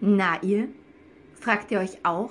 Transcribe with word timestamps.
Na 0.00 0.40
ihr? 0.42 0.68
Fragt 1.34 1.70
ihr 1.70 1.80
euch 1.80 2.04
auch, 2.04 2.30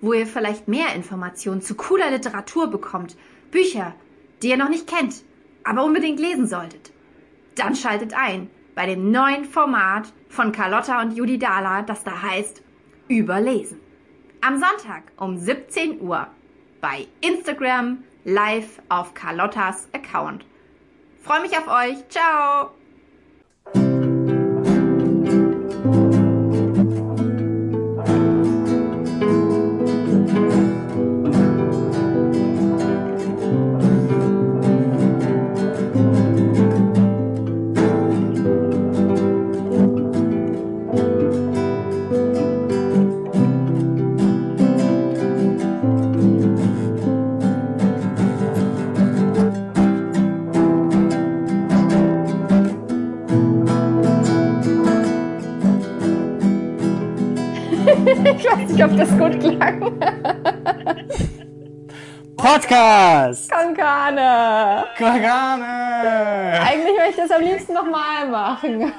wo 0.00 0.12
ihr 0.12 0.26
vielleicht 0.26 0.68
mehr 0.68 0.94
Informationen 0.94 1.62
zu 1.62 1.74
cooler 1.74 2.10
Literatur 2.10 2.68
bekommt? 2.68 3.16
Bücher, 3.50 3.94
die 4.42 4.48
ihr 4.48 4.56
noch 4.56 4.68
nicht 4.68 4.86
kennt, 4.86 5.24
aber 5.64 5.84
unbedingt 5.84 6.20
lesen 6.20 6.46
solltet? 6.46 6.92
Dann 7.54 7.74
schaltet 7.74 8.14
ein 8.14 8.50
bei 8.74 8.86
dem 8.86 9.10
neuen 9.10 9.44
Format 9.44 10.12
von 10.28 10.52
Carlotta 10.52 11.00
und 11.00 11.16
Judy 11.16 11.38
Dahler, 11.38 11.82
das 11.82 12.04
da 12.04 12.22
heißt 12.22 12.62
Überlesen. 13.08 13.80
Am 14.42 14.60
Sonntag 14.60 15.04
um 15.16 15.38
17 15.38 16.00
Uhr 16.00 16.26
bei 16.80 17.06
Instagram 17.20 18.04
live 18.24 18.82
auf 18.88 19.14
Carlottas 19.14 19.88
Account. 19.92 20.44
Freue 21.22 21.40
mich 21.40 21.56
auf 21.56 21.68
euch. 21.68 22.08
Ciao! 22.08 22.75
Weiß 58.56 58.70
nicht, 58.70 58.84
ob 58.84 58.96
das 58.96 59.10
gut 59.10 59.40
klang. 59.40 59.80
Podcast! 62.36 63.50
Konkane! 63.50 64.84
Konkane! 64.96 66.60
Eigentlich 66.60 66.96
möchte 66.96 67.22
ich 67.22 67.28
das 67.28 67.30
am 67.30 67.42
liebsten 67.42 67.74
nochmal 67.74 68.28
machen. 68.28 68.92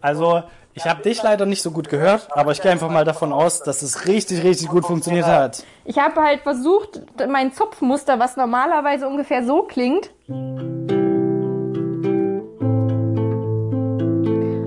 Also, 0.00 0.42
ich 0.74 0.86
habe 0.86 1.02
dich 1.02 1.22
leider 1.22 1.46
nicht 1.46 1.62
so 1.62 1.70
gut 1.70 1.88
gehört, 1.88 2.28
aber 2.30 2.52
ich 2.52 2.62
gehe 2.62 2.70
einfach 2.70 2.90
mal 2.90 3.04
davon 3.04 3.32
aus, 3.32 3.62
dass 3.62 3.82
es 3.82 4.06
richtig, 4.06 4.44
richtig 4.44 4.68
gut 4.68 4.84
funktioniert 4.84 5.26
hat. 5.26 5.64
Ich 5.84 5.98
habe 5.98 6.22
halt 6.22 6.42
versucht, 6.42 7.02
mein 7.28 7.52
Zupfmuster, 7.52 8.18
was 8.18 8.36
normalerweise 8.36 9.08
ungefähr 9.08 9.44
so 9.44 9.62
klingt, 9.62 10.10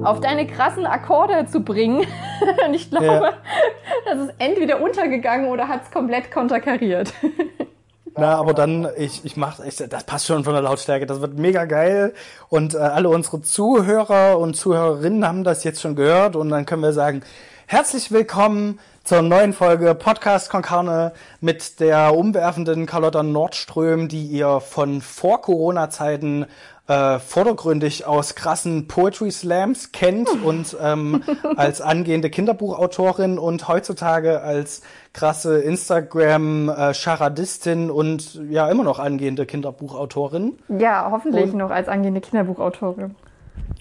auf 0.03 0.19
deine 0.19 0.47
krassen 0.47 0.85
Akkorde 0.85 1.45
zu 1.47 1.61
bringen. 1.61 2.05
Und 2.65 2.73
ich 2.73 2.89
glaube, 2.89 3.05
ja. 3.05 3.33
das 4.05 4.19
ist 4.27 4.33
entweder 4.39 4.81
untergegangen 4.81 5.47
oder 5.47 5.67
hat 5.67 5.83
es 5.83 5.91
komplett 5.91 6.31
konterkariert. 6.31 7.13
Na, 8.17 8.35
aber 8.35 8.53
dann, 8.53 8.89
ich, 8.97 9.23
ich 9.23 9.37
mach, 9.37 9.61
ich, 9.61 9.77
das 9.77 10.03
passt 10.03 10.25
schon 10.25 10.43
von 10.43 10.53
der 10.53 10.61
Lautstärke, 10.61 11.05
das 11.05 11.21
wird 11.21 11.37
mega 11.37 11.63
geil. 11.63 12.13
Und 12.49 12.73
äh, 12.73 12.77
alle 12.77 13.07
unsere 13.07 13.41
Zuhörer 13.41 14.37
und 14.37 14.55
Zuhörerinnen 14.55 15.25
haben 15.25 15.45
das 15.45 15.63
jetzt 15.63 15.81
schon 15.81 15.95
gehört 15.95 16.35
und 16.35 16.49
dann 16.49 16.65
können 16.65 16.81
wir 16.81 16.91
sagen, 16.91 17.21
herzlich 17.67 18.11
willkommen 18.11 18.79
zur 19.05 19.21
neuen 19.21 19.53
Folge 19.53 19.95
Podcast 19.95 20.49
Konkarne 20.49 21.13
mit 21.39 21.79
der 21.79 22.13
umwerfenden 22.13 22.85
Carlotta 22.85 23.23
Nordström, 23.23 24.09
die 24.09 24.25
ihr 24.25 24.59
von 24.59 24.99
vor 24.99 25.41
Corona-Zeiten 25.41 26.47
äh, 26.91 27.19
vordergründig 27.19 28.05
aus 28.05 28.35
krassen 28.35 28.87
Poetry 28.87 29.31
Slams 29.31 29.93
kennt 29.93 30.27
und 30.43 30.75
ähm, 30.81 31.23
als 31.55 31.79
angehende 31.79 32.29
Kinderbuchautorin 32.29 33.39
und 33.39 33.69
heutzutage 33.69 34.41
als 34.41 34.81
krasse 35.13 35.61
Instagram-Charadistin 35.61 37.87
äh, 37.87 37.91
und 37.91 38.41
ja 38.49 38.69
immer 38.69 38.83
noch 38.83 38.99
angehende 38.99 39.45
Kinderbuchautorin. 39.45 40.59
Ja, 40.67 41.07
hoffentlich 41.11 41.53
und, 41.53 41.55
noch 41.55 41.71
als 41.71 41.87
angehende 41.87 42.19
Kinderbuchautorin. 42.19 43.15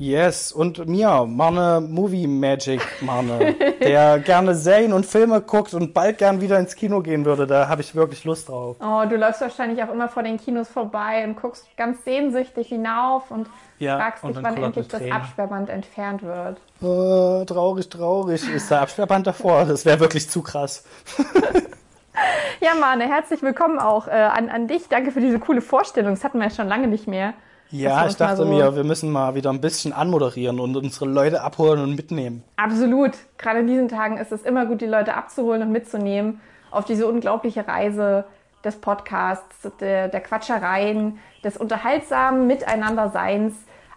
Yes, 0.01 0.51
und 0.51 0.89
mir, 0.89 1.27
Marne 1.27 1.87
Movie 1.87 2.27
Magic 2.27 2.81
Marne, 3.03 3.55
der 3.83 4.19
gerne 4.25 4.55
Serien 4.55 4.95
und 4.95 5.05
Filme 5.05 5.43
guckt 5.43 5.75
und 5.75 5.93
bald 5.93 6.17
gern 6.17 6.41
wieder 6.41 6.59
ins 6.59 6.75
Kino 6.75 7.03
gehen 7.03 7.27
würde. 7.27 7.47
Da 7.47 7.69
habe 7.69 7.83
ich 7.83 7.95
wirklich 7.95 8.25
Lust 8.25 8.49
drauf. 8.49 8.77
Oh, 8.81 9.03
du 9.07 9.17
läufst 9.17 9.43
wahrscheinlich 9.43 9.83
auch 9.85 9.93
immer 9.93 10.09
vor 10.09 10.23
den 10.23 10.39
Kinos 10.39 10.69
vorbei 10.69 11.23
und 11.25 11.37
guckst 11.37 11.67
ganz 11.77 12.03
sehnsüchtig 12.05 12.69
hinauf 12.69 13.31
und 13.31 13.47
ja, 13.79 13.99
fragst 13.99 14.25
dich, 14.25 14.37
wann 14.41 14.57
endlich 14.57 14.89
das 14.89 15.03
Absperrband 15.11 15.69
entfernt 15.69 16.23
wird. 16.23 16.59
Oh, 16.81 17.45
traurig, 17.45 17.91
traurig. 17.91 18.49
Ist 18.49 18.71
der 18.71 18.81
Absperrband 18.81 19.27
davor? 19.27 19.67
Das 19.67 19.85
wäre 19.85 20.01
wirklich 20.01 20.31
zu 20.31 20.41
krass. 20.41 20.83
ja, 22.63 22.71
Marne, 22.81 23.07
herzlich 23.07 23.43
willkommen 23.43 23.79
auch 23.79 24.09
äh, 24.09 24.13
an, 24.13 24.49
an 24.49 24.67
dich. 24.67 24.89
Danke 24.89 25.11
für 25.11 25.21
diese 25.21 25.39
coole 25.39 25.61
Vorstellung. 25.61 26.15
Das 26.15 26.25
hatten 26.25 26.39
wir 26.39 26.49
ja 26.49 26.55
schon 26.55 26.69
lange 26.69 26.87
nicht 26.87 27.07
mehr. 27.07 27.35
Ja, 27.71 28.07
ich 28.07 28.17
dachte 28.17 28.39
so 28.39 28.45
mir, 28.45 28.75
wir 28.75 28.85
müssen 28.85 29.11
mal 29.11 29.35
wieder 29.35 29.51
ein 29.51 29.61
bisschen 29.61 29.93
anmoderieren 29.93 30.59
und 30.61 30.77
unsere 30.77 31.07
Leute 31.07 31.43
abholen 31.43 31.81
und 31.81 31.95
mitnehmen. 31.95 32.43
Absolut. 32.57 33.13
Gerade 33.39 33.61
in 33.61 33.67
diesen 33.67 33.89
Tagen 33.89 34.19
ist 34.19 34.33
es 34.33 34.43
immer 34.43 34.67
gut, 34.67 34.81
die 34.81 34.87
Leute 34.87 35.15
abzuholen 35.15 35.63
und 35.63 35.73
mitzunehmen 35.73 36.41
auf 36.71 36.85
diese 36.85 37.07
unglaubliche 37.07 37.67
Reise 37.67 38.25
des 38.65 38.77
Podcasts, 38.77 39.69
der, 39.81 40.09
der 40.09 40.21
Quatschereien, 40.21 41.19
des 41.43 41.57
unterhaltsamen 41.57 42.47
Miteinanderseins, 42.47 43.55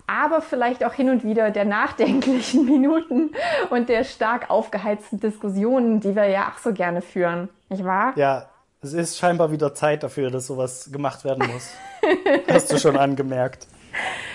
aber 0.07 0.41
vielleicht 0.41 0.83
auch 0.85 0.93
hin 0.93 1.09
und 1.09 1.23
wieder 1.23 1.51
der 1.51 1.65
nachdenklichen 1.65 2.65
Minuten 2.69 3.31
und 3.69 3.89
der 3.89 4.03
stark 4.03 4.49
aufgeheizten 4.49 5.19
Diskussionen, 5.19 5.99
die 5.99 6.15
wir 6.15 6.27
ja 6.27 6.49
auch 6.49 6.59
so 6.59 6.73
gerne 6.73 7.01
führen. 7.01 7.49
Nicht 7.69 7.83
wahr? 7.83 8.13
Ja, 8.15 8.47
es 8.83 8.93
ist 8.93 9.17
scheinbar 9.17 9.51
wieder 9.51 9.73
Zeit 9.73 10.03
dafür, 10.03 10.29
dass 10.29 10.47
sowas 10.47 10.89
gemacht 10.91 11.23
werden 11.23 11.47
muss. 11.51 11.71
Hast 12.51 12.71
du 12.71 12.77
schon 12.77 12.97
angemerkt. 12.97 13.67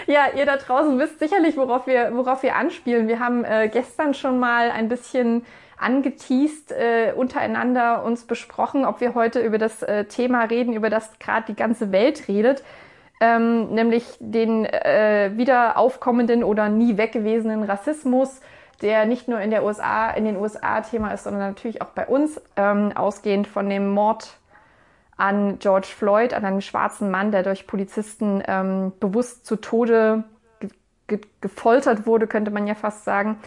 Ja, 0.07 0.29
ihr 0.35 0.47
da 0.47 0.57
draußen 0.57 0.99
wisst 0.99 1.19
sicherlich, 1.19 1.57
worauf 1.57 1.87
wir, 1.87 2.13
worauf 2.15 2.43
wir 2.43 2.57
anspielen. 2.57 3.09
Wir 3.09 3.21
haben 3.21 3.45
äh, 3.45 3.69
gestern 3.71 4.15
schon 4.15 4.39
mal 4.39 4.71
ein 4.71 4.89
bisschen 4.89 5.45
angeteased 5.77 6.73
äh, 6.73 7.13
untereinander 7.15 8.03
uns 8.05 8.25
besprochen, 8.25 8.85
ob 8.85 9.01
wir 9.01 9.15
heute 9.15 9.41
über 9.41 9.59
das 9.59 9.83
äh, 9.83 10.07
Thema 10.07 10.45
reden, 10.45 10.73
über 10.73 10.89
das 10.91 11.19
gerade 11.19 11.47
die 11.49 11.55
ganze 11.55 11.93
Welt 11.93 12.27
redet, 12.27 12.65
ähm, 13.21 13.75
nämlich 13.75 14.05
den 14.19 14.65
äh, 14.65 15.33
wieder 15.35 15.77
aufkommenden 15.77 16.43
oder 16.43 16.69
nie 16.69 16.97
weggewesenen 16.97 17.63
Rassismus, 17.63 18.41
der 18.83 19.07
nicht 19.07 19.29
nur 19.29 19.41
in 19.41 19.51
der 19.51 19.65
USA, 19.65 20.11
in 20.11 20.25
den 20.25 20.37
USA 20.37 20.81
Thema 20.81 21.13
ist, 21.13 21.25
sondern 21.25 21.43
natürlich 21.49 21.83
auch 21.83 21.89
bei 21.91 22.07
uns, 22.07 22.41
ähm, 22.57 22.93
ausgehend 22.95 23.47
von 23.47 23.69
dem 23.69 23.91
Mord 23.91 24.39
an 25.17 25.59
George 25.59 25.89
Floyd, 25.89 26.33
an 26.33 26.45
einem 26.45 26.61
schwarzen 26.61 27.11
Mann, 27.11 27.33
der 27.33 27.43
durch 27.43 27.67
Polizisten 27.67 28.43
ähm, 28.47 28.93
bewusst 29.01 29.45
zu 29.45 29.57
Tode 29.57 30.25
ge 30.61 30.71
ge 31.09 31.21
gefoltert 31.41 32.07
wurde, 32.07 32.27
könnte 32.27 32.53
man 32.53 32.67
ja 32.67 32.75
fast 32.75 33.05
sagen. 33.05 33.39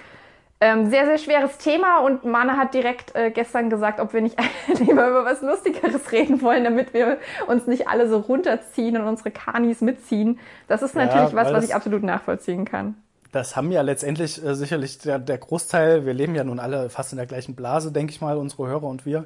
Ähm, 0.63 0.91
sehr, 0.91 1.07
sehr 1.07 1.17
schweres 1.17 1.57
Thema 1.57 2.01
und 2.01 2.23
Mana 2.23 2.55
hat 2.55 2.75
direkt 2.75 3.15
äh, 3.15 3.31
gestern 3.31 3.71
gesagt, 3.71 3.99
ob 3.99 4.13
wir 4.13 4.21
nicht 4.21 4.37
lieber 4.79 5.09
über 5.09 5.25
was 5.25 5.41
Lustigeres 5.41 6.11
reden 6.11 6.41
wollen, 6.43 6.63
damit 6.63 6.93
wir 6.93 7.17
uns 7.47 7.65
nicht 7.65 7.87
alle 7.87 8.07
so 8.07 8.17
runterziehen 8.17 8.95
und 8.97 9.07
unsere 9.07 9.31
Kanis 9.31 9.81
mitziehen. 9.81 10.39
Das 10.67 10.83
ist 10.83 10.93
natürlich 10.93 11.31
ja, 11.31 11.35
was, 11.35 11.51
was 11.51 11.65
ich 11.65 11.73
absolut 11.73 12.03
nachvollziehen 12.03 12.65
kann. 12.65 12.95
Das 13.31 13.55
haben 13.55 13.71
ja 13.71 13.81
letztendlich 13.81 14.43
äh, 14.43 14.55
sicherlich 14.55 14.97
der, 14.97 15.19
der 15.19 15.37
Großteil, 15.37 16.05
wir 16.05 16.13
leben 16.13 16.35
ja 16.35 16.43
nun 16.43 16.59
alle 16.59 16.89
fast 16.89 17.13
in 17.13 17.17
der 17.17 17.27
gleichen 17.27 17.55
Blase, 17.55 17.91
denke 17.91 18.11
ich 18.11 18.21
mal, 18.21 18.37
unsere 18.37 18.67
Hörer 18.67 18.83
und 18.83 19.05
wir, 19.05 19.25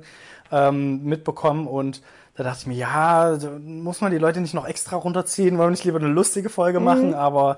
ähm, 0.51 1.03
mitbekommen 1.03 1.67
und 1.67 2.01
da 2.35 2.43
dachte 2.43 2.59
ich 2.61 2.67
mir, 2.67 2.75
ja, 2.75 3.37
muss 3.65 4.01
man 4.01 4.11
die 4.11 4.17
Leute 4.17 4.41
nicht 4.41 4.53
noch 4.53 4.67
extra 4.67 4.97
runterziehen, 4.97 5.57
wollen 5.57 5.67
wir 5.67 5.71
nicht 5.71 5.85
lieber 5.85 5.99
eine 5.99 6.09
lustige 6.09 6.49
Folge 6.49 6.79
mhm. 6.79 6.85
machen, 6.85 7.13
aber 7.13 7.57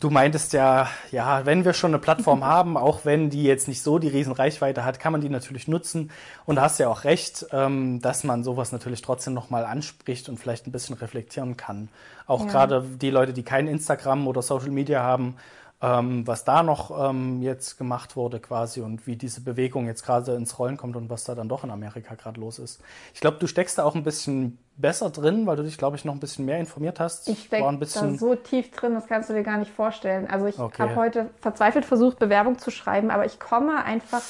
du 0.00 0.10
meintest 0.10 0.52
ja, 0.52 0.88
ja, 1.12 1.46
wenn 1.46 1.64
wir 1.64 1.72
schon 1.74 1.92
eine 1.92 2.00
Plattform 2.00 2.44
haben, 2.44 2.76
auch 2.76 3.04
wenn 3.04 3.30
die 3.30 3.44
jetzt 3.44 3.68
nicht 3.68 3.82
so 3.82 4.00
die 4.00 4.08
riesen 4.08 4.32
Reichweite 4.32 4.84
hat, 4.84 4.98
kann 4.98 5.12
man 5.12 5.20
die 5.20 5.28
natürlich 5.28 5.68
nutzen 5.68 6.10
und 6.44 6.56
da 6.56 6.62
hast 6.62 6.80
ja 6.80 6.88
auch 6.88 7.04
recht, 7.04 7.46
ähm, 7.52 8.00
dass 8.02 8.24
man 8.24 8.42
sowas 8.42 8.72
natürlich 8.72 9.00
trotzdem 9.00 9.32
nochmal 9.32 9.64
anspricht 9.64 10.28
und 10.28 10.38
vielleicht 10.38 10.66
ein 10.66 10.72
bisschen 10.72 10.96
reflektieren 10.96 11.56
kann. 11.56 11.88
Auch 12.26 12.46
ja. 12.46 12.50
gerade 12.50 12.82
die 12.82 13.10
Leute, 13.10 13.32
die 13.32 13.44
kein 13.44 13.68
Instagram 13.68 14.26
oder 14.26 14.42
Social 14.42 14.70
Media 14.70 15.02
haben, 15.04 15.36
ähm, 15.82 16.26
was 16.26 16.44
da 16.44 16.62
noch 16.62 17.10
ähm, 17.10 17.42
jetzt 17.42 17.76
gemacht 17.76 18.16
wurde 18.16 18.40
quasi 18.40 18.80
und 18.80 19.06
wie 19.06 19.16
diese 19.16 19.42
Bewegung 19.42 19.86
jetzt 19.86 20.04
gerade 20.04 20.34
ins 20.34 20.58
Rollen 20.58 20.78
kommt 20.78 20.96
und 20.96 21.10
was 21.10 21.24
da 21.24 21.34
dann 21.34 21.48
doch 21.48 21.64
in 21.64 21.70
Amerika 21.70 22.14
gerade 22.14 22.40
los 22.40 22.58
ist. 22.58 22.80
Ich 23.12 23.20
glaube, 23.20 23.36
du 23.38 23.46
steckst 23.46 23.76
da 23.76 23.84
auch 23.84 23.94
ein 23.94 24.02
bisschen 24.02 24.58
besser 24.76 25.10
drin, 25.10 25.46
weil 25.46 25.56
du 25.56 25.62
dich, 25.62 25.76
glaube 25.76 25.96
ich, 25.96 26.04
noch 26.04 26.14
ein 26.14 26.20
bisschen 26.20 26.46
mehr 26.46 26.58
informiert 26.58 26.98
hast. 26.98 27.28
Ich 27.28 27.44
stecke 27.44 27.78
da 27.78 28.14
so 28.14 28.34
tief 28.34 28.70
drin, 28.70 28.94
das 28.94 29.06
kannst 29.06 29.28
du 29.28 29.34
dir 29.34 29.42
gar 29.42 29.58
nicht 29.58 29.70
vorstellen. 29.70 30.26
Also 30.30 30.46
ich 30.46 30.58
okay. 30.58 30.82
habe 30.82 30.96
heute 30.96 31.30
verzweifelt 31.40 31.84
versucht, 31.84 32.18
Bewerbung 32.18 32.58
zu 32.58 32.70
schreiben, 32.70 33.10
aber 33.10 33.26
ich 33.26 33.38
komme 33.38 33.84
einfach 33.84 34.22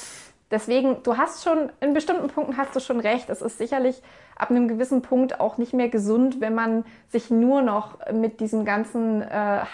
Deswegen, 0.49 1.03
du 1.03 1.17
hast 1.17 1.43
schon, 1.43 1.71
in 1.81 1.93
bestimmten 1.93 2.29
Punkten 2.29 2.55
hast 2.55 2.75
du 2.75 2.79
schon 2.79 2.99
recht. 2.99 3.29
Es 3.29 3.41
ist 3.41 3.57
sicherlich 3.57 4.01
ab 4.37 4.51
einem 4.51 4.67
gewissen 4.67 5.01
Punkt 5.01 5.39
auch 5.39 5.57
nicht 5.57 5.73
mehr 5.73 5.89
gesund, 5.89 6.39
wenn 6.39 6.53
man 6.53 6.85
sich 7.09 7.31
nur 7.31 7.61
noch 7.61 7.97
mit 8.11 8.39
diesem 8.39 8.65
ganzen 8.65 9.21
äh, 9.21 9.27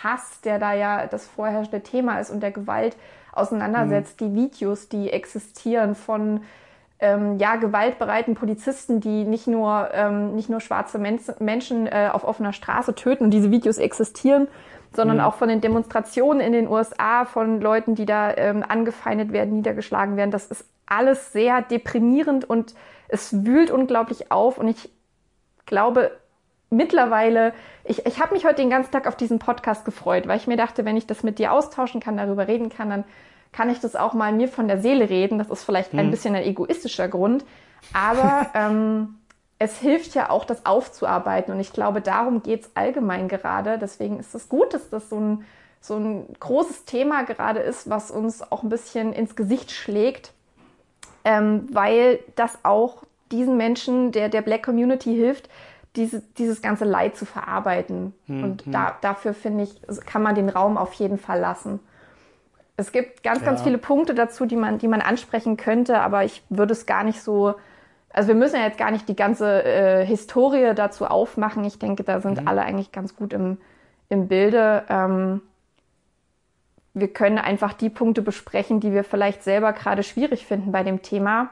Hass, 0.03 0.41
der 0.41 0.59
da 0.59 0.73
ja 0.73 1.07
das 1.07 1.27
vorherrschende 1.27 1.81
Thema 1.81 2.19
ist 2.19 2.31
und 2.31 2.41
der 2.41 2.51
Gewalt 2.51 2.95
auseinandersetzt, 3.33 4.21
mhm. 4.21 4.25
die 4.25 4.41
Videos, 4.41 4.89
die 4.89 5.11
existieren 5.11 5.95
von 5.95 6.41
ähm, 6.99 7.37
ja, 7.37 7.57
gewaltbereiten 7.57 8.35
Polizisten, 8.35 9.01
die 9.01 9.25
nicht 9.25 9.47
nur, 9.47 9.89
ähm, 9.93 10.35
nicht 10.35 10.49
nur 10.49 10.61
schwarze 10.61 10.97
Men 10.97 11.19
Menschen 11.39 11.87
äh, 11.87 12.09
auf 12.11 12.23
offener 12.23 12.53
Straße 12.53 12.95
töten, 12.95 13.25
und 13.25 13.31
diese 13.31 13.51
Videos 13.51 13.77
existieren, 13.77 14.47
sondern 14.95 15.17
mhm. 15.17 15.23
auch 15.23 15.33
von 15.33 15.49
den 15.49 15.59
Demonstrationen 15.59 16.39
in 16.39 16.53
den 16.53 16.69
USA, 16.69 17.25
von 17.25 17.59
Leuten, 17.59 17.95
die 17.95 18.05
da 18.05 18.33
ähm, 18.37 18.63
angefeindet 18.65 19.33
werden, 19.33 19.55
niedergeschlagen 19.55 20.15
werden. 20.15 20.31
Das 20.31 20.45
ist 20.45 20.65
alles 20.85 21.33
sehr 21.33 21.61
deprimierend 21.61 22.45
und 22.49 22.73
es 23.13 23.45
wühlt 23.45 23.71
unglaublich 23.71 24.31
auf. 24.31 24.57
Und 24.57 24.67
ich 24.67 24.89
glaube, 25.65 26.11
mittlerweile, 26.69 27.53
ich, 27.83 28.05
ich 28.05 28.19
habe 28.19 28.33
mich 28.33 28.45
heute 28.45 28.55
den 28.55 28.69
ganzen 28.69 28.91
Tag 28.91 29.07
auf 29.07 29.15
diesen 29.15 29.39
Podcast 29.39 29.85
gefreut, 29.85 30.27
weil 30.27 30.37
ich 30.37 30.47
mir 30.47 30.57
dachte, 30.57 30.83
wenn 30.85 30.97
ich 30.97 31.07
das 31.07 31.23
mit 31.23 31.39
dir 31.39 31.53
austauschen 31.53 32.01
kann, 32.01 32.17
darüber 32.17 32.47
reden 32.47 32.69
kann, 32.69 32.89
dann 32.89 33.03
kann 33.51 33.69
ich 33.69 33.79
das 33.79 33.95
auch 33.95 34.13
mal 34.13 34.33
mir 34.33 34.47
von 34.47 34.67
der 34.67 34.81
Seele 34.81 35.09
reden. 35.09 35.37
Das 35.37 35.49
ist 35.49 35.63
vielleicht 35.63 35.93
ein 35.93 36.07
mhm. 36.07 36.11
bisschen 36.11 36.35
ein 36.35 36.43
egoistischer 36.43 37.07
Grund, 37.07 37.45
aber 37.93 38.47
ähm, 38.55 39.15
es 39.59 39.77
hilft 39.77 40.15
ja 40.15 40.29
auch, 40.29 40.43
das 40.43 40.65
aufzuarbeiten. 40.65 41.53
Und 41.53 41.59
ich 41.59 41.71
glaube, 41.71 42.01
darum 42.01 42.41
geht 42.43 42.63
es 42.63 42.71
allgemein 42.75 43.27
gerade. 43.27 43.77
Deswegen 43.77 44.19
ist 44.19 44.35
es 44.35 44.49
gut, 44.49 44.73
dass 44.73 44.89
das 44.89 45.09
so 45.09 45.19
ein, 45.19 45.45
so 45.79 45.95
ein 45.95 46.25
großes 46.39 46.85
Thema 46.85 47.23
gerade 47.23 47.59
ist, 47.59 47.89
was 47.89 48.11
uns 48.11 48.41
auch 48.51 48.63
ein 48.63 48.69
bisschen 48.69 49.13
ins 49.13 49.35
Gesicht 49.35 49.71
schlägt, 49.71 50.32
ähm, 51.25 51.67
weil 51.71 52.19
das 52.35 52.59
auch 52.63 53.03
diesen 53.31 53.57
Menschen 53.57 54.11
der, 54.11 54.29
der 54.29 54.41
Black 54.41 54.63
Community 54.63 55.15
hilft, 55.15 55.49
diese, 55.95 56.21
dieses 56.37 56.61
ganze 56.61 56.85
Leid 56.85 57.15
zu 57.15 57.25
verarbeiten. 57.25 58.13
Mhm. 58.27 58.43
Und 58.43 58.63
da, 58.67 58.97
dafür, 59.01 59.33
finde 59.33 59.63
ich, 59.63 59.81
kann 60.05 60.23
man 60.23 60.35
den 60.35 60.49
Raum 60.49 60.77
auf 60.77 60.93
jeden 60.93 61.17
Fall 61.17 61.39
lassen. 61.39 61.79
Es 62.77 62.91
gibt 62.91 63.23
ganz, 63.23 63.41
ja. 63.41 63.45
ganz 63.45 63.61
viele 63.61 63.77
Punkte 63.77 64.15
dazu, 64.15 64.45
die 64.45 64.55
man, 64.55 64.79
die 64.79 64.87
man 64.87 65.01
ansprechen 65.01 65.57
könnte, 65.57 65.99
aber 65.99 66.23
ich 66.23 66.43
würde 66.49 66.73
es 66.73 66.85
gar 66.85 67.03
nicht 67.03 67.21
so 67.21 67.55
also 68.13 68.27
wir 68.27 68.35
müssen 68.35 68.55
ja 68.55 68.63
jetzt 68.63 68.77
gar 68.77 68.91
nicht 68.91 69.09
die 69.09 69.15
ganze 69.15 69.63
äh, 69.63 70.05
Historie 70.05 70.73
dazu 70.75 71.05
aufmachen. 71.05 71.65
Ich 71.65 71.79
denke, 71.79 72.03
da 72.03 72.21
sind 72.21 72.39
mhm. 72.39 72.47
alle 72.47 72.61
eigentlich 72.61 72.91
ganz 72.91 73.15
gut 73.15 73.33
im, 73.33 73.57
im 74.07 74.27
Bilde. 74.27 74.83
Ähm, 74.87 75.41
wir 76.93 77.07
können 77.07 77.39
einfach 77.39 77.73
die 77.73 77.89
Punkte 77.89 78.21
besprechen, 78.21 78.79
die 78.79 78.93
wir 78.93 79.03
vielleicht 79.03 79.43
selber 79.43 79.73
gerade 79.73 80.03
schwierig 80.03 80.45
finden 80.45 80.71
bei 80.71 80.83
dem 80.83 81.01
Thema. 81.01 81.49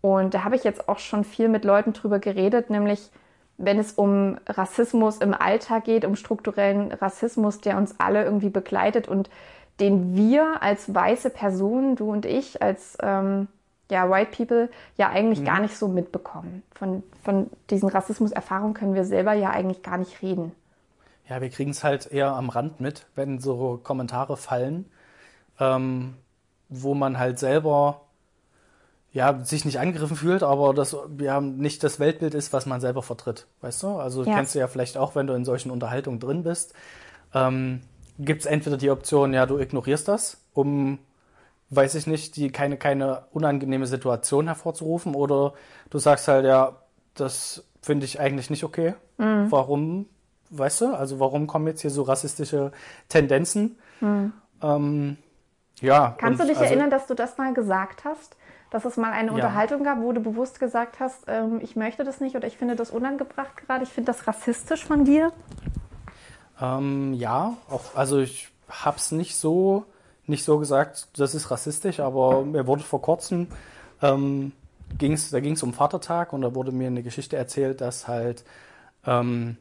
Und 0.00 0.34
da 0.34 0.44
habe 0.44 0.56
ich 0.56 0.64
jetzt 0.64 0.88
auch 0.88 0.98
schon 0.98 1.24
viel 1.24 1.48
mit 1.48 1.64
Leuten 1.64 1.92
drüber 1.92 2.18
geredet, 2.18 2.70
nämlich 2.70 3.10
wenn 3.58 3.78
es 3.78 3.92
um 3.92 4.38
Rassismus 4.46 5.18
im 5.18 5.32
Alltag 5.32 5.84
geht, 5.84 6.04
um 6.04 6.14
strukturellen 6.14 6.92
Rassismus, 6.92 7.60
der 7.60 7.78
uns 7.78 7.98
alle 7.98 8.22
irgendwie 8.24 8.50
begleitet 8.50 9.08
und 9.08 9.30
den 9.80 10.14
wir 10.14 10.62
als 10.62 10.94
weiße 10.94 11.30
Personen, 11.30 11.96
du 11.96 12.10
und 12.10 12.26
ich, 12.26 12.62
als 12.62 12.98
ähm, 13.02 13.48
ja, 13.90 14.10
White 14.10 14.30
People 14.36 14.68
ja 14.96 15.08
eigentlich 15.08 15.40
mhm. 15.40 15.44
gar 15.44 15.60
nicht 15.60 15.76
so 15.76 15.88
mitbekommen. 15.88 16.62
Von, 16.74 17.02
von 17.22 17.50
diesen 17.70 17.88
Rassismuserfahrungen 17.88 18.74
können 18.74 18.94
wir 18.94 19.04
selber 19.04 19.32
ja 19.32 19.50
eigentlich 19.50 19.82
gar 19.82 19.96
nicht 19.96 20.22
reden. 20.22 20.52
Ja, 21.28 21.40
wir 21.40 21.50
kriegen 21.50 21.70
es 21.70 21.82
halt 21.82 22.06
eher 22.06 22.32
am 22.32 22.48
Rand 22.48 22.80
mit, 22.80 23.06
wenn 23.14 23.40
so 23.40 23.80
Kommentare 23.82 24.36
fallen, 24.36 24.86
ähm, 25.58 26.14
wo 26.68 26.94
man 26.94 27.18
halt 27.18 27.38
selber 27.38 28.02
ja, 29.12 29.42
sich 29.42 29.64
nicht 29.64 29.80
angegriffen 29.80 30.16
fühlt, 30.16 30.42
aber 30.42 30.74
das 30.74 30.94
ja 31.18 31.40
nicht 31.40 31.82
das 31.82 31.98
Weltbild 31.98 32.34
ist, 32.34 32.52
was 32.52 32.66
man 32.66 32.82
selber 32.82 33.02
vertritt. 33.02 33.46
Weißt 33.62 33.82
du? 33.82 33.88
Also 33.96 34.24
ja. 34.24 34.34
kennst 34.34 34.54
du 34.54 34.58
ja 34.58 34.68
vielleicht 34.68 34.98
auch, 34.98 35.14
wenn 35.14 35.26
du 35.26 35.32
in 35.32 35.46
solchen 35.46 35.70
Unterhaltungen 35.70 36.20
drin 36.20 36.42
bist. 36.42 36.74
Ähm, 37.32 37.80
Gibt 38.18 38.42
es 38.42 38.46
entweder 38.46 38.76
die 38.76 38.90
Option, 38.90 39.32
ja, 39.32 39.46
du 39.46 39.58
ignorierst 39.58 40.06
das, 40.06 40.44
um 40.52 40.98
weiß 41.70 41.94
ich 41.94 42.06
nicht, 42.06 42.36
die 42.36 42.50
keine, 42.50 42.76
keine 42.76 43.24
unangenehme 43.32 43.86
Situation 43.86 44.46
hervorzurufen 44.46 45.14
oder 45.14 45.54
du 45.90 45.98
sagst 45.98 46.28
halt, 46.28 46.44
ja, 46.44 46.76
das 47.14 47.64
finde 47.82 48.04
ich 48.04 48.20
eigentlich 48.20 48.50
nicht 48.50 48.64
okay. 48.64 48.94
Mhm. 49.18 49.50
Warum, 49.50 50.06
weißt 50.50 50.80
du, 50.82 50.94
also 50.94 51.20
warum 51.20 51.46
kommen 51.46 51.66
jetzt 51.66 51.80
hier 51.82 51.90
so 51.90 52.02
rassistische 52.02 52.72
Tendenzen? 53.08 53.78
Mhm. 54.00 54.32
Ähm, 54.62 55.16
ja. 55.80 56.14
Kannst 56.18 56.40
du 56.40 56.46
dich 56.46 56.56
also, 56.56 56.68
erinnern, 56.68 56.90
dass 56.90 57.06
du 57.06 57.14
das 57.14 57.38
mal 57.38 57.52
gesagt 57.54 58.04
hast? 58.04 58.36
Dass 58.70 58.84
es 58.84 58.96
mal 58.96 59.12
eine 59.12 59.28
ja. 59.28 59.34
Unterhaltung 59.34 59.84
gab, 59.84 60.00
wo 60.00 60.12
du 60.12 60.20
bewusst 60.20 60.58
gesagt 60.58 60.98
hast, 61.00 61.24
ähm, 61.28 61.60
ich 61.62 61.76
möchte 61.76 62.04
das 62.04 62.20
nicht 62.20 62.34
oder 62.34 62.46
ich 62.46 62.56
finde 62.56 62.76
das 62.76 62.90
unangebracht 62.90 63.56
gerade, 63.56 63.84
ich 63.84 63.90
finde 63.90 64.12
das 64.12 64.26
rassistisch 64.26 64.84
von 64.84 65.04
dir? 65.04 65.32
Ähm, 66.60 67.14
ja, 67.14 67.56
auch, 67.70 67.94
also 67.94 68.18
ich 68.18 68.48
hab's 68.68 69.12
nicht 69.12 69.36
so 69.36 69.84
nicht 70.26 70.44
so 70.44 70.58
gesagt, 70.58 71.08
das 71.16 71.34
ist 71.34 71.50
rassistisch, 71.50 72.00
aber 72.00 72.44
mir 72.44 72.66
wurde 72.66 72.82
vor 72.82 73.00
kurzem, 73.00 73.48
ähm, 74.02 74.52
ging's, 74.98 75.30
da 75.30 75.40
ging 75.40 75.54
es 75.54 75.62
um 75.62 75.72
Vatertag 75.72 76.32
und 76.32 76.42
da 76.42 76.54
wurde 76.54 76.72
mir 76.72 76.88
eine 76.88 77.02
Geschichte 77.02 77.36
erzählt, 77.36 77.80
dass 77.80 78.08
halt 78.08 78.44
ähm, 79.06 79.56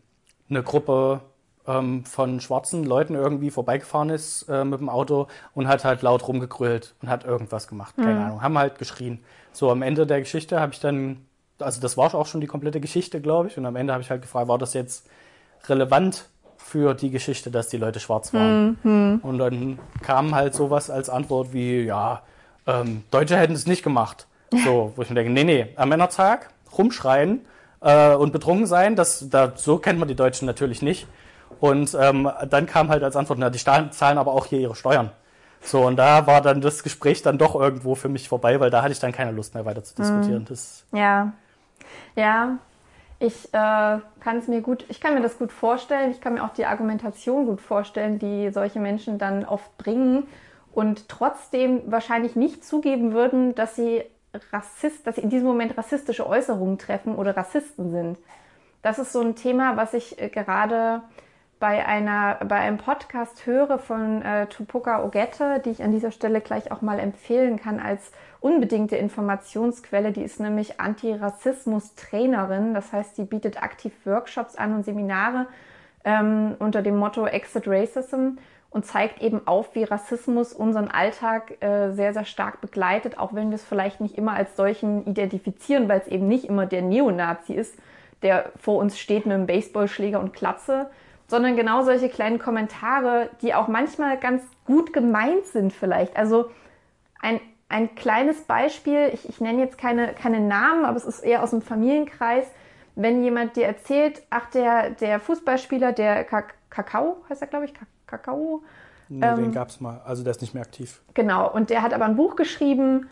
eine 0.50 0.64
Gruppe 0.64 1.22
ähm, 1.68 2.06
von 2.06 2.40
schwarzen 2.40 2.84
Leuten 2.84 3.16
irgendwie 3.16 3.52
vorbeigefahren 3.52 4.10
ist 4.10 4.44
äh, 4.44 4.64
mit 4.64 4.80
dem 4.80 4.90
Auto 4.90 5.28
und 5.54 5.68
hat 5.68 5.84
halt 5.84 6.02
laut 6.02 6.28
rumgegrölt 6.28 6.96
und 7.02 7.10
hat 7.10 7.26
irgendwas 7.26 7.68
gemacht, 7.68 7.96
keine 7.96 8.20
mhm. 8.20 8.26
Ahnung, 8.26 8.42
haben 8.42 8.58
halt 8.58 8.78
geschrien. 8.78 9.20
So 9.52 9.72
am 9.72 9.82
Ende 9.82 10.06
der 10.06 10.20
Geschichte 10.20 10.60
habe 10.60 10.74
ich 10.74 10.80
dann, 10.80 11.26
also 11.60 11.82
das 11.82 11.98
war 11.98 12.14
auch 12.14 12.28
schon 12.28 12.42
die 12.42 12.48
komplette 12.48 12.80
Geschichte, 12.80 13.22
glaube 13.22 13.48
ich, 13.48 13.58
und 13.58 13.66
am 13.66 13.76
Ende 13.76 13.94
habe 13.94 14.04
ich 14.04 14.10
halt 14.10 14.22
gefragt, 14.22 14.48
war 14.48 14.58
das 14.58 14.74
jetzt 14.74 15.08
relevant 15.68 16.30
für 16.58 16.94
die 16.94 17.12
Geschichte, 17.12 17.52
dass 17.52 17.70
die 17.70 17.78
Leute 17.78 18.00
schwarz 18.00 18.34
waren. 18.34 18.78
Mhm. 18.84 19.20
Und 19.22 19.38
dann 19.38 19.80
kam 20.02 20.34
halt 20.34 20.56
sowas 20.56 20.90
als 20.90 21.10
Antwort 21.10 21.54
wie, 21.54 21.82
ja, 21.84 22.24
ähm, 22.68 23.04
Deutsche 23.12 23.38
hätten 23.38 23.54
es 23.54 23.68
nicht 23.68 23.84
gemacht. 23.84 24.28
So, 24.64 24.94
wo 24.96 25.02
ich 25.02 25.10
mir 25.10 25.16
denke, 25.16 25.32
nee, 25.32 25.44
nee, 25.44 25.68
am 25.76 25.90
Männertag 25.90 26.50
rumschreien 26.78 27.42
äh, 27.86 28.16
und 28.16 28.34
betrunken 28.34 28.66
sein, 28.66 28.96
das, 28.96 29.30
da, 29.30 29.54
so 29.56 29.78
kennt 29.78 30.00
man 30.00 30.08
die 30.08 30.16
Deutschen 30.16 30.46
natürlich 30.46 30.82
nicht. 30.82 31.08
Und 31.62 31.96
ähm, 32.00 32.30
dann 32.50 32.66
kam 32.66 32.90
halt 32.90 33.04
als 33.04 33.16
Antwort, 33.16 33.40
na, 33.40 33.50
die 33.50 33.60
zahlen 33.60 34.18
aber 34.18 34.34
auch 34.34 34.48
hier 34.48 34.60
ihre 34.60 34.76
Steuern. 34.76 35.12
So, 35.62 35.86
und 35.86 35.96
da 35.96 36.28
war 36.28 36.42
dann 36.42 36.62
das 36.62 36.84
Gespräch 36.84 37.22
dann 37.22 37.38
doch 37.38 37.56
irgendwo 37.56 37.96
für 37.96 38.10
mich 38.10 38.28
vorbei, 38.28 38.60
weil 38.60 38.70
da 38.70 38.82
hatte 38.82 38.92
ich 38.92 39.00
dann 39.00 39.12
keine 39.12 39.32
Lust 39.32 39.54
mehr 39.54 39.66
weiter 39.66 39.84
zu 39.84 39.96
diskutieren. 39.96 40.42
Mhm. 40.42 40.46
Das 40.46 40.84
ja. 40.92 41.34
Ja, 42.16 42.58
ich 43.20 43.46
äh, 43.54 44.00
kann 44.20 44.38
es 44.38 44.48
mir 44.48 44.62
gut, 44.62 44.86
ich 44.90 45.00
kann 45.00 45.14
mir 45.14 45.22
das 45.22 45.38
gut 45.38 45.52
vorstellen. 45.52 46.12
Ich 46.12 46.22
kann 46.22 46.34
mir 46.34 46.44
auch 46.44 46.54
die 46.54 46.66
Argumentation 46.66 47.46
gut 47.46 47.62
vorstellen, 47.62 48.20
die 48.20 48.50
solche 48.52 48.80
Menschen 48.80 49.18
dann 49.18 49.46
oft 49.46 49.78
bringen 49.78 50.28
und 50.74 51.08
trotzdem 51.08 51.84
wahrscheinlich 51.86 52.36
nicht 52.36 52.66
zugeben 52.66 53.14
würden, 53.14 53.56
dass 53.56 53.76
sie 53.76 54.04
Rassist, 54.52 55.06
dass 55.06 55.16
sie 55.16 55.22
in 55.22 55.30
diesem 55.30 55.48
Moment 55.48 55.78
rassistische 55.78 56.28
Äußerungen 56.28 56.78
treffen 56.78 57.16
oder 57.16 57.36
Rassisten 57.36 57.92
sind. 57.92 58.18
Das 58.82 59.00
ist 59.00 59.14
so 59.14 59.22
ein 59.22 59.36
Thema, 59.36 59.78
was 59.78 59.94
ich 59.94 60.22
äh, 60.22 60.30
gerade 60.30 61.02
bei 61.60 61.86
einer 61.86 62.36
bei 62.46 62.58
einem 62.58 62.78
Podcast 62.78 63.46
höre 63.46 63.80
von 63.80 64.22
äh, 64.22 64.48
Tupoka 64.48 65.04
Ogette, 65.04 65.62
die 65.64 65.72
ich 65.72 65.82
an 65.82 65.92
dieser 65.92 66.12
Stelle 66.12 66.42
gleich 66.42 66.72
auch 66.72 66.82
mal 66.82 67.00
empfehlen 67.00 67.58
kann 67.58 67.80
als 67.80 68.12
unbedingte 68.42 68.98
Informationsquelle. 68.98 70.12
Die 70.12 70.22
ist 70.22 70.40
nämlich 70.40 70.80
Antirassismus-Trainerin. 70.80 72.74
Das 72.74 72.94
heißt, 72.94 73.16
sie 73.16 73.24
bietet 73.24 73.64
aktiv 73.64 73.94
Workshops 74.04 74.56
an 74.56 74.76
und 74.76 74.86
Seminare 74.86 75.48
ähm, 76.04 76.56
unter 76.60 76.82
dem 76.82 76.98
Motto 76.98 77.26
Exit 77.26 77.68
Racism 77.68 78.38
und 78.76 78.86
zeigt 78.86 79.22
eben 79.22 79.48
auf, 79.48 79.74
wie 79.74 79.86
Rassismus 79.86 80.52
unseren 80.52 80.90
Alltag 80.90 81.64
äh, 81.64 81.94
sehr, 81.94 82.14
sehr 82.14 82.26
stark 82.26 82.60
begleitet, 82.60 83.18
auch 83.18 83.34
wenn 83.34 83.50
wir 83.50 83.56
es 83.56 83.64
vielleicht 83.64 84.02
nicht 84.02 84.18
immer 84.18 84.34
als 84.34 84.58
solchen 84.58 85.06
identifizieren, 85.06 85.88
weil 85.88 86.02
es 86.02 86.08
eben 86.08 86.28
nicht 86.28 86.44
immer 86.44 86.66
der 86.66 86.82
Neonazi 86.82 87.54
ist, 87.54 87.80
der 88.22 88.52
vor 88.60 88.78
uns 88.80 89.00
steht 89.00 89.26
mit 89.26 89.34
einem 89.34 89.48
Baseballschläger 89.48 90.20
und 90.20 90.34
Klatze, 90.34 90.90
sondern 91.28 91.56
genau 91.56 91.84
solche 91.84 92.10
kleinen 92.10 92.38
Kommentare, 92.38 93.30
die 93.42 93.54
auch 93.54 93.70
manchmal 93.70 94.18
ganz 94.18 94.44
gut 94.66 94.92
gemeint 94.92 95.46
sind 95.46 95.72
vielleicht. 95.72 96.18
Also 96.18 96.52
ein 97.22 97.40
ein 97.68 97.96
kleines 97.96 98.42
Beispiel, 98.42 99.10
ich, 99.14 99.28
ich 99.28 99.42
nenne 99.42 99.60
jetzt 99.60 99.78
keine, 99.78 100.14
keine 100.14 100.40
Namen, 100.40 100.86
aber 100.86 100.98
es 100.98 101.06
ist 101.06 101.22
eher 101.22 101.42
aus 101.42 101.50
dem 101.50 101.64
Familienkreis, 101.64 102.46
wenn 102.96 103.24
jemand 103.24 103.56
dir 103.56 103.66
erzählt, 103.66 104.22
ach, 104.30 104.50
der, 104.52 104.92
der 104.92 105.20
Fußballspieler, 105.20 105.92
der 105.92 106.26
Kakao, 106.70 107.18
heißt 107.28 107.42
er, 107.42 107.48
glaube 107.48 107.66
ich, 107.66 107.74
Kakao. 108.08 108.64
Nee, 109.10 109.26
ähm, 109.26 109.36
den 109.36 109.52
gab 109.52 109.70
es 109.70 109.80
mal, 109.80 110.02
also 110.06 110.24
der 110.24 110.32
ist 110.32 110.42
nicht 110.42 110.54
mehr 110.54 110.64
aktiv. 110.64 111.02
Genau, 111.14 111.52
und 111.52 111.70
der 111.70 111.82
hat 111.82 111.94
aber 111.94 112.06
ein 112.06 112.16
Buch 112.16 112.36
geschrieben 112.36 113.08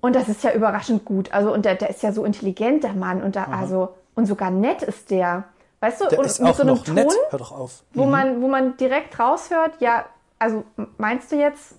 und 0.00 0.16
das 0.16 0.28
ist 0.28 0.42
ja 0.42 0.52
überraschend 0.52 1.04
gut. 1.04 1.32
Also, 1.32 1.52
und 1.52 1.64
der, 1.64 1.74
der 1.74 1.90
ist 1.90 2.02
ja 2.02 2.12
so 2.12 2.24
intelligent, 2.24 2.84
der 2.84 2.94
Mann, 2.94 3.22
und 3.22 3.36
da, 3.36 3.44
also, 3.44 3.94
und 4.14 4.26
sogar 4.26 4.50
nett 4.50 4.82
ist 4.82 5.10
der. 5.10 5.44
Weißt 5.80 6.00
du, 6.00 6.08
der 6.08 6.18
und 6.18 6.24
ist 6.24 6.40
mit 6.40 6.50
auch 6.50 6.54
so 6.54 6.62
einem 6.62 6.74
noch 6.74 6.84
Ton, 6.84 6.94
nett. 6.94 7.12
Hör 7.30 7.38
doch 7.38 7.52
auf. 7.52 7.82
Wo, 7.92 8.04
mhm. 8.04 8.10
man, 8.10 8.42
wo 8.42 8.48
man 8.48 8.76
direkt 8.76 9.18
raushört, 9.18 9.80
ja, 9.80 10.06
also 10.38 10.64
meinst 10.96 11.30
du 11.30 11.36
jetzt, 11.36 11.74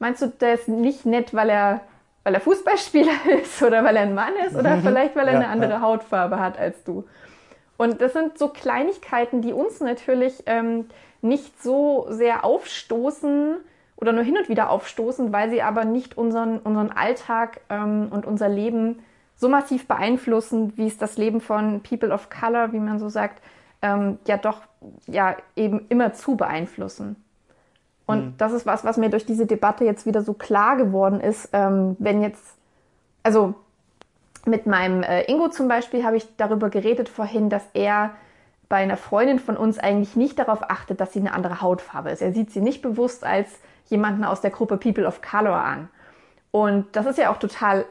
Meinst 0.00 0.22
du, 0.22 0.28
der 0.28 0.54
ist 0.54 0.66
nicht 0.66 1.04
nett, 1.04 1.34
weil 1.34 1.50
er, 1.50 1.82
weil 2.24 2.34
er 2.34 2.40
Fußballspieler 2.40 3.12
ist 3.42 3.62
oder 3.62 3.84
weil 3.84 3.96
er 3.96 4.02
ein 4.02 4.14
Mann 4.14 4.32
ist 4.46 4.56
oder 4.56 4.76
mhm. 4.76 4.82
vielleicht, 4.82 5.14
weil 5.14 5.28
er 5.28 5.34
ja, 5.34 5.40
eine 5.40 5.48
andere 5.48 5.72
ja. 5.72 5.80
Hautfarbe 5.82 6.40
hat 6.40 6.58
als 6.58 6.82
du? 6.84 7.04
Und 7.76 8.00
das 8.00 8.14
sind 8.14 8.38
so 8.38 8.48
Kleinigkeiten, 8.48 9.42
die 9.42 9.52
uns 9.52 9.80
natürlich 9.80 10.42
ähm, 10.46 10.86
nicht 11.22 11.62
so 11.62 12.06
sehr 12.08 12.44
aufstoßen 12.44 13.56
oder 13.96 14.12
nur 14.12 14.24
hin 14.24 14.38
und 14.38 14.48
wieder 14.48 14.70
aufstoßen, 14.70 15.32
weil 15.32 15.50
sie 15.50 15.62
aber 15.62 15.84
nicht 15.84 16.16
unseren, 16.16 16.58
unseren 16.58 16.90
Alltag 16.90 17.60
ähm, 17.68 18.08
und 18.10 18.26
unser 18.26 18.48
Leben 18.48 19.00
so 19.36 19.48
massiv 19.48 19.86
beeinflussen, 19.86 20.76
wie 20.76 20.86
es 20.86 20.98
das 20.98 21.16
Leben 21.16 21.40
von 21.40 21.82
People 21.82 22.12
of 22.12 22.28
Color, 22.30 22.72
wie 22.72 22.78
man 22.78 22.98
so 22.98 23.08
sagt, 23.08 23.42
ähm, 23.82 24.18
ja 24.26 24.36
doch 24.36 24.62
ja 25.06 25.36
eben 25.56 25.86
immer 25.88 26.12
zu 26.12 26.36
beeinflussen. 26.36 27.16
Und 28.06 28.24
mhm. 28.24 28.34
das 28.38 28.52
ist 28.52 28.66
was, 28.66 28.84
was 28.84 28.96
mir 28.96 29.08
durch 29.08 29.24
diese 29.24 29.46
Debatte 29.46 29.84
jetzt 29.84 30.06
wieder 30.06 30.22
so 30.22 30.34
klar 30.34 30.76
geworden 30.76 31.20
ist, 31.20 31.50
ähm, 31.52 31.96
wenn 31.98 32.22
jetzt, 32.22 32.42
also 33.22 33.54
mit 34.46 34.66
meinem 34.66 35.02
äh, 35.02 35.22
Ingo 35.30 35.48
zum 35.48 35.68
Beispiel 35.68 36.04
habe 36.04 36.16
ich 36.16 36.26
darüber 36.36 36.70
geredet 36.70 37.08
vorhin, 37.08 37.50
dass 37.50 37.62
er 37.74 38.12
bei 38.70 38.76
einer 38.76 38.96
Freundin 38.96 39.40
von 39.40 39.56
uns 39.56 39.78
eigentlich 39.80 40.14
nicht 40.14 40.38
darauf 40.38 40.70
achtet, 40.70 41.00
dass 41.00 41.12
sie 41.12 41.18
eine 41.18 41.34
andere 41.34 41.60
Hautfarbe 41.60 42.10
ist. 42.10 42.22
Er 42.22 42.32
sieht 42.32 42.52
sie 42.52 42.60
nicht 42.60 42.82
bewusst 42.82 43.24
als 43.24 43.48
jemanden 43.88 44.22
aus 44.24 44.40
der 44.40 44.52
Gruppe 44.52 44.76
People 44.76 45.06
of 45.06 45.20
Color 45.20 45.56
an. 45.56 45.88
Und 46.52 46.86
das 46.94 47.04
ist 47.04 47.18
ja 47.18 47.32
auch 47.32 47.38
total 47.38 47.84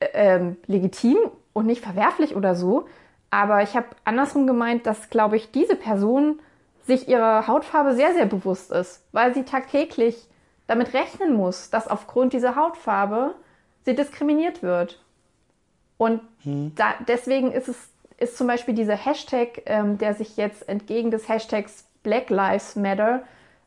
ähm, 0.00 0.58
legitim 0.66 1.16
und 1.54 1.64
nicht 1.64 1.82
verwerflich 1.82 2.36
oder 2.36 2.54
so. 2.54 2.86
Aber 3.30 3.62
ich 3.62 3.76
habe 3.76 3.86
andersrum 4.04 4.46
gemeint, 4.46 4.86
dass, 4.86 5.08
glaube 5.08 5.36
ich, 5.36 5.52
diese 5.52 5.74
Person 5.74 6.38
sich 6.86 7.08
ihrer 7.08 7.46
Hautfarbe 7.46 7.94
sehr, 7.94 8.12
sehr 8.12 8.26
bewusst 8.26 8.70
ist, 8.70 9.02
weil 9.12 9.32
sie 9.32 9.44
tagtäglich 9.44 10.28
damit 10.66 10.92
rechnen 10.92 11.34
muss, 11.34 11.70
dass 11.70 11.88
aufgrund 11.88 12.34
dieser 12.34 12.56
Hautfarbe 12.56 13.34
sie 13.86 13.94
diskriminiert 13.94 14.62
wird. 14.62 15.02
Und 15.96 16.20
hm. 16.42 16.74
da, 16.74 16.92
deswegen 17.06 17.52
ist 17.52 17.68
es 17.68 17.88
ist 18.18 18.36
zum 18.36 18.46
Beispiel 18.46 18.74
dieser 18.74 18.96
Hashtag, 18.96 19.62
ähm, 19.66 19.98
der 19.98 20.14
sich 20.14 20.36
jetzt 20.36 20.68
entgegen 20.68 21.10
des 21.10 21.28
Hashtags 21.28 21.86
Black 22.02 22.30
Lives 22.30 22.76
Matter 22.76 23.22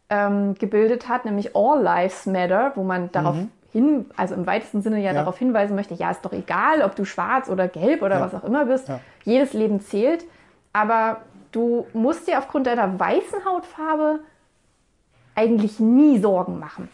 ähm, 0.10 0.56
gebildet 0.56 1.08
hat, 1.08 1.26
nämlich 1.26 1.56
All 1.56 1.82
Lives 1.82 2.26
Matter, 2.26 2.74
wo 2.76 2.84
man 2.84 3.12
darauf 3.12 3.36
mhm 3.36 3.52
hin, 3.72 4.06
also 4.18 4.36
im 4.36 4.46
weitesten 4.46 4.82
Sinne 4.82 4.98
ja, 4.98 5.12
ja, 5.12 5.14
darauf 5.14 5.38
hinweisen 5.38 5.76
möchte, 5.76 5.94
ja, 5.94 6.12
ist 6.12 6.24
doch 6.26 6.34
egal, 6.34 6.82
ob 6.82 6.96
du 6.96 7.06
schwarz 7.06 7.50
oder 7.50 7.68
gelb 7.68 8.02
oder 8.02 8.16
ja. 8.16 8.22
was 8.22 8.36
auch 8.36 8.44
immer 8.44 8.66
bist. 8.66 8.90
Ja. 8.90 9.00
Jedes 9.24 9.54
Leben 9.54 9.80
zählt. 9.80 10.26
Aber 10.74 11.22
du 11.52 11.88
musst 11.94 12.28
dir 12.28 12.38
aufgrund 12.38 12.68
deiner 12.68 13.00
weißen 13.00 13.46
Hautfarbe 13.46 14.20
eigentlich 15.36 15.80
nie 15.80 16.20
Sorgen 16.20 16.60
machen. 16.60 16.90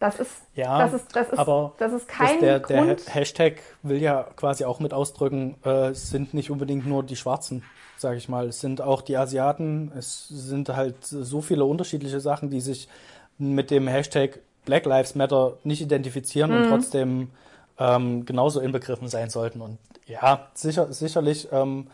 Das 0.00 0.20
ist, 0.20 0.30
ja, 0.54 0.78
das 0.78 0.92
ist, 0.92 1.16
das 1.16 1.28
ist, 1.28 1.38
aber 1.38 1.72
das 1.78 1.92
ist 1.92 2.06
kein 2.06 2.40
der, 2.40 2.60
Grund. 2.60 3.04
Der 3.06 3.14
Hashtag 3.14 3.54
will 3.82 4.00
ja 4.00 4.28
quasi 4.36 4.64
auch 4.64 4.78
mit 4.78 4.94
ausdrücken, 4.94 5.56
äh, 5.64 5.88
es 5.88 6.10
sind 6.10 6.34
nicht 6.34 6.50
unbedingt 6.50 6.86
nur 6.86 7.02
die 7.02 7.16
Schwarzen, 7.16 7.64
sage 7.96 8.16
ich 8.16 8.28
mal. 8.28 8.46
Es 8.46 8.60
sind 8.60 8.80
auch 8.80 9.02
die 9.02 9.16
Asiaten. 9.16 9.90
Es 9.96 10.28
sind 10.28 10.68
halt 10.68 11.04
so 11.04 11.40
viele 11.40 11.64
unterschiedliche 11.64 12.20
Sachen, 12.20 12.48
die 12.48 12.60
sich 12.60 12.88
mit 13.38 13.72
dem 13.72 13.88
Hashtag 13.88 14.38
Black 14.64 14.84
Lives 14.84 15.16
Matter 15.16 15.56
nicht 15.64 15.80
identifizieren 15.80 16.50
mhm. 16.50 16.56
und 16.56 16.68
trotzdem 16.68 17.30
ähm, 17.78 18.24
genauso 18.24 18.60
inbegriffen 18.60 19.08
sein 19.08 19.30
sollten. 19.30 19.60
Und 19.60 19.78
ja, 20.06 20.48
sicher, 20.54 20.92
sicherlich 20.92 21.48
ähm, 21.50 21.88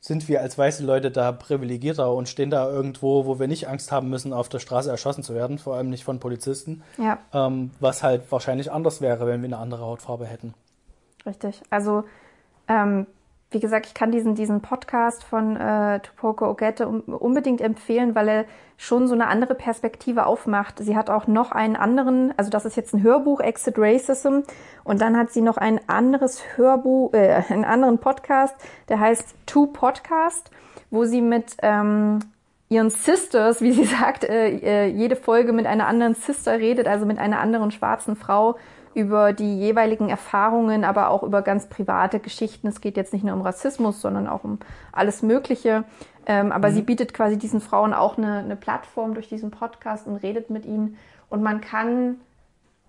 sind 0.00 0.28
wir 0.28 0.40
als 0.40 0.56
weiße 0.56 0.84
Leute 0.84 1.10
da 1.10 1.30
privilegierter 1.30 2.12
und 2.12 2.28
stehen 2.28 2.50
da 2.50 2.68
irgendwo, 2.70 3.26
wo 3.26 3.38
wir 3.38 3.48
nicht 3.48 3.68
Angst 3.68 3.92
haben 3.92 4.08
müssen, 4.08 4.32
auf 4.32 4.48
der 4.48 4.58
Straße 4.58 4.90
erschossen 4.90 5.22
zu 5.22 5.34
werden, 5.34 5.58
vor 5.58 5.76
allem 5.76 5.90
nicht 5.90 6.04
von 6.04 6.18
Polizisten. 6.18 6.82
Ja. 6.96 7.18
Ähm, 7.34 7.70
was 7.80 8.02
halt 8.02 8.32
wahrscheinlich 8.32 8.72
anders 8.72 9.02
wäre, 9.02 9.26
wenn 9.26 9.42
wir 9.42 9.48
eine 9.48 9.58
andere 9.58 9.84
Hautfarbe 9.84 10.24
hätten. 10.24 10.54
Richtig. 11.26 11.60
Also 11.68 12.04
ähm, 12.66 13.06
wie 13.50 13.60
gesagt, 13.60 13.86
ich 13.86 13.94
kann 13.94 14.12
diesen, 14.12 14.34
diesen 14.36 14.60
Podcast 14.60 15.24
von 15.24 15.56
äh, 15.56 16.00
Tupoko 16.00 16.48
Ogette 16.48 16.86
unbedingt 16.86 17.60
empfehlen, 17.60 18.14
weil 18.14 18.28
er 18.28 18.44
schon 18.76 19.08
so 19.08 19.14
eine 19.14 19.26
andere 19.26 19.54
Perspektive 19.56 20.24
aufmacht. 20.26 20.78
Sie 20.78 20.96
hat 20.96 21.10
auch 21.10 21.26
noch 21.26 21.50
einen 21.50 21.74
anderen, 21.74 22.32
also 22.36 22.50
das 22.50 22.64
ist 22.64 22.76
jetzt 22.76 22.94
ein 22.94 23.02
Hörbuch, 23.02 23.40
Exit 23.40 23.74
Racism, 23.76 24.40
und 24.84 25.00
dann 25.00 25.16
hat 25.16 25.30
sie 25.32 25.40
noch 25.40 25.56
ein 25.56 25.80
anderes 25.88 26.42
Hörbuch, 26.56 27.12
äh, 27.12 27.42
einen 27.48 27.64
anderen 27.64 27.98
Podcast, 27.98 28.54
der 28.88 29.00
heißt 29.00 29.34
Two 29.46 29.66
Podcast, 29.66 30.50
wo 30.90 31.04
sie 31.04 31.20
mit 31.20 31.56
ähm, 31.62 32.20
ihren 32.68 32.90
Sisters, 32.90 33.60
wie 33.60 33.72
sie 33.72 33.84
sagt, 34.00 34.24
äh, 34.24 34.58
äh, 34.58 34.86
jede 34.86 35.16
Folge 35.16 35.52
mit 35.52 35.66
einer 35.66 35.88
anderen 35.88 36.14
Sister 36.14 36.58
redet, 36.58 36.86
also 36.86 37.04
mit 37.04 37.18
einer 37.18 37.40
anderen 37.40 37.72
schwarzen 37.72 38.14
Frau 38.14 38.56
über 38.94 39.32
die 39.32 39.58
jeweiligen 39.58 40.08
Erfahrungen, 40.08 40.84
aber 40.84 41.10
auch 41.10 41.22
über 41.22 41.42
ganz 41.42 41.68
private 41.68 42.18
Geschichten. 42.18 42.66
Es 42.66 42.80
geht 42.80 42.96
jetzt 42.96 43.12
nicht 43.12 43.24
nur 43.24 43.34
um 43.34 43.42
Rassismus, 43.42 44.00
sondern 44.00 44.26
auch 44.26 44.42
um 44.42 44.58
alles 44.92 45.22
Mögliche. 45.22 45.84
Ähm, 46.26 46.50
aber 46.50 46.70
mhm. 46.70 46.74
sie 46.74 46.82
bietet 46.82 47.14
quasi 47.14 47.38
diesen 47.38 47.60
Frauen 47.60 47.94
auch 47.94 48.18
eine, 48.18 48.38
eine 48.38 48.56
Plattform 48.56 49.14
durch 49.14 49.28
diesen 49.28 49.50
Podcast 49.50 50.06
und 50.06 50.16
redet 50.16 50.50
mit 50.50 50.66
ihnen. 50.66 50.96
Und 51.28 51.42
man 51.42 51.60
kann 51.60 52.16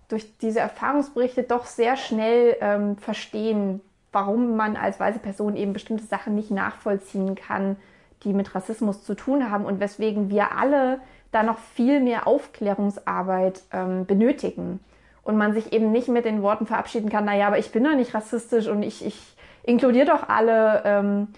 durch 0.08 0.36
diese 0.38 0.60
Erfahrungsberichte 0.60 1.44
doch 1.44 1.66
sehr 1.66 1.96
schnell 1.96 2.56
ähm, 2.60 2.96
verstehen, 2.96 3.80
warum 4.10 4.56
man 4.56 4.76
als 4.76 5.00
weiße 5.00 5.20
Person 5.20 5.56
eben 5.56 5.72
bestimmte 5.72 6.04
Sachen 6.04 6.34
nicht 6.34 6.50
nachvollziehen 6.50 7.34
kann, 7.34 7.76
die 8.24 8.34
mit 8.34 8.54
Rassismus 8.54 9.04
zu 9.04 9.14
tun 9.14 9.50
haben 9.50 9.64
und 9.64 9.80
weswegen 9.80 10.28
wir 10.28 10.56
alle 10.56 11.00
da 11.30 11.42
noch 11.42 11.58
viel 11.58 12.00
mehr 12.00 12.26
Aufklärungsarbeit 12.26 13.62
ähm, 13.72 14.04
benötigen 14.04 14.80
und 15.24 15.36
man 15.36 15.52
sich 15.52 15.72
eben 15.72 15.92
nicht 15.92 16.08
mit 16.08 16.24
den 16.24 16.42
Worten 16.42 16.66
verabschieden 16.66 17.10
kann, 17.10 17.24
naja, 17.24 17.46
aber 17.46 17.58
ich 17.58 17.72
bin 17.72 17.84
doch 17.84 17.94
nicht 17.94 18.14
rassistisch 18.14 18.66
und 18.68 18.82
ich, 18.82 19.04
ich 19.04 19.36
inkludiere 19.62 20.06
doch 20.06 20.28
alle, 20.28 20.82
ähm, 20.84 21.28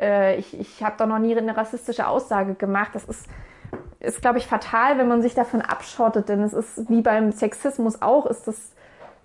äh, 0.00 0.36
ich, 0.36 0.58
ich 0.58 0.82
habe 0.82 0.96
doch 0.98 1.06
noch 1.06 1.18
nie 1.18 1.36
eine 1.36 1.56
rassistische 1.56 2.06
Aussage 2.06 2.54
gemacht. 2.54 2.90
Das 2.94 3.04
ist, 3.04 3.26
ist 4.00 4.20
glaube 4.20 4.38
ich, 4.38 4.46
fatal, 4.46 4.98
wenn 4.98 5.08
man 5.08 5.22
sich 5.22 5.34
davon 5.34 5.60
abschottet, 5.60 6.28
denn 6.28 6.42
es 6.42 6.52
ist 6.52 6.88
wie 6.88 7.02
beim 7.02 7.32
Sexismus 7.32 8.00
auch, 8.00 8.26
ist 8.26 8.46
das, 8.46 8.72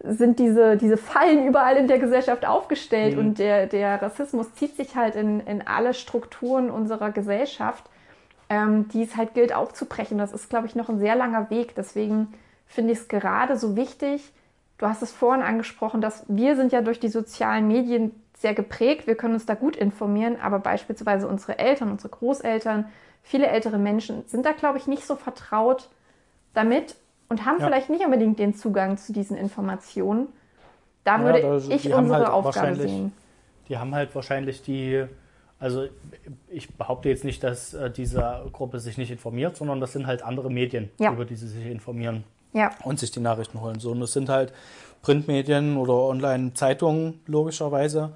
sind 0.04 0.40
diese, 0.40 0.78
diese 0.78 0.98
Fallen 0.98 1.48
überall 1.48 1.76
in 1.78 1.88
der 1.88 2.00
Gesellschaft 2.00 2.46
aufgestellt 2.46 3.16
mhm. 3.16 3.20
und 3.20 3.40
der, 3.40 3.68
der 3.68 4.02
Rassismus 4.02 4.54
zieht 4.54 4.76
sich 4.76 4.96
halt 4.96 5.16
in, 5.16 5.40
in 5.42 5.66
alle 5.66 5.94
Strukturen 5.94 6.70
unserer 6.70 7.12
Gesellschaft, 7.12 7.84
ähm, 8.50 8.88
die 8.90 9.04
es 9.04 9.18
halt 9.18 9.34
gilt 9.34 9.54
aufzubrechen. 9.54 10.18
Das 10.18 10.34
ist, 10.34 10.50
glaube 10.50 10.68
ich, 10.68 10.76
noch 10.76 10.90
ein 10.90 11.00
sehr 11.00 11.16
langer 11.16 11.50
Weg. 11.50 11.74
Deswegen 11.76 12.34
finde 12.68 12.94
ich 12.94 13.00
es 13.00 13.08
gerade 13.08 13.58
so 13.58 13.76
wichtig. 13.76 14.32
Du 14.78 14.86
hast 14.86 15.02
es 15.02 15.12
vorhin 15.12 15.44
angesprochen, 15.44 16.02
dass 16.02 16.24
wir 16.28 16.56
sind 16.56 16.72
ja 16.72 16.82
durch 16.82 17.00
die 17.00 17.10
sozialen 17.10 17.68
Medien 17.68 18.12
sehr 18.38 18.54
geprägt. 18.54 19.08
Wir 19.08 19.16
können 19.16 19.34
uns 19.34 19.46
da 19.46 19.56
gut 19.56 19.76
informieren, 19.76 20.38
aber 20.40 20.60
beispielsweise 20.60 21.28
unsere 21.28 21.58
Eltern, 21.58 21.90
unsere 21.90 22.10
Großeltern, 22.10 22.86
viele 23.24 23.48
ältere 23.48 23.80
Menschen 23.80 24.24
sind 24.28 24.46
da, 24.46 24.52
glaube 24.52 24.78
ich, 24.78 24.86
nicht 24.86 25.06
so 25.06 25.16
vertraut 25.16 25.90
damit 26.54 26.96
und 27.30 27.46
haben 27.46 27.60
ja. 27.60 27.66
vielleicht 27.66 27.90
nicht 27.90 28.06
unbedingt 28.06 28.38
den 28.38 28.54
Zugang 28.54 28.98
zu 28.98 29.12
diesen 29.12 29.36
Informationen. 29.36 30.28
Da 31.04 31.24
würde 31.24 31.42
ja, 31.42 31.50
also 31.50 31.72
ich 31.72 31.92
unsere 31.92 32.20
halt 32.20 32.30
Aufgabe 32.30 32.76
sehen. 32.76 33.14
Die 33.70 33.78
haben 33.78 33.96
halt 33.96 34.14
wahrscheinlich 34.14 34.62
die, 34.62 35.06
also 35.60 35.88
ich 36.48 36.76
behaupte 36.76 37.10
jetzt 37.10 37.24
nicht, 37.24 37.44
dass 37.44 37.74
äh, 37.74 37.90
diese 37.90 38.46
Gruppe 38.54 38.80
sich 38.80 38.98
nicht 38.98 39.12
informiert, 39.12 39.58
sondern 39.58 39.82
das 39.82 39.94
sind 39.94 40.06
halt 40.06 40.24
andere 40.24 40.52
Medien, 40.52 40.92
ja. 41.00 41.12
über 41.12 41.26
die 41.26 41.36
sie 41.36 41.48
sich 41.48 41.66
informieren 41.66 42.24
ja. 42.54 42.72
und 42.84 43.00
sich 43.00 43.12
die 43.12 43.20
Nachrichten 43.20 43.62
holen. 43.62 43.80
So, 43.80 43.92
und 43.92 44.00
das 44.00 44.14
sind 44.14 44.30
halt 44.30 44.54
Printmedien 45.02 45.78
oder 45.78 45.94
Online-Zeitungen 45.94 47.22
logischerweise, 47.28 48.12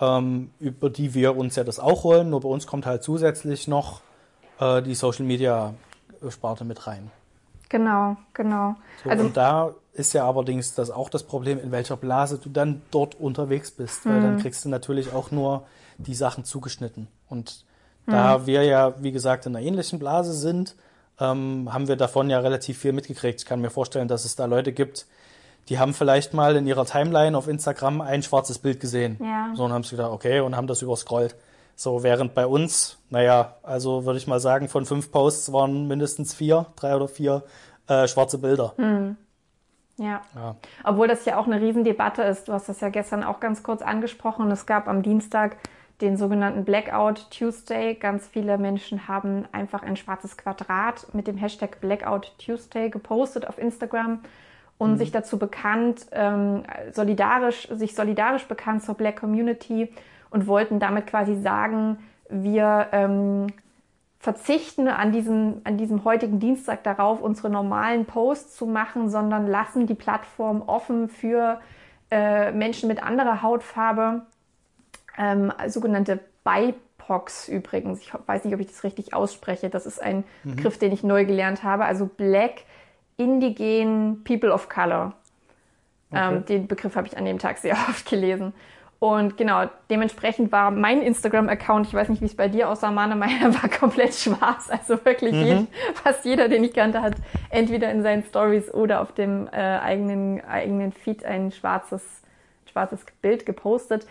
ähm, 0.00 0.50
über 0.58 0.90
die 0.90 1.14
wir 1.14 1.36
uns 1.36 1.56
ja 1.56 1.64
das 1.64 1.78
auch 1.78 2.04
holen. 2.04 2.30
Nur 2.30 2.40
bei 2.40 2.48
uns 2.48 2.66
kommt 2.66 2.86
halt 2.86 3.02
zusätzlich 3.02 3.68
noch 3.68 4.00
äh, 4.60 4.82
die 4.82 4.94
Social-Media-Sparte 4.94 6.64
mit 6.64 6.86
rein. 6.86 7.10
Genau, 7.68 8.16
genau. 8.34 8.76
So, 9.02 9.10
also, 9.10 9.24
und 9.24 9.36
da 9.36 9.74
ist 9.94 10.12
ja 10.12 10.28
allerdings 10.28 10.74
das 10.74 10.90
auch 10.90 11.08
das 11.08 11.22
Problem, 11.22 11.58
in 11.58 11.72
welcher 11.72 11.96
Blase 11.96 12.38
du 12.38 12.48
dann 12.48 12.82
dort 12.90 13.14
unterwegs 13.14 13.70
bist, 13.70 14.04
weil 14.06 14.20
dann 14.20 14.34
mhm. 14.36 14.40
kriegst 14.40 14.64
du 14.64 14.68
natürlich 14.68 15.12
auch 15.12 15.30
nur 15.30 15.66
die 15.98 16.14
Sachen 16.14 16.44
zugeschnitten. 16.44 17.08
Und 17.28 17.64
da 18.06 18.38
mhm. 18.38 18.46
wir 18.46 18.64
ja, 18.64 18.94
wie 19.02 19.12
gesagt, 19.12 19.46
in 19.46 19.56
einer 19.56 19.64
ähnlichen 19.64 19.98
Blase 19.98 20.32
sind, 20.32 20.76
ähm, 21.20 21.72
haben 21.72 21.88
wir 21.88 21.96
davon 21.96 22.30
ja 22.30 22.40
relativ 22.40 22.78
viel 22.78 22.92
mitgekriegt. 22.92 23.40
Ich 23.40 23.46
kann 23.46 23.60
mir 23.60 23.70
vorstellen, 23.70 24.08
dass 24.08 24.24
es 24.24 24.36
da 24.36 24.46
Leute 24.46 24.72
gibt, 24.72 25.06
die 25.68 25.78
haben 25.78 25.94
vielleicht 25.94 26.34
mal 26.34 26.56
in 26.56 26.66
ihrer 26.66 26.84
Timeline 26.84 27.36
auf 27.36 27.48
Instagram 27.48 28.00
ein 28.00 28.22
schwarzes 28.22 28.58
Bild 28.58 28.80
gesehen. 28.80 29.18
Ja. 29.22 29.52
So, 29.54 29.64
und 29.64 29.72
haben 29.72 29.82
sie 29.82 29.96
gedacht, 29.96 30.10
okay, 30.12 30.40
und 30.40 30.56
haben 30.56 30.66
das 30.66 30.82
überscrollt. 30.82 31.36
So, 31.76 32.02
während 32.02 32.34
bei 32.34 32.46
uns, 32.46 32.98
naja, 33.10 33.56
also 33.62 34.04
würde 34.04 34.18
ich 34.18 34.26
mal 34.26 34.40
sagen, 34.40 34.68
von 34.68 34.84
fünf 34.84 35.10
Posts 35.10 35.52
waren 35.52 35.88
mindestens 35.88 36.34
vier, 36.34 36.66
drei 36.76 36.94
oder 36.94 37.08
vier 37.08 37.42
äh, 37.88 38.06
schwarze 38.06 38.38
Bilder. 38.38 38.74
Hm. 38.76 39.16
Ja. 39.96 40.22
ja. 40.34 40.56
Obwohl 40.82 41.08
das 41.08 41.24
ja 41.24 41.38
auch 41.38 41.46
eine 41.46 41.60
Riesendebatte 41.60 42.22
ist. 42.22 42.48
Du 42.48 42.52
hast 42.52 42.68
das 42.68 42.80
ja 42.80 42.88
gestern 42.88 43.22
auch 43.22 43.40
ganz 43.40 43.62
kurz 43.62 43.80
angesprochen. 43.80 44.50
Es 44.50 44.66
gab 44.66 44.88
am 44.88 45.02
Dienstag 45.02 45.56
den 46.00 46.16
sogenannten 46.16 46.64
Blackout 46.64 47.30
Tuesday. 47.30 47.94
Ganz 47.94 48.26
viele 48.26 48.58
Menschen 48.58 49.08
haben 49.08 49.46
einfach 49.52 49.82
ein 49.82 49.96
schwarzes 49.96 50.36
Quadrat 50.36 51.06
mit 51.12 51.26
dem 51.26 51.36
Hashtag 51.36 51.80
Blackout 51.80 52.32
Tuesday 52.38 52.90
gepostet 52.90 53.46
auf 53.46 53.58
Instagram 53.58 54.20
und 54.78 54.92
mhm. 54.92 54.96
sich 54.96 55.12
dazu 55.12 55.38
bekannt, 55.38 56.06
ähm, 56.12 56.64
solidarisch, 56.92 57.68
sich 57.68 57.94
solidarisch 57.94 58.46
bekannt 58.46 58.82
zur 58.82 58.94
Black 58.96 59.20
Community 59.20 59.92
und 60.30 60.46
wollten 60.46 60.80
damit 60.80 61.06
quasi 61.06 61.36
sagen, 61.36 61.98
wir 62.28 62.88
ähm, 62.92 63.46
verzichten 64.18 64.88
an 64.88 65.12
diesem, 65.12 65.60
an 65.64 65.76
diesem 65.76 66.04
heutigen 66.04 66.40
Dienstag 66.40 66.82
darauf, 66.82 67.20
unsere 67.20 67.50
normalen 67.50 68.06
Posts 68.06 68.56
zu 68.56 68.66
machen, 68.66 69.10
sondern 69.10 69.46
lassen 69.46 69.86
die 69.86 69.94
Plattform 69.94 70.62
offen 70.66 71.08
für 71.08 71.60
äh, 72.10 72.50
Menschen 72.52 72.88
mit 72.88 73.02
anderer 73.02 73.42
Hautfarbe, 73.42 74.22
ähm, 75.18 75.52
sogenannte 75.68 76.20
BIPOX 76.44 77.48
übrigens. 77.48 78.00
Ich 78.00 78.12
weiß 78.26 78.44
nicht, 78.44 78.54
ob 78.54 78.60
ich 78.60 78.68
das 78.68 78.84
richtig 78.84 79.14
ausspreche. 79.14 79.70
Das 79.70 79.86
ist 79.86 80.02
ein 80.02 80.24
mhm. 80.42 80.56
Begriff, 80.56 80.78
den 80.78 80.92
ich 80.92 81.02
neu 81.02 81.24
gelernt 81.24 81.62
habe. 81.62 81.84
Also 81.84 82.06
Black, 82.06 82.62
Indigen, 83.16 84.22
People 84.24 84.52
of 84.52 84.68
Color. 84.68 85.14
Okay. 86.10 86.34
Ähm, 86.34 86.44
den 86.46 86.66
Begriff 86.66 86.96
habe 86.96 87.06
ich 87.06 87.16
an 87.16 87.24
dem 87.24 87.38
Tag 87.38 87.58
sehr 87.58 87.74
oft 87.88 88.08
gelesen. 88.08 88.52
Und 89.04 89.36
genau, 89.36 89.68
dementsprechend 89.90 90.50
war 90.50 90.70
mein 90.70 91.02
Instagram-Account, 91.02 91.88
ich 91.88 91.92
weiß 91.92 92.08
nicht, 92.08 92.22
wie 92.22 92.26
es 92.26 92.36
bei 92.36 92.48
dir 92.48 92.70
aussah, 92.70 92.90
Mane, 92.90 93.16
meiner 93.16 93.52
war 93.54 93.68
komplett 93.68 94.14
schwarz. 94.14 94.70
Also 94.70 95.04
wirklich 95.04 95.34
mhm. 95.34 95.44
jeden, 95.44 95.68
fast 95.94 96.24
jeder, 96.24 96.48
den 96.48 96.64
ich 96.64 96.72
kannte, 96.72 97.02
hat 97.02 97.16
entweder 97.50 97.90
in 97.90 98.02
seinen 98.02 98.24
Stories 98.24 98.72
oder 98.72 99.02
auf 99.02 99.12
dem 99.12 99.46
äh, 99.48 99.50
eigenen, 99.50 100.42
eigenen 100.44 100.92
Feed 100.92 101.24
ein 101.24 101.52
schwarzes, 101.52 102.02
schwarzes 102.70 103.04
Bild 103.20 103.44
gepostet. 103.44 104.06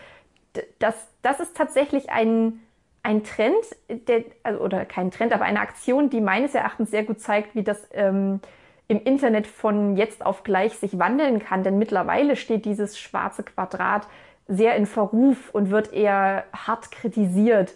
Das, 0.78 0.94
das 1.22 1.40
ist 1.40 1.56
tatsächlich 1.56 2.10
ein, 2.10 2.60
ein 3.02 3.24
Trend, 3.24 3.64
der, 3.88 4.24
also, 4.42 4.60
oder 4.60 4.84
kein 4.84 5.10
Trend, 5.10 5.32
aber 5.32 5.44
eine 5.44 5.60
Aktion, 5.60 6.10
die 6.10 6.20
meines 6.20 6.54
Erachtens 6.54 6.90
sehr 6.90 7.04
gut 7.04 7.20
zeigt, 7.20 7.54
wie 7.54 7.62
das 7.62 7.88
ähm, 7.92 8.40
im 8.88 9.02
Internet 9.02 9.46
von 9.46 9.96
jetzt 9.96 10.24
auf 10.24 10.42
gleich 10.42 10.74
sich 10.74 10.98
wandeln 10.98 11.38
kann. 11.38 11.62
Denn 11.62 11.78
mittlerweile 11.78 12.36
steht 12.36 12.64
dieses 12.64 12.98
schwarze 12.98 13.42
Quadrat 13.42 14.06
sehr 14.46 14.76
in 14.76 14.86
Verruf 14.86 15.50
und 15.52 15.70
wird 15.70 15.92
eher 15.92 16.44
hart 16.52 16.90
kritisiert. 16.90 17.74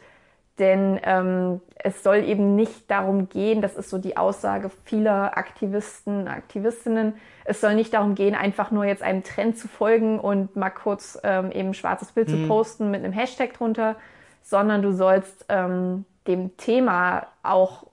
Denn 0.59 0.99
ähm, 1.05 1.61
es 1.77 2.03
soll 2.03 2.25
eben 2.25 2.57
nicht 2.57 2.91
darum 2.91 3.29
gehen, 3.29 3.63
das 3.63 3.77
ist 3.77 3.91
so 3.91 3.99
die 3.99 4.17
Aussage 4.17 4.71
vieler 4.85 5.39
Aktivisten, 5.39 6.27
Aktivistinnen, 6.27 7.15
es 7.45 7.61
soll 7.61 7.75
nicht 7.75 7.95
darum 7.95 8.15
gehen, 8.15 8.35
einfach 8.35 8.71
nur 8.71 8.85
jetzt 8.85 9.03
einem 9.03 9.23
Trend 9.23 9.57
zu 9.57 9.69
folgen 9.69 10.19
und 10.19 10.57
mal 10.57 10.71
kurz 10.71 11.19
ähm, 11.23 11.53
eben 11.53 11.69
ein 11.69 11.75
schwarzes 11.75 12.13
Bild 12.13 12.29
mhm. 12.29 12.33
zu 12.33 12.49
posten 12.49 12.91
mit 12.91 13.05
einem 13.05 13.13
Hashtag 13.13 13.55
drunter, 13.55 13.97
sondern 14.43 14.83
du 14.83 14.93
sollst 14.93 15.47
ähm, 15.49 16.05
dem 16.27 16.57
Thema 16.57 17.29
auch, 17.43 17.85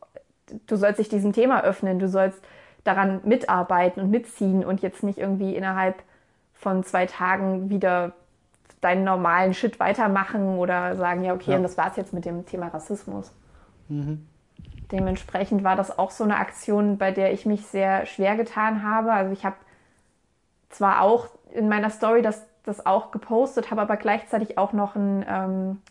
du 0.67 0.75
sollst 0.75 0.99
dich 0.99 1.09
diesem 1.09 1.33
Thema 1.33 1.63
öffnen, 1.63 1.99
du 1.99 2.07
sollst 2.09 2.41
daran 2.83 3.21
mitarbeiten 3.23 4.01
und 4.01 4.11
mitziehen 4.11 4.65
und 4.65 4.81
jetzt 4.81 5.03
nicht 5.03 5.19
irgendwie 5.19 5.55
innerhalb 5.55 6.01
von 6.53 6.83
zwei 6.83 7.05
Tagen 7.05 7.69
wieder 7.69 8.13
deinen 8.85 9.03
normalen 9.03 9.55
Shit 9.55 9.79
weitermachen 9.79 10.59
oder 10.59 10.95
sagen, 10.95 11.23
ja, 11.23 11.33
okay, 11.33 11.51
ja. 11.51 11.57
und 11.57 11.63
das 11.63 11.75
war's 11.75 11.95
jetzt 11.95 12.13
mit 12.13 12.23
dem 12.23 12.45
Thema 12.45 12.67
Rassismus. 12.67 13.31
Mhm. 13.89 14.27
Dementsprechend 14.91 15.63
war 15.63 15.75
das 15.75 15.97
auch 15.97 16.11
so 16.11 16.23
eine 16.23 16.37
Aktion, 16.37 16.99
bei 16.99 17.09
der 17.09 17.33
ich 17.33 17.47
mich 17.47 17.65
sehr 17.65 18.05
schwer 18.05 18.35
getan 18.35 18.83
habe. 18.83 19.11
Also 19.11 19.33
ich 19.33 19.43
habe 19.43 19.55
zwar 20.69 21.01
auch 21.01 21.29
in 21.51 21.67
meiner 21.67 21.89
Story 21.89 22.21
das, 22.21 22.45
das 22.63 22.85
auch 22.85 23.09
gepostet, 23.09 23.71
habe 23.71 23.81
aber 23.81 23.97
gleichzeitig 23.97 24.59
auch 24.59 24.71
noch 24.71 24.95
ein, 24.95 25.25
ähm, 25.27 25.81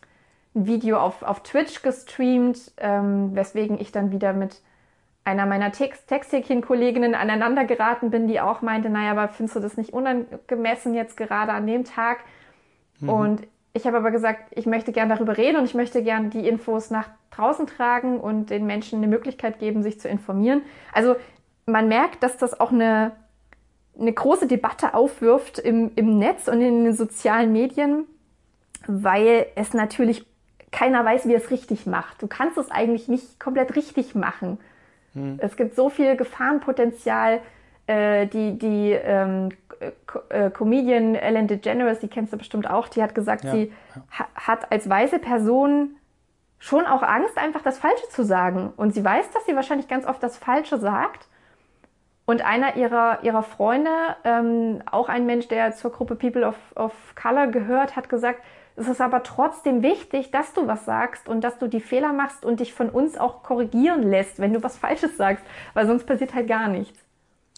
ein 0.54 0.66
Video 0.66 1.00
auf, 1.00 1.24
auf 1.24 1.42
Twitch 1.42 1.82
gestreamt, 1.82 2.70
ähm, 2.76 3.34
weswegen 3.34 3.80
ich 3.80 3.90
dann 3.90 4.12
wieder 4.12 4.32
mit 4.32 4.62
einer 5.24 5.46
meiner 5.46 5.72
Texthäkchen-Kolleginnen 5.72 7.16
aneinander 7.16 7.64
geraten 7.64 8.10
bin, 8.10 8.28
die 8.28 8.40
auch 8.40 8.62
meinte, 8.62 8.88
naja, 8.88 9.10
aber 9.10 9.28
findest 9.28 9.56
du 9.56 9.60
das 9.60 9.76
nicht 9.76 9.92
unangemessen 9.92 10.94
jetzt 10.94 11.16
gerade 11.16 11.52
an 11.52 11.66
dem 11.66 11.84
Tag? 11.84 12.18
Mhm. 13.00 13.08
Und 13.08 13.46
ich 13.72 13.86
habe 13.86 13.96
aber 13.96 14.10
gesagt, 14.10 14.52
ich 14.52 14.66
möchte 14.66 14.92
gern 14.92 15.08
darüber 15.08 15.36
reden 15.36 15.58
und 15.58 15.64
ich 15.64 15.74
möchte 15.74 16.02
gern 16.02 16.30
die 16.30 16.46
Infos 16.46 16.90
nach 16.90 17.08
draußen 17.32 17.66
tragen 17.66 18.20
und 18.20 18.50
den 18.50 18.66
Menschen 18.66 18.98
eine 18.98 19.08
Möglichkeit 19.08 19.58
geben, 19.58 19.82
sich 19.82 20.00
zu 20.00 20.08
informieren. 20.08 20.62
Also 20.92 21.16
man 21.66 21.88
merkt, 21.88 22.22
dass 22.22 22.36
das 22.36 22.58
auch 22.58 22.70
eine, 22.70 23.12
eine 23.98 24.12
große 24.12 24.46
Debatte 24.46 24.94
aufwirft 24.94 25.58
im, 25.58 25.90
im 25.96 26.18
Netz 26.18 26.46
und 26.46 26.60
in 26.60 26.84
den 26.84 26.94
sozialen 26.94 27.52
Medien, 27.52 28.04
weil 28.86 29.46
es 29.56 29.74
natürlich 29.74 30.24
keiner 30.70 31.04
weiß, 31.04 31.26
wie 31.26 31.34
es 31.34 31.50
richtig 31.50 31.86
macht. 31.86 32.22
Du 32.22 32.26
kannst 32.26 32.58
es 32.58 32.70
eigentlich 32.70 33.08
nicht 33.08 33.40
komplett 33.40 33.74
richtig 33.76 34.14
machen. 34.14 34.58
Hm. 35.14 35.38
Es 35.40 35.56
gibt 35.56 35.74
so 35.74 35.88
viel 35.88 36.16
Gefahrenpotenzial, 36.16 37.40
äh, 37.86 38.26
die, 38.26 38.58
die 38.58 38.92
ähm, 38.92 39.50
äh, 40.28 40.50
Comedian 40.50 41.14
Ellen 41.14 41.46
DeGeneres, 41.46 42.00
die 42.00 42.08
kennst 42.08 42.32
du 42.32 42.36
bestimmt 42.36 42.68
auch, 42.68 42.88
die 42.88 43.02
hat 43.02 43.14
gesagt, 43.14 43.44
ja, 43.44 43.52
sie 43.52 43.72
ja. 43.94 44.26
hat 44.34 44.70
als 44.70 44.88
weiße 44.88 45.18
Person 45.18 45.96
schon 46.58 46.86
auch 46.86 47.02
Angst, 47.02 47.36
einfach 47.36 47.62
das 47.62 47.78
Falsche 47.78 48.08
zu 48.08 48.24
sagen. 48.24 48.72
Und 48.76 48.94
sie 48.94 49.04
weiß, 49.04 49.30
dass 49.32 49.44
sie 49.44 49.54
wahrscheinlich 49.54 49.88
ganz 49.88 50.06
oft 50.06 50.22
das 50.22 50.38
Falsche 50.38 50.78
sagt. 50.78 51.28
Und 52.26 52.42
einer 52.42 52.76
ihrer, 52.76 53.22
ihrer 53.22 53.42
Freunde, 53.42 53.90
ähm, 54.24 54.82
auch 54.90 55.10
ein 55.10 55.26
Mensch, 55.26 55.48
der 55.48 55.74
zur 55.74 55.92
Gruppe 55.92 56.14
People 56.14 56.46
of, 56.46 56.56
of 56.74 56.92
Color 57.20 57.48
gehört, 57.48 57.96
hat 57.96 58.08
gesagt, 58.08 58.40
es 58.76 58.88
ist 58.88 59.00
aber 59.00 59.22
trotzdem 59.22 59.82
wichtig, 59.82 60.30
dass 60.30 60.52
du 60.52 60.66
was 60.66 60.84
sagst 60.84 61.28
und 61.28 61.42
dass 61.44 61.58
du 61.58 61.68
die 61.68 61.80
Fehler 61.80 62.12
machst 62.12 62.44
und 62.44 62.60
dich 62.60 62.72
von 62.72 62.88
uns 62.88 63.16
auch 63.16 63.42
korrigieren 63.42 64.02
lässt, 64.02 64.40
wenn 64.40 64.52
du 64.52 64.62
was 64.62 64.78
Falsches 64.78 65.16
sagst, 65.16 65.44
weil 65.74 65.86
sonst 65.86 66.06
passiert 66.06 66.34
halt 66.34 66.48
gar 66.48 66.68
nichts. 66.68 67.03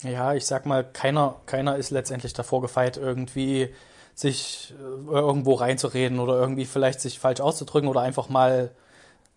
Ja, 0.03 0.35
ich 0.35 0.47
sag 0.47 0.67
mal, 0.67 0.85
keiner, 0.85 1.37
keiner 1.47 1.77
ist 1.77 1.91
letztendlich 1.91 2.35
davor 2.35 2.61
gefeit, 2.61 2.97
irgendwie 2.97 3.75
sich 4.15 4.75
äh, 4.79 5.13
irgendwo 5.13 5.55
reinzureden 5.55 6.19
oder 6.21 6.39
irgendwie 6.39 6.65
vielleicht 6.65 7.01
sich 7.01 7.19
falsch 7.19 7.41
auszudrücken 7.41 7.89
oder 7.89 8.01
einfach 8.01 8.29
mal, 8.29 8.71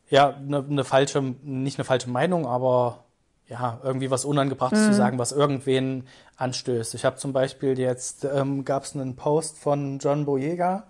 ja, 0.09 0.35
eine 0.35 0.63
ne 0.63 0.83
falsche, 0.83 1.21
nicht 1.21 1.77
eine 1.77 1.85
falsche 1.85 2.09
Meinung, 2.09 2.45
aber 2.45 3.03
ja, 3.47 3.79
irgendwie 3.83 4.11
was 4.11 4.25
Unangebrachtes 4.25 4.79
mhm. 4.79 4.85
zu 4.87 4.93
sagen, 4.93 5.19
was 5.19 5.31
irgendwen 5.31 6.07
anstößt. 6.37 6.93
Ich 6.93 7.03
habe 7.03 7.17
zum 7.17 7.33
Beispiel 7.33 7.77
jetzt, 7.79 8.25
ähm, 8.25 8.63
gab 8.63 8.83
es 8.83 8.95
einen 8.95 9.15
Post 9.15 9.57
von 9.57 9.99
John 9.99 10.25
Boyega, 10.25 10.87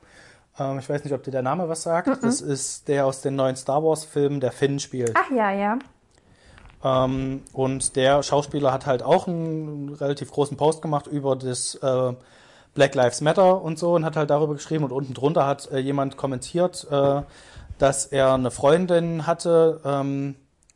ähm, 0.60 0.80
ich 0.80 0.90
weiß 0.90 1.04
nicht, 1.04 1.14
ob 1.14 1.24
dir 1.24 1.32
der 1.32 1.42
Name 1.42 1.70
was 1.70 1.84
sagt, 1.84 2.08
mhm. 2.08 2.18
das 2.22 2.42
ist 2.42 2.88
der 2.88 3.06
aus 3.06 3.22
den 3.22 3.36
neuen 3.36 3.56
Star 3.56 3.84
Wars-Filmen, 3.84 4.40
der 4.40 4.52
Finn 4.52 4.80
spielt. 4.80 5.14
Ach 5.16 5.32
ja, 5.32 5.52
ja. 5.52 5.80
Ähm, 6.84 7.42
und 7.54 7.96
der 7.96 8.24
Schauspieler 8.24 8.72
hat 8.72 8.86
halt 8.86 9.04
auch 9.04 9.28
einen 9.28 9.90
relativ 9.90 10.32
großen 10.32 10.58
Post 10.58 10.82
gemacht 10.82 11.08
über 11.08 11.36
das 11.36 11.76
äh, 11.76 12.14
Black 12.74 12.96
Lives 12.96 13.22
Matter 13.22 13.62
und 13.62 13.78
so 13.78 13.96
und 13.96 14.06
hat 14.06 14.16
halt 14.16 14.30
darüber 14.30 14.54
geschrieben 14.54 14.86
und 14.86 14.92
unten 14.92 15.14
drunter 15.14 15.46
hat 15.46 15.70
äh, 15.72 15.80
jemand 15.80 16.18
kommentiert, 16.18 16.88
äh, 16.90 17.22
dass 17.78 18.06
er 18.06 18.34
eine 18.34 18.52
Freundin 18.52 19.28
hatte 19.28 19.82
ähm, 19.84 20.36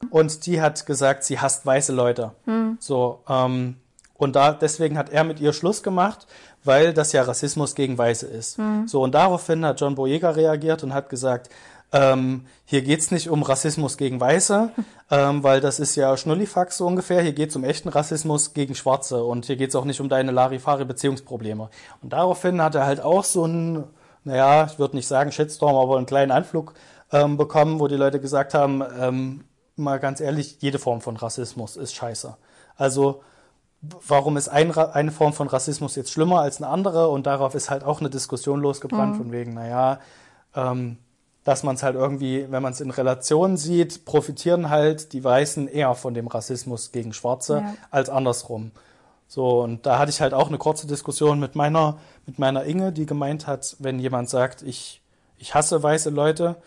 und 0.09 0.45
die 0.45 0.61
hat 0.61 0.85
gesagt, 0.85 1.23
sie 1.23 1.39
hasst 1.39 1.65
weiße 1.65 1.93
Leute. 1.93 2.31
Hm. 2.45 2.77
So 2.79 3.21
ähm, 3.29 3.77
und 4.15 4.35
da 4.35 4.51
deswegen 4.51 4.97
hat 4.97 5.09
er 5.09 5.23
mit 5.23 5.39
ihr 5.39 5.53
Schluss 5.53 5.83
gemacht, 5.83 6.27
weil 6.63 6.93
das 6.93 7.13
ja 7.13 7.23
Rassismus 7.23 7.75
gegen 7.75 7.97
Weiße 7.97 8.27
ist. 8.27 8.57
Hm. 8.57 8.87
So 8.87 9.01
und 9.01 9.13
daraufhin 9.13 9.65
hat 9.65 9.79
John 9.79 9.95
Boyega 9.95 10.31
reagiert 10.31 10.83
und 10.83 10.93
hat 10.93 11.09
gesagt, 11.09 11.49
ähm, 11.93 12.47
hier 12.65 12.81
geht's 12.81 13.11
nicht 13.11 13.29
um 13.29 13.43
Rassismus 13.43 13.97
gegen 13.97 14.19
Weiße, 14.19 14.71
ähm, 15.11 15.43
weil 15.43 15.61
das 15.61 15.79
ist 15.79 15.95
ja 15.95 16.17
Schnullifax 16.17 16.77
so 16.77 16.87
ungefähr. 16.87 17.21
Hier 17.21 17.33
geht's 17.33 17.55
um 17.55 17.63
echten 17.63 17.89
Rassismus 17.89 18.53
gegen 18.53 18.73
Schwarze 18.73 19.23
und 19.23 19.45
hier 19.45 19.55
geht's 19.55 19.75
auch 19.75 19.85
nicht 19.85 20.01
um 20.01 20.09
deine 20.09 20.31
Larifari-Beziehungsprobleme. 20.31 21.69
Und 22.01 22.11
daraufhin 22.11 22.61
hat 22.61 22.75
er 22.75 22.87
halt 22.87 22.99
auch 22.99 23.23
so 23.23 23.43
einen, 23.43 23.83
naja, 24.23 24.65
ich 24.65 24.79
würde 24.79 24.95
nicht 24.95 25.07
sagen 25.07 25.31
Shitstorm, 25.31 25.75
aber 25.75 25.97
einen 25.97 26.07
kleinen 26.07 26.31
Anflug 26.31 26.73
ähm, 27.11 27.37
bekommen, 27.37 27.79
wo 27.79 27.87
die 27.87 27.95
Leute 27.95 28.19
gesagt 28.19 28.55
haben, 28.55 28.83
ähm, 28.99 29.43
mal 29.75 29.99
ganz 29.99 30.19
ehrlich, 30.19 30.57
jede 30.61 30.79
Form 30.79 30.99
von 30.99 31.15
Rassismus 31.15 31.77
ist 31.77 31.93
scheiße. 31.93 32.35
Also 32.75 33.21
warum 34.07 34.35
ist 34.37 34.47
ein, 34.47 34.75
eine 34.75 35.11
Form 35.11 35.33
von 35.33 35.47
Rassismus 35.47 35.95
jetzt 35.95 36.11
schlimmer 36.11 36.41
als 36.41 36.57
eine 36.57 36.71
andere? 36.71 37.09
Und 37.09 37.27
darauf 37.27 37.53
ist 37.53 37.69
halt 37.69 37.83
auch 37.83 37.99
eine 37.99 38.09
Diskussion 38.09 38.61
losgebrannt, 38.61 39.13
mhm. 39.13 39.17
von 39.17 39.31
wegen, 39.31 39.53
naja, 39.53 39.99
ähm, 40.55 40.97
dass 41.43 41.63
man 41.63 41.75
es 41.75 41.83
halt 41.83 41.95
irgendwie, 41.95 42.47
wenn 42.49 42.63
man 42.63 42.73
es 42.73 42.81
in 42.81 42.91
Relation 42.91 43.57
sieht, 43.57 44.05
profitieren 44.05 44.69
halt 44.69 45.13
die 45.13 45.23
Weißen 45.23 45.67
eher 45.67 45.93
von 45.95 46.13
dem 46.13 46.27
Rassismus 46.27 46.91
gegen 46.91 47.13
Schwarze 47.13 47.57
ja. 47.57 47.73
als 47.91 48.09
andersrum. 48.09 48.71
So, 49.27 49.63
und 49.63 49.85
da 49.85 49.97
hatte 49.97 50.11
ich 50.11 50.21
halt 50.21 50.33
auch 50.33 50.47
eine 50.47 50.57
kurze 50.57 50.87
Diskussion 50.87 51.39
mit 51.39 51.55
meiner, 51.55 51.97
mit 52.25 52.39
meiner 52.39 52.63
Inge, 52.65 52.91
die 52.91 53.05
gemeint 53.05 53.47
hat, 53.47 53.75
wenn 53.79 53.99
jemand 53.99 54.29
sagt, 54.29 54.61
ich, 54.61 55.01
ich 55.37 55.55
hasse 55.55 55.81
weiße 55.81 56.11
Leute, 56.11 56.57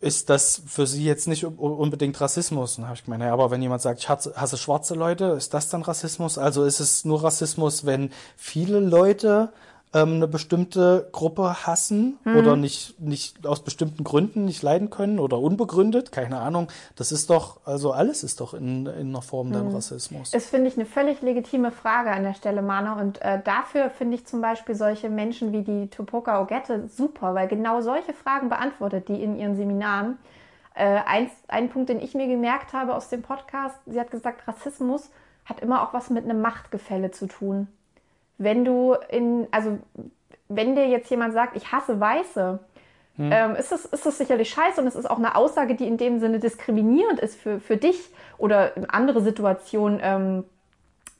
ist 0.00 0.30
das 0.30 0.62
für 0.66 0.86
sie 0.86 1.04
jetzt 1.04 1.26
nicht 1.26 1.44
unbedingt 1.44 2.20
Rassismus. 2.20 2.78
Und 2.78 2.84
habe 2.84 2.94
ich 2.94 3.04
gemeint, 3.04 3.20
naja, 3.20 3.32
aber 3.32 3.50
wenn 3.50 3.62
jemand 3.62 3.82
sagt, 3.82 4.00
ich 4.00 4.08
hasse, 4.08 4.32
hasse 4.36 4.56
schwarze 4.56 4.94
Leute, 4.94 5.26
ist 5.26 5.54
das 5.54 5.70
dann 5.70 5.82
Rassismus? 5.82 6.38
Also 6.38 6.64
ist 6.64 6.80
es 6.80 7.04
nur 7.04 7.24
Rassismus, 7.24 7.86
wenn 7.86 8.10
viele 8.36 8.80
Leute 8.80 9.52
ähm, 9.94 10.14
eine 10.14 10.28
bestimmte 10.28 11.08
Gruppe 11.12 11.66
hassen 11.66 12.18
mhm. 12.24 12.36
oder 12.36 12.56
nicht, 12.56 13.00
nicht 13.00 13.46
aus 13.46 13.64
bestimmten 13.64 14.04
Gründen 14.04 14.44
nicht 14.44 14.62
leiden 14.62 14.90
können 14.90 15.18
oder 15.18 15.38
unbegründet, 15.38 16.12
keine 16.12 16.38
Ahnung. 16.40 16.68
Das 16.96 17.12
ist 17.12 17.30
doch, 17.30 17.60
also 17.64 17.92
alles 17.92 18.22
ist 18.22 18.40
doch 18.40 18.54
in, 18.54 18.86
in 18.86 19.08
einer 19.08 19.22
Form 19.22 19.48
mhm. 19.48 19.52
dann 19.52 19.68
Rassismus. 19.68 20.30
Das 20.30 20.46
finde 20.46 20.68
ich 20.68 20.76
eine 20.76 20.86
völlig 20.86 21.22
legitime 21.22 21.70
Frage 21.70 22.10
an 22.10 22.22
der 22.22 22.34
Stelle, 22.34 22.62
Mana. 22.62 23.00
Und 23.00 23.22
äh, 23.22 23.40
dafür 23.42 23.90
finde 23.90 24.16
ich 24.16 24.26
zum 24.26 24.40
Beispiel 24.40 24.74
solche 24.74 25.08
Menschen 25.08 25.52
wie 25.52 25.62
die 25.62 25.88
Tupoka 25.88 26.40
Ogette 26.40 26.88
super, 26.88 27.34
weil 27.34 27.48
genau 27.48 27.80
solche 27.80 28.12
Fragen 28.12 28.48
beantwortet 28.48 29.08
die 29.08 29.22
in 29.22 29.36
ihren 29.36 29.56
Seminaren 29.56 30.18
Äh, 30.78 31.00
eins, 31.06 31.32
ein 31.48 31.70
Punkt, 31.70 31.88
den 31.88 31.98
ich 31.98 32.14
mir 32.14 32.28
gemerkt 32.28 32.72
habe 32.72 32.94
aus 32.94 33.08
dem 33.08 33.22
Podcast, 33.22 33.74
sie 33.86 33.98
hat 33.98 34.12
gesagt, 34.12 34.46
Rassismus 34.46 35.10
hat 35.44 35.58
immer 35.58 35.82
auch 35.82 35.92
was 35.92 36.08
mit 36.08 36.22
einem 36.22 36.40
Machtgefälle 36.40 37.10
zu 37.10 37.26
tun. 37.26 37.66
Wenn 38.38 38.64
du 38.64 38.94
in, 39.10 39.46
also 39.50 39.78
wenn 40.48 40.74
dir 40.74 40.88
jetzt 40.88 41.10
jemand 41.10 41.34
sagt, 41.34 41.56
ich 41.56 41.72
hasse 41.72 42.00
Weiße, 42.00 42.58
hm. 43.16 43.30
ähm, 43.32 43.56
ist, 43.56 43.72
das, 43.72 43.84
ist 43.84 44.06
das 44.06 44.16
sicherlich 44.16 44.48
scheiße 44.50 44.80
und 44.80 44.86
es 44.86 44.94
ist 44.94 45.10
auch 45.10 45.18
eine 45.18 45.34
Aussage, 45.34 45.74
die 45.74 45.86
in 45.86 45.98
dem 45.98 46.20
Sinne 46.20 46.38
diskriminierend 46.38 47.20
ist 47.20 47.40
für, 47.40 47.60
für 47.60 47.76
dich 47.76 48.10
oder 48.38 48.76
in 48.76 48.88
andere 48.88 49.20
Situationen. 49.20 50.00
Ähm, 50.02 50.44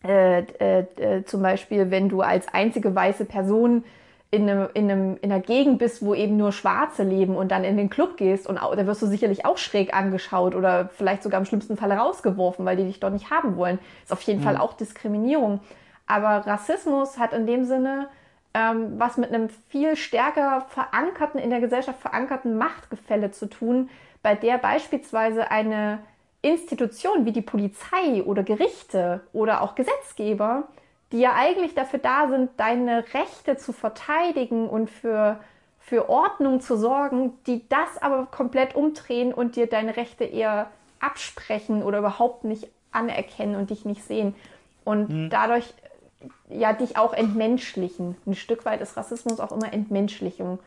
äh, 0.04 0.42
äh, 0.60 0.84
äh, 0.96 1.24
zum 1.24 1.42
Beispiel, 1.42 1.90
wenn 1.90 2.08
du 2.08 2.20
als 2.20 2.46
einzige 2.48 2.94
weiße 2.94 3.24
Person 3.24 3.82
in, 4.30 4.48
einem, 4.48 4.68
in, 4.74 4.90
einem, 4.90 5.18
in 5.22 5.32
einer 5.32 5.40
Gegend 5.40 5.78
bist, 5.78 6.04
wo 6.04 6.14
eben 6.14 6.36
nur 6.36 6.52
Schwarze 6.52 7.02
leben 7.02 7.34
und 7.34 7.50
dann 7.50 7.64
in 7.64 7.76
den 7.76 7.90
Club 7.90 8.16
gehst 8.16 8.46
und 8.46 8.56
da 8.56 8.86
wirst 8.86 9.02
du 9.02 9.06
sicherlich 9.06 9.44
auch 9.44 9.58
schräg 9.58 9.94
angeschaut 9.94 10.54
oder 10.54 10.90
vielleicht 10.92 11.22
sogar 11.22 11.40
im 11.40 11.46
schlimmsten 11.46 11.76
Fall 11.76 11.90
rausgeworfen, 11.90 12.64
weil 12.64 12.76
die 12.76 12.84
dich 12.84 13.00
dort 13.00 13.14
nicht 13.14 13.30
haben 13.30 13.56
wollen. 13.56 13.78
Ist 14.04 14.12
auf 14.12 14.20
jeden 14.22 14.40
mhm. 14.40 14.44
Fall 14.44 14.56
auch 14.58 14.74
Diskriminierung. 14.74 15.60
Aber 16.08 16.46
Rassismus 16.46 17.18
hat 17.18 17.32
in 17.32 17.46
dem 17.46 17.64
Sinne 17.64 18.08
ähm, 18.54 18.98
was 18.98 19.16
mit 19.16 19.32
einem 19.32 19.48
viel 19.68 19.94
stärker 19.94 20.62
verankerten, 20.68 21.38
in 21.38 21.50
der 21.50 21.60
Gesellschaft 21.60 22.00
verankerten 22.00 22.56
Machtgefälle 22.56 23.30
zu 23.30 23.46
tun, 23.46 23.90
bei 24.22 24.34
der 24.34 24.58
beispielsweise 24.58 25.50
eine 25.50 26.00
Institution 26.42 27.24
wie 27.24 27.32
die 27.32 27.42
Polizei 27.42 28.22
oder 28.24 28.42
Gerichte 28.42 29.20
oder 29.32 29.62
auch 29.62 29.74
Gesetzgeber 29.74 30.68
die 31.12 31.20
ja 31.20 31.34
eigentlich 31.34 31.74
dafür 31.74 31.98
da 31.98 32.28
sind, 32.28 32.50
deine 32.58 33.04
Rechte 33.14 33.56
zu 33.56 33.72
verteidigen 33.72 34.68
und 34.68 34.90
für, 34.90 35.40
für 35.78 36.08
Ordnung 36.08 36.60
zu 36.60 36.76
sorgen, 36.76 37.32
die 37.46 37.66
das 37.68 38.00
aber 38.00 38.26
komplett 38.26 38.74
umdrehen 38.74 39.32
und 39.32 39.56
dir 39.56 39.66
deine 39.66 39.96
Rechte 39.96 40.24
eher 40.24 40.70
absprechen 41.00 41.82
oder 41.82 41.98
überhaupt 41.98 42.44
nicht 42.44 42.68
anerkennen 42.92 43.54
und 43.54 43.70
dich 43.70 43.84
nicht 43.84 44.04
sehen. 44.04 44.34
Und 44.84 45.08
mhm. 45.08 45.30
dadurch 45.30 45.72
ja 46.48 46.72
dich 46.72 46.96
auch 46.96 47.12
entmenschlichen. 47.12 48.16
Ein 48.26 48.34
Stück 48.34 48.64
weit 48.64 48.80
ist 48.80 48.96
Rassismus 48.96 49.40
auch 49.40 49.52
immer 49.52 49.72
Entmenschlichung. 49.72 50.58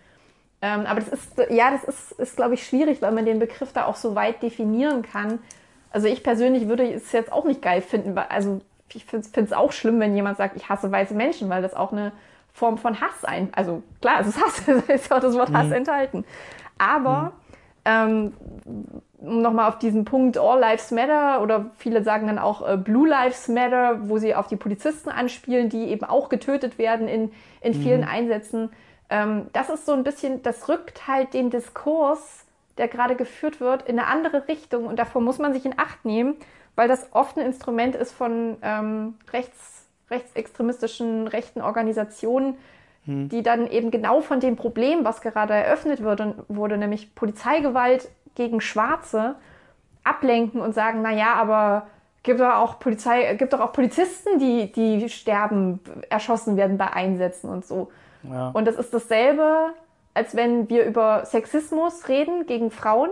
Ähm, 0.61 0.85
aber 0.85 0.99
das 0.99 1.09
ist, 1.09 1.37
ja, 1.49 1.71
das 1.71 1.83
ist, 1.83 2.11
ist 2.13 2.35
glaube 2.35 2.53
ich, 2.53 2.65
schwierig, 2.65 3.01
weil 3.01 3.11
man 3.11 3.25
den 3.25 3.39
Begriff 3.39 3.73
da 3.73 3.85
auch 3.85 3.95
so 3.95 4.15
weit 4.15 4.43
definieren 4.43 5.01
kann. 5.01 5.39
Also 5.91 6.07
ich 6.07 6.23
persönlich 6.23 6.67
würde 6.67 6.91
es 6.91 7.11
jetzt 7.11 7.31
auch 7.31 7.45
nicht 7.45 7.61
geil 7.61 7.81
finden, 7.81 8.15
weil, 8.15 8.27
also 8.29 8.61
ich 8.93 9.05
finde 9.05 9.27
es 9.35 9.53
auch 9.53 9.71
schlimm, 9.71 9.99
wenn 9.99 10.15
jemand 10.15 10.37
sagt, 10.37 10.55
ich 10.55 10.69
hasse 10.69 10.91
weiße 10.91 11.13
Menschen, 11.13 11.49
weil 11.49 11.61
das 11.61 11.73
auch 11.73 11.91
eine 11.91 12.11
Form 12.53 12.77
von 12.77 12.99
Hass 13.01 13.23
ein. 13.23 13.49
Also 13.53 13.81
klar, 14.01 14.21
es 14.21 14.27
ist 14.27 14.41
Hass, 14.41 14.67
es 14.87 15.01
ist 15.03 15.11
auch 15.11 15.19
das 15.19 15.35
Wort 15.35 15.51
Hass 15.51 15.67
mhm. 15.67 15.73
enthalten. 15.73 16.25
Aber 16.77 17.33
mhm. 17.85 18.33
ähm, 18.65 19.01
um 19.21 19.41
nochmal 19.41 19.69
auf 19.69 19.79
diesen 19.79 20.03
Punkt 20.03 20.37
All 20.37 20.59
Lives 20.59 20.91
Matter 20.91 21.41
oder 21.41 21.67
viele 21.77 22.03
sagen 22.03 22.27
dann 22.27 22.39
auch 22.39 22.67
äh, 22.67 22.77
Blue 22.77 23.07
Lives 23.07 23.47
Matter, 23.47 24.09
wo 24.09 24.17
sie 24.17 24.35
auf 24.35 24.47
die 24.47 24.55
Polizisten 24.55 25.09
anspielen, 25.09 25.69
die 25.69 25.85
eben 25.85 26.03
auch 26.03 26.27
getötet 26.29 26.77
werden 26.77 27.07
in, 27.07 27.31
in 27.61 27.73
vielen 27.73 28.01
mhm. 28.01 28.07
Einsätzen. 28.07 28.69
Ähm, 29.09 29.47
das 29.53 29.69
ist 29.69 29.85
so 29.85 29.93
ein 29.93 30.03
bisschen, 30.03 30.43
das 30.43 30.67
rückt 30.67 31.07
halt 31.07 31.33
den 31.33 31.49
Diskurs, 31.49 32.45
der 32.77 32.87
gerade 32.87 33.15
geführt 33.15 33.61
wird, 33.61 33.83
in 33.83 33.99
eine 33.99 34.07
andere 34.07 34.47
Richtung 34.47 34.85
und 34.85 34.97
davor 34.97 35.21
muss 35.21 35.37
man 35.37 35.53
sich 35.53 35.65
in 35.65 35.77
Acht 35.77 36.03
nehmen 36.03 36.35
weil 36.75 36.87
das 36.87 37.07
oft 37.11 37.37
ein 37.37 37.45
Instrument 37.45 37.95
ist 37.95 38.11
von 38.11 38.57
ähm, 38.61 39.15
rechts, 39.31 39.85
rechtsextremistischen, 40.09 41.27
rechten 41.27 41.61
Organisationen, 41.61 42.55
hm. 43.05 43.29
die 43.29 43.43
dann 43.43 43.67
eben 43.67 43.91
genau 43.91 44.21
von 44.21 44.39
dem 44.39 44.55
Problem, 44.55 45.03
was 45.03 45.21
gerade 45.21 45.53
eröffnet 45.53 46.01
wird, 46.03 46.21
und 46.21 46.35
wurde, 46.47 46.77
nämlich 46.77 47.13
Polizeigewalt 47.15 48.09
gegen 48.35 48.61
Schwarze, 48.61 49.35
ablenken 50.03 50.61
und 50.61 50.73
sagen, 50.73 51.01
na 51.01 51.11
ja, 51.11 51.33
aber 51.35 51.87
gibt 52.23 52.39
doch 52.39 52.53
auch 52.55 52.79
Polizei, 52.79 53.35
gibt 53.35 53.53
doch 53.53 53.59
auch 53.59 53.73
Polizisten, 53.73 54.39
die, 54.39 54.71
die 54.71 55.09
sterben, 55.09 55.79
erschossen 56.09 56.57
werden 56.57 56.77
bei 56.77 56.91
Einsätzen 56.91 57.49
und 57.49 57.65
so. 57.65 57.91
Ja. 58.23 58.49
Und 58.49 58.65
das 58.65 58.75
ist 58.75 58.93
dasselbe, 58.93 59.73
als 60.13 60.35
wenn 60.35 60.69
wir 60.69 60.85
über 60.85 61.25
Sexismus 61.25 62.07
reden 62.07 62.45
gegen 62.45 62.71
Frauen 62.71 63.09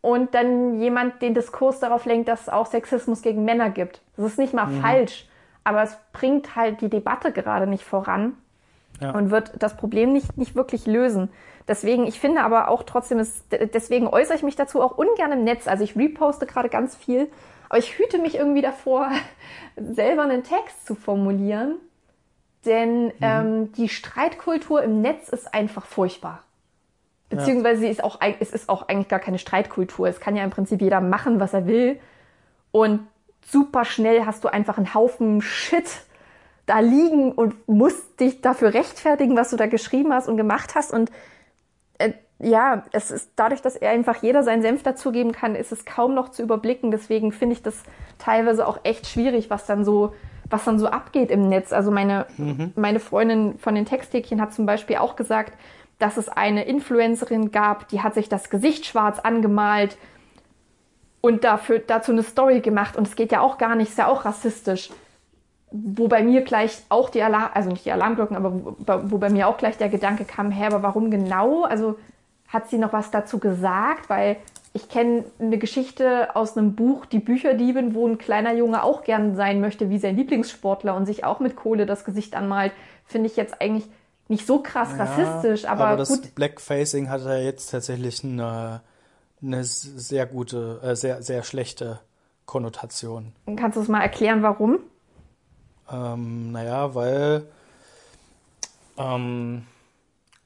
und 0.00 0.34
dann 0.34 0.80
jemand 0.80 1.22
den 1.22 1.34
Diskurs 1.34 1.80
darauf 1.80 2.04
lenkt, 2.04 2.28
dass 2.28 2.42
es 2.42 2.48
auch 2.48 2.66
Sexismus 2.66 3.22
gegen 3.22 3.44
Männer 3.44 3.70
gibt. 3.70 4.02
Das 4.16 4.26
ist 4.26 4.38
nicht 4.38 4.54
mal 4.54 4.66
mhm. 4.66 4.80
falsch, 4.80 5.28
aber 5.64 5.82
es 5.82 5.96
bringt 6.12 6.56
halt 6.56 6.80
die 6.80 6.88
Debatte 6.88 7.32
gerade 7.32 7.66
nicht 7.66 7.84
voran 7.84 8.36
ja. 9.00 9.10
und 9.10 9.30
wird 9.30 9.52
das 9.58 9.76
Problem 9.76 10.12
nicht, 10.12 10.36
nicht 10.36 10.54
wirklich 10.54 10.86
lösen. 10.86 11.30
Deswegen, 11.66 12.06
ich 12.06 12.18
finde 12.18 12.42
aber 12.42 12.68
auch 12.68 12.82
trotzdem, 12.82 13.18
ist, 13.18 13.44
deswegen 13.50 14.08
äußere 14.08 14.36
ich 14.36 14.42
mich 14.42 14.56
dazu 14.56 14.80
auch 14.80 14.96
ungern 14.96 15.32
im 15.32 15.44
Netz. 15.44 15.68
Also 15.68 15.84
ich 15.84 15.96
reposte 15.96 16.46
gerade 16.46 16.68
ganz 16.68 16.96
viel, 16.96 17.28
aber 17.68 17.78
ich 17.78 17.98
hüte 17.98 18.18
mich 18.18 18.36
irgendwie 18.36 18.62
davor, 18.62 19.10
selber 19.76 20.22
einen 20.22 20.44
Text 20.44 20.86
zu 20.86 20.94
formulieren. 20.94 21.76
Denn 22.64 23.06
mhm. 23.06 23.12
ähm, 23.20 23.72
die 23.72 23.88
Streitkultur 23.88 24.82
im 24.82 25.00
Netz 25.00 25.28
ist 25.28 25.52
einfach 25.54 25.84
furchtbar. 25.86 26.42
Beziehungsweise 27.28 27.84
ja. 27.84 27.90
ist 27.90 28.02
auch, 28.02 28.18
es 28.40 28.52
ist 28.52 28.68
auch 28.68 28.88
eigentlich 28.88 29.08
gar 29.08 29.20
keine 29.20 29.38
Streitkultur. 29.38 30.08
Es 30.08 30.18
kann 30.18 30.34
ja 30.34 30.44
im 30.44 30.50
Prinzip 30.50 30.80
jeder 30.80 31.00
machen, 31.00 31.40
was 31.40 31.52
er 31.52 31.66
will. 31.66 32.00
Und 32.70 33.06
super 33.44 33.84
schnell 33.84 34.24
hast 34.24 34.44
du 34.44 34.48
einfach 34.48 34.78
einen 34.78 34.94
Haufen 34.94 35.42
Shit 35.42 35.84
da 36.68 36.80
liegen 36.80 37.32
und 37.32 37.66
musst 37.66 38.20
dich 38.20 38.40
dafür 38.42 38.74
rechtfertigen, 38.74 39.36
was 39.36 39.50
du 39.50 39.56
da 39.56 39.66
geschrieben 39.66 40.12
hast 40.12 40.28
und 40.28 40.36
gemacht 40.36 40.74
hast. 40.74 40.92
Und 40.92 41.10
äh, 41.98 42.12
ja, 42.38 42.84
es 42.92 43.10
ist 43.10 43.32
dadurch, 43.36 43.62
dass 43.62 43.74
er 43.74 43.90
einfach 43.90 44.22
jeder 44.22 44.42
seinen 44.42 44.62
Senf 44.62 44.82
dazugeben 44.82 45.32
kann, 45.32 45.54
ist 45.54 45.72
es 45.72 45.84
kaum 45.84 46.14
noch 46.14 46.28
zu 46.28 46.42
überblicken. 46.42 46.90
Deswegen 46.90 47.32
finde 47.32 47.54
ich 47.54 47.62
das 47.62 47.82
teilweise 48.18 48.66
auch 48.66 48.80
echt 48.84 49.06
schwierig, 49.06 49.48
was 49.48 49.64
dann 49.64 49.84
so, 49.84 50.14
was 50.50 50.64
dann 50.64 50.78
so 50.78 50.88
abgeht 50.88 51.30
im 51.30 51.48
Netz. 51.48 51.72
Also 51.72 51.90
meine, 51.90 52.26
mhm. 52.36 52.72
meine 52.76 53.00
Freundin 53.00 53.58
von 53.58 53.74
den 53.74 53.86
Texthäkchen 53.86 54.40
hat 54.40 54.52
zum 54.52 54.66
Beispiel 54.66 54.96
auch 54.96 55.16
gesagt, 55.16 55.54
dass 55.98 56.16
es 56.16 56.28
eine 56.28 56.64
Influencerin 56.64 57.50
gab, 57.50 57.88
die 57.88 58.02
hat 58.02 58.14
sich 58.14 58.28
das 58.28 58.50
Gesicht 58.50 58.86
schwarz 58.86 59.18
angemalt 59.18 59.96
und 61.20 61.44
dafür, 61.44 61.80
dazu 61.80 62.12
eine 62.12 62.22
Story 62.22 62.60
gemacht. 62.60 62.96
Und 62.96 63.08
es 63.08 63.16
geht 63.16 63.32
ja 63.32 63.40
auch 63.40 63.58
gar 63.58 63.74
nicht, 63.74 63.88
ist 63.88 63.98
ja 63.98 64.06
auch 64.06 64.24
rassistisch. 64.24 64.90
Wo 65.70 66.08
bei 66.08 66.22
mir 66.22 66.42
gleich 66.42 66.82
auch 66.88 67.10
die 67.10 67.22
Alarm, 67.22 67.50
also 67.54 67.68
nicht 67.68 67.84
die 67.84 67.92
Alarmglocken, 67.92 68.36
aber 68.36 68.52
wo, 68.52 68.76
wo 69.10 69.18
bei 69.18 69.30
mir 69.30 69.48
auch 69.48 69.58
gleich 69.58 69.76
der 69.76 69.88
Gedanke 69.88 70.24
kam, 70.24 70.50
hä, 70.50 70.66
aber 70.66 70.82
warum 70.82 71.10
genau? 71.10 71.64
Also 71.64 71.98
hat 72.48 72.70
sie 72.70 72.78
noch 72.78 72.92
was 72.92 73.10
dazu 73.10 73.38
gesagt? 73.38 74.08
Weil 74.08 74.36
ich 74.72 74.88
kenne 74.88 75.24
eine 75.38 75.58
Geschichte 75.58 76.34
aus 76.36 76.56
einem 76.56 76.74
Buch, 76.74 77.06
Die 77.06 77.18
Bücherdiebin, 77.18 77.94
wo 77.94 78.06
ein 78.06 78.18
kleiner 78.18 78.54
Junge 78.54 78.82
auch 78.82 79.04
gern 79.04 79.34
sein 79.36 79.60
möchte 79.60 79.90
wie 79.90 79.98
sein 79.98 80.16
Lieblingssportler 80.16 80.94
und 80.94 81.06
sich 81.06 81.24
auch 81.24 81.40
mit 81.40 81.56
Kohle 81.56 81.86
das 81.86 82.04
Gesicht 82.04 82.34
anmalt. 82.34 82.72
Finde 83.04 83.28
ich 83.28 83.36
jetzt 83.36 83.60
eigentlich 83.60 83.88
nicht 84.28 84.46
so 84.46 84.62
krass 84.62 84.90
ja, 84.96 85.04
rassistisch, 85.04 85.64
aber, 85.64 85.86
aber 85.86 85.96
das 85.96 86.08
gut. 86.08 86.34
Blackfacing 86.34 87.08
hat 87.08 87.22
ja 87.24 87.36
jetzt 87.36 87.70
tatsächlich 87.70 88.22
eine, 88.22 88.82
eine 89.42 89.64
sehr 89.64 90.26
gute, 90.26 90.80
äh, 90.82 90.94
sehr, 90.94 91.22
sehr 91.22 91.42
schlechte 91.42 92.00
Konnotation. 92.44 93.32
Kannst 93.56 93.76
du 93.76 93.80
es 93.80 93.88
mal 93.88 94.02
erklären, 94.02 94.42
warum? 94.42 94.80
Ähm, 95.90 96.52
naja, 96.52 96.94
weil 96.94 97.46
ähm, 98.98 99.66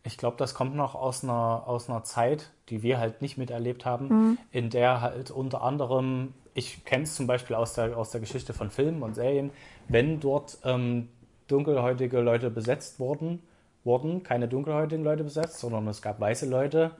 ich 0.04 0.18
glaube, 0.18 0.36
das 0.36 0.54
kommt 0.54 0.74
noch 0.74 0.94
aus 0.94 1.22
einer, 1.22 1.64
aus 1.66 1.88
einer 1.88 2.04
Zeit, 2.04 2.50
die 2.68 2.82
wir 2.82 2.98
halt 2.98 3.22
nicht 3.22 3.38
miterlebt 3.38 3.84
haben, 3.84 4.08
mhm. 4.08 4.38
in 4.50 4.70
der 4.70 5.00
halt 5.00 5.30
unter 5.30 5.62
anderem, 5.62 6.34
ich 6.54 6.84
kenne 6.84 7.04
es 7.04 7.14
zum 7.14 7.26
Beispiel 7.26 7.56
aus 7.56 7.74
der, 7.74 7.96
aus 7.96 8.10
der 8.10 8.20
Geschichte 8.20 8.52
von 8.52 8.70
Filmen 8.70 9.02
und 9.02 9.14
Serien, 9.14 9.50
wenn 9.88 10.20
dort 10.20 10.58
ähm, 10.64 11.08
dunkelhäutige 11.48 12.20
Leute 12.20 12.50
besetzt 12.50 12.98
wurden, 12.98 13.42
wurden 13.84 14.22
keine 14.22 14.48
dunkelhäutigen 14.48 15.04
Leute 15.04 15.24
besetzt, 15.24 15.58
sondern 15.58 15.86
es 15.88 16.02
gab 16.02 16.20
weiße 16.20 16.48
Leute, 16.48 16.92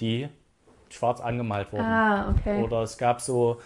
die 0.00 0.28
schwarz 0.88 1.20
angemalt 1.20 1.72
wurden. 1.72 1.84
Ah, 1.84 2.30
okay. 2.30 2.62
Oder 2.62 2.82
es 2.82 2.98
gab 2.98 3.20
so 3.20 3.60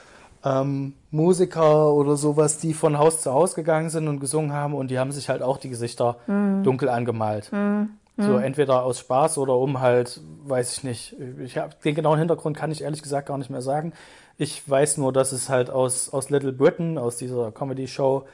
ähm, 0.45 0.95
Musiker 1.11 1.93
oder 1.93 2.17
sowas, 2.17 2.59
die 2.59 2.75
von 2.75 2.99
Haus 2.99 3.23
zu 3.23 3.33
Haus 3.33 3.55
gegangen 3.55 3.91
sind 3.91 4.09
und 4.09 4.21
gesungen 4.21 4.53
haben 4.53 4.75
und 4.75 4.91
die 4.91 4.99
haben 4.99 5.13
sich 5.13 5.29
halt 5.29 5.43
auch 5.43 5.59
die 5.59 5.71
Gesichter 5.71 6.17
mm. 6.27 6.63
dunkel 6.63 6.89
angemalt. 6.89 7.51
Mm. 7.53 7.85
So 8.17 8.37
entweder 8.37 8.85
aus 8.85 9.01
Spaß 9.01 9.39
oder 9.39 9.57
um 9.57 9.81
halt, 9.81 10.21
weiß 10.45 10.77
ich 10.79 10.85
nicht. 10.85 11.17
Ich 11.41 11.59
hab, 11.59 11.81
den 11.83 11.97
genauen 11.97 12.19
Hintergrund 12.19 12.57
kann 12.57 12.71
ich 12.71 12.83
ehrlich 12.83 13.03
gesagt 13.03 13.27
gar 13.27 13.39
nicht 13.39 13.51
mehr 13.51 13.63
sagen. 13.63 13.93
Ich 14.39 14.69
weiß 14.69 14.99
nur, 14.99 15.13
dass 15.13 15.33
es 15.33 15.49
halt 15.49 15.69
aus, 15.69 16.13
aus 16.13 16.31
Little 16.31 16.53
Britain, 16.53 16.97
aus 16.97 17.17
dieser 17.17 17.51
Comedy-Show, 17.51 18.25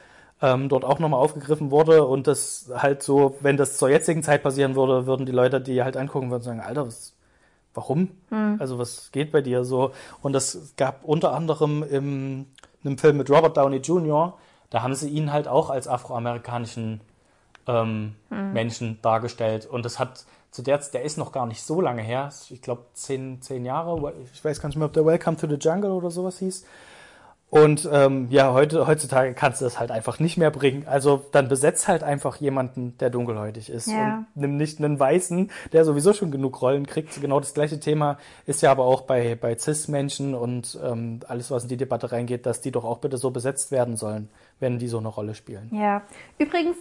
ähm, 0.43 0.69
dort 0.69 0.85
auch 0.85 0.99
nochmal 0.99 1.19
aufgegriffen 1.19 1.71
wurde 1.71 2.05
und 2.05 2.27
das 2.27 2.71
halt 2.75 3.01
so, 3.01 3.35
wenn 3.39 3.57
das 3.57 3.77
zur 3.77 3.89
jetzigen 3.89 4.21
Zeit 4.21 4.43
passieren 4.43 4.75
würde, 4.75 5.07
würden 5.07 5.25
die 5.25 5.31
Leute, 5.31 5.59
die 5.61 5.83
halt 5.83 5.97
angucken, 5.97 6.29
würden 6.29 6.43
sagen, 6.43 6.59
Alter, 6.59 6.85
was, 6.85 7.13
warum? 7.73 8.09
Mhm. 8.29 8.57
Also 8.59 8.77
was 8.77 9.11
geht 9.11 9.31
bei 9.31 9.41
dir 9.41 9.63
so? 9.63 9.91
Und 10.21 10.33
das 10.33 10.73
gab 10.77 11.03
unter 11.03 11.33
anderem 11.33 11.83
im 11.83 12.45
einem 12.83 12.97
Film 12.97 13.17
mit 13.17 13.29
Robert 13.29 13.57
Downey 13.57 13.77
Jr., 13.77 14.37
da 14.69 14.81
haben 14.81 14.95
sie 14.95 15.09
ihn 15.09 15.31
halt 15.31 15.47
auch 15.47 15.69
als 15.69 15.87
afroamerikanischen 15.87 17.01
ähm, 17.67 18.15
mhm. 18.29 18.53
Menschen 18.53 18.99
dargestellt. 19.01 19.65
Und 19.65 19.85
das 19.85 19.99
hat 19.99 20.25
zu 20.49 20.61
der, 20.61 20.77
der 20.77 21.03
ist 21.03 21.17
noch 21.17 21.31
gar 21.31 21.45
nicht 21.45 21.61
so 21.61 21.81
lange 21.81 22.01
her, 22.01 22.29
ich 22.49 22.61
glaube 22.61 22.85
zehn, 22.93 23.41
zehn 23.41 23.65
Jahre, 23.65 24.13
ich 24.33 24.43
weiß 24.43 24.61
gar 24.61 24.67
nicht 24.67 24.77
mehr, 24.77 24.87
ob 24.87 24.93
der 24.93 25.05
Welcome 25.05 25.37
to 25.37 25.47
the 25.47 25.55
Jungle 25.55 25.91
oder 25.91 26.11
sowas 26.11 26.39
hieß. 26.39 26.65
Und 27.51 27.87
ähm, 27.91 28.27
ja, 28.29 28.53
heute, 28.53 28.87
heutzutage 28.87 29.33
kannst 29.33 29.59
du 29.59 29.65
das 29.65 29.77
halt 29.77 29.91
einfach 29.91 30.19
nicht 30.19 30.37
mehr 30.37 30.51
bringen. 30.51 30.87
Also 30.87 31.25
dann 31.33 31.49
besetzt 31.49 31.89
halt 31.89 32.01
einfach 32.01 32.37
jemanden, 32.37 32.97
der 32.99 33.09
dunkelhäutig 33.09 33.69
ist. 33.69 33.87
Ja. 33.87 34.19
Und 34.19 34.41
nimm 34.41 34.55
nicht 34.55 34.79
einen 34.79 34.97
Weißen, 34.97 35.51
der 35.73 35.83
sowieso 35.83 36.13
schon 36.13 36.31
genug 36.31 36.61
Rollen 36.61 36.87
kriegt. 36.87 37.19
Genau 37.19 37.41
das 37.41 37.53
gleiche 37.53 37.77
Thema 37.77 38.17
ist 38.45 38.61
ja 38.61 38.71
aber 38.71 38.85
auch 38.85 39.01
bei, 39.01 39.35
bei 39.35 39.57
CIS-Menschen 39.57 40.33
und 40.33 40.79
ähm, 40.81 41.19
alles, 41.27 41.51
was 41.51 41.63
in 41.63 41.69
die 41.69 41.75
Debatte 41.75 42.13
reingeht, 42.13 42.45
dass 42.45 42.61
die 42.61 42.71
doch 42.71 42.85
auch 42.85 42.99
bitte 42.99 43.17
so 43.17 43.31
besetzt 43.31 43.69
werden 43.69 43.97
sollen, 43.97 44.29
wenn 44.61 44.79
die 44.79 44.87
so 44.87 44.99
eine 44.99 45.09
Rolle 45.09 45.35
spielen. 45.35 45.69
Ja, 45.73 46.03
übrigens, 46.37 46.77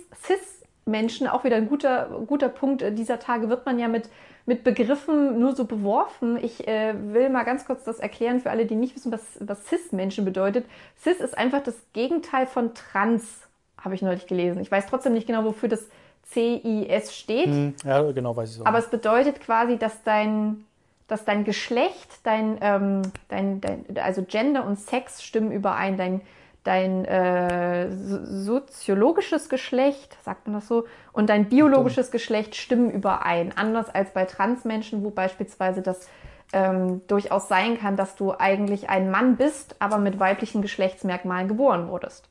CIS-Menschen, 0.90 1.28
auch 1.28 1.44
wieder 1.44 1.56
ein 1.56 1.68
guter, 1.68 2.24
guter 2.26 2.48
Punkt 2.48 2.84
dieser 2.98 3.18
Tage, 3.18 3.48
wird 3.48 3.66
man 3.66 3.78
ja 3.78 3.88
mit 3.88 4.08
mit 4.46 4.64
Begriffen 4.64 5.38
nur 5.38 5.54
so 5.54 5.64
beworfen. 5.64 6.36
Ich 6.42 6.66
äh, 6.66 6.94
will 7.12 7.28
mal 7.28 7.44
ganz 7.44 7.66
kurz 7.66 7.84
das 7.84 8.00
erklären 8.00 8.40
für 8.40 8.50
alle, 8.50 8.66
die 8.66 8.74
nicht 8.74 8.96
wissen, 8.96 9.12
was, 9.12 9.22
was 9.38 9.64
Cis-Menschen 9.66 10.24
bedeutet. 10.24 10.66
Cis 10.98 11.20
ist 11.20 11.36
einfach 11.36 11.62
das 11.62 11.76
Gegenteil 11.92 12.46
von 12.46 12.74
Trans, 12.74 13.46
habe 13.78 13.94
ich 13.94 14.02
neulich 14.02 14.26
gelesen. 14.26 14.60
Ich 14.60 14.70
weiß 14.70 14.86
trotzdem 14.86 15.12
nicht 15.12 15.26
genau, 15.26 15.44
wofür 15.44 15.68
das 15.68 15.86
CIS 16.26 17.14
steht. 17.14 17.46
Hm, 17.46 17.74
ja, 17.84 18.10
genau, 18.10 18.34
weiß 18.34 18.56
ich 18.56 18.62
auch. 18.62 18.66
Aber 18.66 18.78
es 18.78 18.88
bedeutet 18.88 19.40
quasi, 19.40 19.76
dass 19.76 20.02
dein, 20.02 20.64
dass 21.06 21.24
dein 21.24 21.44
Geschlecht, 21.44 22.08
dein, 22.24 22.58
ähm, 22.60 23.02
dein, 23.28 23.60
dein, 23.60 23.84
also 24.02 24.22
Gender 24.22 24.66
und 24.66 24.80
Sex 24.80 25.22
stimmen 25.22 25.52
überein. 25.52 25.96
Dein 25.96 26.22
dein 26.64 27.04
äh, 27.04 27.90
soziologisches 27.90 29.48
Geschlecht, 29.48 30.16
sagt 30.24 30.46
man 30.46 30.54
das 30.54 30.68
so, 30.68 30.84
und 31.12 31.30
dein 31.30 31.48
biologisches 31.48 32.10
Geschlecht 32.10 32.54
stimmen 32.54 32.90
überein. 32.90 33.52
Anders 33.56 33.88
als 33.88 34.12
bei 34.12 34.26
Transmenschen, 34.26 35.02
wo 35.02 35.10
beispielsweise 35.10 35.80
das 35.80 36.08
ähm, 36.52 37.00
durchaus 37.06 37.48
sein 37.48 37.78
kann, 37.78 37.96
dass 37.96 38.16
du 38.16 38.32
eigentlich 38.38 38.90
ein 38.90 39.10
Mann 39.10 39.36
bist, 39.36 39.76
aber 39.78 39.98
mit 39.98 40.18
weiblichen 40.18 40.62
Geschlechtsmerkmalen 40.62 41.48
geboren 41.48 41.88
wurdest. 41.88 42.28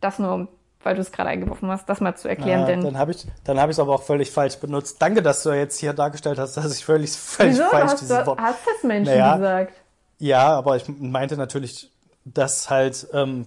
Das 0.00 0.18
nur, 0.18 0.48
weil 0.82 0.94
du 0.94 1.00
es 1.00 1.12
gerade 1.12 1.30
eingeworfen 1.30 1.70
hast, 1.70 1.88
das 1.88 2.00
mal 2.00 2.14
zu 2.16 2.28
erklären. 2.28 2.60
Ja, 2.60 2.66
denn 2.66 2.82
dann 2.82 2.98
habe 2.98 3.12
ich 3.12 3.26
dann 3.44 3.58
habe 3.58 3.70
ich 3.70 3.76
es 3.76 3.80
aber 3.80 3.94
auch 3.94 4.02
völlig 4.02 4.30
falsch 4.30 4.56
benutzt. 4.58 5.00
Danke, 5.00 5.22
dass 5.22 5.42
du 5.42 5.50
jetzt 5.50 5.78
hier 5.78 5.94
dargestellt 5.94 6.38
hast, 6.38 6.56
dass 6.56 6.76
ich 6.76 6.84
völlig, 6.84 7.12
völlig 7.12 7.54
Wieso? 7.54 7.64
falsch 7.70 7.92
hast 7.92 8.00
dieses 8.02 8.18
du, 8.18 8.26
Wort. 8.26 8.40
Hast 8.40 8.66
das 8.66 8.82
Menschen 8.82 9.14
naja, 9.14 9.36
gesagt? 9.36 9.72
Ja, 10.18 10.48
aber 10.48 10.76
ich 10.76 10.84
meinte 10.88 11.36
natürlich 11.36 11.90
dass 12.26 12.68
halt 12.70 13.06
ähm, 13.12 13.46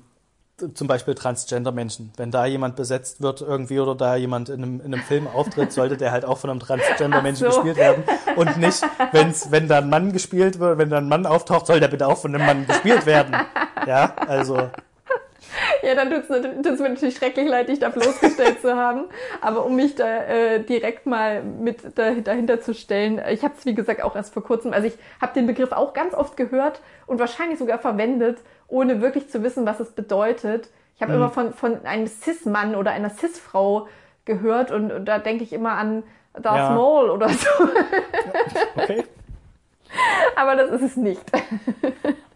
zum 0.74 0.88
Beispiel 0.88 1.16
Transgender-Menschen, 1.16 2.12
wenn 2.18 2.32
da 2.32 2.46
jemand 2.46 2.76
besetzt 2.76 3.22
wird 3.22 3.42
irgendwie 3.42 3.80
oder 3.80 3.96
da 3.96 4.16
jemand 4.16 4.50
in 4.50 4.64
einem, 4.64 4.82
in 4.82 4.94
einem 4.94 5.04
Film 5.04 5.28
auftritt, 5.28 5.72
sollte 5.72 5.98
der 5.98 6.12
halt 6.12 6.26
auch 6.26 6.38
von 6.38 6.50
einem 6.50 6.60
Transgender-Menschen 6.60 7.50
so. 7.50 7.62
gespielt 7.62 7.78
werden 7.78 8.04
und 8.36 8.58
nicht, 8.58 8.82
wenn's, 9.12 9.52
wenn 9.52 9.68
da 9.68 9.78
ein 9.78 9.90
Mann 9.90 10.12
gespielt 10.12 10.60
wird, 10.60 10.78
wenn 10.78 10.90
da 10.90 10.98
ein 10.98 11.08
Mann 11.08 11.26
auftaucht, 11.26 11.68
soll 11.68 11.80
der 11.80 11.88
bitte 11.88 12.08
auch 12.08 12.18
von 12.18 12.36
einem 12.36 12.46
Mann 12.46 12.68
gespielt 12.68 13.06
werden. 13.06 13.36
Ja, 13.88 14.16
also 14.28 14.70
ja, 15.84 15.96
dann 15.96 16.10
tut 16.10 16.30
es 16.66 16.80
mir 16.80 16.90
natürlich 16.90 17.18
schrecklich 17.18 17.48
leid, 17.48 17.70
dich 17.70 17.80
da 17.80 17.90
bloßgestellt 17.90 18.62
zu 18.62 18.76
haben. 18.76 19.06
Aber 19.42 19.66
um 19.66 19.76
mich 19.76 19.96
da 19.96 20.06
äh, 20.06 20.64
direkt 20.64 21.06
mal 21.06 21.44
mit 21.44 21.98
da, 21.98 22.12
dahinter 22.12 22.62
zu 22.62 22.74
stellen, 22.74 23.22
ich 23.30 23.44
habe 23.44 23.54
es 23.58 23.66
wie 23.66 23.76
gesagt 23.76 24.04
auch 24.04 24.16
erst 24.16 24.34
vor 24.34 24.44
kurzem, 24.44 24.74
also 24.74 24.88
ich 24.88 24.98
habe 25.22 25.34
den 25.34 25.48
Begriff 25.48 25.72
auch 25.72 25.94
ganz 25.94 26.14
oft 26.14 26.38
gehört 26.38 26.82
und 27.08 27.20
wahrscheinlich 27.20 27.60
sogar 27.60 27.80
verwendet, 27.80 28.40
ohne 28.68 29.02
wirklich 29.02 29.30
zu 29.30 29.44
wissen, 29.44 29.66
was 29.66 29.80
es 29.80 29.92
bedeutet. 29.92 30.70
Ich 30.96 31.02
habe 31.02 31.14
mhm. 31.14 31.18
immer 31.18 31.30
von, 31.30 31.54
von 31.54 31.86
einem 31.86 32.08
Cis-Mann 32.08 32.76
oder 32.76 32.92
einer 32.92 33.10
Cis-Frau 33.10 33.88
gehört 34.26 34.72
und, 34.72 34.92
und 34.92 35.06
da 35.06 35.18
denke 35.18 35.44
ich 35.44 35.54
immer 35.54 35.72
an 35.72 36.04
Darth 36.34 36.58
ja. 36.58 36.70
Maul 36.72 37.10
oder 37.10 37.30
so. 37.30 37.48
okay. 38.76 39.04
Aber 40.36 40.56
das 40.56 40.72
ist 40.72 40.82
es 40.82 40.96
nicht. 40.98 41.22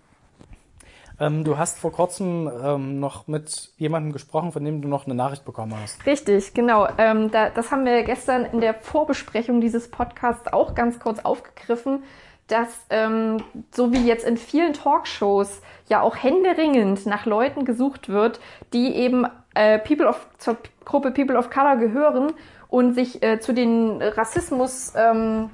Ähm, 1.20 1.44
du 1.44 1.58
hast 1.58 1.80
vor 1.80 1.92
kurzem 1.92 2.50
ähm, 2.64 3.00
noch 3.00 3.28
mit 3.28 3.70
jemandem 3.78 4.12
gesprochen, 4.12 4.52
von 4.52 4.64
dem 4.64 4.82
du 4.82 4.88
noch 4.88 5.06
eine 5.06 5.16
Nachricht 5.16 5.46
bekommen 5.46 5.74
hast. 5.82 6.06
Richtig, 6.06 6.54
genau. 6.54 6.88
Ähm, 6.98 7.32
da, 7.32 7.50
das 7.50 7.72
haben 7.72 7.86
wir 7.86 8.04
gestern 8.04 8.46
in 8.46 8.62
der 8.62 8.74
Vorbesprechung 8.74 9.62
dieses 9.62 9.90
Podcasts 9.90 10.52
auch 10.52 10.76
ganz 10.76 11.00
kurz 11.00 11.20
aufgegriffen, 11.20 12.04
dass 12.48 12.68
ähm, 12.90 13.38
so 13.72 13.94
wie 13.94 14.06
jetzt 14.06 14.26
in 14.26 14.38
vielen 14.38 14.74
Talkshows 14.74 15.62
ja 15.88 16.02
auch 16.02 16.16
händeringend 16.16 17.06
nach 17.06 17.26
Leuten 17.26 17.66
gesucht 17.66 18.10
wird, 18.10 18.40
die 18.74 18.96
eben 18.96 19.26
äh, 19.54 19.80
People 19.80 20.08
of, 20.08 20.28
zur 20.38 20.58
Gruppe 20.84 21.12
People 21.12 21.38
of 21.38 21.50
Color 21.50 21.78
gehören 21.78 22.34
und 22.68 22.96
sich 22.96 23.24
äh, 23.24 23.40
zu 23.40 23.54
den 23.54 24.02
Rassismus 24.02 24.94
ähm, 24.96 25.50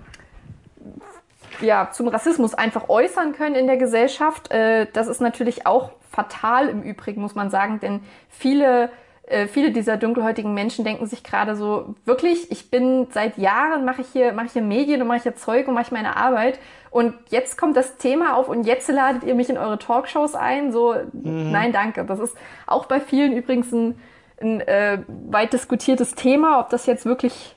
ja, 1.61 1.91
zum 1.91 2.07
Rassismus 2.07 2.53
einfach 2.53 2.89
äußern 2.89 3.33
können 3.33 3.55
in 3.55 3.67
der 3.67 3.77
Gesellschaft. 3.77 4.51
Äh, 4.51 4.87
das 4.93 5.07
ist 5.07 5.21
natürlich 5.21 5.65
auch 5.65 5.91
fatal 6.09 6.69
im 6.69 6.81
Übrigen, 6.81 7.21
muss 7.21 7.35
man 7.35 7.49
sagen, 7.49 7.79
denn 7.79 8.01
viele 8.29 8.89
äh, 9.29 9.47
viele 9.47 9.71
dieser 9.71 9.95
dunkelhäutigen 9.95 10.55
Menschen 10.55 10.83
denken 10.83 11.05
sich 11.05 11.23
gerade 11.23 11.55
so, 11.55 11.93
wirklich, 12.03 12.51
ich 12.51 12.71
bin 12.71 13.07
seit 13.11 13.37
Jahren, 13.37 13.85
mache 13.85 14.01
ich 14.01 14.07
hier, 14.07 14.33
mache 14.33 14.47
ich 14.47 14.53
hier 14.53 14.63
Medien 14.63 15.01
und 15.01 15.07
mache 15.07 15.17
ich 15.17 15.23
hier 15.23 15.35
Zeug 15.35 15.67
und 15.67 15.75
mache 15.75 15.85
ich 15.85 15.91
meine 15.91 16.17
Arbeit. 16.17 16.59
Und 16.89 17.13
jetzt 17.29 17.55
kommt 17.55 17.77
das 17.77 17.97
Thema 17.97 18.35
auf 18.35 18.49
und 18.49 18.63
jetzt 18.63 18.89
ladet 18.89 19.23
ihr 19.23 19.35
mich 19.35 19.49
in 19.49 19.59
eure 19.59 19.77
Talkshows 19.77 20.33
ein. 20.33 20.71
So, 20.71 20.95
mhm. 21.13 21.51
nein, 21.51 21.71
danke. 21.71 22.03
Das 22.05 22.19
ist 22.19 22.35
auch 22.65 22.85
bei 22.85 22.99
vielen 22.99 23.33
übrigens 23.33 23.71
ein, 23.71 23.99
ein 24.41 24.61
äh, 24.61 25.03
weit 25.07 25.53
diskutiertes 25.53 26.15
Thema, 26.15 26.59
ob 26.59 26.69
das 26.71 26.87
jetzt 26.87 27.05
wirklich, 27.05 27.55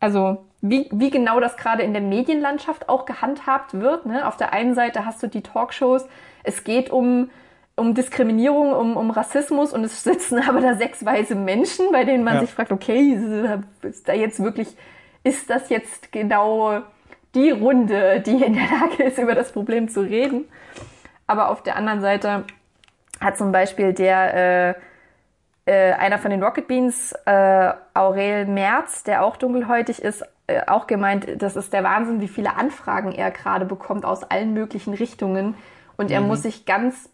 also 0.00 0.38
wie, 0.60 0.88
wie 0.92 1.10
genau 1.10 1.40
das 1.40 1.56
gerade 1.56 1.82
in 1.82 1.92
der 1.92 2.02
Medienlandschaft 2.02 2.88
auch 2.88 3.04
gehandhabt 3.04 3.74
wird. 3.74 4.06
Ne? 4.06 4.26
Auf 4.26 4.36
der 4.36 4.52
einen 4.52 4.74
Seite 4.74 5.04
hast 5.04 5.22
du 5.22 5.28
die 5.28 5.42
Talkshows, 5.42 6.06
es 6.42 6.64
geht 6.64 6.90
um, 6.90 7.30
um 7.76 7.94
Diskriminierung, 7.94 8.72
um, 8.72 8.96
um 8.96 9.10
Rassismus 9.10 9.72
und 9.72 9.84
es 9.84 10.02
sitzen 10.04 10.38
aber 10.38 10.60
da 10.60 10.74
sechs 10.74 11.04
weiße 11.04 11.34
Menschen, 11.34 11.92
bei 11.92 12.04
denen 12.04 12.24
man 12.24 12.34
ja. 12.34 12.40
sich 12.40 12.50
fragt, 12.50 12.72
okay, 12.72 13.18
ist 13.82 14.08
da 14.08 14.12
jetzt 14.12 14.42
wirklich, 14.42 14.68
ist 15.22 15.48
das 15.48 15.68
jetzt 15.68 16.10
genau 16.10 16.82
die 17.34 17.50
Runde, 17.50 18.20
die 18.20 18.42
in 18.42 18.54
der 18.54 18.64
Lage 18.64 19.04
ist, 19.04 19.18
über 19.18 19.34
das 19.34 19.52
Problem 19.52 19.88
zu 19.88 20.00
reden? 20.00 20.48
Aber 21.26 21.50
auf 21.50 21.62
der 21.62 21.76
anderen 21.76 22.00
Seite 22.00 22.44
hat 23.20 23.36
zum 23.36 23.52
Beispiel 23.52 23.92
der 23.92 24.34
äh, 24.34 24.74
äh, 25.66 25.92
einer 25.92 26.18
von 26.18 26.30
den 26.30 26.42
Rocket 26.42 26.66
Beans, 26.66 27.12
äh, 27.26 27.72
Aurel 27.92 28.46
Merz, 28.46 29.04
der 29.04 29.22
auch 29.22 29.36
dunkelhäutig 29.36 30.00
ist, 30.00 30.24
auch 30.66 30.86
gemeint, 30.86 31.42
das 31.42 31.56
ist 31.56 31.72
der 31.72 31.84
Wahnsinn, 31.84 32.20
wie 32.20 32.28
viele 32.28 32.56
Anfragen 32.56 33.12
er 33.12 33.30
gerade 33.30 33.64
bekommt 33.64 34.04
aus 34.04 34.24
allen 34.24 34.54
möglichen 34.54 34.94
Richtungen. 34.94 35.54
Und 35.96 36.10
er 36.10 36.20
mhm. 36.20 36.28
muss 36.28 36.42
sich 36.42 36.64
ganz, 36.64 37.10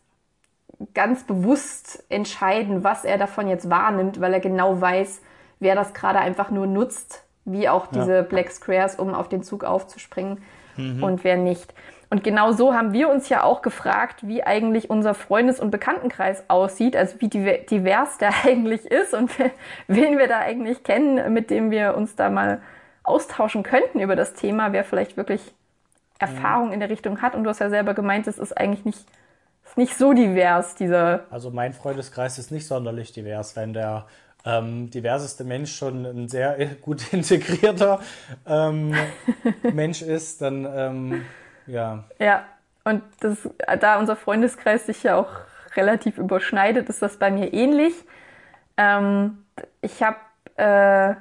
ganz 0.92 1.24
bewusst 1.24 2.04
entscheiden, 2.08 2.84
was 2.84 3.04
er 3.04 3.18
davon 3.18 3.48
jetzt 3.48 3.70
wahrnimmt, 3.70 4.20
weil 4.20 4.34
er 4.34 4.40
genau 4.40 4.80
weiß, 4.80 5.20
wer 5.58 5.74
das 5.74 5.94
gerade 5.94 6.20
einfach 6.20 6.50
nur 6.50 6.66
nutzt, 6.66 7.24
wie 7.44 7.68
auch 7.68 7.86
diese 7.86 8.16
ja. 8.16 8.22
Black 8.22 8.50
Squares, 8.50 8.96
um 8.96 9.14
auf 9.14 9.28
den 9.28 9.42
Zug 9.42 9.64
aufzuspringen 9.64 10.42
mhm. 10.76 11.02
und 11.02 11.24
wer 11.24 11.36
nicht. 11.36 11.74
Und 12.10 12.22
genau 12.22 12.52
so 12.52 12.74
haben 12.74 12.92
wir 12.92 13.08
uns 13.08 13.28
ja 13.28 13.42
auch 13.42 13.60
gefragt, 13.60 14.20
wie 14.22 14.44
eigentlich 14.44 14.88
unser 14.88 15.14
Freundes- 15.14 15.58
und 15.58 15.70
Bekanntenkreis 15.70 16.44
aussieht, 16.48 16.96
also 16.96 17.20
wie 17.20 17.28
divers 17.28 18.18
der 18.18 18.32
eigentlich 18.44 18.86
ist 18.86 19.14
und 19.14 19.32
wen 19.88 20.18
wir 20.18 20.28
da 20.28 20.38
eigentlich 20.38 20.84
kennen, 20.84 21.32
mit 21.32 21.50
dem 21.50 21.70
wir 21.72 21.96
uns 21.96 22.14
da 22.14 22.30
mal 22.30 22.60
austauschen 23.04 23.62
könnten 23.62 24.00
über 24.00 24.16
das 24.16 24.34
Thema, 24.34 24.72
wer 24.72 24.84
vielleicht 24.84 25.16
wirklich 25.16 25.40
Erfahrung 26.18 26.72
in 26.72 26.80
der 26.80 26.90
Richtung 26.90 27.22
hat. 27.22 27.34
Und 27.34 27.44
du 27.44 27.50
hast 27.50 27.60
ja 27.60 27.70
selber 27.70 27.94
gemeint, 27.94 28.26
es 28.26 28.38
ist 28.38 28.56
eigentlich 28.56 28.84
nicht, 28.84 29.06
ist 29.64 29.76
nicht 29.76 29.96
so 29.96 30.12
divers, 30.12 30.74
dieser. 30.74 31.24
Also 31.30 31.50
mein 31.50 31.72
Freundeskreis 31.72 32.38
ist 32.38 32.50
nicht 32.50 32.66
sonderlich 32.66 33.12
divers, 33.12 33.56
wenn 33.56 33.72
der 33.72 34.06
ähm, 34.44 34.90
diverseste 34.90 35.44
Mensch 35.44 35.74
schon 35.74 36.04
ein 36.04 36.28
sehr 36.28 36.56
gut 36.82 37.12
integrierter 37.12 38.00
ähm, 38.46 38.94
Mensch 39.72 40.02
ist, 40.02 40.42
dann 40.42 40.66
ähm, 40.74 41.24
ja. 41.66 42.04
Ja, 42.18 42.44
und 42.84 43.02
das, 43.20 43.48
da 43.80 43.98
unser 43.98 44.16
Freundeskreis 44.16 44.86
sich 44.86 45.02
ja 45.02 45.16
auch 45.16 45.30
relativ 45.76 46.18
überschneidet, 46.18 46.88
ist 46.88 47.02
das 47.02 47.16
bei 47.16 47.30
mir 47.30 47.52
ähnlich. 47.52 47.94
Ähm, 48.76 49.44
ich 49.80 50.02
habe 50.02 50.16
äh, 50.56 51.14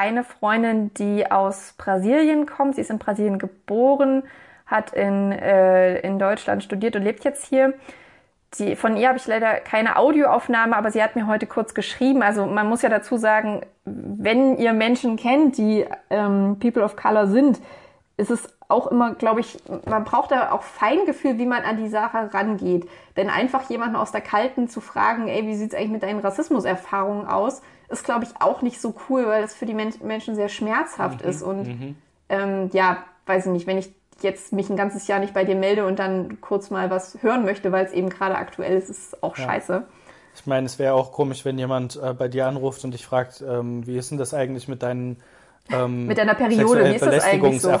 eine 0.00 0.24
Freundin, 0.24 0.94
die 0.94 1.30
aus 1.30 1.74
Brasilien 1.76 2.46
kommt. 2.46 2.74
Sie 2.74 2.80
ist 2.80 2.90
in 2.90 2.98
Brasilien 2.98 3.38
geboren, 3.38 4.22
hat 4.64 4.94
in, 4.94 5.30
äh, 5.30 5.98
in 6.00 6.18
Deutschland 6.18 6.64
studiert 6.64 6.96
und 6.96 7.02
lebt 7.02 7.22
jetzt 7.22 7.46
hier. 7.46 7.74
Die, 8.54 8.76
von 8.76 8.96
ihr 8.96 9.08
habe 9.08 9.18
ich 9.18 9.26
leider 9.26 9.60
keine 9.60 9.96
Audioaufnahme, 9.96 10.74
aber 10.74 10.90
sie 10.90 11.02
hat 11.02 11.16
mir 11.16 11.26
heute 11.26 11.46
kurz 11.46 11.74
geschrieben. 11.74 12.22
Also 12.22 12.46
man 12.46 12.66
muss 12.66 12.80
ja 12.80 12.88
dazu 12.88 13.18
sagen, 13.18 13.60
wenn 13.84 14.56
ihr 14.56 14.72
Menschen 14.72 15.16
kennt, 15.16 15.58
die 15.58 15.84
ähm, 16.08 16.56
People 16.58 16.82
of 16.82 16.96
Color 16.96 17.26
sind, 17.26 17.60
ist 18.16 18.30
es 18.30 18.48
auch 18.68 18.86
immer, 18.86 19.14
glaube 19.14 19.40
ich, 19.40 19.58
man 19.86 20.04
braucht 20.04 20.30
da 20.30 20.52
auch 20.52 20.62
Feingefühl, 20.62 21.38
wie 21.38 21.46
man 21.46 21.62
an 21.62 21.76
die 21.76 21.88
Sache 21.88 22.32
rangeht. 22.32 22.88
Denn 23.16 23.28
einfach 23.28 23.68
jemanden 23.68 23.96
aus 23.96 24.12
der 24.12 24.22
Kalten 24.22 24.68
zu 24.68 24.80
fragen, 24.80 25.28
ey, 25.28 25.46
wie 25.46 25.56
sieht's 25.56 25.74
eigentlich 25.74 25.90
mit 25.90 26.02
deinen 26.02 26.20
Rassismuserfahrungen 26.20 27.26
aus, 27.26 27.60
ist, 27.90 28.04
glaube 28.04 28.24
ich, 28.24 28.30
auch 28.40 28.62
nicht 28.62 28.80
so 28.80 28.94
cool, 29.08 29.26
weil 29.26 29.42
das 29.42 29.54
für 29.54 29.66
die 29.66 29.74
Men 29.74 29.92
Menschen 30.02 30.34
sehr 30.34 30.48
schmerzhaft 30.48 31.22
Mhm. 31.22 31.28
ist. 31.30 31.42
Und 31.42 31.96
ähm, 32.28 32.70
ja, 32.72 33.04
weiß 33.26 33.46
ich 33.46 33.52
nicht, 33.52 33.66
wenn 33.66 33.78
ich 33.78 33.92
jetzt 34.22 34.52
mich 34.52 34.68
ein 34.70 34.76
ganzes 34.76 35.06
Jahr 35.08 35.18
nicht 35.18 35.34
bei 35.34 35.44
dir 35.44 35.54
melde 35.56 35.86
und 35.86 35.98
dann 35.98 36.40
kurz 36.40 36.70
mal 36.70 36.90
was 36.90 37.18
hören 37.22 37.44
möchte, 37.44 37.72
weil 37.72 37.86
es 37.86 37.92
eben 37.92 38.10
gerade 38.10 38.36
aktuell 38.36 38.76
ist, 38.76 38.90
ist 38.90 39.14
es 39.14 39.22
auch 39.22 39.36
scheiße. 39.36 39.84
Ich 40.34 40.46
meine, 40.46 40.66
es 40.66 40.78
wäre 40.78 40.94
auch 40.94 41.12
komisch, 41.12 41.44
wenn 41.44 41.58
jemand 41.58 41.98
äh, 42.02 42.14
bei 42.14 42.28
dir 42.28 42.46
anruft 42.46 42.84
und 42.84 42.92
dich 42.92 43.04
fragt, 43.04 43.42
ähm, 43.46 43.86
wie 43.86 43.96
ist 43.96 44.10
denn 44.10 44.18
das 44.18 44.32
eigentlich 44.34 44.68
mit 44.68 44.82
deinen 44.82 45.16
ähm, 45.72 46.06
Mit 46.06 46.18
deiner 46.18 46.34
Periode, 46.34 46.90
wie 46.90 46.94
ist 46.94 47.06
das 47.06 47.24
eigentlich 47.24 47.60
so? 47.60 47.72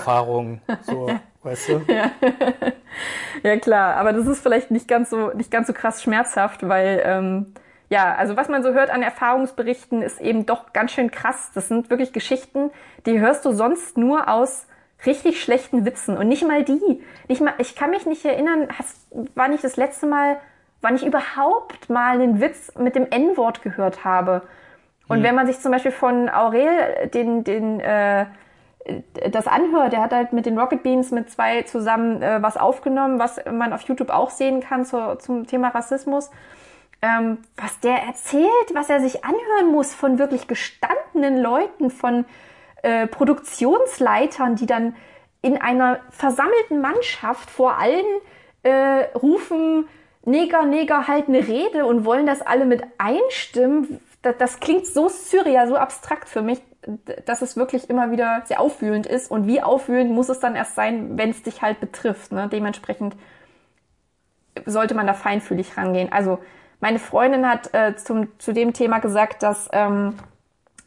So, 0.82 1.10
weißt 1.42 1.68
du? 1.68 1.80
Ja 3.42 3.56
klar, 3.56 3.96
aber 3.96 4.12
das 4.12 4.26
ist 4.26 4.42
vielleicht 4.42 4.70
nicht 4.70 4.88
ganz 4.88 5.10
so 5.10 5.30
nicht 5.30 5.50
ganz 5.50 5.66
so 5.66 5.72
krass 5.72 6.02
schmerzhaft, 6.02 6.68
weil 6.68 7.00
ähm, 7.04 7.54
ja, 7.90 8.14
also 8.14 8.36
was 8.36 8.48
man 8.48 8.62
so 8.62 8.72
hört 8.72 8.90
an 8.90 9.02
Erfahrungsberichten 9.02 10.00
ist 10.00 10.20
eben 10.20 10.46
doch 10.46 10.72
ganz 10.72 10.92
schön 10.92 11.10
krass. 11.10 11.50
Das 11.54 11.66
sind 11.68 11.90
wirklich 11.90 12.12
Geschichten, 12.12 12.70
die 13.04 13.18
hörst 13.18 13.44
du 13.44 13.52
sonst 13.52 13.98
nur 13.98 14.28
aus 14.28 14.66
richtig 15.04 15.42
schlechten 15.42 15.84
Witzen 15.84 16.16
und 16.16 16.28
nicht 16.28 16.46
mal 16.46 16.62
die. 16.62 17.02
Nicht 17.26 17.40
mal, 17.40 17.54
ich 17.58 17.74
kann 17.74 17.90
mich 17.90 18.06
nicht 18.06 18.24
erinnern, 18.24 18.68
hast, 18.78 19.08
war 19.34 19.48
nicht 19.48 19.64
das 19.64 19.76
letzte 19.76 20.06
Mal, 20.06 20.36
wann 20.82 20.94
ich 20.94 21.04
überhaupt 21.04 21.90
mal 21.90 22.14
einen 22.14 22.40
Witz 22.40 22.72
mit 22.78 22.94
dem 22.94 23.10
N-Wort 23.10 23.62
gehört 23.62 24.04
habe. 24.04 24.42
Und 25.08 25.24
wenn 25.24 25.34
man 25.34 25.48
sich 25.48 25.58
zum 25.58 25.72
Beispiel 25.72 25.90
von 25.90 26.28
Aurel 26.28 27.08
den 27.12 27.42
den 27.42 27.80
äh, 27.80 28.26
das 29.30 29.48
anhört, 29.48 29.92
der 29.92 30.00
hat 30.00 30.12
halt 30.12 30.32
mit 30.32 30.46
den 30.46 30.56
Rocket 30.56 30.84
Beans 30.84 31.10
mit 31.10 31.28
zwei 31.28 31.62
zusammen 31.62 32.22
äh, 32.22 32.40
was 32.40 32.56
aufgenommen, 32.56 33.18
was 33.18 33.40
man 33.50 33.72
auf 33.72 33.82
YouTube 33.82 34.10
auch 34.10 34.30
sehen 34.30 34.60
kann 34.60 34.84
zu, 34.84 35.16
zum 35.18 35.48
Thema 35.48 35.68
Rassismus. 35.68 36.30
Ähm, 37.02 37.38
was 37.56 37.80
der 37.80 38.02
erzählt, 38.02 38.74
was 38.74 38.90
er 38.90 39.00
sich 39.00 39.24
anhören 39.24 39.72
muss 39.72 39.94
von 39.94 40.18
wirklich 40.18 40.48
gestandenen 40.48 41.38
Leuten, 41.38 41.90
von 41.90 42.26
äh, 42.82 43.06
Produktionsleitern, 43.06 44.56
die 44.56 44.66
dann 44.66 44.94
in 45.42 45.56
einer 45.56 46.00
versammelten 46.10 46.80
Mannschaft 46.80 47.48
vor 47.48 47.78
allen 47.78 48.04
äh, 48.62 49.04
rufen, 49.16 49.88
Neger, 50.24 50.66
Neger, 50.66 51.08
halt 51.08 51.28
eine 51.28 51.46
Rede 51.46 51.86
und 51.86 52.04
wollen 52.04 52.26
das 52.26 52.42
alle 52.42 52.66
mit 52.66 52.82
einstimmen. 52.98 54.00
Das, 54.20 54.36
das 54.36 54.60
klingt 54.60 54.86
so 54.86 55.08
surreal, 55.08 55.66
so 55.66 55.76
abstrakt 55.76 56.28
für 56.28 56.42
mich, 56.42 56.60
dass 57.24 57.40
es 57.40 57.56
wirklich 57.56 57.88
immer 57.88 58.10
wieder 58.10 58.42
sehr 58.44 58.60
aufwühlend 58.60 59.06
ist. 59.06 59.30
Und 59.30 59.46
wie 59.46 59.62
aufwühlend 59.62 60.12
muss 60.12 60.28
es 60.28 60.40
dann 60.40 60.56
erst 60.56 60.74
sein, 60.74 61.16
wenn 61.16 61.30
es 61.30 61.42
dich 61.42 61.62
halt 61.62 61.80
betrifft. 61.80 62.32
Ne? 62.32 62.48
Dementsprechend 62.52 63.16
sollte 64.66 64.94
man 64.94 65.06
da 65.06 65.14
feinfühlig 65.14 65.76
rangehen. 65.78 66.12
Also 66.12 66.38
meine 66.80 66.98
Freundin 66.98 67.46
hat 67.48 67.72
äh, 67.74 67.96
zum, 67.96 68.28
zu 68.38 68.52
dem 68.52 68.72
Thema 68.72 68.98
gesagt, 68.98 69.42
dass 69.42 69.68
ähm, 69.72 70.18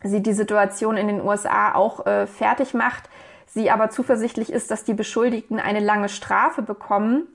sie 0.04 0.22
die 0.22 0.34
Situation 0.34 0.98
in 0.98 1.08
den 1.08 1.22
USA 1.22 1.74
auch 1.76 2.06
äh, 2.06 2.28
fertig 2.28 2.74
macht, 2.74 3.10
sie 3.48 3.70
aber 3.70 3.90
zuversichtlich 3.90 4.52
ist, 4.52 4.72
dass 4.72 4.84
die 4.84 4.94
Beschuldigten 4.94 5.60
eine 5.60 5.80
lange 5.80 6.10
Strafe 6.10 6.62
bekommen. 6.62 7.28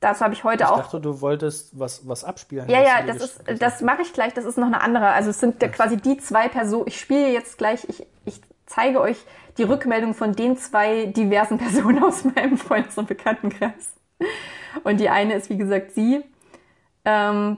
Dazu 0.00 0.20
habe 0.20 0.34
ich 0.34 0.44
heute 0.44 0.64
Ich 0.64 0.70
auch 0.70 0.78
dachte, 0.78 1.00
du 1.00 1.20
wolltest 1.20 1.78
was, 1.78 2.06
was 2.06 2.24
abspielen. 2.24 2.68
ja, 2.68 2.82
ja, 2.82 3.02
das 3.04 3.16
ist, 3.16 3.42
das 3.58 3.80
mache 3.80 4.02
ich 4.02 4.12
gleich. 4.12 4.32
Das 4.32 4.44
ist 4.44 4.56
noch 4.56 4.66
eine 4.66 4.80
andere. 4.80 5.08
Also 5.08 5.30
es 5.30 5.40
sind 5.40 5.60
ja 5.60 5.68
quasi 5.68 5.96
die 5.96 6.18
zwei 6.18 6.48
Personen. 6.48 6.86
Ich 6.86 7.00
spiele 7.00 7.32
jetzt 7.32 7.58
gleich. 7.58 7.88
Ich, 7.88 8.06
ich 8.24 8.40
zeige 8.66 9.00
euch 9.00 9.16
die 9.56 9.64
Rückmeldung 9.64 10.14
von 10.14 10.34
den 10.34 10.56
zwei 10.56 11.06
diversen 11.06 11.58
Personen 11.58 12.02
aus 12.02 12.24
meinem 12.24 12.58
Freundes- 12.58 12.96
und 12.96 13.08
Bekanntenkreis. 13.08 13.94
Und 14.84 15.00
die 15.00 15.08
eine 15.08 15.34
ist 15.34 15.50
wie 15.50 15.56
gesagt 15.58 15.92
sie. 15.92 16.22
Ähm, 17.08 17.56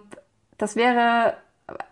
das 0.59 0.77
wäre 0.77 1.35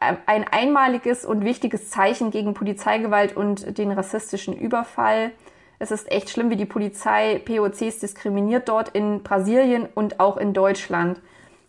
ein 0.00 0.44
einmaliges 0.48 1.24
und 1.24 1.44
wichtiges 1.44 1.90
Zeichen 1.90 2.30
gegen 2.30 2.54
Polizeigewalt 2.54 3.36
und 3.36 3.78
den 3.78 3.90
rassistischen 3.90 4.56
Überfall. 4.56 5.32
Es 5.78 5.90
ist 5.90 6.10
echt 6.10 6.30
schlimm, 6.30 6.50
wie 6.50 6.56
die 6.56 6.66
Polizei 6.66 7.40
POCs 7.44 8.00
diskriminiert 8.00 8.68
dort 8.68 8.88
in 8.90 9.22
Brasilien 9.22 9.86
und 9.94 10.18
auch 10.18 10.36
in 10.36 10.52
Deutschland. 10.52 11.20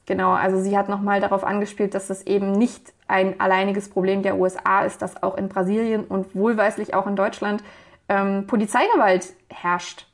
Genau, 0.05 0.31
also 0.31 0.59
sie 0.59 0.75
hat 0.75 0.89
nochmal 0.89 1.21
darauf 1.21 1.43
angespielt, 1.43 1.93
dass 1.93 2.09
es 2.09 2.25
eben 2.25 2.51
nicht 2.51 2.93
ein 3.07 3.39
alleiniges 3.39 3.89
Problem 3.89 4.23
der 4.23 4.37
USA 4.37 4.81
ist, 4.83 5.03
dass 5.03 5.21
auch 5.21 5.37
in 5.37 5.49
Brasilien 5.49 6.03
und 6.05 6.35
wohlweislich 6.35 6.95
auch 6.95 7.05
in 7.05 7.15
Deutschland 7.15 7.63
ähm, 8.07 8.47
Polizeigewalt 8.47 9.33
herrscht. 9.49 10.08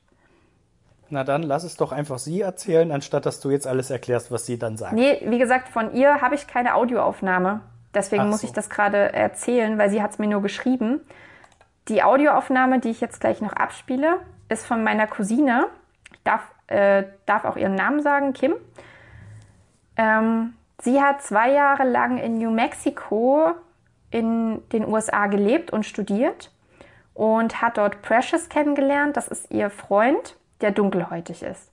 Na 1.09 1.23
dann, 1.23 1.43
lass 1.43 1.63
es 1.63 1.75
doch 1.77 1.91
einfach 1.91 2.17
sie 2.17 2.41
erzählen, 2.41 2.91
anstatt 2.91 3.25
dass 3.25 3.39
du 3.39 3.51
jetzt 3.51 3.67
alles 3.67 3.89
erklärst, 3.89 4.31
was 4.31 4.45
sie 4.45 4.57
dann 4.57 4.77
sagt. 4.77 4.93
Nee, 4.93 5.21
wie 5.25 5.37
gesagt, 5.37 5.69
von 5.69 5.93
ihr 5.93 6.21
habe 6.21 6.35
ich 6.35 6.47
keine 6.47 6.75
Audioaufnahme. 6.75 7.61
Deswegen 7.93 8.23
Ach 8.23 8.27
muss 8.27 8.41
so. 8.41 8.47
ich 8.47 8.53
das 8.53 8.69
gerade 8.69 9.13
erzählen, 9.13 9.77
weil 9.77 9.89
sie 9.89 10.01
hat 10.01 10.11
es 10.11 10.19
mir 10.19 10.27
nur 10.27 10.41
geschrieben. 10.41 11.01
Die 11.87 12.03
Audioaufnahme, 12.03 12.79
die 12.79 12.89
ich 12.89 13.01
jetzt 13.01 13.21
gleich 13.21 13.41
noch 13.41 13.53
abspiele, 13.53 14.19
ist 14.49 14.65
von 14.65 14.83
meiner 14.83 15.07
Cousine. 15.07 15.67
Ich 16.11 16.23
darf, 16.23 16.41
äh, 16.67 17.03
darf 17.25 17.45
auch 17.45 17.57
ihren 17.57 17.75
Namen 17.75 18.01
sagen, 18.01 18.33
Kim. 18.33 18.55
Ähm, 19.97 20.53
sie 20.81 21.01
hat 21.01 21.21
zwei 21.21 21.51
Jahre 21.51 21.83
lang 21.83 22.17
in 22.17 22.37
New 22.37 22.51
Mexico 22.51 23.51
in 24.11 24.67
den 24.69 24.85
USA 24.85 25.27
gelebt 25.27 25.71
und 25.71 25.85
studiert 25.85 26.51
und 27.13 27.61
hat 27.61 27.77
dort 27.77 28.01
Precious 28.01 28.49
kennengelernt. 28.49 29.15
Das 29.15 29.27
ist 29.27 29.51
ihr 29.51 29.69
Freund, 29.69 30.35
der 30.61 30.71
dunkelhäutig 30.71 31.43
ist. 31.43 31.71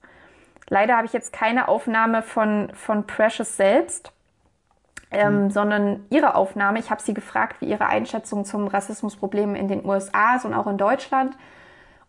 Leider 0.69 0.97
habe 0.97 1.07
ich 1.07 1.13
jetzt 1.13 1.33
keine 1.33 1.69
Aufnahme 1.69 2.23
von, 2.23 2.71
von 2.75 3.07
Precious 3.07 3.57
selbst, 3.57 4.13
ähm, 5.11 5.51
sondern 5.51 6.05
ihre 6.11 6.35
Aufnahme. 6.35 6.79
Ich 6.79 6.91
habe 6.91 7.03
sie 7.03 7.13
gefragt, 7.15 7.57
wie 7.61 7.67
ihre 7.67 7.87
Einschätzung 7.87 8.45
zum 8.45 8.67
Rassismusproblem 8.67 9.55
in 9.55 9.69
den 9.69 9.85
USA 9.85 10.37
ist 10.37 10.45
und 10.47 10.55
auch 10.55 10.67
in 10.67 10.79
Deutschland, 10.79 11.37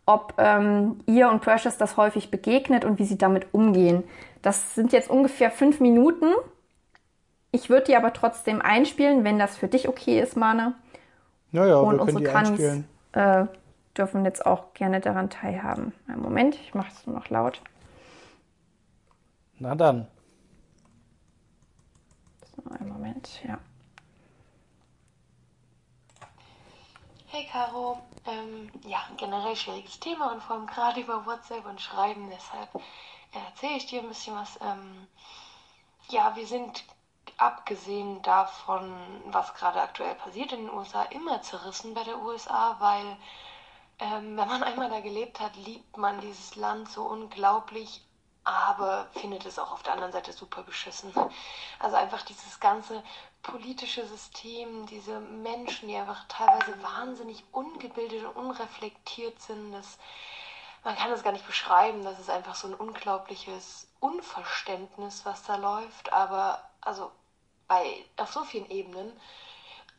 ob 0.06 0.34
ähm, 0.38 1.00
ihr 1.06 1.30
und 1.30 1.42
Precious 1.42 1.78
das 1.78 1.98
häufig 1.98 2.32
begegnet 2.32 2.86
und 2.86 3.00
wie 3.00 3.06
sie 3.06 3.18
damit 3.18 3.48
umgehen. 3.54 4.04
Das 4.42 4.76
sind 4.76 4.94
jetzt 4.94 5.10
ungefähr 5.10 5.52
fünf 5.52 5.80
Minuten. 5.80 6.28
Ich 7.52 7.70
würde 7.70 7.86
die 7.88 7.96
aber 7.96 8.14
trotzdem 8.14 8.62
einspielen, 8.62 9.24
wenn 9.24 9.38
das 9.40 9.58
für 9.58 9.68
dich 9.68 9.88
okay 9.88 10.20
ist, 10.22 10.36
Mane. 10.38 10.74
Naja, 11.52 11.76
Und 11.78 11.92
wir 11.92 12.00
können 12.00 12.00
unsere 12.00 12.20
die 12.20 12.30
einspielen. 12.30 12.86
äh, 13.14 13.46
dürfen 13.98 14.26
jetzt 14.26 14.46
auch 14.46 14.74
gerne 14.74 15.00
daran 15.00 15.30
teilhaben. 15.30 15.94
Einen 16.08 16.22
Moment, 16.22 16.56
ich 16.56 16.74
mache 16.74 16.92
es 16.92 17.06
nur 17.06 17.16
noch 17.16 17.30
laut. 17.30 17.62
Na 19.60 19.76
dann. 19.76 20.08
So, 22.56 22.70
einen 22.72 22.90
Moment, 22.90 23.44
ja. 23.44 23.60
Hey 27.28 27.48
Caro, 27.52 28.00
ähm, 28.28 28.72
ja, 28.86 29.00
generell 29.18 29.56
schwieriges 29.56 30.00
Thema 30.00 30.32
und 30.32 30.44
vor 30.44 30.56
allem 30.56 30.68
gerade 30.68 31.02
über 31.02 31.26
WhatsApp 31.26 31.66
und 31.66 31.82
Schreiben, 31.82 32.30
deshalb 32.30 32.76
äh, 32.76 33.40
erzähle 33.48 33.78
ich 33.78 33.88
dir 33.88 34.02
ein 34.02 34.08
bisschen 34.08 34.36
was. 34.36 34.60
Ähm, 34.62 35.08
ja, 36.10 36.36
wir 36.36 36.46
sind 36.46 36.84
abgesehen 37.38 38.22
davon, 38.22 38.94
was 39.26 39.54
gerade 39.56 39.82
aktuell 39.82 40.14
passiert 40.16 40.52
in 40.52 40.68
den 40.68 40.74
USA, 40.74 41.04
immer 41.04 41.42
zerrissen 41.42 41.94
bei 41.94 42.04
der 42.04 42.20
USA, 42.20 42.76
weil 42.80 43.18
ähm, 44.04 44.38
wenn 44.38 44.48
man 44.48 44.64
einmal 44.64 44.90
da 44.90 45.00
gelebt 45.00 45.40
hat, 45.40 45.56
liebt 45.56 45.98
man 45.98 46.20
dieses 46.20 46.56
Land 46.58 46.90
so 46.90 47.04
unglaublich, 47.04 48.04
aber 48.44 49.08
findet 49.14 49.46
es 49.46 49.58
auch 49.58 49.72
auf 49.72 49.84
der 49.84 49.94
anderen 49.94 50.12
Seite 50.12 50.34
super 50.34 50.64
beschissen. 50.64 51.14
Also 51.80 51.96
einfach 51.96 52.24
dieses 52.24 52.60
ganze 52.60 53.02
politische 53.42 54.06
System, 54.06 54.86
diese 54.88 55.22
Menschen, 55.22 55.88
die 55.88 55.96
einfach 55.96 56.26
teilweise 56.28 56.84
wahnsinnig 56.84 57.44
ungebildet 57.54 58.26
und 58.26 58.36
unreflektiert 58.36 59.42
sind, 59.42 59.72
das, 59.72 59.98
man 60.84 60.98
kann 60.98 61.12
es 61.12 61.24
gar 61.24 61.32
nicht 61.32 61.48
beschreiben, 61.48 62.04
das 62.04 62.20
ist 62.20 62.30
einfach 62.30 62.56
so 62.56 62.68
ein 62.68 62.74
unglaubliches 62.74 63.88
Unverständnis, 64.02 65.26
was 65.26 65.44
da 65.44 65.56
läuft, 65.56 66.12
aber 66.12 66.62
also 66.82 67.10
bei, 67.70 68.06
auf 68.18 68.34
so 68.34 68.44
vielen 68.44 68.70
Ebenen. 68.70 69.14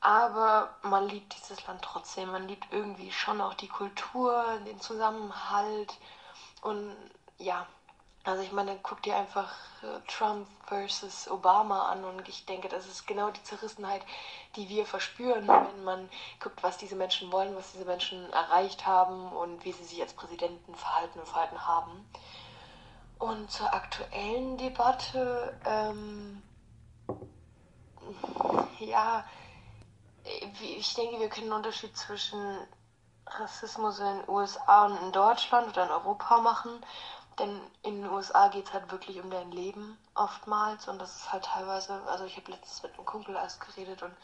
Aber 0.04 0.68
man 0.82 1.08
liebt 1.08 1.34
dieses 1.34 1.66
Land 1.66 1.80
trotzdem. 1.80 2.30
Man 2.30 2.46
liebt 2.46 2.70
irgendwie 2.70 3.10
schon 3.10 3.40
auch 3.40 3.54
die 3.54 3.68
Kultur, 3.68 4.44
den 4.66 4.78
Zusammenhalt. 4.78 5.94
Und 6.60 6.94
ja, 7.38 7.66
also 8.22 8.42
ich 8.42 8.52
meine, 8.52 8.78
guck 8.82 9.02
dir 9.02 9.16
einfach 9.16 9.50
äh, 9.82 10.06
Trump 10.06 10.46
versus 10.66 11.26
Obama 11.30 11.88
an 11.88 12.04
und 12.04 12.28
ich 12.28 12.44
denke, 12.44 12.68
das 12.68 12.86
ist 12.86 13.06
genau 13.06 13.30
die 13.30 13.42
Zerrissenheit, 13.44 14.02
die 14.56 14.68
wir 14.68 14.84
verspüren, 14.84 15.48
wenn 15.48 15.84
man 15.84 16.10
guckt, 16.38 16.62
was 16.62 16.76
diese 16.76 16.96
Menschen 16.96 17.32
wollen, 17.32 17.56
was 17.56 17.72
diese 17.72 17.86
Menschen 17.86 18.30
erreicht 18.30 18.84
haben 18.84 19.32
und 19.32 19.64
wie 19.64 19.72
sie 19.72 19.84
sich 19.84 20.02
als 20.02 20.12
Präsidenten 20.12 20.74
verhalten 20.74 21.18
und 21.18 21.28
verhalten 21.28 21.66
haben. 21.66 22.06
Und 23.18 23.50
zur 23.50 23.72
aktuellen 23.72 24.58
Debatte, 24.58 25.58
ähm, 25.64 26.42
ja, 28.80 29.24
ich 30.24 30.94
denke, 30.94 31.20
wir 31.20 31.28
können 31.28 31.46
einen 31.46 31.64
Unterschied 31.64 31.96
zwischen 31.96 32.58
Rassismus 33.26 33.98
in 33.98 34.06
den 34.06 34.28
USA 34.28 34.86
und 34.86 35.00
in 35.02 35.12
Deutschland 35.12 35.68
oder 35.68 35.84
in 35.84 35.90
Europa 35.90 36.38
machen. 36.38 36.84
Denn 37.38 37.60
in 37.82 38.02
den 38.02 38.10
USA 38.12 38.48
geht 38.48 38.66
es 38.66 38.72
halt 38.72 38.90
wirklich 38.92 39.20
um 39.20 39.30
dein 39.30 39.50
Leben 39.50 39.98
oftmals 40.14 40.86
und 40.86 41.00
das 41.00 41.16
ist 41.16 41.32
halt 41.32 41.44
teilweise, 41.44 42.00
also 42.06 42.24
ich 42.24 42.36
habe 42.36 42.52
letztens 42.52 42.82
mit 42.84 42.94
einem 42.94 43.04
Kumpel 43.04 43.34
erst 43.34 43.60
geredet 43.60 44.04
und 44.04 44.14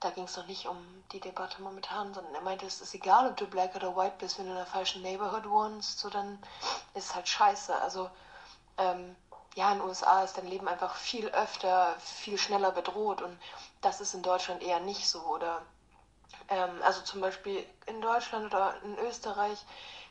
da 0.00 0.10
ging 0.10 0.24
es 0.24 0.36
noch 0.36 0.46
nicht 0.46 0.66
um 0.66 0.76
die 1.12 1.20
Debatte 1.20 1.60
momentan, 1.60 2.14
sondern 2.14 2.34
er 2.34 2.40
meinte, 2.40 2.64
es 2.64 2.80
ist 2.80 2.94
egal, 2.94 3.28
ob 3.28 3.36
du 3.36 3.46
black 3.46 3.74
oder 3.76 3.94
white 3.94 4.16
bist, 4.18 4.38
wenn 4.38 4.46
du 4.46 4.52
in 4.52 4.56
der 4.56 4.66
falschen 4.66 5.02
Neighborhood 5.02 5.48
wohnst, 5.48 5.98
so 5.98 6.08
dann 6.08 6.38
ist 6.94 7.10
es 7.10 7.14
halt 7.14 7.28
scheiße. 7.28 7.74
Also 7.82 8.10
ähm, 8.78 9.16
ja, 9.56 9.72
in 9.72 9.78
den 9.78 9.88
USA 9.88 10.22
ist 10.22 10.36
dein 10.36 10.46
Leben 10.46 10.68
einfach 10.68 10.94
viel 10.94 11.28
öfter, 11.28 11.96
viel 11.98 12.36
schneller 12.36 12.72
bedroht 12.72 13.22
und 13.22 13.36
das 13.80 14.02
ist 14.02 14.12
in 14.12 14.22
Deutschland 14.22 14.62
eher 14.62 14.80
nicht 14.80 15.08
so. 15.08 15.20
Oder 15.22 15.62
ähm, 16.48 16.82
also 16.82 17.00
zum 17.00 17.22
Beispiel 17.22 17.66
in 17.86 18.02
Deutschland 18.02 18.46
oder 18.46 18.74
in 18.82 18.98
Österreich, 18.98 19.58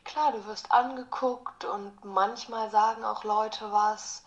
klar, 0.03 0.31
du 0.31 0.43
wirst 0.47 0.71
angeguckt 0.71 1.63
und 1.63 2.03
manchmal 2.03 2.71
sagen 2.71 3.05
auch 3.05 3.23
Leute 3.23 3.71
was. 3.71 4.23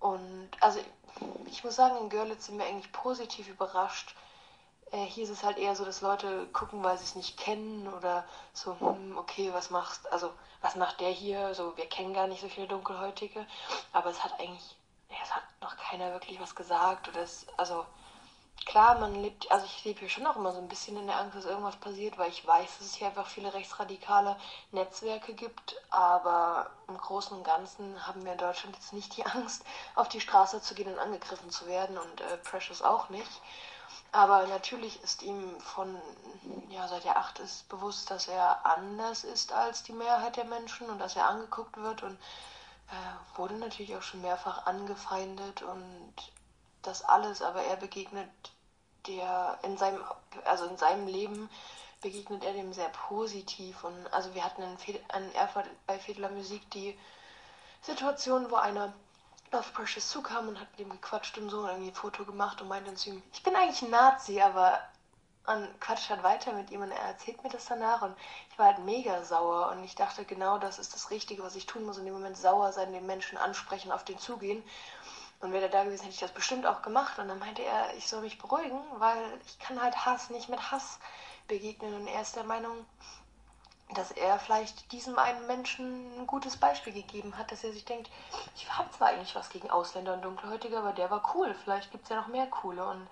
Und 0.00 0.50
also 0.60 0.80
ich 1.44 1.62
muss 1.62 1.76
sagen, 1.76 1.98
in 1.98 2.08
Görlitz 2.08 2.46
sind 2.46 2.58
wir 2.58 2.64
eigentlich 2.64 2.90
positiv 2.92 3.48
überrascht. 3.48 4.16
Äh, 4.90 5.04
hier 5.04 5.24
ist 5.24 5.30
es 5.30 5.44
halt 5.44 5.58
eher 5.58 5.76
so, 5.76 5.84
dass 5.84 6.00
Leute 6.00 6.46
gucken, 6.52 6.82
weil 6.82 6.96
sie 6.98 7.04
es 7.04 7.14
nicht 7.14 7.36
kennen 7.36 7.92
oder 7.92 8.24
so, 8.52 8.78
hm, 8.80 9.16
okay, 9.18 9.52
was 9.52 9.70
machst, 9.70 10.10
also 10.12 10.32
was 10.62 10.76
macht 10.76 11.00
der 11.00 11.10
hier? 11.10 11.54
So, 11.54 11.76
wir 11.76 11.86
kennen 11.86 12.14
gar 12.14 12.26
nicht 12.26 12.40
so 12.40 12.48
viele 12.48 12.66
Dunkelhäutige, 12.66 13.46
aber 13.92 14.10
es 14.10 14.24
hat 14.24 14.38
eigentlich, 14.40 14.76
ja, 15.10 15.16
es 15.22 15.34
hat 15.34 15.42
noch 15.60 15.76
keiner 15.76 16.12
wirklich 16.12 16.40
was 16.40 16.54
gesagt 16.54 17.08
oder 17.08 17.20
es, 17.20 17.46
also 17.56 17.84
klar, 18.64 18.98
man 18.98 19.14
lebt, 19.22 19.50
also 19.50 19.66
ich 19.66 19.84
lebe 19.84 20.00
hier 20.00 20.08
schon 20.08 20.26
auch 20.26 20.36
immer 20.36 20.52
so 20.52 20.58
ein 20.58 20.68
bisschen 20.68 20.96
in 20.96 21.06
der 21.06 21.18
Angst, 21.18 21.36
dass 21.36 21.44
irgendwas 21.44 21.76
passiert, 21.76 22.18
weil 22.18 22.30
ich 22.30 22.46
weiß, 22.46 22.78
dass 22.78 22.86
es 22.86 22.94
hier 22.94 23.08
einfach 23.08 23.26
viele 23.26 23.52
rechtsradikale 23.52 24.36
Netzwerke 24.72 25.34
gibt, 25.34 25.76
aber 25.90 26.70
im 26.88 26.96
Großen 26.96 27.36
und 27.36 27.44
Ganzen 27.44 28.06
haben 28.06 28.24
wir 28.24 28.32
in 28.32 28.38
Deutschland 28.38 28.74
jetzt 28.76 28.92
nicht 28.92 29.16
die 29.16 29.26
Angst, 29.26 29.64
auf 29.94 30.08
die 30.08 30.20
Straße 30.20 30.62
zu 30.62 30.74
gehen 30.74 30.92
und 30.92 30.98
angegriffen 30.98 31.50
zu 31.50 31.66
werden 31.66 31.98
und 31.98 32.20
äh, 32.22 32.36
Precious 32.38 32.82
auch 32.82 33.10
nicht. 33.10 33.40
Aber 34.12 34.46
natürlich 34.46 35.02
ist 35.02 35.22
ihm 35.22 35.60
von, 35.60 36.00
ja, 36.70 36.88
seit 36.88 37.04
er 37.04 37.16
acht 37.16 37.38
ist, 37.40 37.68
bewusst, 37.68 38.10
dass 38.10 38.28
er 38.28 38.64
anders 38.64 39.24
ist 39.24 39.52
als 39.52 39.82
die 39.82 39.92
Mehrheit 39.92 40.36
der 40.36 40.44
Menschen 40.44 40.88
und 40.88 40.98
dass 40.98 41.16
er 41.16 41.28
angeguckt 41.28 41.76
wird 41.76 42.02
und 42.02 42.14
äh, 42.14 43.36
wurde 43.38 43.54
natürlich 43.54 43.94
auch 43.96 44.02
schon 44.02 44.22
mehrfach 44.22 44.66
angefeindet 44.66 45.62
und 45.62 46.14
das 46.82 47.04
alles, 47.04 47.42
aber 47.42 47.62
er 47.62 47.76
begegnet 47.76 48.30
der 49.06 49.58
in 49.62 49.76
seinem, 49.76 50.02
also 50.44 50.66
in 50.66 50.76
seinem 50.76 51.06
Leben 51.06 51.50
begegnet 52.00 52.44
er 52.44 52.52
dem 52.52 52.72
sehr 52.72 52.88
positiv 52.90 53.82
und 53.84 54.12
also 54.12 54.34
wir 54.34 54.44
hatten 54.44 54.62
in, 54.62 54.76
in 55.16 55.34
Erfurt 55.34 55.66
bei 55.86 55.98
Fedler 55.98 56.30
Musik 56.30 56.70
die 56.70 56.98
Situation, 57.82 58.50
wo 58.50 58.56
einer 58.56 58.92
auf 59.54 59.72
Precious 59.72 60.08
zukam 60.08 60.48
und 60.48 60.60
hat 60.60 60.70
mit 60.72 60.80
ihm 60.80 60.90
gequatscht 60.90 61.38
und 61.38 61.50
so 61.50 61.60
und 61.60 61.68
irgendwie 61.68 61.90
ein 61.90 61.94
Foto 61.94 62.24
gemacht 62.24 62.60
und 62.60 62.68
meinte 62.68 62.94
zu 62.94 63.10
ihm, 63.10 63.22
ich 63.32 63.42
bin 63.42 63.54
eigentlich 63.56 63.82
ein 63.82 63.90
Nazi, 63.90 64.40
aber 64.40 64.80
und 65.48 65.80
quatscht 65.80 66.10
halt 66.10 66.22
weiter 66.22 66.52
mit 66.52 66.70
ihm 66.70 66.82
und 66.82 66.90
er 66.90 67.00
erzählt 67.00 67.42
mir 67.42 67.48
das 67.48 67.64
danach 67.64 68.02
und 68.02 68.14
ich 68.50 68.58
war 68.58 68.66
halt 68.66 68.80
mega 68.80 69.24
sauer 69.24 69.70
und 69.70 69.82
ich 69.82 69.94
dachte 69.94 70.24
genau, 70.26 70.58
das 70.58 70.78
ist 70.78 70.94
das 70.94 71.10
Richtige, 71.10 71.42
was 71.42 71.56
ich 71.56 71.64
tun 71.64 71.84
muss, 71.84 71.96
in 71.96 72.04
dem 72.04 72.12
Moment 72.12 72.36
sauer 72.36 72.70
sein, 72.72 72.92
den 72.92 73.06
Menschen 73.06 73.38
ansprechen, 73.38 73.90
auf 73.90 74.04
den 74.04 74.18
zugehen. 74.18 74.62
Und 75.40 75.52
wäre 75.52 75.64
er 75.64 75.70
da 75.70 75.84
gewesen, 75.84 76.02
hätte 76.02 76.14
ich 76.14 76.20
das 76.20 76.32
bestimmt 76.32 76.66
auch 76.66 76.82
gemacht. 76.82 77.18
Und 77.18 77.28
dann 77.28 77.38
meinte 77.38 77.62
er, 77.62 77.94
ich 77.96 78.08
soll 78.08 78.22
mich 78.22 78.38
beruhigen, 78.38 78.80
weil 78.98 79.40
ich 79.46 79.58
kann 79.60 79.80
halt 79.80 80.04
Hass 80.04 80.30
nicht 80.30 80.48
mit 80.48 80.72
Hass 80.72 80.98
begegnen. 81.46 81.94
Und 81.94 82.08
er 82.08 82.22
ist 82.22 82.34
der 82.34 82.42
Meinung, 82.42 82.84
dass 83.98 84.12
er 84.12 84.38
vielleicht 84.38 84.92
diesem 84.92 85.18
einen 85.18 85.48
Menschen 85.48 86.20
ein 86.20 86.26
gutes 86.28 86.56
Beispiel 86.56 86.92
gegeben 86.92 87.36
hat, 87.36 87.50
dass 87.50 87.64
er 87.64 87.72
sich 87.72 87.84
denkt, 87.84 88.08
ich 88.54 88.72
habe 88.72 88.88
zwar 88.92 89.08
eigentlich 89.08 89.34
was 89.34 89.50
gegen 89.50 89.70
Ausländer 89.70 90.14
und 90.14 90.22
Dunkelhäutige, 90.22 90.78
aber 90.78 90.92
der 90.92 91.10
war 91.10 91.34
cool, 91.34 91.52
vielleicht 91.64 91.90
gibt 91.90 92.04
es 92.04 92.10
ja 92.10 92.16
noch 92.16 92.28
mehr 92.28 92.46
coole. 92.46 92.86
Und 92.86 93.08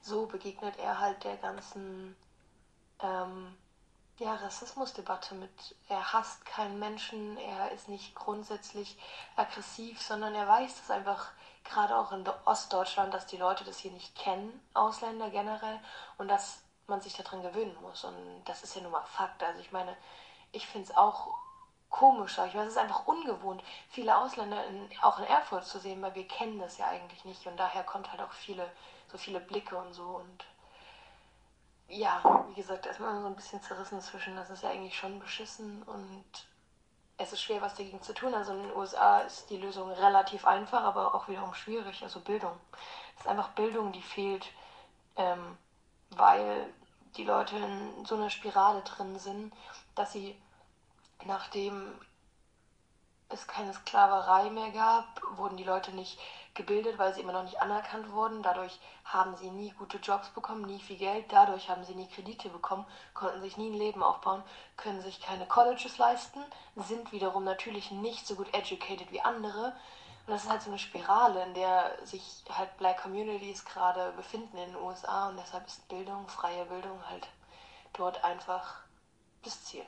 so 0.00 0.26
begegnet 0.26 0.78
er 0.78 1.00
halt 1.00 1.24
der 1.24 1.36
ganzen 1.38 2.16
ähm, 3.02 3.52
ja, 4.18 4.36
Rassismusdebatte 4.36 5.34
mit, 5.34 5.50
er 5.88 6.12
hasst 6.12 6.46
keinen 6.46 6.78
Menschen, 6.78 7.36
er 7.38 7.72
ist 7.72 7.88
nicht 7.88 8.14
grundsätzlich 8.14 8.96
aggressiv, 9.34 10.00
sondern 10.00 10.36
er 10.36 10.46
weiß 10.46 10.76
das 10.78 10.92
einfach 10.92 11.32
gerade 11.64 11.96
auch 11.96 12.12
in 12.12 12.24
Ostdeutschland, 12.44 13.12
dass 13.12 13.26
die 13.26 13.38
Leute 13.38 13.64
das 13.64 13.78
hier 13.78 13.90
nicht 13.90 14.14
kennen, 14.14 14.60
Ausländer 14.72 15.30
generell, 15.30 15.80
und 16.16 16.28
dass 16.28 16.62
man 16.86 17.00
sich 17.00 17.14
daran 17.14 17.42
gewöhnen 17.42 17.76
muss. 17.82 18.04
Und 18.04 18.44
das 18.44 18.62
ist 18.62 18.76
ja 18.76 18.82
nun 18.82 18.92
mal 18.92 19.02
Fakt. 19.02 19.42
Also 19.42 19.60
ich 19.60 19.72
meine, 19.72 19.96
ich 20.52 20.66
finde 20.66 20.90
es 20.90 20.96
auch 20.96 21.34
komischer. 21.90 22.46
Ich 22.46 22.54
weiß, 22.54 22.66
es 22.66 22.72
ist 22.72 22.78
einfach 22.78 23.06
ungewohnt, 23.06 23.62
viele 23.88 24.16
Ausländer 24.16 24.64
in, 24.66 24.88
auch 25.02 25.18
in 25.18 25.24
Erfurt 25.24 25.64
zu 25.64 25.78
sehen, 25.78 26.02
weil 26.02 26.14
wir 26.14 26.26
kennen 26.28 26.58
das 26.58 26.78
ja 26.78 26.86
eigentlich 26.88 27.24
nicht. 27.24 27.46
Und 27.46 27.56
daher 27.56 27.82
kommt 27.84 28.10
halt 28.10 28.20
auch 28.20 28.32
viele, 28.32 28.70
so 29.10 29.18
viele 29.18 29.40
Blicke 29.40 29.76
und 29.76 29.94
so. 29.94 30.04
Und 30.04 30.44
ja, 31.88 32.44
wie 32.48 32.54
gesagt, 32.54 32.86
erstmal 32.86 33.20
so 33.20 33.26
ein 33.26 33.36
bisschen 33.36 33.62
zerrissen 33.62 34.00
zwischen, 34.00 34.36
das 34.36 34.50
ist 34.50 34.62
ja 34.62 34.70
eigentlich 34.70 34.96
schon 34.96 35.18
beschissen 35.18 35.82
und 35.84 36.24
es 37.16 37.32
ist 37.32 37.42
schwer, 37.42 37.60
was 37.60 37.74
dagegen 37.74 38.02
zu 38.02 38.14
tun. 38.14 38.34
Also 38.34 38.52
in 38.52 38.62
den 38.62 38.76
USA 38.76 39.20
ist 39.20 39.50
die 39.50 39.56
Lösung 39.56 39.90
relativ 39.90 40.46
einfach, 40.46 40.82
aber 40.82 41.14
auch 41.14 41.28
wiederum 41.28 41.54
schwierig. 41.54 42.02
Also 42.02 42.20
Bildung. 42.20 42.52
Es 43.14 43.22
ist 43.22 43.28
einfach 43.28 43.48
Bildung, 43.50 43.90
die 43.90 44.02
fehlt, 44.02 44.46
ähm, 45.16 45.58
weil 46.10 46.72
die 47.16 47.24
Leute 47.24 47.56
in 47.56 48.04
so 48.04 48.14
einer 48.14 48.30
Spirale 48.30 48.82
drin 48.82 49.18
sind, 49.18 49.52
dass 49.98 50.12
sie, 50.12 50.40
nachdem 51.24 51.98
es 53.30 53.46
keine 53.46 53.74
Sklaverei 53.74 54.48
mehr 54.50 54.70
gab, 54.70 55.20
wurden 55.36 55.58
die 55.58 55.64
Leute 55.64 55.90
nicht 55.92 56.18
gebildet, 56.54 56.98
weil 56.98 57.12
sie 57.12 57.20
immer 57.20 57.32
noch 57.32 57.42
nicht 57.42 57.60
anerkannt 57.60 58.10
wurden. 58.10 58.42
Dadurch 58.42 58.80
haben 59.04 59.36
sie 59.36 59.50
nie 59.50 59.70
gute 59.72 59.98
Jobs 59.98 60.30
bekommen, 60.30 60.62
nie 60.62 60.80
viel 60.80 60.96
Geld. 60.96 61.26
Dadurch 61.28 61.68
haben 61.68 61.84
sie 61.84 61.94
nie 61.94 62.08
Kredite 62.08 62.48
bekommen, 62.48 62.86
konnten 63.12 63.42
sich 63.42 63.58
nie 63.58 63.68
ein 63.68 63.78
Leben 63.78 64.02
aufbauen, 64.02 64.42
können 64.76 65.02
sich 65.02 65.20
keine 65.20 65.46
Colleges 65.46 65.98
leisten, 65.98 66.42
sind 66.76 67.12
wiederum 67.12 67.44
natürlich 67.44 67.90
nicht 67.90 68.26
so 68.26 68.34
gut 68.34 68.52
educated 68.54 69.12
wie 69.12 69.20
andere 69.20 69.74
und 70.28 70.34
das 70.34 70.44
ist 70.44 70.50
halt 70.50 70.60
so 70.60 70.68
eine 70.68 70.78
Spirale, 70.78 71.42
in 71.42 71.54
der 71.54 72.04
sich 72.04 72.44
halt 72.50 72.76
Black 72.76 73.00
Communities 73.00 73.64
gerade 73.64 74.12
befinden 74.12 74.58
in 74.58 74.74
den 74.74 74.82
USA 74.82 75.30
und 75.30 75.38
deshalb 75.38 75.66
ist 75.66 75.88
Bildung, 75.88 76.28
freie 76.28 76.66
Bildung 76.66 77.00
halt 77.08 77.26
dort 77.94 78.22
einfach 78.22 78.82
das 79.44 79.64
Ziel 79.64 79.82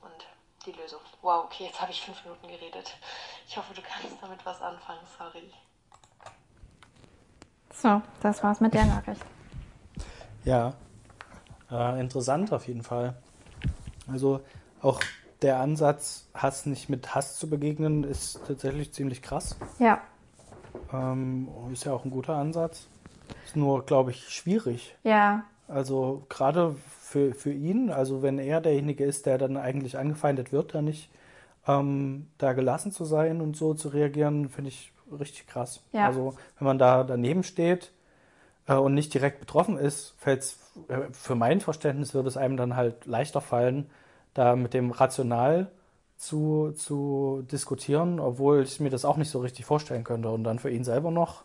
und 0.00 0.26
die 0.64 0.72
Lösung. 0.72 1.00
Wow, 1.22 1.44
okay, 1.44 1.64
jetzt 1.64 1.80
habe 1.80 1.92
ich 1.92 2.00
fünf 2.00 2.22
Minuten 2.24 2.48
geredet. 2.48 2.94
Ich 3.48 3.56
hoffe, 3.56 3.74
du 3.74 3.82
kannst 3.82 4.16
damit 4.20 4.44
was 4.44 4.60
anfangen, 4.60 5.00
sorry. 5.18 5.52
So, 7.72 8.00
das 8.20 8.42
war's 8.42 8.60
mit 8.60 8.72
der 8.74 8.86
Nachricht. 8.86 9.20
Ja, 10.44 10.74
äh, 11.70 12.00
interessant 12.00 12.52
auf 12.52 12.66
jeden 12.66 12.82
Fall. 12.82 13.14
Also 14.08 14.40
auch 14.80 15.00
der 15.42 15.60
Ansatz, 15.60 16.28
Hass 16.34 16.66
nicht 16.66 16.88
mit 16.88 17.14
Hass 17.14 17.36
zu 17.36 17.50
begegnen, 17.50 18.04
ist 18.04 18.40
tatsächlich 18.46 18.92
ziemlich 18.94 19.22
krass. 19.22 19.56
Ja. 19.78 20.00
Ähm, 20.92 21.48
ist 21.72 21.84
ja 21.84 21.92
auch 21.92 22.04
ein 22.04 22.10
guter 22.10 22.36
Ansatz. 22.36 22.86
Ist 23.44 23.56
nur, 23.56 23.84
glaube 23.84 24.12
ich, 24.12 24.28
schwierig. 24.28 24.96
Ja. 25.02 25.44
Also 25.68 26.24
gerade 26.28 26.76
für, 27.06 27.34
für 27.34 27.52
ihn, 27.52 27.90
also 27.90 28.22
wenn 28.22 28.40
er 28.40 28.60
derjenige 28.60 29.04
ist, 29.04 29.26
der 29.26 29.38
dann 29.38 29.56
eigentlich 29.56 29.96
angefeindet 29.96 30.50
wird, 30.50 30.74
da 30.74 30.82
nicht 30.82 31.08
ähm, 31.68 32.26
da 32.36 32.52
gelassen 32.52 32.90
zu 32.90 33.04
sein 33.04 33.40
und 33.40 33.56
so 33.56 33.74
zu 33.74 33.88
reagieren, 33.88 34.48
finde 34.48 34.70
ich 34.70 34.92
richtig 35.16 35.46
krass. 35.46 35.80
Ja. 35.92 36.06
Also 36.06 36.34
wenn 36.58 36.66
man 36.66 36.78
da 36.80 37.04
daneben 37.04 37.44
steht 37.44 37.92
äh, 38.66 38.74
und 38.74 38.94
nicht 38.94 39.14
direkt 39.14 39.38
betroffen 39.38 39.78
ist, 39.78 40.14
fällt 40.18 40.40
es, 40.40 40.58
äh, 40.88 41.02
für 41.12 41.36
mein 41.36 41.60
Verständnis 41.60 42.12
würde 42.12 42.28
es 42.28 42.36
einem 42.36 42.56
dann 42.56 42.74
halt 42.74 43.06
leichter 43.06 43.40
fallen, 43.40 43.88
da 44.34 44.56
mit 44.56 44.74
dem 44.74 44.90
rational 44.90 45.70
zu, 46.16 46.72
zu 46.72 47.44
diskutieren, 47.52 48.18
obwohl 48.18 48.62
ich 48.62 48.80
mir 48.80 48.90
das 48.90 49.04
auch 49.04 49.16
nicht 49.16 49.30
so 49.30 49.38
richtig 49.38 49.64
vorstellen 49.64 50.02
könnte. 50.02 50.28
Und 50.30 50.42
dann 50.42 50.58
für 50.58 50.70
ihn 50.70 50.82
selber 50.82 51.12
noch. 51.12 51.44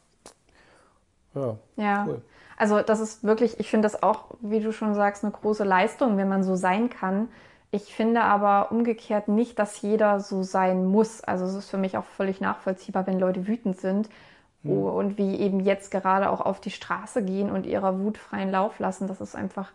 Ja, 1.36 1.58
ja. 1.78 2.06
cool. 2.08 2.22
Also 2.62 2.80
das 2.84 3.00
ist 3.00 3.24
wirklich, 3.24 3.60
ich 3.60 3.72
finde 3.72 3.88
das 3.88 4.04
auch, 4.04 4.26
wie 4.40 4.60
du 4.60 4.72
schon 4.72 4.94
sagst, 4.94 5.24
eine 5.24 5.34
große 5.34 5.64
Leistung, 5.64 6.18
wenn 6.18 6.30
man 6.30 6.44
so 6.44 6.56
sein 6.56 6.92
kann. 6.92 7.28
Ich 7.72 7.96
finde 7.96 8.22
aber 8.22 8.72
umgekehrt 8.72 9.28
nicht, 9.28 9.58
dass 9.58 9.82
jeder 9.82 10.20
so 10.20 10.44
sein 10.44 10.86
muss. 10.86 11.24
Also 11.24 11.46
es 11.46 11.56
ist 11.56 11.72
für 11.72 11.80
mich 11.80 11.98
auch 11.98 12.06
völlig 12.06 12.40
nachvollziehbar, 12.40 13.08
wenn 13.08 13.18
Leute 13.18 13.48
wütend 13.48 13.82
sind 13.82 14.10
hm. 14.62 14.78
und 14.78 15.18
wie 15.18 15.38
eben 15.38 15.60
jetzt 15.60 15.90
gerade 15.90 16.30
auch 16.30 16.40
auf 16.40 16.62
die 16.62 16.70
Straße 16.70 17.24
gehen 17.24 17.50
und 17.50 17.66
ihrer 17.66 18.00
Wut 18.00 18.20
freien 18.20 18.52
Lauf 18.52 18.78
lassen. 18.78 19.08
Das 19.08 19.22
ist 19.22 19.36
einfach 19.36 19.72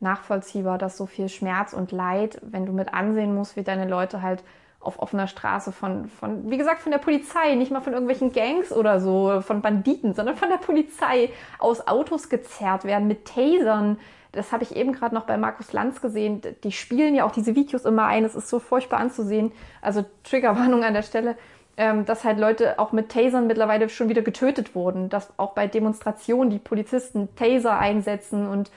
nachvollziehbar, 0.00 0.76
dass 0.76 0.98
so 0.98 1.06
viel 1.06 1.30
Schmerz 1.30 1.72
und 1.72 1.90
Leid, 1.90 2.38
wenn 2.42 2.66
du 2.66 2.72
mit 2.74 2.92
ansehen 2.92 3.34
musst, 3.34 3.56
wie 3.56 3.62
deine 3.62 3.88
Leute 3.88 4.20
halt 4.20 4.44
auf 4.80 5.00
offener 5.00 5.26
Straße 5.26 5.72
von, 5.72 6.08
von, 6.08 6.50
wie 6.50 6.58
gesagt, 6.58 6.80
von 6.80 6.92
der 6.92 6.98
Polizei, 6.98 7.54
nicht 7.54 7.72
mal 7.72 7.80
von 7.80 7.92
irgendwelchen 7.92 8.32
Gangs 8.32 8.72
oder 8.72 9.00
so, 9.00 9.40
von 9.40 9.60
Banditen, 9.60 10.14
sondern 10.14 10.36
von 10.36 10.48
der 10.48 10.58
Polizei 10.58 11.30
aus 11.58 11.86
Autos 11.88 12.28
gezerrt 12.28 12.84
werden 12.84 13.08
mit 13.08 13.26
Tasern. 13.26 13.98
Das 14.32 14.52
habe 14.52 14.62
ich 14.62 14.76
eben 14.76 14.92
gerade 14.92 15.14
noch 15.14 15.24
bei 15.24 15.36
Markus 15.38 15.72
Lanz 15.72 16.00
gesehen. 16.00 16.42
Die 16.62 16.72
spielen 16.72 17.14
ja 17.14 17.24
auch 17.24 17.32
diese 17.32 17.56
Videos 17.56 17.84
immer 17.84 18.06
ein. 18.06 18.24
Es 18.24 18.34
ist 18.34 18.48
so 18.48 18.58
furchtbar 18.58 19.00
anzusehen. 19.00 19.50
Also 19.80 20.04
Triggerwarnung 20.24 20.84
an 20.84 20.94
der 20.94 21.02
Stelle, 21.02 21.36
ähm, 21.78 22.04
dass 22.04 22.22
halt 22.22 22.38
Leute 22.38 22.78
auch 22.78 22.92
mit 22.92 23.10
Tasern 23.10 23.46
mittlerweile 23.46 23.88
schon 23.88 24.08
wieder 24.08 24.22
getötet 24.22 24.74
wurden. 24.74 25.08
Dass 25.08 25.32
auch 25.38 25.54
bei 25.54 25.66
Demonstrationen 25.66 26.50
die 26.50 26.58
Polizisten 26.58 27.34
Taser 27.34 27.78
einsetzen 27.78 28.46
und 28.46 28.70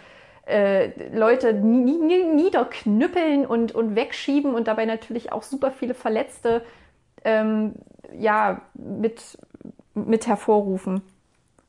äh, 0.50 1.16
Leute 1.16 1.54
niederknüppeln 1.54 3.46
und, 3.46 3.74
und 3.74 3.96
wegschieben 3.96 4.54
und 4.54 4.68
dabei 4.68 4.86
natürlich 4.86 5.32
auch 5.32 5.44
super 5.44 5.72
viele 5.72 5.94
Verletzte 5.94 6.64
ähm, 7.24 7.76
ja, 8.18 8.62
mit, 8.74 9.38
mit 9.94 10.28
hervorrufen. 10.28 11.02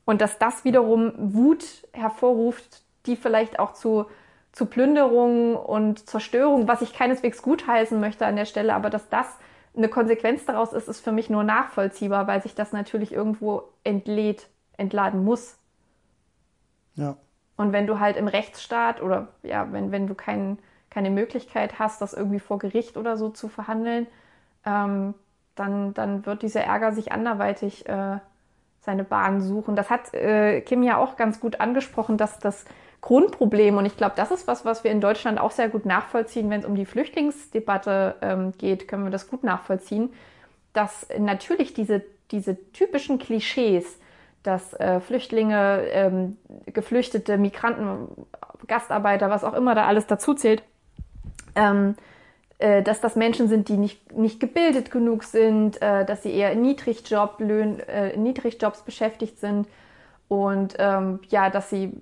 Und 0.05 0.21
dass 0.21 0.39
das 0.39 0.65
wiederum 0.65 1.13
Wut 1.17 1.63
hervorruft, 1.93 2.81
die 3.05 3.15
vielleicht 3.15 3.59
auch 3.59 3.73
zu, 3.73 4.07
zu 4.51 4.65
Plünderungen 4.65 5.55
und 5.55 6.09
Zerstörung, 6.09 6.67
was 6.67 6.81
ich 6.81 6.93
keineswegs 6.93 7.41
gutheißen 7.41 7.99
möchte 7.99 8.25
an 8.25 8.35
der 8.35 8.45
Stelle, 8.45 8.73
aber 8.73 8.89
dass 8.89 9.09
das 9.09 9.27
eine 9.75 9.87
Konsequenz 9.87 10.45
daraus 10.45 10.73
ist, 10.73 10.89
ist 10.89 10.99
für 10.99 11.11
mich 11.11 11.29
nur 11.29 11.43
nachvollziehbar, 11.43 12.27
weil 12.27 12.41
sich 12.41 12.55
das 12.55 12.73
natürlich 12.73 13.13
irgendwo 13.13 13.63
entlädt, 13.83 14.47
entladen 14.75 15.23
muss. 15.23 15.57
Ja. 16.95 17.15
Und 17.61 17.73
wenn 17.73 17.85
du 17.85 17.99
halt 17.99 18.17
im 18.17 18.27
Rechtsstaat 18.27 19.03
oder 19.03 19.27
ja, 19.43 19.71
wenn, 19.71 19.91
wenn 19.91 20.07
du 20.07 20.15
kein, 20.15 20.57
keine 20.89 21.11
Möglichkeit 21.11 21.77
hast, 21.77 22.01
das 22.01 22.13
irgendwie 22.13 22.39
vor 22.39 22.57
Gericht 22.57 22.97
oder 22.97 23.17
so 23.17 23.29
zu 23.29 23.49
verhandeln, 23.49 24.07
ähm, 24.65 25.13
dann, 25.53 25.93
dann 25.93 26.25
wird 26.25 26.41
dieser 26.41 26.63
Ärger 26.63 26.91
sich 26.91 27.11
anderweitig 27.11 27.87
äh, 27.87 28.17
seine 28.79 29.03
Bahn 29.03 29.41
suchen. 29.41 29.75
Das 29.75 29.91
hat 29.91 30.11
äh, 30.15 30.61
Kim 30.61 30.81
ja 30.81 30.97
auch 30.97 31.17
ganz 31.17 31.39
gut 31.39 31.61
angesprochen, 31.61 32.17
dass 32.17 32.39
das 32.39 32.65
Grundproblem, 33.01 33.77
und 33.77 33.85
ich 33.85 33.95
glaube, 33.95 34.13
das 34.15 34.31
ist 34.31 34.47
was, 34.47 34.65
was 34.65 34.83
wir 34.83 34.89
in 34.89 34.99
Deutschland 34.99 35.39
auch 35.39 35.51
sehr 35.51 35.69
gut 35.69 35.85
nachvollziehen, 35.85 36.49
wenn 36.49 36.61
es 36.61 36.65
um 36.65 36.73
die 36.73 36.85
Flüchtlingsdebatte 36.87 38.15
ähm, 38.21 38.53
geht, 38.57 38.87
können 38.87 39.03
wir 39.03 39.11
das 39.11 39.29
gut 39.29 39.43
nachvollziehen, 39.43 40.11
dass 40.73 41.07
natürlich 41.19 41.75
diese, 41.75 42.03
diese 42.31 42.57
typischen 42.71 43.19
Klischees, 43.19 43.99
dass 44.43 44.73
äh, 44.73 44.99
Flüchtlinge, 44.99 45.83
ähm, 45.91 46.37
Geflüchtete, 46.65 47.37
Migranten, 47.37 48.07
Gastarbeiter, 48.67 49.29
was 49.29 49.43
auch 49.43 49.53
immer 49.53 49.75
da 49.75 49.85
alles 49.85 50.07
dazu 50.07 50.33
zählt, 50.33 50.63
ähm, 51.55 51.95
äh, 52.59 52.81
dass 52.83 53.01
das 53.01 53.15
Menschen 53.15 53.47
sind, 53.47 53.69
die 53.69 53.77
nicht, 53.77 54.15
nicht 54.15 54.39
gebildet 54.39 54.91
genug 54.91 55.23
sind, 55.23 55.81
äh, 55.81 56.05
dass 56.05 56.23
sie 56.23 56.31
eher 56.31 56.51
in 56.51 56.61
Niedrigjob, 56.61 57.41
äh, 57.41 58.17
Niedrigjobs 58.17 58.81
beschäftigt 58.81 59.39
sind 59.39 59.67
und 60.27 60.75
ähm, 60.79 61.19
ja, 61.29 61.49
dass 61.49 61.69
sie, 61.69 62.01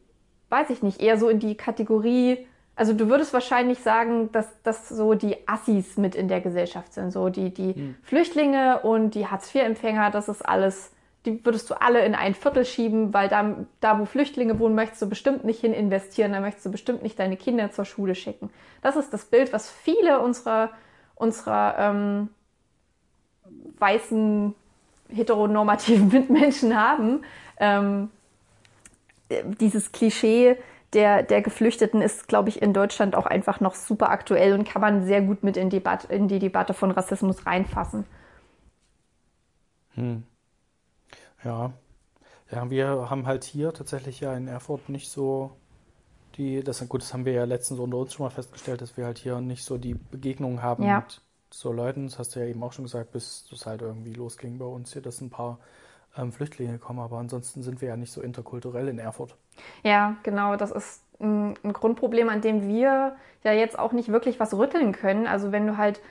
weiß 0.49 0.69
ich 0.69 0.83
nicht, 0.83 1.01
eher 1.01 1.17
so 1.17 1.29
in 1.29 1.39
die 1.39 1.55
Kategorie, 1.55 2.45
also 2.75 2.93
du 2.93 3.09
würdest 3.09 3.33
wahrscheinlich 3.33 3.79
sagen, 3.79 4.31
dass 4.31 4.47
das 4.63 4.87
so 4.87 5.13
die 5.13 5.35
Assis 5.47 5.97
mit 5.97 6.15
in 6.15 6.29
der 6.29 6.39
Gesellschaft 6.39 6.93
sind, 6.93 7.11
so 7.11 7.27
die, 7.27 7.53
die 7.53 7.73
hm. 7.73 7.95
Flüchtlinge 8.03 8.79
und 8.79 9.15
die 9.15 9.27
Hartz-IV-Empfänger, 9.27 10.11
das 10.11 10.29
ist 10.29 10.41
alles 10.47 10.91
die 11.25 11.43
würdest 11.45 11.69
du 11.69 11.79
alle 11.81 12.05
in 12.05 12.15
ein 12.15 12.33
Viertel 12.33 12.65
schieben, 12.65 13.13
weil 13.13 13.27
da, 13.27 13.55
da, 13.81 13.99
wo 13.99 14.05
Flüchtlinge 14.05 14.57
wohnen, 14.59 14.75
möchtest 14.75 15.01
du 15.01 15.09
bestimmt 15.09 15.43
nicht 15.43 15.59
hin 15.59 15.73
investieren, 15.73 16.31
da 16.31 16.39
möchtest 16.39 16.65
du 16.65 16.71
bestimmt 16.71 17.03
nicht 17.03 17.19
deine 17.19 17.35
Kinder 17.35 17.71
zur 17.71 17.85
Schule 17.85 18.15
schicken. 18.15 18.49
Das 18.81 18.95
ist 18.95 19.13
das 19.13 19.25
Bild, 19.25 19.51
was 19.51 19.69
viele 19.69 20.21
unserer, 20.21 20.69
unserer 21.15 21.75
ähm, 21.77 22.29
weißen, 23.79 24.55
heteronormativen 25.09 26.07
Mitmenschen 26.11 26.79
haben. 26.79 27.23
Ähm, 27.59 28.09
dieses 29.59 29.91
Klischee 29.91 30.57
der, 30.93 31.21
der 31.21 31.41
Geflüchteten 31.41 32.01
ist, 32.01 32.27
glaube 32.27 32.49
ich, 32.49 32.61
in 32.61 32.73
Deutschland 32.73 33.15
auch 33.15 33.25
einfach 33.25 33.59
noch 33.59 33.75
super 33.75 34.09
aktuell 34.09 34.53
und 34.53 34.67
kann 34.67 34.81
man 34.81 35.05
sehr 35.05 35.21
gut 35.21 35.43
mit 35.43 35.55
in, 35.55 35.69
Debat 35.69 36.05
in 36.05 36.27
die 36.27 36.39
Debatte 36.39 36.73
von 36.73 36.91
Rassismus 36.91 37.45
reinfassen. 37.45 38.05
Hm. 39.93 40.23
Ja. 41.43 41.73
Ja, 42.51 42.69
wir 42.69 43.09
haben 43.09 43.27
halt 43.27 43.43
hier 43.43 43.73
tatsächlich 43.73 44.21
ja 44.21 44.35
in 44.35 44.47
Erfurt 44.47 44.89
nicht 44.89 45.09
so 45.09 45.51
die, 46.35 46.63
das 46.63 46.87
gut, 46.87 47.01
das 47.01 47.13
haben 47.13 47.25
wir 47.25 47.33
ja 47.33 47.43
letztens 47.43 47.79
unter 47.79 47.97
uns 47.97 48.13
schon 48.13 48.25
mal 48.25 48.29
festgestellt, 48.29 48.81
dass 48.81 48.97
wir 48.97 49.05
halt 49.05 49.17
hier 49.17 49.39
nicht 49.41 49.63
so 49.63 49.77
die 49.77 49.93
Begegnungen 49.93 50.61
haben 50.61 50.83
ja. 50.83 51.01
mit 51.01 51.21
so 51.51 51.71
Leuten. 51.71 52.05
Das 52.05 52.17
hast 52.17 52.35
du 52.35 52.39
ja 52.39 52.45
eben 52.45 52.63
auch 52.63 52.73
schon 52.73 52.85
gesagt, 52.85 53.11
bis 53.11 53.45
es 53.51 53.65
halt 53.65 53.81
irgendwie 53.81 54.13
losging 54.13 54.57
bei 54.57 54.65
uns 54.65 54.93
hier, 54.93 55.01
dass 55.01 55.21
ein 55.21 55.29
paar 55.29 55.59
ähm, 56.17 56.31
Flüchtlinge 56.31 56.77
kommen, 56.79 56.99
aber 56.99 57.17
ansonsten 57.17 57.61
sind 57.61 57.81
wir 57.81 57.89
ja 57.89 57.97
nicht 57.97 58.11
so 58.11 58.21
interkulturell 58.21 58.87
in 58.87 58.99
Erfurt. 58.99 59.35
Ja, 59.83 60.15
genau, 60.23 60.55
das 60.55 60.71
ist 60.71 61.03
ein, 61.19 61.55
ein 61.63 61.73
Grundproblem, 61.73 62.29
an 62.29 62.41
dem 62.41 62.67
wir 62.67 63.15
ja 63.43 63.51
jetzt 63.51 63.77
auch 63.77 63.91
nicht 63.91 64.09
wirklich 64.09 64.39
was 64.39 64.53
rütteln 64.53 64.91
können. 64.91 65.27
Also 65.27 65.51
wenn 65.51 65.67
du 65.67 65.77
halt 65.77 66.01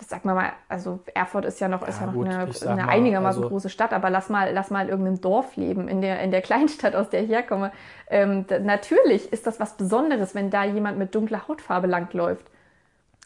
sag 0.00 0.24
mal, 0.24 0.52
also 0.68 1.00
Erfurt 1.14 1.44
ist 1.44 1.60
ja 1.60 1.68
noch, 1.68 1.82
ja, 1.82 1.88
ist 1.88 2.00
ja 2.00 2.06
noch 2.06 2.14
gut, 2.14 2.26
eine, 2.26 2.48
eine 2.66 2.88
einigermaßen 2.88 3.42
also, 3.42 3.48
große 3.48 3.68
Stadt, 3.68 3.92
aber 3.92 4.10
lass 4.10 4.28
mal, 4.28 4.52
lass 4.52 4.70
mal 4.70 4.82
in 4.82 4.88
irgendeinem 4.88 5.20
Dorf 5.20 5.56
leben, 5.56 5.88
in 5.88 6.00
der, 6.00 6.20
in 6.20 6.30
der 6.30 6.42
Kleinstadt, 6.42 6.96
aus 6.96 7.10
der 7.10 7.24
ich 7.24 7.30
herkomme. 7.30 7.72
Ähm, 8.08 8.44
natürlich 8.62 9.32
ist 9.32 9.46
das 9.46 9.60
was 9.60 9.76
Besonderes, 9.76 10.34
wenn 10.34 10.50
da 10.50 10.64
jemand 10.64 10.98
mit 10.98 11.14
dunkler 11.14 11.46
Hautfarbe 11.46 11.86
langläuft. 11.86 12.46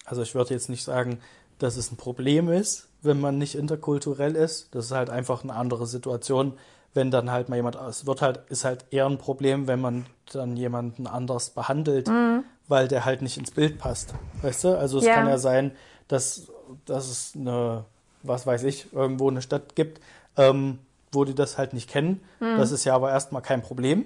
Also 0.04 0.22
ich 0.22 0.34
würde 0.34 0.54
jetzt 0.54 0.68
nicht 0.68 0.84
sagen, 0.84 1.20
dass 1.58 1.76
es 1.76 1.90
ein 1.90 1.96
Problem 1.96 2.48
ist, 2.48 2.88
wenn 3.02 3.20
man 3.20 3.38
nicht 3.38 3.54
interkulturell 3.54 4.36
ist. 4.36 4.74
Das 4.74 4.86
ist 4.86 4.92
halt 4.92 5.10
einfach 5.10 5.42
eine 5.42 5.54
andere 5.54 5.86
Situation, 5.86 6.54
wenn 6.94 7.10
dann 7.10 7.30
halt 7.30 7.48
mal 7.48 7.56
jemand, 7.56 7.76
es 7.76 8.06
wird 8.06 8.22
halt, 8.22 8.40
ist 8.48 8.64
halt 8.64 8.86
eher 8.90 9.06
ein 9.06 9.18
Problem, 9.18 9.66
wenn 9.66 9.80
man 9.80 10.06
dann 10.32 10.56
jemanden 10.56 11.06
anders 11.06 11.50
behandelt, 11.50 12.08
mhm. 12.08 12.44
weil 12.66 12.88
der 12.88 13.04
halt 13.04 13.22
nicht 13.22 13.38
ins 13.38 13.50
Bild 13.50 13.78
passt. 13.78 14.14
Weißt 14.42 14.64
du? 14.64 14.78
Also 14.78 14.98
es 14.98 15.04
ja. 15.04 15.14
kann 15.14 15.28
ja 15.28 15.38
sein, 15.38 15.72
dass 16.08 16.48
dass 16.86 17.08
es 17.08 17.32
eine, 17.36 17.84
was 18.22 18.46
weiß 18.46 18.64
ich, 18.64 18.92
irgendwo 18.92 19.28
eine 19.28 19.42
Stadt 19.42 19.74
gibt, 19.74 20.00
ähm, 20.36 20.78
wo 21.12 21.24
die 21.24 21.34
das 21.34 21.58
halt 21.58 21.72
nicht 21.72 21.88
kennen. 21.88 22.20
Mhm. 22.40 22.58
Das 22.58 22.70
ist 22.70 22.84
ja 22.84 22.94
aber 22.94 23.10
erstmal 23.10 23.42
kein 23.42 23.62
Problem. 23.62 24.04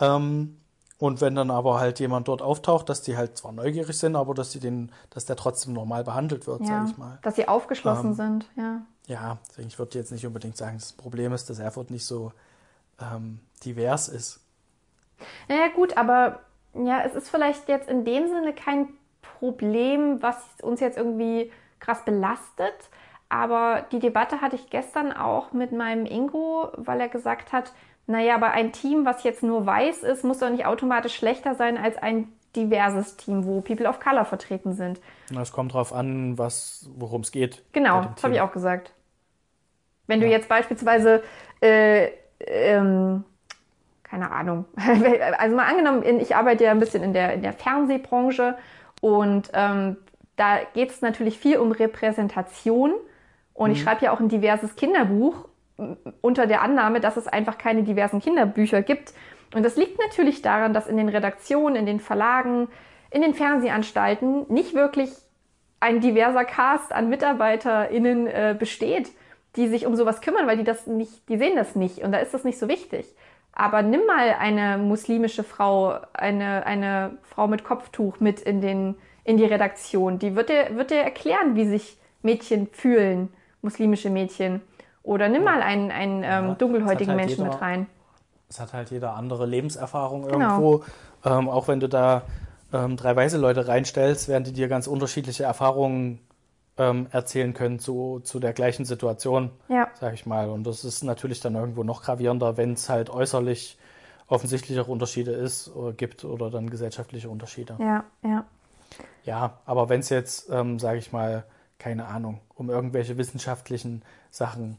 Ähm, 0.00 0.56
und 0.98 1.20
wenn 1.20 1.34
dann 1.34 1.50
aber 1.50 1.80
halt 1.80 1.98
jemand 2.00 2.28
dort 2.28 2.40
auftaucht, 2.40 2.88
dass 2.88 3.02
die 3.02 3.16
halt 3.16 3.36
zwar 3.36 3.52
neugierig 3.52 3.98
sind, 3.98 4.16
aber 4.16 4.32
dass 4.32 4.52
sie 4.52 4.60
den, 4.60 4.92
dass 5.10 5.24
der 5.24 5.36
trotzdem 5.36 5.72
normal 5.72 6.04
behandelt 6.04 6.46
wird, 6.46 6.60
ja, 6.60 6.66
sage 6.66 6.90
ich 6.90 6.96
mal. 6.96 7.18
Dass 7.22 7.36
sie 7.36 7.48
aufgeschlossen 7.48 8.10
ähm, 8.10 8.14
sind, 8.14 8.46
ja. 8.56 8.80
Ja, 9.06 9.38
ich 9.58 9.78
würde 9.78 9.98
jetzt 9.98 10.12
nicht 10.12 10.26
unbedingt 10.26 10.56
sagen, 10.56 10.78
das 10.78 10.92
Problem 10.92 11.32
ist, 11.32 11.50
dass 11.50 11.58
Erfurt 11.58 11.90
nicht 11.90 12.06
so 12.06 12.32
ähm, 13.00 13.40
divers 13.64 14.08
ist. 14.08 14.40
Naja, 15.48 15.68
gut, 15.74 15.96
aber 15.96 16.40
ja, 16.74 17.02
es 17.02 17.14
ist 17.14 17.28
vielleicht 17.28 17.68
jetzt 17.68 17.88
in 17.88 18.04
dem 18.04 18.28
Sinne 18.28 18.54
kein 18.54 18.88
Problem, 19.20 20.22
was 20.22 20.36
uns 20.62 20.80
jetzt 20.80 20.96
irgendwie 20.96 21.52
krass 21.84 22.04
belastet. 22.04 22.90
Aber 23.28 23.84
die 23.92 23.98
Debatte 23.98 24.40
hatte 24.40 24.56
ich 24.56 24.70
gestern 24.70 25.12
auch 25.12 25.52
mit 25.52 25.72
meinem 25.72 26.06
Ingo, 26.06 26.68
weil 26.76 27.00
er 27.00 27.08
gesagt 27.08 27.52
hat, 27.52 27.72
naja, 28.06 28.34
aber 28.34 28.50
ein 28.50 28.72
Team, 28.72 29.06
was 29.06 29.24
jetzt 29.24 29.42
nur 29.42 29.64
weiß 29.66 30.02
ist, 30.02 30.24
muss 30.24 30.38
doch 30.38 30.50
nicht 30.50 30.66
automatisch 30.66 31.14
schlechter 31.14 31.54
sein 31.54 31.78
als 31.78 31.96
ein 31.96 32.28
diverses 32.54 33.16
Team, 33.16 33.46
wo 33.46 33.60
People 33.60 33.88
of 33.88 33.98
Color 33.98 34.24
vertreten 34.24 34.74
sind. 34.74 35.00
Es 35.38 35.52
kommt 35.52 35.72
darauf 35.72 35.92
an, 35.92 36.38
worum 36.38 37.22
es 37.22 37.32
geht. 37.32 37.64
Genau, 37.72 38.04
das 38.14 38.22
habe 38.22 38.34
ich 38.34 38.40
auch 38.40 38.52
gesagt. 38.52 38.92
Wenn 40.06 40.20
ja. 40.20 40.26
du 40.26 40.32
jetzt 40.32 40.48
beispielsweise, 40.48 41.22
äh, 41.60 42.10
ähm, 42.40 43.24
keine 44.02 44.30
Ahnung, 44.30 44.66
also 45.38 45.56
mal 45.56 45.66
angenommen, 45.66 46.02
ich 46.20 46.36
arbeite 46.36 46.64
ja 46.64 46.70
ein 46.70 46.78
bisschen 46.78 47.02
in 47.02 47.14
der, 47.14 47.32
in 47.32 47.42
der 47.42 47.54
Fernsehbranche 47.54 48.56
und 49.00 49.50
ähm, 49.54 49.96
da 50.36 50.58
geht 50.74 50.90
es 50.90 51.00
natürlich 51.02 51.38
viel 51.38 51.58
um 51.58 51.72
Repräsentation. 51.72 52.92
Und 53.52 53.70
mhm. 53.70 53.76
ich 53.76 53.82
schreibe 53.82 54.04
ja 54.04 54.12
auch 54.12 54.20
ein 54.20 54.28
diverses 54.28 54.76
Kinderbuch 54.76 55.48
unter 56.20 56.46
der 56.46 56.62
Annahme, 56.62 57.00
dass 57.00 57.16
es 57.16 57.26
einfach 57.26 57.58
keine 57.58 57.82
diversen 57.82 58.20
Kinderbücher 58.20 58.82
gibt. 58.82 59.12
Und 59.54 59.64
das 59.64 59.76
liegt 59.76 59.98
natürlich 59.98 60.42
daran, 60.42 60.74
dass 60.74 60.86
in 60.86 60.96
den 60.96 61.08
Redaktionen, 61.08 61.76
in 61.76 61.86
den 61.86 62.00
Verlagen, 62.00 62.68
in 63.10 63.22
den 63.22 63.34
Fernsehanstalten 63.34 64.46
nicht 64.48 64.74
wirklich 64.74 65.10
ein 65.80 66.00
diverser 66.00 66.44
Cast 66.44 66.92
an 66.92 67.08
MitarbeiterInnen 67.08 68.26
äh, 68.26 68.56
besteht, 68.58 69.10
die 69.56 69.68
sich 69.68 69.86
um 69.86 69.94
sowas 69.94 70.20
kümmern, 70.20 70.46
weil 70.46 70.56
die 70.56 70.64
das 70.64 70.86
nicht, 70.86 71.28
die 71.28 71.36
sehen 71.36 71.56
das 71.56 71.76
nicht 71.76 71.98
und 71.98 72.10
da 72.10 72.18
ist 72.18 72.34
das 72.34 72.42
nicht 72.42 72.58
so 72.58 72.68
wichtig. 72.68 73.06
Aber 73.52 73.82
nimm 73.82 74.04
mal 74.06 74.34
eine 74.38 74.78
muslimische 74.78 75.44
Frau, 75.44 75.98
eine, 76.12 76.66
eine 76.66 77.18
Frau 77.22 77.46
mit 77.46 77.62
Kopftuch 77.62 78.18
mit 78.18 78.40
in 78.40 78.60
den 78.60 78.96
in 79.24 79.36
die 79.36 79.44
Redaktion. 79.44 80.18
Die 80.18 80.36
wird 80.36 80.50
dir, 80.50 80.76
wird 80.76 80.90
dir 80.90 81.00
erklären, 81.00 81.56
wie 81.56 81.66
sich 81.66 81.98
Mädchen 82.22 82.68
fühlen, 82.72 83.28
muslimische 83.62 84.10
Mädchen. 84.10 84.60
Oder 85.02 85.28
nimm 85.28 85.44
mal 85.44 85.62
einen, 85.62 85.90
einen 85.90 86.22
ja, 86.22 86.40
ähm, 86.40 86.58
dunkelhäutigen 86.58 87.14
halt 87.14 87.20
Menschen 87.20 87.44
jeder, 87.44 87.52
mit 87.52 87.60
rein. 87.60 87.86
Es 88.48 88.60
hat 88.60 88.72
halt 88.72 88.90
jeder 88.90 89.14
andere 89.14 89.46
Lebenserfahrung 89.46 90.22
genau. 90.22 90.38
irgendwo. 90.38 90.84
Ähm, 91.24 91.48
auch 91.48 91.68
wenn 91.68 91.80
du 91.80 91.88
da 91.88 92.22
ähm, 92.72 92.96
drei 92.96 93.14
weiße 93.14 93.38
Leute 93.38 93.68
reinstellst, 93.68 94.28
werden 94.28 94.44
die 94.44 94.52
dir 94.52 94.68
ganz 94.68 94.86
unterschiedliche 94.86 95.44
Erfahrungen 95.44 96.20
ähm, 96.76 97.06
erzählen 97.10 97.54
können 97.54 97.78
zu, 97.78 98.20
zu 98.24 98.40
der 98.40 98.52
gleichen 98.52 98.84
Situation, 98.84 99.50
ja. 99.68 99.88
sag 100.00 100.14
ich 100.14 100.26
mal. 100.26 100.48
Und 100.48 100.66
das 100.66 100.84
ist 100.84 101.04
natürlich 101.04 101.40
dann 101.40 101.54
irgendwo 101.54 101.84
noch 101.84 102.02
gravierender, 102.02 102.56
wenn 102.56 102.72
es 102.72 102.88
halt 102.88 103.10
äußerlich 103.10 103.78
offensichtlichere 104.26 104.90
Unterschiede 104.90 105.32
ist 105.32 105.74
oder 105.74 105.92
gibt 105.92 106.24
oder 106.24 106.50
dann 106.50 106.70
gesellschaftliche 106.70 107.28
Unterschiede. 107.28 107.76
Ja, 107.78 108.04
ja. 108.22 108.44
Ja, 109.24 109.58
aber 109.64 109.88
wenn 109.88 110.00
es 110.00 110.10
jetzt, 110.10 110.50
ähm, 110.50 110.78
sage 110.78 110.98
ich 110.98 111.12
mal, 111.12 111.44
keine 111.78 112.06
Ahnung, 112.06 112.40
um 112.54 112.70
irgendwelche 112.70 113.16
wissenschaftlichen 113.16 114.02
Sachen 114.30 114.78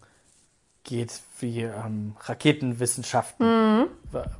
geht, 0.83 1.19
wie 1.39 1.61
ähm, 1.63 2.15
Raketenwissenschaften, 2.21 3.45
mhm. 3.79 3.87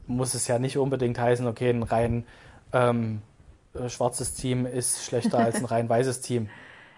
muss 0.08 0.34
es 0.36 0.48
ja 0.48 0.60
nicht 0.60 0.78
unbedingt 0.78 1.20
heißen, 1.20 1.48
okay, 1.48 1.70
ein 1.72 1.84
rein 1.84 2.26
ähm, 2.72 3.22
äh, 3.74 3.90
schwarzes 3.90 4.36
Team 4.36 4.66
ist 4.66 5.04
schlechter 5.06 5.40
als 5.40 5.56
ein 5.58 5.66
rein 5.66 5.90
weißes 5.90 6.22
Team. 6.22 6.50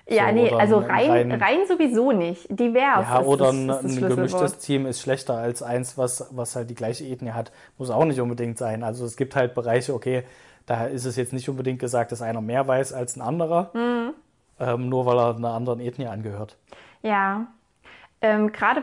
Ja, 0.10 0.28
So, 0.28 0.34
nee, 0.36 0.52
also 0.52 0.78
ein 0.78 0.86
rein, 0.86 1.32
rein- 1.32 1.42
rein 1.42 1.60
sowieso 1.68 2.12
nicht. 2.14 2.48
Divers. 2.50 3.06
Ja, 3.08 3.20
ist 3.20 3.28
oder 3.28 3.50
ein, 3.52 3.70
ist 3.70 3.98
ein 3.98 4.08
gemischtes 4.08 4.58
Team 4.60 4.86
ist 4.86 5.02
schlechter 5.02 5.36
als 5.36 5.62
eins, 5.62 5.98
was, 5.98 6.28
was 6.32 6.56
halt 6.56 6.70
die 6.70 6.76
gleiche 6.76 7.06
Ethnie 7.06 7.32
hat. 7.32 7.52
Muss 7.78 7.90
auch 7.90 8.06
nicht 8.06 8.22
unbedingt 8.22 8.58
sein. 8.58 8.84
Also 8.84 9.06
es 9.06 9.18
gibt 9.18 9.36
halt 9.36 9.54
Bereiche, 9.54 9.94
okay, 9.94 10.24
da 10.68 10.86
ist 10.86 11.06
es 11.06 11.16
jetzt 11.16 11.34
nicht 11.34 11.50
unbedingt 11.50 11.80
gesagt, 11.80 12.12
dass 12.12 12.22
einer 12.22 12.42
mehr 12.42 12.68
weiß 12.68 12.94
als 12.94 13.16
ein 13.16 13.22
anderer, 13.22 13.72
Mhm. 13.74 14.14
ähm, 14.60 14.90
nur 14.90 15.06
weil 15.08 15.18
er 15.18 15.36
einer 15.36 15.54
anderen 15.54 15.80
Ethnie 15.80 16.08
angehört. 16.08 16.58
Ja. 17.02 17.48
Ähm, 18.20 18.52
Gerade 18.52 18.82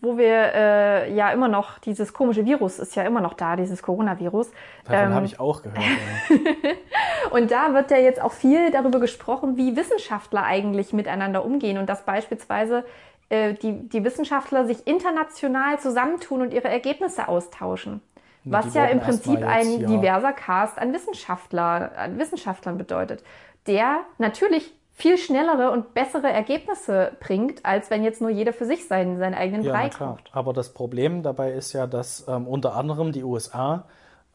wo 0.00 0.16
wir 0.16 0.54
äh, 0.54 1.14
ja 1.14 1.30
immer 1.32 1.48
noch, 1.48 1.78
dieses 1.78 2.14
komische 2.14 2.46
Virus 2.46 2.78
ist 2.78 2.96
ja 2.96 3.02
immer 3.02 3.20
noch 3.20 3.34
da, 3.34 3.56
dieses 3.56 3.82
Coronavirus. 3.82 4.50
Davon 4.84 5.08
Ähm, 5.08 5.14
habe 5.14 5.26
ich 5.26 5.38
auch 5.38 5.60
gehört. 5.62 5.84
Und 7.30 7.50
da 7.50 7.74
wird 7.74 7.90
ja 7.90 7.98
jetzt 7.98 8.22
auch 8.22 8.32
viel 8.32 8.70
darüber 8.70 9.00
gesprochen, 9.00 9.56
wie 9.58 9.76
Wissenschaftler 9.76 10.44
eigentlich 10.44 10.92
miteinander 10.94 11.44
umgehen 11.44 11.78
und 11.78 11.88
dass 11.88 12.04
beispielsweise 12.04 12.84
äh, 13.28 13.54
die, 13.54 13.88
die 13.88 14.04
Wissenschaftler 14.04 14.66
sich 14.66 14.86
international 14.86 15.78
zusammentun 15.78 16.42
und 16.42 16.54
ihre 16.54 16.68
Ergebnisse 16.68 17.28
austauschen. 17.28 18.00
Was 18.44 18.74
ja 18.74 18.84
im 18.86 19.00
Prinzip 19.00 19.42
ein 19.42 19.66
hier- 19.66 19.86
diverser 19.86 20.32
Cast 20.32 20.78
an 20.78 20.92
Wissenschaftler, 20.92 21.92
an 21.96 22.18
Wissenschaftlern 22.18 22.76
bedeutet, 22.78 23.22
der 23.66 24.00
natürlich 24.18 24.74
viel 24.92 25.18
schnellere 25.18 25.70
und 25.72 25.92
bessere 25.94 26.30
Ergebnisse 26.30 27.12
bringt, 27.20 27.64
als 27.64 27.90
wenn 27.90 28.04
jetzt 28.04 28.20
nur 28.20 28.30
jeder 28.30 28.52
für 28.52 28.64
sich 28.64 28.86
seinen, 28.86 29.18
seinen 29.18 29.34
eigenen 29.34 29.64
Ja, 29.64 29.72
Brei 29.72 29.88
klar. 29.88 30.18
Aber 30.32 30.52
das 30.52 30.72
Problem 30.72 31.22
dabei 31.22 31.52
ist 31.52 31.72
ja, 31.72 31.86
dass 31.86 32.26
ähm, 32.28 32.46
unter 32.46 32.76
anderem 32.76 33.10
die 33.10 33.24
USA 33.24 33.86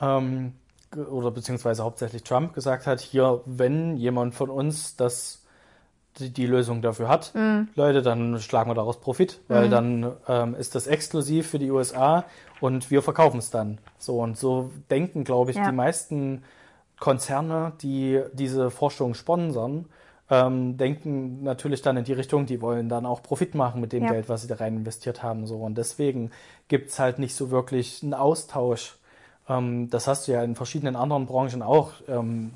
ähm, 0.02 0.54
oder 1.12 1.32
beziehungsweise 1.32 1.84
hauptsächlich 1.84 2.24
Trump 2.24 2.54
gesagt 2.54 2.88
hat, 2.88 3.00
hier, 3.00 3.42
wenn 3.46 3.96
jemand 3.96 4.36
von 4.36 4.50
uns 4.50 4.98
das 4.98 5.46
die, 6.20 6.30
die 6.30 6.46
Lösung 6.46 6.82
dafür 6.82 7.08
hat, 7.08 7.32
Mhm. 7.34 7.68
Leute, 7.76 8.02
dann 8.02 8.40
schlagen 8.40 8.70
wir 8.70 8.76
daraus 8.76 9.00
Profit, 9.00 9.40
weil 9.48 9.70
dann 9.70 10.12
ähm, 10.28 10.56
ist 10.56 10.76
das 10.76 10.88
exklusiv 10.88 11.48
für 11.50 11.60
die 11.60 11.72
USA 11.72 12.26
und 12.62 12.92
wir 12.92 13.02
verkaufen 13.02 13.40
es 13.40 13.50
dann. 13.50 13.80
So 13.98 14.20
und 14.20 14.38
so 14.38 14.72
denken, 14.92 15.24
glaube 15.24 15.52
ich, 15.52 15.58
Ja. 15.58 15.66
die 15.70 15.76
meisten 15.76 16.44
Konzerne, 17.00 17.74
die 17.82 18.22
diese 18.34 18.72
Forschung 18.72 19.14
sponsern, 19.14 19.86
ähm, 20.30 20.78
denken 20.78 21.42
natürlich 21.44 21.82
dann 21.82 21.98
in 21.98 22.04
die 22.04 22.14
Richtung, 22.14 22.46
die 22.46 22.62
wollen 22.62 22.88
dann 22.90 23.06
auch 23.06 23.24
Profit 23.24 23.56
machen 23.56 23.82
mit 23.82 23.94
dem 23.94 24.04
Ja. 24.04 24.12
Geld, 24.12 24.30
was 24.30 24.42
sie 24.44 24.48
da 24.48 24.56
rein 24.56 24.76
investiert 24.78 25.24
haben. 25.24 25.48
So. 25.48 25.58
Und 25.58 25.76
deswegen 25.78 26.30
gibt's 26.68 27.00
halt 27.00 27.18
nicht 27.18 27.34
so 27.36 27.50
wirklich 27.50 28.04
einen 28.04 28.14
Austausch. 28.14 28.98
Ähm, 29.48 29.90
das 29.90 30.08
hast 30.08 30.28
du 30.28 30.34
ja 30.34 30.44
in 30.44 30.56
verschiedenen 30.56 30.96
anderen 30.96 31.26
Branchen 31.26 31.62
auch. 31.64 31.94
Ähm, 32.08 32.52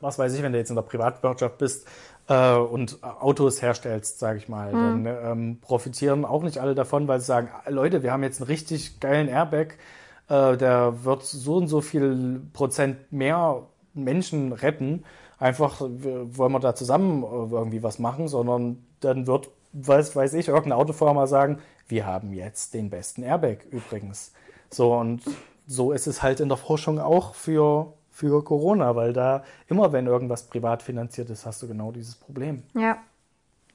was 0.00 0.18
weiß 0.18 0.34
ich, 0.34 0.42
wenn 0.42 0.52
du 0.52 0.58
jetzt 0.58 0.70
in 0.70 0.76
der 0.76 0.82
Privatwirtschaft 0.82 1.58
bist 1.58 1.86
äh, 2.28 2.54
und 2.56 3.02
Autos 3.02 3.62
herstellst, 3.62 4.18
sage 4.18 4.38
ich 4.38 4.48
mal, 4.48 4.72
dann 4.72 5.06
ähm, 5.06 5.58
profitieren 5.60 6.24
auch 6.24 6.42
nicht 6.42 6.58
alle 6.58 6.74
davon, 6.74 7.06
weil 7.08 7.20
sie 7.20 7.26
sagen, 7.26 7.48
"Ah, 7.64 7.70
Leute, 7.70 8.02
wir 8.02 8.12
haben 8.12 8.22
jetzt 8.22 8.40
einen 8.40 8.48
richtig 8.48 9.00
geilen 9.00 9.28
Airbag, 9.28 9.74
äh, 10.28 10.56
der 10.56 11.04
wird 11.04 11.22
so 11.22 11.56
und 11.56 11.68
so 11.68 11.80
viel 11.80 12.40
Prozent 12.52 13.12
mehr 13.12 13.62
Menschen 13.94 14.52
retten. 14.52 15.04
Einfach 15.38 15.80
wir- 15.88 16.36
wollen 16.36 16.52
wir 16.52 16.60
da 16.60 16.74
zusammen 16.74 17.22
äh, 17.22 17.26
irgendwie 17.54 17.82
was 17.82 17.98
machen, 17.98 18.26
sondern 18.28 18.84
dann 19.00 19.26
wird, 19.26 19.50
weiß, 19.72 20.16
weiß 20.16 20.34
ich, 20.34 20.48
irgendeine 20.48 20.76
Autofirma 20.76 21.26
sagen, 21.26 21.58
wir 21.88 22.06
haben 22.06 22.32
jetzt 22.32 22.74
den 22.74 22.90
besten 22.90 23.22
Airbag 23.22 23.58
übrigens. 23.70 24.32
So 24.70 24.94
und 24.94 25.20
so 25.68 25.92
ist 25.92 26.06
es 26.06 26.22
halt 26.22 26.40
in 26.40 26.48
der 26.48 26.56
Forschung 26.58 26.98
auch 26.98 27.34
für, 27.34 27.92
für 28.16 28.42
Corona, 28.42 28.96
weil 28.96 29.12
da 29.12 29.44
immer, 29.68 29.92
wenn 29.92 30.06
irgendwas 30.06 30.44
privat 30.44 30.82
finanziert 30.82 31.28
ist, 31.28 31.44
hast 31.44 31.62
du 31.62 31.68
genau 31.68 31.92
dieses 31.92 32.14
Problem. 32.14 32.62
Ja. 32.74 32.96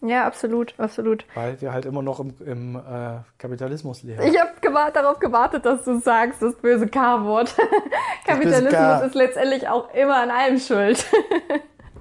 Ja, 0.04 0.26
absolut, 0.26 0.74
absolut. 0.80 1.26
Weil 1.36 1.62
wir 1.62 1.72
halt 1.72 1.86
immer 1.86 2.02
noch 2.02 2.20
im, 2.20 2.34
im 2.44 2.76
äh, 2.76 3.20
Kapitalismus 3.38 4.02
leben. 4.02 4.20
Ich 4.24 4.40
habe 4.40 4.50
gewart 4.60 4.96
darauf 4.96 5.20
gewartet, 5.20 5.64
dass 5.64 5.84
du 5.84 6.00
sagst, 6.00 6.42
das 6.42 6.56
böse 6.56 6.88
K-Wort. 6.88 7.56
Kapitalismus 8.26 8.74
K. 8.74 9.02
ist 9.02 9.14
letztendlich 9.14 9.68
auch 9.68 9.94
immer 9.94 10.24
an 10.24 10.32
allem 10.32 10.58
schuld. 10.58 11.06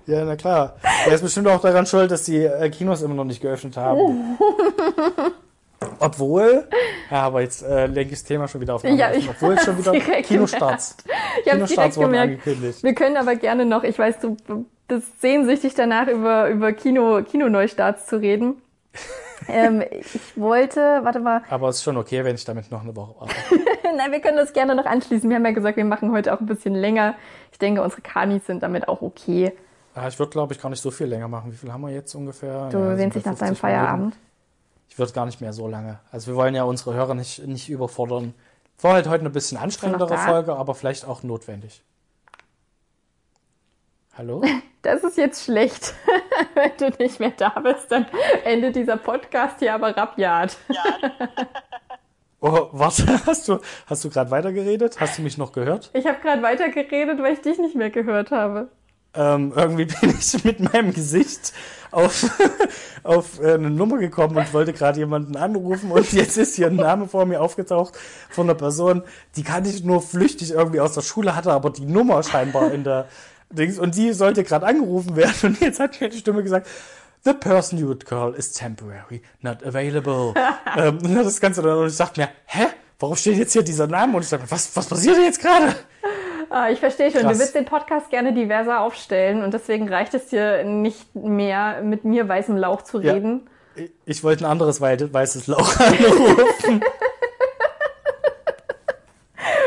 Ja, 0.07 0.25
na 0.25 0.35
klar. 0.35 0.75
Er 1.07 1.13
ist 1.13 1.23
bestimmt 1.23 1.47
auch 1.47 1.61
daran 1.61 1.87
schuld, 1.87 2.11
dass 2.11 2.25
die 2.25 2.39
äh, 2.39 2.69
Kinos 2.71 3.03
immer 3.03 3.15
noch 3.15 3.23
nicht 3.23 3.41
geöffnet 3.41 3.77
haben. 3.77 4.37
Obwohl, 6.01 6.69
ja, 7.11 7.23
aber 7.23 7.43
jetzt 7.43 7.63
äh, 7.63 7.87
lenke 7.87 8.13
ich 8.15 8.21
das 8.21 8.25
Thema 8.25 8.49
schon 8.49 8.61
wieder 8.61 8.75
auf. 8.75 8.85
Ja, 8.85 9.13
ich 9.13 9.29
Obwohl 9.29 9.55
es 9.55 9.65
schon 9.65 9.79
wieder 9.79 9.93
Kinostarts. 10.23 10.97
Ich 11.45 11.51
Kinostarts 11.51 11.97
wurden 11.97 12.13
gemerkt. 12.13 12.31
angekündigt. 12.47 12.83
Wir 12.83 12.95
können 12.95 13.17
aber 13.17 13.37
gerne 13.37 13.65
noch, 13.67 13.85
ich 13.85 13.99
weiß, 13.99 14.19
du 14.21 14.37
bist 14.89 15.21
sehnsüchtig 15.21 15.75
danach 15.75 16.09
über, 16.09 16.49
über 16.49 16.73
Kino, 16.73 17.23
Kinoneustarts 17.23 18.07
zu 18.07 18.17
reden. 18.17 18.61
ähm, 19.49 19.83
ich 19.91 20.37
wollte, 20.37 20.81
warte 21.03 21.21
mal, 21.21 21.43
Aber 21.49 21.69
es 21.69 21.77
ist 21.77 21.85
schon 21.85 21.97
okay, 21.97 22.25
wenn 22.25 22.35
ich 22.35 22.45
damit 22.45 22.71
noch 22.71 22.83
eine 22.83 22.97
Woche 22.97 23.15
warte. 23.21 23.35
nein, 23.97 24.11
wir 24.11 24.21
können 24.21 24.37
das 24.37 24.53
gerne 24.53 24.75
noch 24.75 24.87
anschließen. 24.87 25.29
Wir 25.29 25.37
haben 25.37 25.45
ja 25.45 25.53
gesagt, 25.53 25.77
wir 25.77 25.85
machen 25.85 26.11
heute 26.13 26.35
auch 26.35 26.41
ein 26.41 26.47
bisschen 26.47 26.75
länger. 26.75 27.15
Ich 27.53 27.59
denke, 27.59 27.83
unsere 27.83 28.03
Kanis 28.03 28.47
sind 28.47 28.63
damit 28.63 28.89
auch 28.89 29.03
okay. 29.03 29.53
Ah, 29.95 30.09
ich 30.09 30.19
würde, 30.19 30.31
glaube 30.31 30.55
ich, 30.55 30.61
gar 30.61 30.71
nicht 30.71 30.81
so 30.81 30.91
viel 30.91 31.07
länger 31.07 31.29
machen. 31.29 31.53
Wie 31.53 31.57
viel 31.57 31.73
haben 31.73 31.83
wir 31.83 31.91
jetzt 31.91 32.15
ungefähr? 32.15 32.69
Du 32.71 32.79
Ja, 32.79 32.97
sehnst 32.97 33.17
dich 33.17 33.25
nach 33.25 33.37
deinem 33.37 33.55
50 33.57 33.63
Minuten. 33.63 33.81
Feierabend. 33.81 34.17
Ich 34.91 34.99
würde 34.99 35.13
gar 35.13 35.25
nicht 35.25 35.41
mehr 35.41 35.53
so 35.53 35.69
lange. 35.69 36.01
Also 36.11 36.27
wir 36.27 36.37
wollen 36.37 36.55
ja 36.55 36.65
unsere 36.65 36.93
Hörer 36.95 37.15
nicht, 37.15 37.47
nicht 37.47 37.69
überfordern. 37.71 38.35
War 38.83 38.95
halt 38.95 39.09
heute 39.09 39.21
eine 39.21 39.31
bisschen 39.31 39.57
anstrengendere? 39.57 40.19
Folge, 40.19 40.55
aber 40.55 40.75
vielleicht 40.75 41.07
auch 41.07 41.23
notwendig. 41.23 41.83
Hallo? 44.19 44.43
Das 44.83 45.05
ist 45.05 45.19
jetzt 45.19 45.45
schlecht. 45.45 45.93
Wenn 46.55 46.71
du 46.79 46.97
nicht 46.99 47.21
mehr 47.21 47.35
da 47.37 47.51
bist, 47.51 47.93
dann 47.93 48.07
endet 48.45 48.77
dieser 48.77 48.97
Podcast 48.97 49.59
hier 49.59 49.75
aber 49.75 49.95
rabiat. 49.97 50.57
Oh, 52.43 52.71
warte, 52.73 53.05
hast 53.27 53.49
du, 53.49 53.59
hast 53.87 54.03
du 54.03 54.09
gerade 54.09 54.31
weitergeredet? 54.31 54.99
Hast 54.99 55.19
du 55.19 55.23
mich 55.23 55.37
noch 55.37 55.53
gehört? 55.53 55.91
Ich 55.93 56.07
habe 56.07 56.21
gerade 56.21 56.41
weitergeredet, 56.41 57.21
weil 57.21 57.35
ich 57.35 57.43
dich 57.43 57.59
nicht 57.59 57.77
mehr 57.77 57.91
gehört 57.91 58.31
habe. 58.31 58.71
Ähm, 59.15 59.53
irgendwie 59.57 59.85
bin 60.01 60.15
ich 60.19 60.45
mit 60.45 60.73
meinem 60.73 60.93
Gesicht 60.95 61.53
auf, 61.91 62.31
auf 63.03 63.41
äh, 63.41 63.55
eine 63.55 63.71
Nummer 63.71 63.99
gekommen 63.99 64.37
und 64.37 64.53
wollte 64.53 64.73
gerade 64.73 64.99
jemanden 65.01 65.37
anrufen 65.37 65.91
und 65.91 66.13
jetzt 66.13 66.37
ist 66.37 66.55
hier 66.55 66.69
ein 66.69 66.77
Name 66.77 67.09
vor 67.09 67.27
mir 67.27 67.41
aufgetaucht 67.41 67.99
von 68.29 68.47
einer 68.47 68.55
Person, 68.55 69.03
die 69.37 69.43
kannte 69.43 69.71
ich 69.71 69.83
nur 69.83 70.01
flüchtig 70.01 70.53
irgendwie 70.53 70.81
aus 70.81 70.93
der 70.95 71.03
Schule, 71.03 71.35
hatte 71.35 71.53
aber 71.53 71.71
die 71.71 71.87
Nummer 71.87 72.23
scheinbar 72.23 72.73
in 72.73 72.85
der 72.85 73.09
Dings 73.51 73.79
und 73.81 73.97
die 73.97 74.13
sollte 74.13 74.45
gerade 74.45 74.65
angerufen 74.67 75.17
werden 75.17 75.35
und 75.43 75.61
jetzt 75.61 75.81
hat 75.81 76.01
mir 76.01 76.09
die 76.09 76.19
Stimme 76.19 76.45
gesagt, 76.45 76.69
The 77.23 77.35
person 77.35 77.79
you 77.79 77.89
would 77.89 78.07
call 78.07 78.33
is 78.35 78.53
temporary, 78.53 79.21
not 79.43 79.63
available. 79.67 80.33
ähm, 80.77 80.99
und 81.03 81.15
das 81.17 81.39
Ganze 81.39 81.61
dann, 81.61 81.77
und 81.77 81.89
ich 81.89 81.97
dachte 81.97 82.19
mir, 82.19 82.31
hä? 82.47 82.67
Warum 82.99 83.17
steht 83.17 83.37
jetzt 83.37 83.53
hier 83.53 83.63
dieser 83.63 83.87
Name? 83.87 84.17
Und 84.17 84.23
ich 84.23 84.29
dachte, 84.31 84.51
was, 84.51 84.75
was 84.75 84.87
passiert 84.87 85.17
denn 85.17 85.25
jetzt 85.25 85.41
gerade? 85.41 85.75
Ah, 86.51 86.69
ich 86.71 86.81
verstehe 86.81 87.11
schon, 87.13 87.21
Krass. 87.23 87.33
du 87.35 87.39
willst 87.39 87.55
den 87.55 87.65
Podcast 87.65 88.11
gerne 88.11 88.33
diverser 88.33 88.81
aufstellen 88.81 89.43
und 89.45 89.55
deswegen 89.55 89.89
reicht 89.89 90.15
es 90.15 90.27
dir 90.27 90.65
nicht 90.65 91.15
mehr, 91.15 91.81
mit 91.83 92.05
mir 92.05 92.29
weißem 92.29 92.57
Lauch 92.57 92.83
zu 92.83 93.01
Ja. 93.01 93.13
reden. 93.13 93.49
Ich- 94.05 94.25
wollte 94.25 94.45
ein 94.45 94.51
anderes 94.51 94.81
wei- 94.81 94.99
weißes 95.13 95.47
Lauch 95.47 95.79
anrufen. 95.81 96.83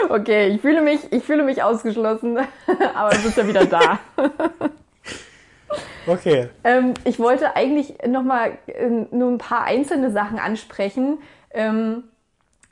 Okay, 0.10 0.48
ich 0.50 0.62
fühle 0.62 0.82
mich, 0.82 1.00
ich 1.12 1.24
fühle 1.24 1.44
mich 1.44 1.64
ausgeschlossen, 1.64 2.38
aber 2.96 3.10
du 3.12 3.24
bist 3.24 3.38
ja 3.38 3.48
wieder 3.48 3.66
da. 3.66 4.00
Okay. 6.06 6.50
Ähm, 6.66 6.96
ich 7.06 7.18
wollte 7.18 7.56
eigentlich 7.56 7.96
nochmal 8.06 8.58
äh, 8.68 8.90
nur 8.90 9.32
ein 9.32 9.38
paar 9.38 9.64
einzelne 9.64 10.12
Sachen 10.12 10.38
ansprechen, 10.38 11.20
ähm, 11.52 12.04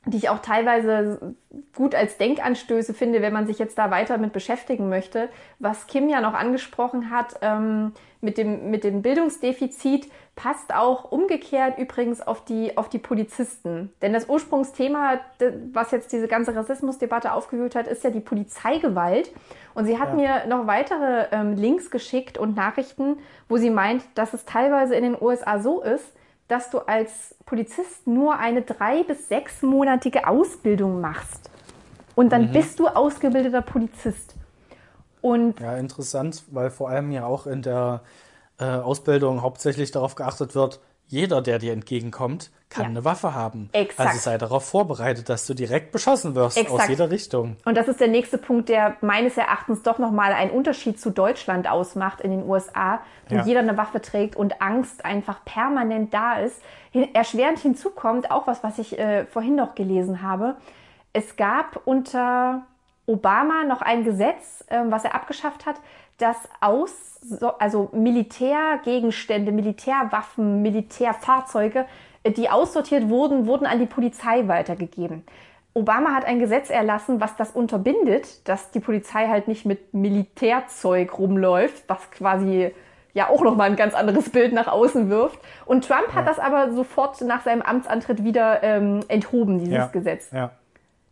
die 0.07 0.17
ich 0.17 0.29
auch 0.29 0.39
teilweise 0.39 1.35
gut 1.75 1.93
als 1.93 2.17
Denkanstöße 2.17 2.93
finde, 2.95 3.21
wenn 3.21 3.33
man 3.33 3.45
sich 3.45 3.59
jetzt 3.59 3.77
da 3.77 3.91
weiter 3.91 4.17
mit 4.17 4.33
beschäftigen 4.33 4.89
möchte. 4.89 5.29
Was 5.59 5.85
Kim 5.85 6.09
ja 6.09 6.21
noch 6.21 6.33
angesprochen 6.33 7.11
hat 7.11 7.35
ähm, 7.41 7.93
mit, 8.19 8.39
dem, 8.39 8.71
mit 8.71 8.83
dem 8.83 9.03
Bildungsdefizit, 9.03 10.09
passt 10.35 10.73
auch 10.73 11.11
umgekehrt 11.11 11.77
übrigens 11.77 12.19
auf 12.19 12.43
die, 12.43 12.77
auf 12.77 12.89
die 12.89 12.97
Polizisten. 12.97 13.93
Denn 14.01 14.11
das 14.13 14.27
Ursprungsthema, 14.27 15.19
was 15.71 15.91
jetzt 15.91 16.11
diese 16.11 16.27
ganze 16.27 16.55
Rassismusdebatte 16.55 17.31
aufgewühlt 17.33 17.75
hat, 17.75 17.85
ist 17.85 18.03
ja 18.03 18.09
die 18.09 18.21
Polizeigewalt. 18.21 19.29
Und 19.75 19.85
sie 19.85 19.99
hat 19.99 20.09
Ja. 20.09 20.15
mir 20.15 20.47
noch 20.47 20.65
weitere 20.65 21.27
ähm, 21.31 21.55
Links 21.55 21.91
geschickt 21.91 22.39
und 22.39 22.55
Nachrichten, 22.55 23.19
wo 23.47 23.57
sie 23.57 23.69
meint, 23.69 24.03
dass 24.15 24.33
es 24.33 24.45
teilweise 24.45 24.95
in 24.95 25.03
den 25.03 25.17
USA 25.21 25.59
so 25.59 25.81
ist, 25.83 26.11
dass 26.51 26.69
du 26.69 26.79
als 26.79 27.33
Polizist 27.45 28.05
nur 28.05 28.37
eine 28.37 28.61
drei- 28.61 29.03
bis 29.03 29.29
sechsmonatige 29.29 30.27
Ausbildung 30.27 30.99
machst. 30.99 31.49
Und 32.13 32.31
dann 32.33 32.51
bist 32.51 32.77
du 32.77 32.87
ausgebildeter 32.89 33.61
Polizist. 33.61 34.35
Und 35.21 35.59
Ja, 35.61 35.77
interessant, 35.77 36.43
weil 36.51 36.69
vor 36.69 36.89
allem 36.89 37.11
ja 37.11 37.25
auch 37.25 37.47
in 37.47 37.61
der 37.61 38.01
äh, 38.59 38.65
Ausbildung 38.65 39.41
hauptsächlich 39.41 39.91
darauf 39.91 40.15
geachtet 40.15 40.53
wird, 40.53 40.81
jeder, 41.11 41.41
der 41.41 41.59
dir 41.59 41.73
entgegenkommt, 41.73 42.49
kann 42.69 42.83
Ja. 42.85 42.89
eine 42.89 43.03
Waffe 43.05 43.35
haben. 43.35 43.69
Exakt. 43.73 44.09
Also 44.09 44.19
sei 44.21 44.37
darauf 44.37 44.63
vorbereitet, 44.65 45.27
dass 45.27 45.45
du 45.45 45.53
direkt 45.53 45.91
beschossen 45.91 46.35
wirst 46.35 46.57
Exakt. 46.57 46.81
aus 46.83 46.87
jeder 46.87 47.11
Richtung. 47.11 47.57
Und 47.65 47.75
das 47.75 47.89
ist 47.89 47.99
der 47.99 48.07
nächste 48.07 48.37
Punkt, 48.37 48.69
der 48.69 48.95
meines 49.01 49.35
Erachtens 49.35 49.83
doch 49.83 49.99
nochmal 49.99 50.31
einen 50.31 50.51
Unterschied 50.51 50.99
zu 50.99 51.09
Deutschland 51.09 51.69
ausmacht 51.69 52.21
in 52.21 52.31
den 52.31 52.47
USA, 52.49 53.01
wo 53.27 53.35
Ja. 53.35 53.43
jeder 53.45 53.59
eine 53.59 53.75
Waffe 53.77 54.01
trägt 54.01 54.37
und 54.37 54.61
Angst 54.61 55.03
einfach 55.03 55.43
permanent 55.43 56.13
da 56.13 56.39
ist. 56.39 56.61
Erschwerend 57.13 57.59
hinzu 57.59 57.89
kommt 57.89 58.31
auch 58.31 58.47
was, 58.47 58.63
was 58.63 58.79
ich 58.79 58.97
äh, 58.97 59.25
vorhin 59.25 59.55
noch 59.55 59.75
gelesen 59.75 60.21
habe. 60.21 60.55
Es 61.11 61.35
gab 61.35 61.81
unter 61.85 62.61
Obama 63.05 63.65
noch 63.67 63.81
ein 63.81 64.05
Gesetz, 64.05 64.63
ähm, 64.69 64.91
was 64.91 65.03
er 65.03 65.13
abgeschafft 65.13 65.65
hat, 65.65 65.75
das 66.17 66.37
aus, 66.59 67.19
so, 67.21 67.57
also 67.57 67.89
Militärgegenstände, 67.93 69.51
Militärwaffen, 69.51 70.61
Militärfahrzeuge, 70.61 71.85
äh, 72.23 72.31
die 72.31 72.49
aussortiert 72.49 73.09
wurden, 73.09 73.47
wurden 73.47 73.65
an 73.65 73.79
die 73.79 73.85
Polizei 73.85 74.47
weitergegeben. 74.47 75.23
Obama 75.73 76.13
hat 76.13 76.25
ein 76.25 76.39
Gesetz 76.39 76.69
erlassen, 76.69 77.21
was 77.21 77.37
das 77.37 77.51
unterbindet, 77.51 78.47
dass 78.47 78.71
die 78.71 78.81
Polizei 78.81 79.27
halt 79.27 79.47
nicht 79.47 79.65
mit 79.65 79.93
Militärzeug 79.93 81.17
rumläuft, 81.17 81.85
was 81.87 82.11
quasi 82.11 82.71
ja 83.13 83.29
auch 83.29 83.41
nochmal 83.41 83.69
ein 83.69 83.75
ganz 83.75 83.93
anderes 83.93 84.29
Bild 84.29 84.53
nach 84.53 84.67
außen 84.67 85.09
wirft. 85.09 85.39
Und 85.65 85.87
Trump 85.87 86.13
hat 86.13 86.27
das 86.27 86.39
aber 86.39 86.71
sofort 86.73 87.21
nach 87.21 87.43
seinem 87.43 87.61
Amtsantritt 87.61 88.23
wieder 88.23 88.63
ähm, 88.63 89.01
enthoben, 89.07 89.59
dieses 89.59 89.73
Ja. 89.75 89.87
Gesetz. 89.87 90.29
Ja. 90.31 90.51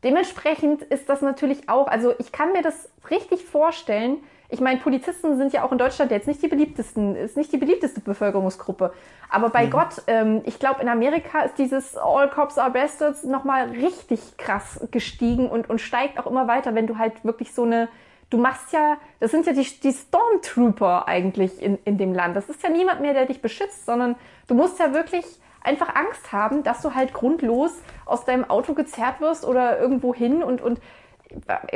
Dementsprechend 0.03 0.81
ist 0.81 1.09
das 1.09 1.21
natürlich 1.21 1.67
auch, 1.67 1.87
also 1.87 2.13
ich 2.19 2.31
kann 2.31 2.53
mir 2.53 2.61
das 2.61 2.89
richtig 3.09 3.43
vorstellen. 3.43 4.17
Ich 4.51 4.61
meine, 4.61 4.79
Polizisten 4.79 5.37
sind 5.37 5.53
ja 5.53 5.63
auch 5.63 5.71
in 5.71 5.77
Deutschland 5.77 6.09
jetzt 6.09 6.27
nicht 6.27 6.41
die 6.41 6.47
beliebtesten, 6.47 7.15
ist 7.15 7.37
nicht 7.37 7.53
die 7.53 7.57
beliebteste 7.57 8.01
Bevölkerungsgruppe. 8.01 8.91
Aber 9.29 9.49
bei 9.49 9.67
Gott, 9.67 10.01
ähm, 10.07 10.41
ich 10.45 10.57
glaube, 10.57 10.81
in 10.81 10.89
Amerika 10.89 11.41
ist 11.41 11.59
dieses 11.59 11.95
All 11.95 12.29
Cops 12.31 12.57
are 12.57 12.71
Bastards 12.71 13.23
nochmal 13.23 13.69
richtig 13.69 14.37
krass 14.37 14.87
gestiegen 14.89 15.47
und, 15.49 15.69
und 15.69 15.79
steigt 15.79 16.17
auch 16.17 16.25
immer 16.25 16.47
weiter, 16.47 16.73
wenn 16.73 16.87
du 16.87 16.97
halt 16.97 17.23
wirklich 17.23 17.53
so 17.53 17.63
eine, 17.63 17.89
du 18.31 18.39
machst 18.39 18.73
ja, 18.73 18.97
das 19.19 19.29
sind 19.29 19.45
ja 19.45 19.53
die, 19.53 19.67
die 19.83 19.93
Stormtrooper 19.93 21.07
eigentlich 21.07 21.61
in, 21.61 21.77
in 21.85 21.99
dem 21.99 22.13
Land. 22.13 22.35
Das 22.35 22.49
ist 22.49 22.63
ja 22.63 22.69
niemand 22.69 23.01
mehr, 23.01 23.13
der 23.13 23.27
dich 23.27 23.43
beschützt, 23.43 23.85
sondern 23.85 24.15
du 24.47 24.55
musst 24.55 24.79
ja 24.79 24.93
wirklich 24.93 25.25
einfach 25.61 25.93
Angst 25.95 26.31
haben, 26.31 26.63
dass 26.63 26.81
du 26.81 26.95
halt 26.95 27.13
grundlos 27.13 27.71
aus 28.05 28.25
deinem 28.25 28.49
Auto 28.49 28.73
gezerrt 28.73 29.21
wirst 29.21 29.45
oder 29.45 29.79
irgendwo 29.79 30.13
hin 30.13 30.41
und, 30.41 30.61
und 30.61 30.79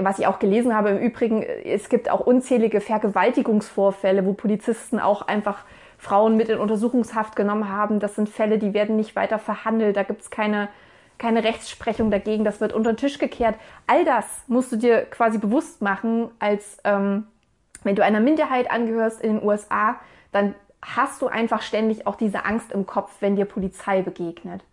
was 0.02 0.20
ich 0.20 0.28
auch 0.28 0.40
gelesen 0.40 0.76
habe 0.76 0.90
im 0.90 1.00
Übrigen, 1.00 1.44
es 1.44 1.90
gibt 1.90 2.10
auch 2.10 2.22
unzählige 2.22 2.82
Vergewaltigungsvorfälle, 2.82 4.26
wo 4.26 4.34
Polizisten 4.34 5.00
auch 5.00 5.22
einfach 5.24 5.66
Frauen 5.98 6.36
mit 6.36 6.50
in 6.50 6.60
Untersuchungshaft 6.60 7.36
genommen 7.36 7.70
haben. 7.70 8.00
Das 8.00 8.16
sind 8.16 8.30
Fälle, 8.30 8.58
die 8.58 8.74
werden 8.74 8.96
nicht 8.96 9.16
weiter 9.16 9.40
verhandelt. 9.40 9.96
Da 9.96 10.04
gibt 10.04 10.22
es 10.22 10.30
keine, 10.30 10.70
keine 11.18 11.44
Rechtsprechung 11.44 12.12
dagegen. 12.12 12.44
Das 12.44 12.62
wird 12.62 12.74
unter 12.74 12.94
den 12.94 12.98
Tisch 12.98 13.20
gekehrt. 13.20 13.56
All 13.88 14.04
das 14.06 14.26
musst 14.48 14.72
du 14.72 14.76
dir 14.76 15.04
quasi 15.06 15.38
bewusst 15.38 15.82
machen, 15.82 16.30
als 16.40 16.78
ähm, 16.84 17.28
wenn 17.84 17.96
du 17.96 18.04
einer 18.04 18.20
Minderheit 18.20 18.72
angehörst 18.72 19.22
in 19.22 19.36
den 19.36 19.48
USA, 19.48 19.98
dann 20.32 20.56
hast 20.82 21.22
du 21.22 21.28
einfach 21.28 21.62
ständig 21.62 22.08
auch 22.08 22.16
diese 22.16 22.46
Angst 22.46 22.72
im 22.72 22.86
Kopf, 22.86 23.16
wenn 23.20 23.36
dir 23.36 23.46
Polizei 23.46 24.02
begegnet. 24.02 24.64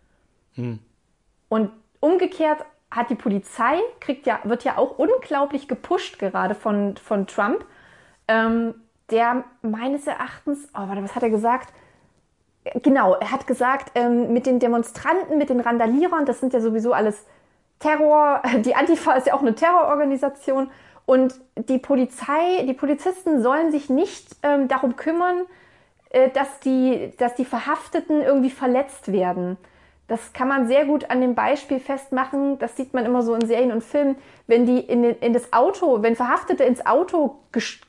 Und 1.48 1.70
umgekehrt 2.00 2.64
hat 2.90 3.10
die 3.10 3.14
Polizei, 3.14 3.78
kriegt 4.00 4.26
ja, 4.26 4.40
wird 4.44 4.64
ja 4.64 4.76
auch 4.76 4.98
unglaublich 4.98 5.68
gepusht 5.68 6.18
gerade 6.18 6.54
von, 6.54 6.96
von 6.96 7.26
Trump, 7.26 7.64
ähm, 8.28 8.74
der 9.10 9.44
meines 9.62 10.06
Erachtens, 10.06 10.68
oh 10.74 10.88
warte, 10.88 11.02
was 11.02 11.14
hat 11.14 11.22
er 11.22 11.30
gesagt? 11.30 11.72
Genau, 12.82 13.14
er 13.14 13.32
hat 13.32 13.46
gesagt, 13.46 13.92
ähm, 13.94 14.32
mit 14.32 14.46
den 14.46 14.58
Demonstranten, 14.58 15.38
mit 15.38 15.50
den 15.50 15.60
Randalierern, 15.60 16.26
das 16.26 16.40
sind 16.40 16.52
ja 16.52 16.60
sowieso 16.60 16.92
alles 16.92 17.26
Terror, 17.78 18.42
die 18.64 18.74
Antifa 18.74 19.12
ist 19.12 19.26
ja 19.26 19.34
auch 19.34 19.40
eine 19.40 19.54
Terrororganisation 19.54 20.70
und 21.06 21.34
die 21.56 21.78
Polizei, 21.78 22.64
die 22.68 22.74
Polizisten 22.74 23.42
sollen 23.42 23.72
sich 23.72 23.88
nicht 23.88 24.36
ähm, 24.42 24.68
darum 24.68 24.96
kümmern, 24.96 25.46
äh, 26.10 26.30
dass, 26.30 26.60
die, 26.60 27.12
dass 27.18 27.34
die 27.34 27.44
Verhafteten 27.44 28.20
irgendwie 28.20 28.50
verletzt 28.50 29.10
werden. 29.10 29.56
Das 30.10 30.32
kann 30.32 30.48
man 30.48 30.66
sehr 30.66 30.86
gut 30.86 31.08
an 31.08 31.20
dem 31.20 31.36
Beispiel 31.36 31.78
festmachen. 31.78 32.58
Das 32.58 32.76
sieht 32.76 32.94
man 32.94 33.04
immer 33.06 33.22
so 33.22 33.32
in 33.36 33.46
Serien 33.46 33.70
und 33.70 33.84
Filmen. 33.84 34.16
Wenn 34.48 34.66
die 34.66 34.80
in, 34.80 35.04
den, 35.04 35.14
in 35.20 35.32
das 35.32 35.52
Auto, 35.52 36.02
wenn 36.02 36.16
Verhaftete 36.16 36.64
ins 36.64 36.84
Auto, 36.84 37.36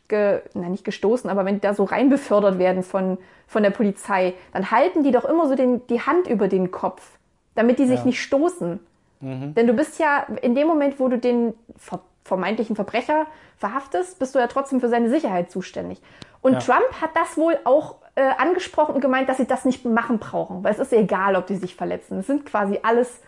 ge, 0.07 0.41
na 0.53 0.69
nicht 0.69 0.83
gestoßen, 0.85 1.31
aber 1.31 1.45
wenn 1.45 1.55
die 1.55 1.61
da 1.61 1.73
so 1.73 1.83
rein 1.83 2.09
befördert 2.11 2.59
werden 2.59 2.83
von, 2.83 3.17
von 3.47 3.63
der 3.63 3.71
Polizei, 3.71 4.35
dann 4.53 4.69
halten 4.69 5.01
die 5.01 5.09
doch 5.09 5.25
immer 5.25 5.47
so 5.47 5.55
den, 5.55 5.87
die 5.87 5.99
Hand 6.01 6.27
über 6.27 6.47
den 6.47 6.69
Kopf, 6.69 7.17
damit 7.55 7.79
die 7.79 7.87
sich 7.87 8.01
Ja. 8.01 8.05
nicht 8.05 8.21
stoßen. 8.21 8.79
Denn 9.21 9.65
du 9.67 9.73
bist 9.73 9.97
ja 9.99 10.27
in 10.43 10.53
dem 10.53 10.67
Moment, 10.67 10.99
wo 10.99 11.07
du 11.07 11.17
den 11.17 11.55
ver 11.75 12.01
vermeintlichen 12.23 12.75
Verbrecher 12.75 13.25
verhaftest, 13.57 14.19
bist 14.19 14.35
du 14.35 14.39
ja 14.39 14.45
trotzdem 14.45 14.79
für 14.79 14.89
seine 14.89 15.09
Sicherheit 15.09 15.49
zuständig. 15.49 15.99
Und 16.43 16.53
Ja. 16.53 16.59
Trump 16.59 17.01
hat 17.01 17.09
das 17.15 17.35
wohl 17.35 17.57
auch 17.63 17.95
äh, 18.21 18.33
angesprochen 18.37 18.93
und 18.93 19.01
gemeint, 19.01 19.27
dass 19.27 19.37
sie 19.37 19.47
das 19.47 19.65
nicht 19.65 19.83
machen 19.83 20.19
brauchen, 20.19 20.63
weil 20.63 20.73
es 20.73 20.79
ist 20.79 20.93
egal, 20.93 21.35
ob 21.35 21.47
die 21.47 21.55
sich 21.55 21.75
verletzen. 21.75 22.19
Es 22.19 22.27
sind 22.27 22.45
quasi 22.45 22.79
alles, 22.83 23.19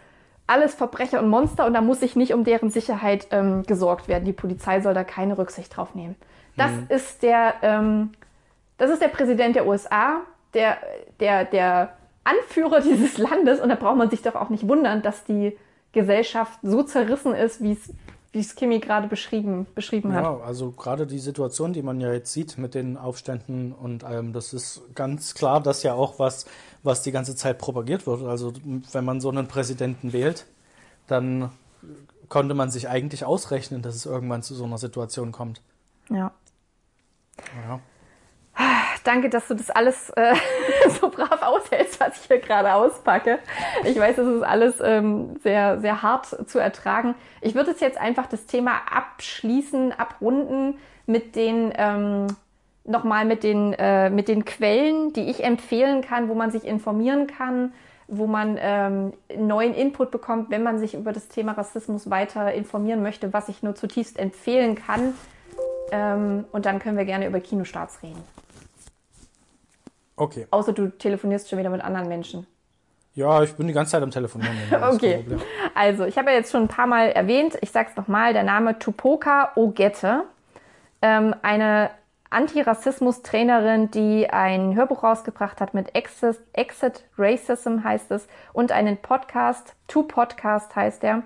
alles 0.46 0.76
Verbrecher 0.76 1.20
und 1.20 1.30
Monster 1.30 1.66
und 1.66 1.74
da 1.74 1.82
muss 1.82 2.02
sich 2.02 2.16
nicht 2.16 2.34
um 2.34 2.44
deren 2.44 2.70
Sicherheit 2.70 3.28
ähm, 3.32 3.64
gesorgt 3.64 4.08
werden. 4.08 4.26
Die 4.26 4.34
Polizei 4.34 4.82
soll 4.82 4.94
da 4.94 5.04
keine 5.04 5.38
Rücksicht 5.38 5.76
drauf 5.76 5.96
nehmen. 5.96 6.16
Das 6.56 6.72
ist 6.90 7.24
der, 7.24 7.56
ähm, 7.64 8.12
das 8.78 8.92
ist 8.92 9.02
der 9.02 9.08
Präsident 9.08 9.56
der 9.56 9.66
USA, 9.66 10.22
der, 10.54 10.78
der, 11.20 11.46
der 11.46 11.94
Anführer 12.24 12.82
dieses 12.82 13.18
Landes 13.18 13.60
und 13.60 13.70
da 13.70 13.76
braucht 13.76 13.98
man 13.98 14.12
sich 14.12 14.22
doch 14.22 14.36
auch 14.36 14.50
nicht 14.50 14.68
wundern, 14.68 15.02
dass 15.02 15.24
die 15.24 15.58
Gesellschaft 15.92 16.60
so 16.62 16.84
zerrissen 16.84 17.34
ist, 17.34 17.64
wie 17.64 17.72
es 17.72 17.92
wie 18.34 18.40
es 18.40 18.56
Kimi 18.56 18.80
gerade 18.80 19.08
beschrieben, 19.08 19.68
beschrieben 19.76 20.14
hat. 20.14 20.24
Ja, 20.24 20.38
also 20.40 20.72
gerade 20.72 21.06
die 21.06 21.20
Situation, 21.20 21.72
die 21.72 21.84
man 21.84 22.02
ja 22.02 22.12
jetzt 22.12 22.34
sieht 22.34 22.58
mit 22.58 22.74
den 22.74 22.98
Aufständen 22.98 23.72
und 23.72 24.04
allem, 24.04 24.34
das 24.34 24.54
ist 24.54 24.82
ganz 24.96 25.36
klar, 25.36 25.62
das 25.62 25.84
ja 25.84 25.94
auch 25.94 26.18
was, 26.18 26.48
was 26.82 27.04
die 27.04 27.12
ganze 27.12 27.36
Zeit 27.36 27.60
propagiert 27.60 28.08
wird. 28.08 28.24
Also 28.24 28.52
wenn 28.92 29.06
man 29.06 29.22
so 29.22 29.30
einen 29.30 29.48
Präsidenten 29.48 30.14
wählt, 30.14 30.48
dann 31.06 31.52
konnte 32.28 32.56
man 32.56 32.72
sich 32.72 32.90
eigentlich 32.90 33.24
ausrechnen, 33.24 33.84
dass 33.84 33.94
es 33.94 34.08
irgendwann 34.08 34.42
zu 34.42 34.56
so 34.56 34.64
einer 34.64 34.80
Situation 34.80 35.32
kommt. 35.32 35.62
Ja. 36.10 36.32
Ja. 37.68 37.80
Danke, 39.04 39.30
dass 39.30 39.48
du 39.48 39.54
das 39.54 39.70
alles 39.70 40.10
äh, 40.12 40.34
so 41.02 41.10
brav 41.10 41.42
aushältst, 41.42 42.00
was 42.00 42.22
ich 42.22 42.28
hier 42.28 42.40
gerade 42.40 42.74
auspacke. 42.74 43.40
Ich 43.84 43.98
weiß, 43.98 44.18
es 44.18 44.38
ist 44.38 44.44
alles 44.44 44.76
ähm, 44.82 45.36
sehr, 45.44 45.82
sehr 45.82 46.02
hart 46.02 46.50
zu 46.50 46.60
ertragen. 46.60 47.16
Ich 47.42 47.54
würde 47.54 47.72
jetzt 47.72 47.82
jetzt 47.82 47.98
einfach 47.98 48.28
das 48.28 48.46
Thema 48.46 48.82
abschließen, 48.90 49.92
abrunden 49.92 50.80
mit 51.06 51.36
den 51.36 51.74
ähm, 51.76 52.28
nochmal 52.86 53.26
mit 53.26 53.44
den 53.44 53.74
äh, 53.74 54.10
mit 54.10 54.28
den 54.28 54.46
Quellen, 54.46 55.14
die 55.14 55.30
ich 55.30 55.44
empfehlen 55.44 56.02
kann, 56.02 56.30
wo 56.30 56.34
man 56.34 56.52
sich 56.52 56.66
informieren 56.66 57.28
kann, 57.28 57.74
wo 58.08 58.26
man 58.28 58.58
ähm, 58.60 59.14
neuen 59.36 59.74
Input 59.74 60.12
bekommt, 60.12 60.50
wenn 60.50 60.64
man 60.64 60.80
sich 60.80 60.94
über 60.94 61.12
das 61.12 61.28
Thema 61.28 61.54
Rassismus 61.54 62.10
weiter 62.10 62.54
informieren 62.54 63.02
möchte, 63.04 63.34
was 63.34 63.50
ich 63.50 63.64
nur 63.64 63.76
zutiefst 63.76 64.18
empfehlen 64.18 64.76
kann. 64.76 65.14
Ähm, 65.92 66.46
und 66.52 66.66
dann 66.66 66.80
können 66.80 66.98
wir 66.98 67.06
gerne 67.06 67.28
über 67.28 67.40
Kinostarts 67.40 68.02
reden. 68.02 68.24
Okay. 70.24 70.48
Außer 70.52 70.72
du 70.72 70.88
telefonierst 70.88 71.50
schon 71.50 71.60
wieder 71.60 71.70
mit 71.70 71.82
anderen 71.82 72.08
Menschen. 72.08 72.48
Ja, 73.14 73.44
ich 73.44 73.54
bin 73.56 73.68
die 73.68 73.74
ganze 73.74 73.92
Zeit 73.92 74.04
am 74.04 74.10
Telefonieren. 74.10 74.56
Okay. 74.94 75.26
Also, 75.76 76.06
ich 76.06 76.18
habe 76.18 76.32
ja 76.32 76.38
jetzt 76.38 76.52
schon 76.52 76.64
ein 76.64 76.68
paar 76.70 76.88
Mal 76.88 77.10
erwähnt, 77.10 77.58
ich 77.60 77.72
sag's 77.72 77.98
nochmal, 77.98 78.32
der 78.32 78.44
Name 78.44 78.80
Tupoka 78.80 79.52
Ogette, 79.56 80.24
ähm, 81.02 81.36
eine 81.42 81.90
Antirassismus-Trainerin, 82.30 83.92
die 83.92 84.30
ein 84.30 84.76
Hörbuch 84.76 85.04
rausgebracht 85.04 85.60
hat 85.60 85.74
mit 85.74 85.94
Exit, 85.94 86.40
Exit 86.54 87.04
Racism 87.18 87.84
heißt 87.84 88.10
es 88.12 88.28
und 88.54 88.72
einen 88.72 88.98
Podcast, 88.98 89.76
Two 89.88 90.04
Podcast 90.04 90.74
heißt 90.74 91.04
der. 91.04 91.24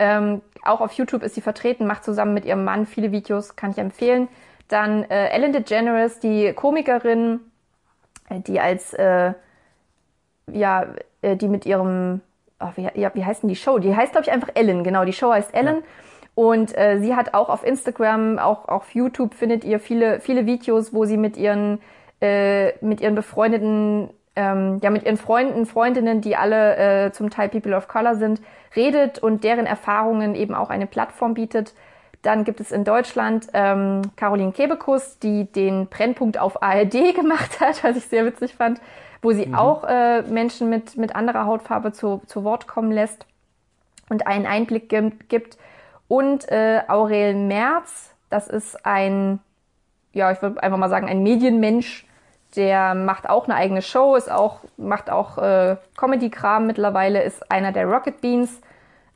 Ähm, 0.00 0.42
auch 0.64 0.80
auf 0.80 0.92
YouTube 0.94 1.22
ist 1.22 1.36
sie 1.36 1.40
vertreten, 1.40 1.86
macht 1.86 2.02
zusammen 2.02 2.34
mit 2.34 2.44
ihrem 2.44 2.64
Mann 2.64 2.86
viele 2.86 3.12
Videos, 3.12 3.54
kann 3.54 3.70
ich 3.70 3.78
empfehlen. 3.78 4.26
Dann 4.66 5.04
äh, 5.04 5.28
Ellen 5.28 5.52
DeGeneres, 5.52 6.18
die 6.18 6.52
Komikerin, 6.52 7.40
die 8.40 8.60
als 8.60 8.92
äh, 8.94 9.32
ja, 10.50 10.86
äh, 11.22 11.36
die 11.36 11.48
mit 11.48 11.66
ihrem, 11.66 12.20
ach, 12.58 12.76
wie, 12.76 12.88
ja, 12.94 13.10
wie 13.14 13.24
heißt 13.24 13.42
denn 13.42 13.48
die 13.48 13.56
Show? 13.56 13.78
Die 13.78 13.94
heißt, 13.94 14.12
glaube 14.12 14.26
ich, 14.26 14.32
einfach 14.32 14.50
Ellen, 14.54 14.84
genau, 14.84 15.04
die 15.04 15.12
Show 15.12 15.32
heißt 15.32 15.54
Ellen. 15.54 15.82
Und 16.34 16.76
äh, 16.76 16.98
sie 17.00 17.14
hat 17.14 17.34
auch 17.34 17.50
auf 17.50 17.64
Instagram, 17.64 18.38
auch 18.38 18.68
auf 18.68 18.94
YouTube 18.94 19.34
findet 19.34 19.64
ihr 19.64 19.78
viele, 19.78 20.20
viele 20.20 20.46
Videos, 20.46 20.94
wo 20.94 21.04
sie 21.04 21.18
mit 21.18 21.36
ihren, 21.36 21.80
äh, 22.22 22.72
mit 22.84 23.02
ihren 23.02 23.14
befreundeten, 23.14 24.08
ähm, 24.34 24.80
ja, 24.82 24.88
mit 24.88 25.04
ihren 25.04 25.18
Freunden, 25.18 25.66
Freundinnen, 25.66 26.22
die 26.22 26.36
alle 26.36 26.76
äh, 26.76 27.12
zum 27.12 27.28
Teil 27.28 27.50
People 27.50 27.76
of 27.76 27.86
Color 27.86 28.14
sind, 28.14 28.40
redet 28.74 29.18
und 29.18 29.44
deren 29.44 29.66
Erfahrungen 29.66 30.34
eben 30.34 30.54
auch 30.54 30.70
eine 30.70 30.86
Plattform 30.86 31.34
bietet. 31.34 31.74
Dann 32.22 32.44
gibt 32.44 32.60
es 32.60 32.70
in 32.70 32.84
Deutschland 32.84 33.48
ähm, 33.52 34.02
Caroline 34.16 34.52
Kebekus, 34.52 35.18
die 35.18 35.44
den 35.44 35.88
Brennpunkt 35.88 36.38
auf 36.38 36.62
ARD 36.62 37.14
gemacht 37.14 37.60
hat, 37.60 37.82
was 37.82 37.96
ich 37.96 38.06
sehr 38.06 38.24
witzig 38.24 38.54
fand, 38.54 38.80
wo 39.20 39.32
sie 39.32 39.46
mhm. 39.46 39.54
auch 39.56 39.84
äh, 39.84 40.22
Menschen 40.22 40.70
mit, 40.70 40.96
mit 40.96 41.14
anderer 41.16 41.46
Hautfarbe 41.46 41.92
zu, 41.92 42.22
zu 42.26 42.44
Wort 42.44 42.68
kommen 42.68 42.92
lässt 42.92 43.26
und 44.08 44.26
einen 44.26 44.46
Einblick 44.46 44.88
gibt. 45.28 45.58
Und 46.06 46.48
äh, 46.48 46.82
Aurel 46.88 47.34
Merz, 47.34 48.14
das 48.30 48.46
ist 48.46 48.86
ein, 48.86 49.40
ja, 50.12 50.30
ich 50.30 50.42
würde 50.42 50.62
einfach 50.62 50.78
mal 50.78 50.90
sagen, 50.90 51.08
ein 51.08 51.22
Medienmensch, 51.22 52.06
der 52.54 52.94
macht 52.94 53.28
auch 53.28 53.46
eine 53.46 53.54
eigene 53.54 53.82
Show, 53.82 54.14
ist 54.14 54.30
auch, 54.30 54.60
macht 54.76 55.10
auch 55.10 55.38
äh, 55.38 55.76
Comedy-Kram 55.96 56.66
mittlerweile, 56.66 57.22
ist 57.22 57.50
einer 57.50 57.72
der 57.72 57.86
Rocket 57.86 58.20
Beans 58.20 58.60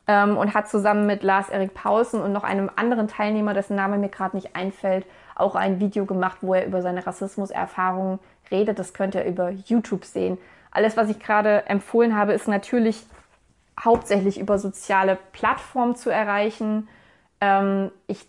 ähm, 0.06 0.36
und 0.36 0.54
hat 0.54 0.68
zusammen 0.68 1.06
mit 1.06 1.22
Lars 1.22 1.48
Erik 1.48 1.74
Paulsen 1.74 2.20
und 2.20 2.32
noch 2.32 2.44
einem 2.44 2.70
anderen 2.76 3.08
Teilnehmer, 3.08 3.54
dessen 3.54 3.76
Name 3.76 3.98
mir 3.98 4.08
gerade 4.08 4.36
nicht 4.36 4.54
einfällt, 4.54 5.06
auch 5.34 5.54
ein 5.54 5.80
Video 5.80 6.06
gemacht, 6.06 6.38
wo 6.40 6.54
er 6.54 6.66
über 6.66 6.82
seine 6.82 7.06
Rassismuserfahrungen 7.06 8.18
redet. 8.50 8.78
Das 8.78 8.94
könnt 8.94 9.14
ihr 9.14 9.24
über 9.24 9.50
YouTube 9.50 10.04
sehen. 10.04 10.38
Alles, 10.70 10.96
was 10.96 11.08
ich 11.08 11.18
gerade 11.18 11.66
empfohlen 11.66 12.16
habe, 12.16 12.32
ist 12.32 12.48
natürlich 12.48 13.06
hauptsächlich 13.78 14.38
über 14.38 14.58
soziale 14.58 15.18
Plattformen 15.32 15.96
zu 15.96 16.10
erreichen. 16.10 16.88
Ähm, 17.40 17.90
ich 18.06 18.26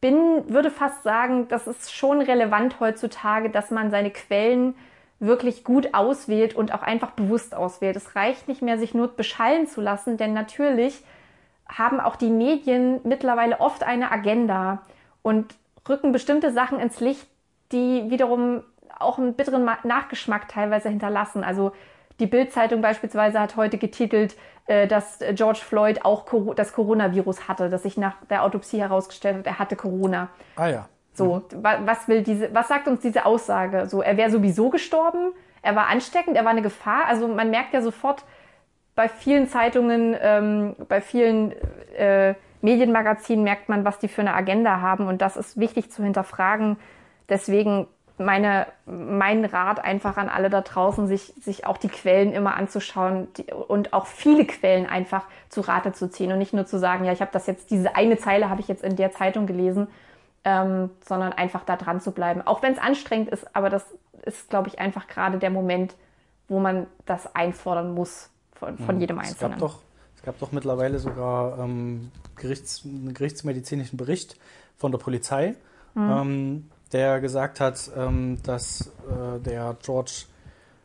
bin, 0.00 0.44
würde 0.48 0.70
fast 0.70 1.02
sagen, 1.02 1.48
das 1.48 1.66
ist 1.66 1.92
schon 1.94 2.20
relevant 2.20 2.78
heutzutage, 2.80 3.50
dass 3.50 3.70
man 3.70 3.90
seine 3.90 4.10
Quellen 4.10 4.74
wirklich 5.18 5.64
gut 5.64 5.94
auswählt 5.94 6.54
und 6.54 6.74
auch 6.74 6.82
einfach 6.82 7.12
bewusst 7.12 7.54
auswählt. 7.54 7.96
Es 7.96 8.16
reicht 8.16 8.48
nicht 8.48 8.62
mehr, 8.62 8.78
sich 8.78 8.94
nur 8.94 9.08
beschallen 9.08 9.66
zu 9.66 9.80
lassen, 9.80 10.16
denn 10.16 10.34
natürlich 10.34 11.02
haben 11.68 12.00
auch 12.00 12.16
die 12.16 12.30
Medien 12.30 13.00
mittlerweile 13.04 13.60
oft 13.60 13.82
eine 13.82 14.10
Agenda 14.10 14.82
und 15.22 15.54
rücken 15.88 16.12
bestimmte 16.12 16.52
Sachen 16.52 16.78
ins 16.78 17.00
Licht, 17.00 17.26
die 17.72 18.10
wiederum 18.10 18.62
auch 18.98 19.18
einen 19.18 19.34
bitteren 19.34 19.68
Nachgeschmack 19.84 20.48
teilweise 20.48 20.88
hinterlassen. 20.88 21.44
Also 21.44 21.72
die 22.20 22.26
Bild-Zeitung 22.26 22.80
beispielsweise 22.80 23.40
hat 23.40 23.56
heute 23.56 23.78
getitelt, 23.78 24.36
äh, 24.66 24.86
dass 24.86 25.18
George 25.32 25.60
Floyd 25.62 26.04
auch 26.04 26.24
das 26.54 26.72
Coronavirus 26.72 27.48
hatte, 27.48 27.68
dass 27.68 27.82
sich 27.82 27.96
nach 27.96 28.14
der 28.30 28.42
Autopsie 28.42 28.78
herausgestellt 28.78 29.38
hat, 29.38 29.46
er 29.46 29.58
hatte 29.58 29.76
Corona. 29.76 30.28
Ah 30.56 30.68
ja. 30.68 30.88
So, 31.16 31.42
mhm. 31.50 31.62
was 31.62 32.08
will 32.08 32.22
diese, 32.22 32.54
was 32.54 32.68
sagt 32.68 32.88
uns 32.88 33.00
diese 33.00 33.24
Aussage? 33.24 33.86
So, 33.88 34.02
er 34.02 34.16
wäre 34.16 34.30
sowieso 34.30 34.70
gestorben, 34.70 35.32
er 35.62 35.74
war 35.74 35.88
ansteckend, 35.88 36.36
er 36.36 36.44
war 36.44 36.52
eine 36.52 36.62
Gefahr. 36.62 37.06
Also 37.06 37.26
man 37.26 37.50
merkt 37.50 37.72
ja 37.74 37.82
sofort 37.82 38.24
bei 38.94 39.08
vielen 39.08 39.48
Zeitungen, 39.48 40.16
ähm, 40.20 40.76
bei 40.88 41.00
vielen 41.00 41.52
äh, 41.96 42.34
Medienmagazinen 42.62 43.44
merkt 43.44 43.68
man, 43.68 43.84
was 43.84 43.98
die 43.98 44.08
für 44.08 44.22
eine 44.22 44.34
Agenda 44.34 44.80
haben 44.80 45.06
und 45.06 45.20
das 45.22 45.36
ist 45.36 45.58
wichtig 45.58 45.90
zu 45.90 46.02
hinterfragen. 46.02 46.76
Deswegen 47.28 47.86
meine, 48.18 48.66
mein 48.86 49.44
Rat 49.44 49.84
einfach 49.84 50.16
an 50.16 50.28
alle 50.28 50.48
da 50.48 50.62
draußen, 50.62 51.06
sich, 51.06 51.34
sich 51.40 51.66
auch 51.66 51.76
die 51.76 51.88
Quellen 51.88 52.32
immer 52.32 52.56
anzuschauen 52.56 53.28
die, 53.36 53.52
und 53.52 53.92
auch 53.92 54.06
viele 54.06 54.46
Quellen 54.46 54.86
einfach 54.86 55.24
zu 55.48 55.60
Rate 55.60 55.92
zu 55.92 56.08
ziehen 56.10 56.32
und 56.32 56.38
nicht 56.38 56.54
nur 56.54 56.66
zu 56.66 56.78
sagen, 56.78 57.04
ja, 57.04 57.12
ich 57.12 57.20
habe 57.20 57.30
das 57.32 57.46
jetzt, 57.46 57.70
diese 57.70 57.94
eine 57.94 58.16
Zeile 58.16 58.48
habe 58.48 58.60
ich 58.60 58.68
jetzt 58.68 58.84
in 58.84 58.96
der 58.96 59.12
Zeitung 59.12 59.46
gelesen 59.46 59.88
ähm, 60.46 60.90
sondern 61.04 61.32
einfach 61.32 61.64
da 61.64 61.76
dran 61.76 62.00
zu 62.00 62.12
bleiben. 62.12 62.40
Auch 62.40 62.62
wenn 62.62 62.72
es 62.72 62.78
anstrengend 62.78 63.30
ist, 63.30 63.54
aber 63.54 63.68
das 63.68 63.84
ist, 64.22 64.48
glaube 64.48 64.68
ich, 64.68 64.78
einfach 64.78 65.08
gerade 65.08 65.38
der 65.38 65.50
Moment, 65.50 65.96
wo 66.46 66.60
man 66.60 66.86
das 67.04 67.34
einfordern 67.34 67.92
muss 67.92 68.30
von, 68.52 68.78
von 68.78 69.00
jedem 69.00 69.18
Einzelnen. 69.18 69.54
Es 69.54 69.58
gab 69.58 69.58
doch, 69.58 69.80
es 70.14 70.22
gab 70.22 70.38
doch 70.38 70.52
mittlerweile 70.52 71.00
sogar 71.00 71.58
ähm, 71.58 72.12
Gerichts, 72.36 72.84
einen 72.84 73.12
gerichtsmedizinischen 73.12 73.96
Bericht 73.96 74.38
von 74.76 74.92
der 74.92 74.98
Polizei, 74.98 75.56
mhm. 75.94 76.10
ähm, 76.10 76.70
der 76.92 77.20
gesagt 77.20 77.58
hat, 77.58 77.90
ähm, 77.96 78.40
dass 78.44 78.92
äh, 79.10 79.40
der 79.40 79.76
George 79.82 80.26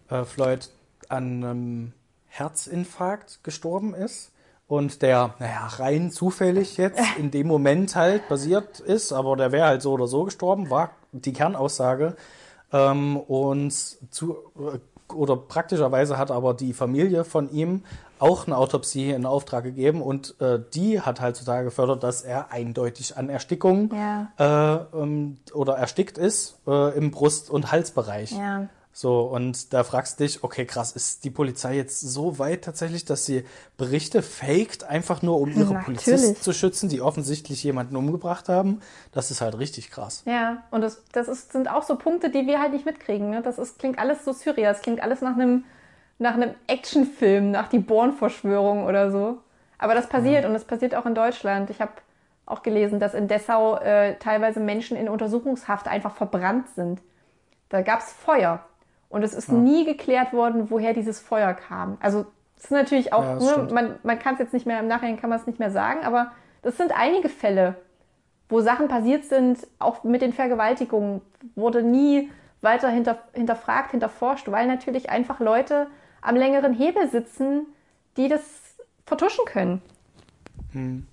äh, 0.09 0.23
Floyd 0.23 0.71
an 1.07 1.43
einem 1.43 1.93
Herzinfarkt 2.29 3.43
gestorben 3.43 3.93
ist 3.93 4.30
und 4.71 5.01
der, 5.01 5.35
naja, 5.39 5.67
rein 5.67 6.11
zufällig 6.11 6.77
jetzt 6.77 7.03
in 7.17 7.29
dem 7.29 7.45
Moment 7.45 7.93
halt 7.97 8.29
passiert 8.29 8.79
ist, 8.79 9.11
aber 9.11 9.35
der 9.35 9.51
wäre 9.51 9.67
halt 9.67 9.81
so 9.81 9.91
oder 9.91 10.07
so 10.07 10.23
gestorben, 10.23 10.69
war 10.69 10.91
die 11.11 11.33
Kernaussage. 11.33 12.15
Ähm, 12.71 13.17
und 13.17 13.73
zu, 13.73 14.37
oder 15.13 15.35
praktischerweise 15.35 16.17
hat 16.17 16.31
aber 16.31 16.53
die 16.53 16.71
Familie 16.71 17.25
von 17.25 17.51
ihm 17.51 17.83
auch 18.17 18.47
eine 18.47 18.55
Autopsie 18.55 19.09
in 19.09 19.25
Auftrag 19.25 19.65
gegeben 19.65 20.01
und 20.01 20.39
äh, 20.39 20.59
die 20.73 21.01
hat 21.01 21.19
halt 21.19 21.37
total 21.37 21.65
gefördert, 21.65 22.01
dass 22.03 22.21
er 22.21 22.53
eindeutig 22.53 23.17
an 23.17 23.27
Erstickung 23.27 23.91
ja. 23.93 24.31
äh, 24.37 24.97
ähm, 24.97 25.39
oder 25.53 25.73
erstickt 25.73 26.17
ist 26.17 26.59
äh, 26.65 26.97
im 26.97 27.11
Brust- 27.11 27.49
und 27.49 27.73
Halsbereich. 27.73 28.31
Ja. 28.31 28.69
So, 29.01 29.21
und 29.21 29.73
da 29.73 29.83
fragst 29.83 30.19
du 30.19 30.25
dich, 30.25 30.43
okay, 30.43 30.63
krass, 30.63 30.91
ist 30.91 31.23
die 31.23 31.31
Polizei 31.31 31.73
jetzt 31.73 32.01
so 32.01 32.37
weit 32.37 32.63
tatsächlich, 32.63 33.03
dass 33.03 33.25
sie 33.25 33.45
Berichte 33.75 34.21
faked, 34.21 34.83
einfach 34.83 35.23
nur 35.23 35.41
um 35.41 35.49
ihre 35.49 35.73
Natürlich. 35.73 35.85
Polizisten 35.85 36.35
zu 36.35 36.53
schützen, 36.53 36.87
die 36.87 37.01
offensichtlich 37.01 37.63
jemanden 37.63 37.95
umgebracht 37.95 38.47
haben? 38.47 38.79
Das 39.11 39.31
ist 39.31 39.41
halt 39.41 39.57
richtig 39.57 39.89
krass. 39.89 40.21
Ja, 40.27 40.61
und 40.69 40.81
das, 40.81 41.01
das 41.13 41.29
ist, 41.29 41.51
sind 41.51 41.67
auch 41.67 41.81
so 41.81 41.95
Punkte, 41.95 42.29
die 42.29 42.45
wir 42.45 42.61
halt 42.61 42.73
nicht 42.73 42.85
mitkriegen. 42.85 43.31
Ne? 43.31 43.41
Das 43.41 43.57
ist, 43.57 43.79
klingt 43.79 43.97
alles 43.97 44.23
so 44.23 44.33
surreal, 44.33 44.71
das 44.71 44.83
klingt 44.83 45.01
alles 45.01 45.21
nach 45.21 45.33
einem, 45.33 45.63
nach 46.19 46.35
einem 46.35 46.53
Actionfilm, 46.67 47.49
nach 47.49 47.69
die 47.69 47.79
Born-Verschwörung 47.79 48.85
oder 48.85 49.09
so. 49.09 49.39
Aber 49.79 49.95
das 49.95 50.09
passiert 50.09 50.43
ja. 50.43 50.47
und 50.47 50.53
das 50.53 50.65
passiert 50.65 50.93
auch 50.93 51.07
in 51.07 51.15
Deutschland. 51.15 51.71
Ich 51.71 51.81
habe 51.81 51.93
auch 52.45 52.61
gelesen, 52.61 52.99
dass 52.99 53.15
in 53.15 53.27
Dessau 53.27 53.77
äh, 53.77 54.19
teilweise 54.19 54.59
Menschen 54.59 54.95
in 54.95 55.09
Untersuchungshaft 55.09 55.87
einfach 55.87 56.13
verbrannt 56.13 56.67
sind. 56.75 57.01
Da 57.69 57.81
gab 57.81 58.01
es 58.01 58.13
Feuer. 58.13 58.63
Und 59.11 59.23
es 59.23 59.33
ist 59.33 59.49
ja. 59.49 59.53
nie 59.53 59.85
geklärt 59.85 60.31
worden, 60.33 60.71
woher 60.71 60.93
dieses 60.93 61.19
Feuer 61.19 61.53
kam. 61.53 61.97
Also 61.99 62.25
es 62.57 62.65
ist 62.65 62.71
natürlich 62.71 63.11
auch, 63.11 63.23
ja, 63.23 63.57
ne, 63.57 63.67
man, 63.73 63.95
man 64.03 64.19
kann 64.19 64.35
es 64.35 64.39
jetzt 64.39 64.53
nicht 64.53 64.65
mehr, 64.65 64.79
im 64.79 64.87
Nachhinein 64.87 65.19
kann 65.19 65.29
man 65.29 65.39
es 65.39 65.47
nicht 65.47 65.59
mehr 65.59 65.71
sagen, 65.71 66.03
aber 66.03 66.31
das 66.61 66.77
sind 66.77 66.97
einige 66.97 67.27
Fälle, 67.27 67.75
wo 68.47 68.61
Sachen 68.61 68.87
passiert 68.87 69.25
sind, 69.25 69.67
auch 69.79 70.03
mit 70.03 70.21
den 70.21 70.31
Vergewaltigungen, 70.31 71.21
wurde 71.55 71.83
nie 71.83 72.31
weiter 72.61 72.89
hinter, 72.89 73.19
hinterfragt, 73.33 73.91
hinterforscht, 73.91 74.49
weil 74.49 74.67
natürlich 74.67 75.09
einfach 75.09 75.39
Leute 75.39 75.87
am 76.21 76.35
längeren 76.35 76.73
Hebel 76.73 77.09
sitzen, 77.09 77.65
die 78.15 78.29
das 78.29 78.41
vertuschen 79.05 79.45
können. 79.45 79.81
Hm. 80.71 81.07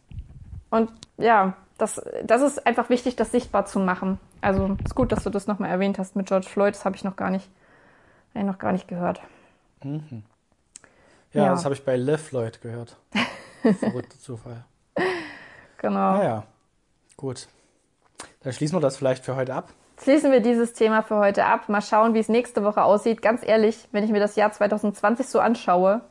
Und 0.70 0.92
ja, 1.16 1.54
das, 1.78 2.02
das 2.24 2.42
ist 2.42 2.66
einfach 2.66 2.90
wichtig, 2.90 3.16
das 3.16 3.32
sichtbar 3.32 3.64
zu 3.66 3.80
machen. 3.80 4.20
Also 4.40 4.76
ist 4.84 4.94
gut, 4.94 5.10
dass 5.10 5.24
du 5.24 5.30
das 5.30 5.46
nochmal 5.46 5.70
erwähnt 5.70 5.98
hast 5.98 6.14
mit 6.14 6.26
George 6.26 6.46
Floyd, 6.48 6.74
das 6.74 6.84
habe 6.84 6.94
ich 6.94 7.04
noch 7.04 7.16
gar 7.16 7.30
nicht 7.30 7.48
habe 8.30 8.40
ich 8.40 8.44
noch 8.44 8.58
gar 8.58 8.72
nicht 8.72 8.88
gehört. 8.88 9.20
Mhm. 9.82 10.22
Ja, 11.32 11.44
ja, 11.44 11.50
das 11.50 11.64
habe 11.64 11.74
ich 11.74 11.84
bei 11.84 11.96
Liv 11.96 12.32
Lloyd 12.32 12.60
gehört. 12.60 12.96
Verrückter 13.78 14.18
Zufall. 14.18 14.64
Genau. 15.78 16.16
Naja, 16.16 16.44
gut. 17.16 17.48
Dann 18.42 18.52
schließen 18.52 18.76
wir 18.76 18.80
das 18.80 18.96
vielleicht 18.96 19.24
für 19.24 19.36
heute 19.36 19.54
ab. 19.54 19.72
Schließen 20.02 20.30
wir 20.30 20.40
dieses 20.40 20.72
Thema 20.72 21.02
für 21.02 21.16
heute 21.16 21.44
ab. 21.44 21.68
Mal 21.68 21.82
schauen, 21.82 22.14
wie 22.14 22.20
es 22.20 22.28
nächste 22.28 22.64
Woche 22.64 22.82
aussieht. 22.82 23.20
Ganz 23.20 23.42
ehrlich, 23.44 23.88
wenn 23.92 24.04
ich 24.04 24.10
mir 24.10 24.20
das 24.20 24.36
Jahr 24.36 24.52
2020 24.52 25.26
so 25.28 25.40
anschaue, 25.40 26.02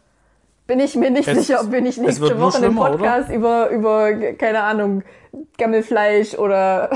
bin 0.68 0.80
ich 0.82 0.96
mir 0.96 1.10
nicht 1.10 1.28
es, 1.28 1.48
sicher, 1.48 1.62
ob 1.62 1.72
wir 1.72 1.82
nicht 1.82 1.98
nächste 1.98 2.40
Woche 2.40 2.58
einen 2.58 2.76
Podcast 2.76 3.32
über, 3.32 3.70
über, 3.70 4.14
keine 4.34 4.64
Ahnung, 4.64 5.04
Gammelfleisch 5.58 6.36
oder 6.36 6.90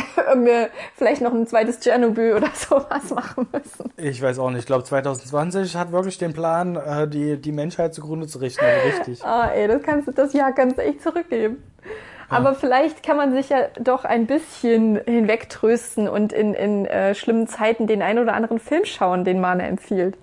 vielleicht 0.95 1.21
noch 1.21 1.33
ein 1.33 1.47
zweites 1.47 1.79
Tschernobyl 1.79 2.35
oder 2.35 2.49
sowas 2.53 3.09
machen 3.09 3.47
müssen. 3.51 3.91
Ich 3.97 4.21
weiß 4.21 4.39
auch 4.39 4.49
nicht. 4.49 4.61
Ich 4.61 4.65
glaube, 4.65 4.83
2020 4.83 5.75
hat 5.75 5.91
wirklich 5.91 6.17
den 6.17 6.33
Plan, 6.33 6.75
äh, 6.75 7.07
die, 7.07 7.37
die 7.37 7.51
Menschheit 7.51 7.93
zugrunde 7.93 8.27
zu 8.27 8.39
richten. 8.39 8.63
Also 8.63 8.87
richtig. 8.87 9.21
Ah, 9.31 9.49
ey, 9.53 9.67
das, 9.67 9.81
kannst, 9.81 10.09
das 10.17 10.33
Jahr 10.33 10.51
kannst 10.51 10.77
du 10.77 10.83
echt 10.83 11.01
zurückgeben. 11.01 11.63
Ja. 12.29 12.37
Aber 12.37 12.53
vielleicht 12.53 13.03
kann 13.03 13.17
man 13.17 13.33
sich 13.33 13.49
ja 13.49 13.67
doch 13.79 14.03
ein 14.03 14.25
bisschen 14.25 14.99
hinwegtrösten 15.05 16.09
und 16.09 16.33
in, 16.33 16.53
in 16.53 16.85
äh, 16.85 17.15
schlimmen 17.15 17.47
Zeiten 17.47 17.87
den 17.87 18.01
ein 18.01 18.19
oder 18.19 18.33
anderen 18.33 18.59
Film 18.59 18.83
schauen, 18.83 19.23
den 19.23 19.39
Mana 19.39 19.63
empfiehlt. 19.63 20.17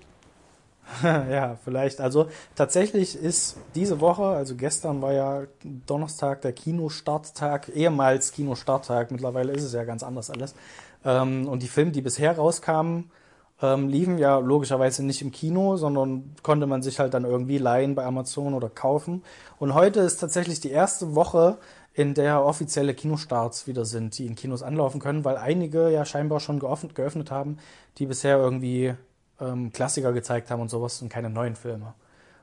ja, 1.03 1.57
vielleicht. 1.63 2.01
Also 2.01 2.27
tatsächlich 2.55 3.15
ist 3.15 3.57
diese 3.75 3.99
Woche, 4.01 4.23
also 4.23 4.55
gestern 4.55 5.01
war 5.01 5.13
ja 5.13 5.43
Donnerstag 5.85 6.41
der 6.41 6.53
Kinostarttag, 6.53 7.69
ehemals 7.69 8.31
Kinostarttag, 8.31 9.11
mittlerweile 9.11 9.51
ist 9.53 9.63
es 9.63 9.73
ja 9.73 9.83
ganz 9.83 10.03
anders 10.03 10.29
alles. 10.29 10.55
Ähm, 11.05 11.47
und 11.47 11.63
die 11.63 11.67
Filme, 11.67 11.91
die 11.91 12.01
bisher 12.01 12.35
rauskamen, 12.35 13.11
ähm, 13.61 13.89
liefen 13.89 14.17
ja 14.17 14.39
logischerweise 14.39 15.03
nicht 15.05 15.21
im 15.21 15.31
Kino, 15.31 15.77
sondern 15.77 16.35
konnte 16.43 16.65
man 16.65 16.81
sich 16.81 16.99
halt 16.99 17.13
dann 17.13 17.25
irgendwie 17.25 17.57
leihen 17.57 17.95
bei 17.95 18.05
Amazon 18.05 18.53
oder 18.53 18.69
kaufen. 18.69 19.23
Und 19.57 19.73
heute 19.73 19.99
ist 19.99 20.17
tatsächlich 20.17 20.59
die 20.59 20.71
erste 20.71 21.15
Woche, 21.15 21.57
in 21.93 22.13
der 22.13 22.45
offizielle 22.45 22.93
Kinostarts 22.93 23.67
wieder 23.67 23.83
sind, 23.83 24.17
die 24.17 24.25
in 24.25 24.35
Kinos 24.35 24.63
anlaufen 24.63 25.01
können, 25.01 25.25
weil 25.25 25.35
einige 25.35 25.89
ja 25.89 26.05
scheinbar 26.05 26.39
schon 26.39 26.59
geöffnet, 26.59 26.95
geöffnet 26.95 27.29
haben, 27.29 27.57
die 27.97 28.05
bisher 28.05 28.37
irgendwie 28.37 28.93
ähm, 29.41 29.71
Klassiker 29.71 30.13
gezeigt 30.13 30.51
haben 30.51 30.61
und 30.61 30.69
sowas 30.69 31.01
und 31.01 31.09
keine 31.09 31.29
neuen 31.29 31.55
Filme. 31.55 31.93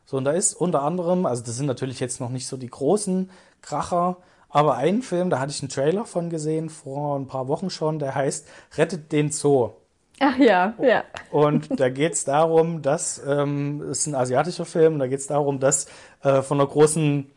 So, 0.05 0.16
und 0.16 0.24
da 0.24 0.32
ist 0.32 0.55
unter 0.55 0.82
anderem, 0.82 1.26
also 1.26 1.42
das 1.44 1.57
sind 1.57 1.66
natürlich 1.66 2.01
jetzt 2.01 2.20
noch 2.20 2.30
nicht 2.30 2.47
so 2.47 2.57
die 2.57 2.70
großen 2.70 3.30
Kracher, 3.61 4.18
Aber 4.57 4.76
einen 4.76 5.03
Film, 5.03 5.28
da 5.28 5.38
hatte 5.38 5.51
ich 5.51 5.61
einen 5.61 5.68
Trailer 5.68 6.05
von 6.05 6.30
gesehen 6.30 6.70
vor 6.70 7.18
ein 7.18 7.26
paar 7.26 7.49
Wochen 7.49 7.68
schon, 7.70 7.99
der 7.99 8.14
heißt 8.14 8.49
Rettet 8.76 9.12
den 9.12 9.30
Zoo. 9.30 9.70
Ach 10.18 10.38
ja, 10.38 10.72
ja. 10.80 11.05
Und 11.30 11.78
da 11.78 11.90
geht 11.90 12.14
es 12.14 12.24
darum, 12.24 12.80
dass, 12.80 13.20
ähm, 13.26 13.82
es 13.90 13.99
ist 13.99 14.07
ein 14.07 14.14
asiatischer 14.14 14.64
Film, 14.64 14.99
da 14.99 15.09
geht 15.09 15.18
es 15.18 15.26
darum, 15.26 15.61
dass 15.61 15.88
äh, 16.22 16.40
von 16.40 16.59
einer 16.59 16.68
großen 16.68 17.30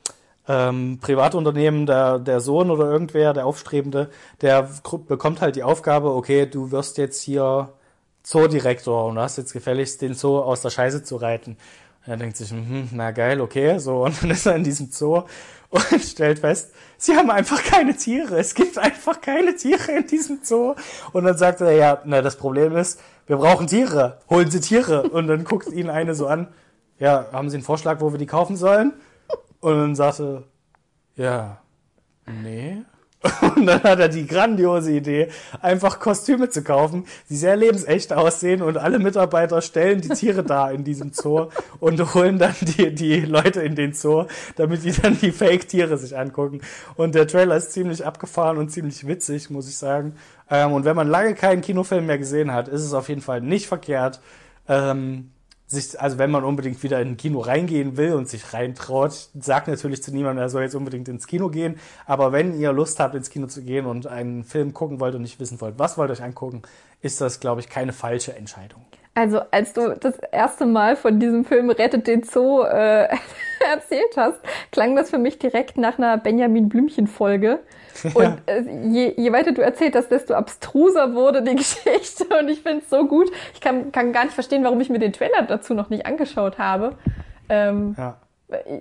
ähm, 0.48 1.00
Privatunternehmen 1.02 1.86
der, 1.86 2.20
der 2.20 2.40
Sohn 2.40 2.72
oder 2.72 2.90
irgendwer, 2.90 3.34
der 3.34 3.46
Aufstrebende, 3.46 4.10
der 4.42 4.70
bekommt 5.08 5.42
halt 5.42 5.58
die 5.58 5.64
Aufgabe, 5.64 6.14
okay, 6.14 6.46
du 6.46 6.72
wirst 6.72 6.98
jetzt 6.98 7.22
hier 7.22 7.74
Zoodirektor 8.24 9.06
und 9.06 9.20
hast 9.20 9.38
jetzt 9.38 9.54
gefälligst 9.54 10.02
den 10.02 10.14
Zoo 10.14 10.40
aus 10.40 10.62
der 10.62 10.70
Scheiße 10.70 11.04
zu 11.04 11.16
reiten. 11.18 11.58
Und 12.06 12.12
er 12.12 12.18
denkt 12.18 12.38
sich, 12.38 12.52
hm, 12.52 12.90
na 12.92 13.12
geil, 13.12 13.42
okay, 13.42 13.78
so, 13.80 14.04
und 14.06 14.22
dann 14.22 14.32
ist 14.32 14.46
er 14.46 14.56
in 14.56 14.64
diesem 14.64 14.92
Zoo 14.92 15.24
und 15.70 16.02
stellt 16.02 16.40
fest, 16.40 16.72
sie 16.98 17.16
haben 17.16 17.30
einfach 17.30 17.64
keine 17.64 17.96
Tiere. 17.96 18.40
Es 18.40 18.56
gibt 18.56 18.78
einfach 18.78 19.22
keine 19.22 19.56
Tiere 19.56 19.92
in 19.94 20.08
diesem 20.08 20.40
Zoo. 20.44 20.76
Und 21.14 21.24
dann 21.26 21.38
sagt 21.38 21.62
er, 21.62 21.72
ja, 21.72 22.02
na, 22.06 22.22
das 22.22 22.38
Problem 22.38 22.76
ist, 22.76 23.00
wir 23.28 23.38
brauchen 23.38 23.68
Tiere. 23.68 24.20
Holen 24.30 24.50
Sie 24.50 24.60
Tiere. 24.60 25.04
Und 25.04 25.28
dann 25.28 25.44
guckt 25.44 25.68
ihn 25.72 25.90
eine 25.90 26.16
so 26.16 26.28
an, 26.28 26.48
ja, 26.98 27.28
haben 27.32 27.50
Sie 27.50 27.58
einen 27.58 27.64
Vorschlag, 27.64 28.02
wo 28.02 28.12
wir 28.12 28.18
die 28.18 28.26
kaufen 28.26 28.58
sollen? 28.58 28.94
Und 29.60 29.78
dann 29.78 29.96
sagte, 29.96 30.44
ja, 31.16 31.62
nee. 32.26 32.82
Und 33.56 33.66
dann 33.66 33.84
hat 33.84 34.00
er 34.00 34.08
die 34.08 34.26
grandiose 34.26 34.94
Idee, 34.94 35.28
einfach 35.62 36.00
Kostüme 36.00 36.50
zu 36.50 36.64
kaufen, 36.64 37.06
die 37.30 37.36
sehr 37.36 37.58
lebensecht 37.58 38.14
aussehen 38.14 38.62
und 38.62 38.78
alle 38.78 38.98
Mitarbeiter 38.98 39.62
stellen 39.62 40.00
die 40.00 40.10
Tiere 40.10 40.44
da 40.44 40.72
in 40.72 40.86
diesem 40.86 41.12
Zoo 41.12 41.50
und 41.82 42.14
holen 42.14 42.40
dann 42.40 42.56
die, 42.62 42.96
die 42.96 43.20
Leute 43.22 43.62
in 43.62 43.76
den 43.76 43.94
Zoo, 43.94 44.26
damit 44.56 44.86
die 44.86 44.94
dann 44.94 45.20
die 45.20 45.34
Fake-Tiere 45.34 45.98
sich 45.98 46.18
angucken. 46.18 46.62
Und 46.96 47.14
der 47.14 47.28
Trailer 47.28 47.58
ist 47.58 47.74
ziemlich 47.74 48.06
abgefahren 48.06 48.58
und 48.58 48.70
ziemlich 48.70 49.06
witzig, 49.06 49.50
muss 49.50 49.68
ich 49.68 49.78
sagen. 49.78 50.16
Ähm, 50.50 50.72
und 50.72 50.86
wenn 50.86 50.96
man 50.96 51.10
lange 51.10 51.36
keinen 51.36 51.62
Kinofilm 51.62 52.06
mehr 52.06 52.18
gesehen 52.18 52.54
hat, 52.54 52.70
ist 52.70 52.84
es 52.84 52.94
auf 52.94 53.10
jeden 53.10 53.22
Fall 53.22 53.42
nicht 53.42 53.68
verkehrt, 53.68 54.22
ähm, 54.70 55.32
sich, 55.70 56.00
also 56.02 56.18
wenn 56.18 56.32
man 56.32 56.44
unbedingt 56.44 56.82
wieder 56.82 57.00
in 57.00 57.10
ein 57.10 57.18
Kino 57.18 57.40
reingehen 57.40 57.96
will 57.96 58.14
und 58.14 58.28
sich 58.28 58.54
reintraut, 58.54 59.30
sagt 59.40 59.68
natürlich 59.68 60.02
zu 60.02 60.12
niemandem, 60.12 60.42
er 60.42 60.50
soll 60.50 60.64
jetzt 60.64 60.76
unbedingt 60.76 61.08
ins 61.08 61.28
Kino 61.28 61.50
gehen. 61.50 61.80
Aber 62.08 62.32
wenn 62.32 62.60
ihr 62.60 62.74
Lust 62.74 63.00
habt, 63.00 63.14
ins 63.14 63.30
Kino 63.30 63.46
zu 63.48 63.62
gehen 63.62 63.86
und 63.86 64.08
einen 64.08 64.44
Film 64.44 64.74
gucken 64.74 65.00
wollt 65.00 65.14
und 65.14 65.22
nicht 65.22 65.40
wissen 65.40 65.62
wollt, 65.62 65.78
was 65.78 65.98
wollt 65.98 66.10
ihr 66.10 66.14
euch 66.14 66.24
angucken, 66.24 66.64
ist 67.02 67.22
das, 67.22 67.40
glaube 67.40 67.62
ich, 67.62 67.70
keine 67.70 67.94
falsche 67.94 68.36
Entscheidung. 68.36 68.82
Also 69.14 69.42
als 69.52 69.74
du 69.74 69.96
das 70.00 70.18
erste 70.32 70.66
Mal 70.66 70.96
von 70.96 71.20
diesem 71.20 71.46
Film 71.46 71.70
Rettet 71.70 72.08
den 72.08 72.24
Zoo 72.24 72.64
äh, 72.64 73.08
erzählt 73.72 74.16
hast, 74.18 74.40
klang 74.72 74.96
das 74.96 75.12
für 75.12 75.18
mich 75.20 75.38
direkt 75.38 75.78
nach 75.78 75.98
einer 76.00 76.18
Benjamin 76.18 76.70
Blümchen-Folge. 76.70 77.60
Und 78.14 78.42
äh, 78.46 78.62
je, 78.84 79.14
je 79.18 79.32
weiter 79.32 79.52
du 79.52 79.62
erzählt 79.62 79.96
hast, 79.96 80.10
desto 80.10 80.34
abstruser 80.34 81.14
wurde 81.14 81.42
die 81.42 81.56
Geschichte. 81.56 82.26
Und 82.40 82.50
ich 82.50 82.62
finde 82.62 82.84
es 82.84 82.90
so 82.90 83.08
gut. 83.08 83.32
Ich 83.54 83.62
kann, 83.62 83.92
kann 83.92 84.14
gar 84.14 84.26
nicht 84.26 84.34
verstehen, 84.34 84.64
warum 84.64 84.80
ich 84.82 84.90
mir 84.90 85.00
den 85.00 85.14
Trailer 85.14 85.44
dazu 85.44 85.74
noch 85.74 85.90
nicht 85.90 86.06
angeschaut 86.06 86.58
habe. 86.58 86.98
Ähm, 87.50 87.96
ja. 87.98 88.18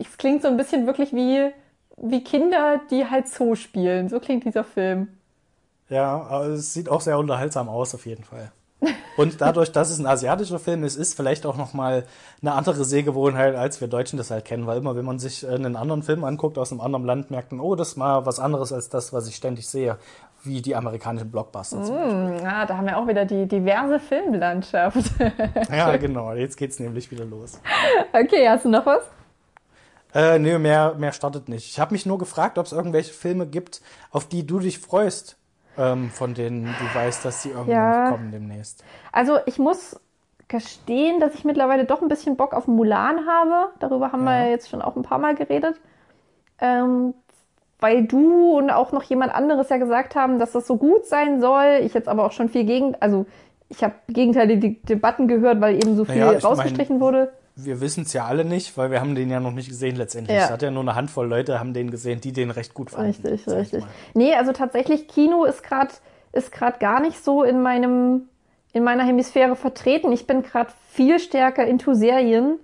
Es 0.00 0.16
klingt 0.16 0.42
so 0.42 0.48
ein 0.48 0.56
bisschen 0.56 0.86
wirklich 0.86 1.12
wie, 1.12 1.50
wie 1.96 2.24
Kinder, 2.24 2.80
die 2.90 3.06
halt 3.06 3.28
Zoo 3.28 3.54
spielen. 3.54 4.08
So 4.08 4.20
klingt 4.20 4.44
dieser 4.44 4.64
Film. 4.64 5.08
Ja, 5.88 6.20
aber 6.22 6.46
es 6.46 6.74
sieht 6.74 6.88
auch 6.88 7.00
sehr 7.00 7.18
unterhaltsam 7.18 7.68
aus, 7.68 7.94
auf 7.94 8.06
jeden 8.06 8.24
Fall. 8.24 8.52
Und 9.16 9.40
dadurch, 9.40 9.72
dass 9.72 9.90
es 9.90 9.98
ein 9.98 10.06
asiatischer 10.06 10.60
Film 10.60 10.84
ist, 10.84 10.96
ist 10.96 11.14
vielleicht 11.14 11.44
auch 11.44 11.56
nochmal 11.56 12.04
eine 12.40 12.52
andere 12.52 12.84
Sehgewohnheit, 12.84 13.56
als 13.56 13.80
wir 13.80 13.88
Deutschen 13.88 14.16
das 14.16 14.30
halt 14.30 14.44
kennen. 14.44 14.66
Weil 14.66 14.78
immer, 14.78 14.94
wenn 14.94 15.04
man 15.04 15.18
sich 15.18 15.46
einen 15.46 15.74
anderen 15.74 16.04
Film 16.04 16.22
anguckt 16.22 16.56
aus 16.56 16.70
einem 16.70 16.80
anderen 16.80 17.04
Land, 17.04 17.30
merkt 17.30 17.50
man, 17.50 17.60
oh, 17.60 17.74
das 17.74 17.88
ist 17.88 17.96
mal 17.96 18.26
was 18.26 18.38
anderes 18.38 18.72
als 18.72 18.88
das, 18.88 19.12
was 19.12 19.28
ich 19.28 19.34
ständig 19.34 19.68
sehe. 19.68 19.98
Wie 20.44 20.62
die 20.62 20.76
amerikanischen 20.76 21.32
Blockbuster 21.32 21.82
zum 21.82 21.96
mm, 21.96 22.46
ah, 22.46 22.64
da 22.64 22.76
haben 22.76 22.86
wir 22.86 22.96
auch 22.96 23.08
wieder 23.08 23.24
die 23.24 23.46
diverse 23.46 23.98
Filmlandschaft. 23.98 25.10
ja, 25.72 25.96
genau. 25.96 26.32
Jetzt 26.32 26.56
geht's 26.56 26.78
nämlich 26.78 27.10
wieder 27.10 27.24
los. 27.24 27.60
Okay, 28.12 28.48
hast 28.48 28.64
du 28.64 28.68
noch 28.68 28.86
was? 28.86 29.02
Äh, 30.14 30.38
nee, 30.38 30.56
mehr, 30.58 30.94
mehr 30.94 31.10
startet 31.12 31.48
nicht. 31.48 31.68
Ich 31.68 31.80
habe 31.80 31.92
mich 31.92 32.06
nur 32.06 32.18
gefragt, 32.18 32.56
ob 32.56 32.66
es 32.66 32.72
irgendwelche 32.72 33.12
Filme 33.12 33.48
gibt, 33.48 33.82
auf 34.12 34.28
die 34.28 34.46
du 34.46 34.60
dich 34.60 34.78
freust 34.78 35.36
ähm, 35.78 36.10
von 36.10 36.34
denen 36.34 36.64
du 36.66 36.98
weißt, 36.98 37.24
dass 37.24 37.42
die 37.42 37.50
irgendwann 37.50 37.74
ja. 37.74 38.10
kommen 38.10 38.30
demnächst? 38.32 38.84
Also 39.12 39.38
ich 39.46 39.58
muss 39.58 40.00
gestehen, 40.48 41.20
dass 41.20 41.34
ich 41.34 41.44
mittlerweile 41.44 41.84
doch 41.84 42.02
ein 42.02 42.08
bisschen 42.08 42.36
Bock 42.36 42.54
auf 42.54 42.66
Mulan 42.66 43.26
habe. 43.26 43.72
Darüber 43.80 44.12
haben 44.12 44.24
ja. 44.24 44.44
wir 44.44 44.50
jetzt 44.50 44.68
schon 44.68 44.82
auch 44.82 44.96
ein 44.96 45.02
paar 45.02 45.18
Mal 45.18 45.34
geredet. 45.34 45.80
Ähm, 46.60 47.14
weil 47.80 48.04
du 48.04 48.58
und 48.58 48.70
auch 48.70 48.90
noch 48.90 49.04
jemand 49.04 49.32
anderes 49.32 49.68
ja 49.68 49.76
gesagt 49.76 50.16
haben, 50.16 50.38
dass 50.38 50.52
das 50.52 50.66
so 50.66 50.76
gut 50.76 51.06
sein 51.06 51.40
soll. 51.40 51.80
Ich 51.82 51.94
jetzt 51.94 52.08
aber 52.08 52.24
auch 52.24 52.32
schon 52.32 52.48
viel 52.48 52.64
gegen, 52.64 52.96
also 52.98 53.26
ich 53.68 53.84
habe 53.84 53.94
gegenteilige 54.08 54.70
Debatten 54.82 55.28
gehört, 55.28 55.60
weil 55.60 55.76
eben 55.76 55.94
so 55.94 56.04
viel 56.04 56.24
naja, 56.24 56.38
rausgestrichen 56.38 56.96
mein, 56.96 57.00
wurde 57.00 57.32
wir 57.60 57.80
wissen 57.80 58.04
es 58.04 58.12
ja 58.12 58.24
alle 58.24 58.44
nicht, 58.44 58.76
weil 58.78 58.90
wir 58.92 59.00
haben 59.00 59.16
den 59.16 59.30
ja 59.30 59.40
noch 59.40 59.52
nicht 59.52 59.68
gesehen 59.68 59.96
letztendlich. 59.96 60.36
Ja. 60.36 60.44
Es 60.44 60.50
hat 60.50 60.62
ja 60.62 60.70
nur 60.70 60.82
eine 60.82 60.94
Handvoll 60.94 61.26
Leute 61.26 61.58
haben 61.58 61.74
den 61.74 61.90
gesehen, 61.90 62.20
die 62.20 62.32
den 62.32 62.52
recht 62.52 62.72
gut 62.72 62.90
fanden. 62.90 63.08
Richtig, 63.08 63.48
richtig. 63.48 63.84
Nee, 64.14 64.34
also 64.34 64.52
tatsächlich 64.52 65.08
Kino 65.08 65.44
ist 65.44 65.64
gerade 65.64 65.90
ist 66.32 66.52
gerade 66.52 66.78
gar 66.78 67.00
nicht 67.00 67.24
so 67.24 67.42
in 67.42 67.60
meinem 67.60 68.28
in 68.72 68.84
meiner 68.84 69.02
Hemisphäre 69.04 69.56
vertreten. 69.56 70.12
Ich 70.12 70.26
bin 70.26 70.42
gerade 70.42 70.70
viel 70.90 71.18
stärker 71.18 71.66
into 71.66 71.94
Serien. 71.94 72.58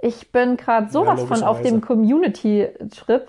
Ich 0.00 0.30
bin 0.30 0.56
gerade 0.56 0.90
sowas 0.90 1.20
ja, 1.20 1.26
von 1.26 1.42
auf 1.42 1.62
dem 1.62 1.80
Community 1.80 2.68
Trip. 2.94 3.26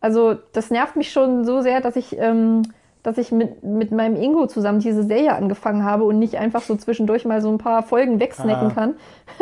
Also 0.00 0.34
das 0.52 0.70
nervt 0.70 0.96
mich 0.96 1.12
schon 1.12 1.44
so 1.44 1.60
sehr, 1.60 1.80
dass 1.80 1.94
ich 1.94 2.18
ähm, 2.18 2.62
dass 3.02 3.18
ich 3.18 3.32
mit, 3.32 3.62
mit 3.62 3.92
meinem 3.92 4.16
Ingo 4.16 4.46
zusammen 4.46 4.80
diese 4.80 5.04
Serie 5.04 5.34
angefangen 5.34 5.84
habe 5.84 6.04
und 6.04 6.18
nicht 6.18 6.36
einfach 6.36 6.62
so 6.62 6.76
zwischendurch 6.76 7.24
mal 7.24 7.40
so 7.40 7.50
ein 7.50 7.58
paar 7.58 7.82
Folgen 7.82 8.20
wegsnacken 8.20 8.68
ah, 8.68 8.74
kann. 8.74 8.94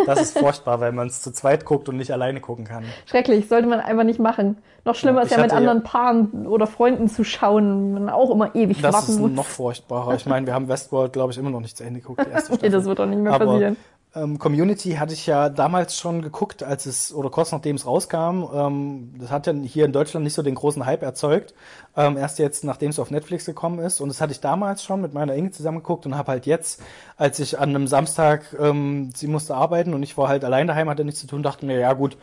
Das 0.06 0.20
ist 0.20 0.38
furchtbar, 0.38 0.80
weil 0.80 0.92
man 0.92 1.08
es 1.08 1.22
zu 1.22 1.32
zweit 1.32 1.64
guckt 1.64 1.88
und 1.88 1.96
nicht 1.96 2.12
alleine 2.12 2.40
gucken 2.40 2.64
kann. 2.64 2.84
Schrecklich, 3.06 3.48
sollte 3.48 3.66
man 3.66 3.80
einfach 3.80 4.04
nicht 4.04 4.20
machen. 4.20 4.58
Noch 4.84 4.94
schlimmer 4.94 5.18
ja, 5.18 5.24
ist 5.24 5.32
ja 5.32 5.42
mit 5.42 5.52
anderen 5.52 5.82
Paaren 5.82 6.46
oder 6.46 6.66
Freunden 6.66 7.08
zu 7.08 7.24
schauen, 7.24 7.92
man 7.94 8.08
auch 8.08 8.30
immer 8.30 8.54
ewig 8.54 8.80
das 8.80 8.94
warten 8.94 9.12
muss. 9.12 9.20
Das 9.20 9.30
ist 9.30 9.36
noch 9.36 9.46
furchtbarer. 9.46 10.14
Ich 10.14 10.26
meine, 10.26 10.46
wir 10.46 10.54
haben 10.54 10.68
Westworld, 10.68 11.12
glaube 11.12 11.32
ich, 11.32 11.38
immer 11.38 11.50
noch 11.50 11.60
nicht 11.60 11.76
zu 11.76 11.84
Ende 11.84 12.00
geguckt, 12.00 12.24
die 12.24 12.30
erste 12.30 12.54
nee, 12.62 12.68
das 12.68 12.84
wird 12.84 12.98
doch 12.98 13.06
nicht 13.06 13.20
mehr 13.20 13.32
Aber 13.32 13.46
passieren. 13.46 13.76
Ähm, 14.14 14.38
Community 14.38 14.92
hatte 14.92 15.12
ich 15.12 15.26
ja 15.26 15.50
damals 15.50 15.96
schon 15.96 16.22
geguckt, 16.22 16.62
als 16.62 16.86
es, 16.86 17.12
oder 17.12 17.28
kurz 17.28 17.52
nachdem 17.52 17.76
es 17.76 17.86
rauskam. 17.86 18.44
Ähm, 18.52 19.14
das 19.18 19.30
hat 19.30 19.46
ja 19.46 19.52
hier 19.52 19.84
in 19.84 19.92
Deutschland 19.92 20.24
nicht 20.24 20.34
so 20.34 20.42
den 20.42 20.54
großen 20.54 20.86
Hype 20.86 21.02
erzeugt. 21.02 21.54
Ähm, 21.96 22.16
erst 22.16 22.38
jetzt, 22.38 22.64
nachdem 22.64 22.90
es 22.90 22.98
auf 22.98 23.10
Netflix 23.10 23.44
gekommen 23.44 23.78
ist. 23.80 24.00
Und 24.00 24.08
das 24.08 24.20
hatte 24.20 24.32
ich 24.32 24.40
damals 24.40 24.82
schon 24.82 25.02
mit 25.02 25.12
meiner 25.12 25.34
Inge 25.34 25.50
zusammen 25.50 25.78
geguckt 25.78 26.06
und 26.06 26.16
habe 26.16 26.32
halt 26.32 26.46
jetzt, 26.46 26.82
als 27.16 27.38
ich 27.38 27.58
an 27.58 27.70
einem 27.70 27.86
Samstag, 27.86 28.56
ähm, 28.58 29.10
sie 29.14 29.26
musste 29.26 29.54
arbeiten 29.54 29.92
und 29.92 30.02
ich 30.02 30.16
war 30.16 30.28
halt 30.28 30.44
allein 30.44 30.66
daheim, 30.66 30.88
hatte 30.88 31.04
nichts 31.04 31.20
zu 31.20 31.26
tun, 31.26 31.42
dachte 31.42 31.66
mir, 31.66 31.78
ja 31.78 31.92
gut, 31.92 32.16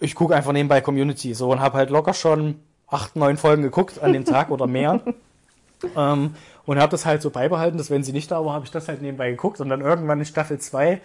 ich 0.00 0.14
gucke 0.14 0.36
einfach 0.36 0.52
nebenbei 0.52 0.80
Community. 0.80 1.32
So 1.34 1.50
und 1.50 1.60
habe 1.60 1.78
halt 1.78 1.90
locker 1.90 2.12
schon 2.14 2.56
acht, 2.86 3.16
neun 3.16 3.38
Folgen 3.38 3.62
geguckt 3.62 3.98
an 4.02 4.12
dem 4.12 4.24
Tag 4.24 4.50
oder 4.50 4.66
mehr. 4.66 5.00
und 6.68 6.78
habe 6.78 6.90
das 6.90 7.06
halt 7.06 7.22
so 7.22 7.30
beibehalten, 7.30 7.78
dass 7.78 7.90
wenn 7.90 8.02
sie 8.02 8.12
nicht 8.12 8.30
da 8.30 8.44
war, 8.44 8.52
habe 8.52 8.66
ich 8.66 8.70
das 8.70 8.88
halt 8.88 9.00
nebenbei 9.00 9.30
geguckt 9.30 9.58
und 9.58 9.70
dann 9.70 9.80
irgendwann 9.80 10.18
in 10.18 10.26
Staffel 10.26 10.58
2 10.58 11.00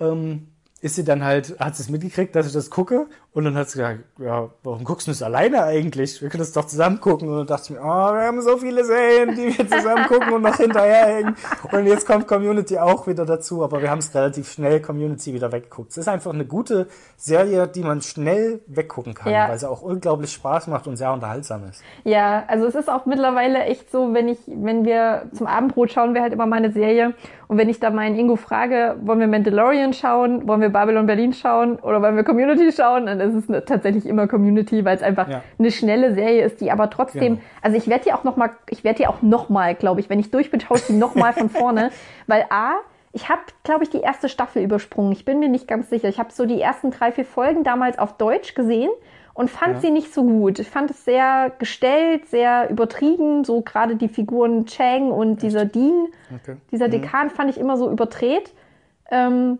ähm, 0.00 0.48
ist 0.80 0.94
sie 0.94 1.04
dann 1.04 1.22
halt, 1.22 1.60
hat 1.60 1.76
sie 1.76 1.82
es 1.82 1.90
mitgekriegt, 1.90 2.34
dass 2.34 2.46
ich 2.46 2.54
das 2.54 2.70
gucke 2.70 3.06
und 3.34 3.44
dann 3.44 3.56
hat 3.56 3.68
sie 3.68 3.78
gesagt, 3.78 4.00
ja, 4.18 4.48
warum 4.62 4.84
guckst 4.84 5.08
du 5.08 5.10
das 5.10 5.20
alleine 5.20 5.64
eigentlich? 5.64 6.22
Wir 6.22 6.28
können 6.28 6.42
das 6.42 6.52
doch 6.52 6.66
zusammen 6.66 7.00
gucken 7.00 7.28
und 7.28 7.36
dann 7.38 7.46
dachte 7.48 7.64
ich 7.64 7.70
mir, 7.70 7.80
oh, 7.80 8.14
wir 8.14 8.22
haben 8.22 8.40
so 8.40 8.58
viele 8.58 8.84
Serien, 8.84 9.34
die 9.34 9.58
wir 9.58 9.68
zusammen 9.68 10.06
gucken 10.06 10.32
und 10.34 10.42
noch 10.42 10.56
hinterherhängen 10.56 11.36
und 11.72 11.86
jetzt 11.86 12.06
kommt 12.06 12.28
Community 12.28 12.78
auch 12.78 13.08
wieder 13.08 13.26
dazu, 13.26 13.64
aber 13.64 13.82
wir 13.82 13.90
haben 13.90 13.98
es 13.98 14.14
relativ 14.14 14.52
schnell 14.52 14.80
Community 14.80 15.34
wieder 15.34 15.50
weggeguckt. 15.50 15.90
Es 15.90 15.96
ist 15.96 16.08
einfach 16.08 16.32
eine 16.32 16.44
gute 16.44 16.86
Serie, 17.16 17.66
die 17.66 17.82
man 17.82 18.02
schnell 18.02 18.60
weggucken 18.68 19.14
kann, 19.14 19.32
ja. 19.32 19.48
weil 19.48 19.58
sie 19.58 19.68
auch 19.68 19.82
unglaublich 19.82 20.30
Spaß 20.30 20.68
macht 20.68 20.86
und 20.86 20.96
sehr 20.96 21.12
unterhaltsam 21.12 21.64
ist. 21.68 21.82
Ja, 22.04 22.44
also 22.46 22.66
es 22.66 22.76
ist 22.76 22.88
auch 22.88 23.04
mittlerweile 23.04 23.64
echt 23.64 23.90
so, 23.90 24.14
wenn 24.14 24.28
ich, 24.28 24.38
wenn 24.46 24.84
wir 24.84 25.24
zum 25.32 25.48
Abendbrot 25.48 25.90
schauen 25.90 26.14
wir 26.14 26.22
halt 26.22 26.32
immer 26.32 26.46
mal 26.46 26.56
eine 26.56 26.70
Serie 26.70 27.14
und 27.48 27.58
wenn 27.58 27.68
ich 27.68 27.80
da 27.80 27.90
meinen 27.90 28.16
Ingo 28.16 28.36
frage, 28.36 28.96
wollen 29.02 29.20
wir 29.20 29.26
Mandalorian 29.26 29.92
schauen, 29.92 30.46
wollen 30.46 30.60
wir 30.60 30.70
Babylon 30.70 31.06
Berlin 31.06 31.32
schauen 31.32 31.76
oder 31.76 32.00
wollen 32.00 32.16
wir 32.16 32.24
Community 32.24 32.72
schauen, 32.72 33.06
dann 33.06 33.23
ist 33.24 33.34
es 33.34 33.48
eine, 33.48 33.64
tatsächlich 33.64 34.06
immer 34.06 34.26
Community, 34.26 34.84
weil 34.84 34.96
es 34.96 35.02
einfach 35.02 35.28
ja. 35.28 35.42
eine 35.58 35.70
schnelle 35.70 36.14
Serie 36.14 36.44
ist, 36.44 36.60
die 36.60 36.70
aber 36.70 36.90
trotzdem, 36.90 37.36
genau. 37.36 37.40
also 37.62 37.76
ich 37.76 37.88
werde 37.88 38.04
die 38.04 38.12
auch 38.12 38.24
noch 38.24 38.36
mal, 38.36 38.50
ich 38.70 38.84
werde 38.84 38.98
die 38.98 39.06
auch 39.06 39.22
noch 39.22 39.48
mal, 39.48 39.74
glaube 39.74 40.00
ich, 40.00 40.10
wenn 40.10 40.20
ich 40.20 40.30
durch 40.30 40.50
bin, 40.50 40.60
schaue 40.60 40.78
ich 40.78 40.86
die 40.86 40.92
noch 40.92 41.14
mal 41.14 41.32
von 41.32 41.50
vorne, 41.50 41.90
weil 42.26 42.46
a 42.50 42.74
ich 43.14 43.28
habe, 43.28 43.42
glaube 43.62 43.84
ich, 43.84 43.90
die 43.90 44.00
erste 44.00 44.28
Staffel 44.28 44.60
übersprungen. 44.60 45.12
Ich 45.12 45.24
bin 45.24 45.38
mir 45.38 45.48
nicht 45.48 45.68
ganz 45.68 45.88
sicher. 45.88 46.08
Ich 46.08 46.18
habe 46.18 46.32
so 46.32 46.46
die 46.46 46.60
ersten 46.60 46.90
drei, 46.90 47.12
vier 47.12 47.24
Folgen 47.24 47.62
damals 47.62 47.96
auf 47.96 48.16
Deutsch 48.16 48.54
gesehen 48.54 48.90
und 49.34 49.50
fand 49.50 49.74
ja. 49.74 49.80
sie 49.80 49.90
nicht 49.90 50.12
so 50.12 50.24
gut. 50.24 50.58
Ich 50.58 50.68
fand 50.68 50.90
es 50.90 51.04
sehr 51.04 51.52
gestellt, 51.58 52.26
sehr 52.26 52.70
übertrieben. 52.70 53.44
So 53.44 53.62
gerade 53.62 53.94
die 53.94 54.08
Figuren 54.08 54.66
Chang 54.66 55.12
und 55.12 55.42
dieser 55.42 55.64
Dean, 55.64 56.08
okay. 56.34 56.56
dieser 56.72 56.88
mhm. 56.88 56.92
Dekan, 56.92 57.30
fand 57.30 57.50
ich 57.50 57.58
immer 57.58 57.76
so 57.76 57.88
überdreht. 57.88 58.52
Ähm, 59.10 59.58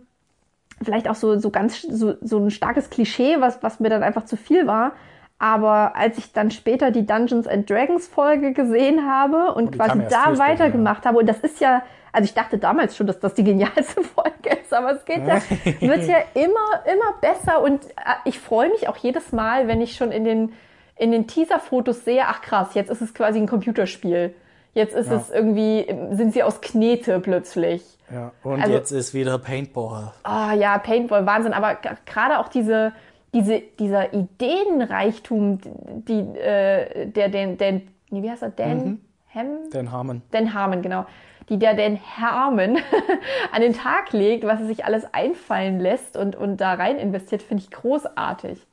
vielleicht 0.84 1.08
auch 1.08 1.14
so, 1.14 1.38
so 1.38 1.50
ganz 1.50 1.82
so, 1.82 2.14
so 2.20 2.38
ein 2.38 2.50
starkes 2.50 2.90
Klischee, 2.90 3.36
was, 3.40 3.62
was 3.62 3.80
mir 3.80 3.88
dann 3.88 4.02
einfach 4.02 4.24
zu 4.24 4.36
viel 4.36 4.66
war. 4.66 4.92
Aber 5.38 5.96
als 5.96 6.16
ich 6.16 6.32
dann 6.32 6.50
später 6.50 6.90
die 6.90 7.06
Dungeons 7.06 7.46
and 7.46 7.68
Dragons 7.68 8.06
Folge 8.06 8.52
gesehen 8.52 9.06
habe 9.10 9.54
und 9.54 9.68
Oh, 9.68 9.70
die 9.72 9.78
kam 9.78 10.00
quasi 10.00 10.14
da 10.14 10.38
weitergemacht 10.38 11.04
habe, 11.04 11.18
und 11.18 11.26
das 11.26 11.40
ist 11.40 11.60
ja, 11.60 11.82
also 12.12 12.24
ich 12.26 12.34
dachte 12.34 12.58
damals 12.58 12.96
schon, 12.96 13.06
dass 13.06 13.18
das 13.18 13.34
die 13.34 13.44
genialste 13.44 14.02
Folge 14.14 14.60
ist, 14.62 14.72
aber 14.72 14.92
es 14.92 15.04
geht 15.04 15.26
ja, 15.26 15.42
wird 15.80 16.06
ja 16.06 16.18
immer, 16.34 16.86
immer 16.86 17.18
besser 17.20 17.60
und 17.62 17.84
äh, 17.84 18.14
ich 18.24 18.38
freue 18.38 18.70
mich 18.70 18.88
auch 18.88 18.96
jedes 18.96 19.32
Mal, 19.32 19.66
wenn 19.66 19.80
ich 19.80 19.96
schon 19.96 20.12
in 20.12 20.24
den, 20.24 20.52
in 20.96 21.10
den 21.10 21.26
Teaser-Fotos 21.26 22.04
sehe, 22.04 22.22
ach 22.26 22.40
krass, 22.40 22.74
jetzt 22.74 22.90
ist 22.90 23.02
es 23.02 23.12
quasi 23.12 23.38
ein 23.38 23.48
Computerspiel. 23.48 24.34
Jetzt 24.74 24.94
ist 24.94 25.08
Ja. 25.10 25.16
es 25.16 25.30
irgendwie, 25.30 25.86
sind 26.10 26.32
sie 26.34 26.42
aus 26.42 26.60
Knete 26.60 27.20
plötzlich. 27.20 27.82
Ja, 28.12 28.32
und 28.42 28.60
Also- 28.60 28.74
jetzt 28.74 28.90
ist 28.90 29.14
wieder 29.14 29.38
Paintball. 29.38 30.12
Ah 30.24 30.52
ja, 30.52 30.76
Paintball, 30.78 31.24
Wahnsinn. 31.26 31.52
Aber 31.54 31.76
gerade 32.06 32.38
auch 32.40 32.48
diese, 32.48 32.92
diese, 33.32 33.60
dieser 33.78 34.12
Ideenreichtum, 34.12 35.58
die, 36.06 36.20
äh, 36.38 37.06
der, 37.06 37.28
den, 37.28 37.56
den, 37.56 37.88
wie 38.10 38.30
heißt 38.30 38.42
er, 38.42 38.50
Dan 38.50 39.00
Hem? 39.28 39.70
Den 39.72 39.90
Harmon. 39.90 40.22
Dan 40.30 40.54
Harmon, 40.54 40.82
genau. 40.82 41.06
Die 41.48 41.58
der 41.58 41.74
Dan 41.74 41.98
Harmon 42.16 42.78
an 43.52 43.60
den 43.60 43.74
Tag 43.74 44.12
legt, 44.12 44.44
was 44.44 44.60
er 44.60 44.66
sich 44.66 44.84
alles 44.84 45.04
einfallen 45.12 45.78
lässt 45.80 46.16
und, 46.16 46.36
und 46.36 46.58
da 46.58 46.74
rein 46.74 46.96
investiert, 46.98 47.42
finde 47.42 47.62
ich 47.64 47.70
großartig. 47.70 48.64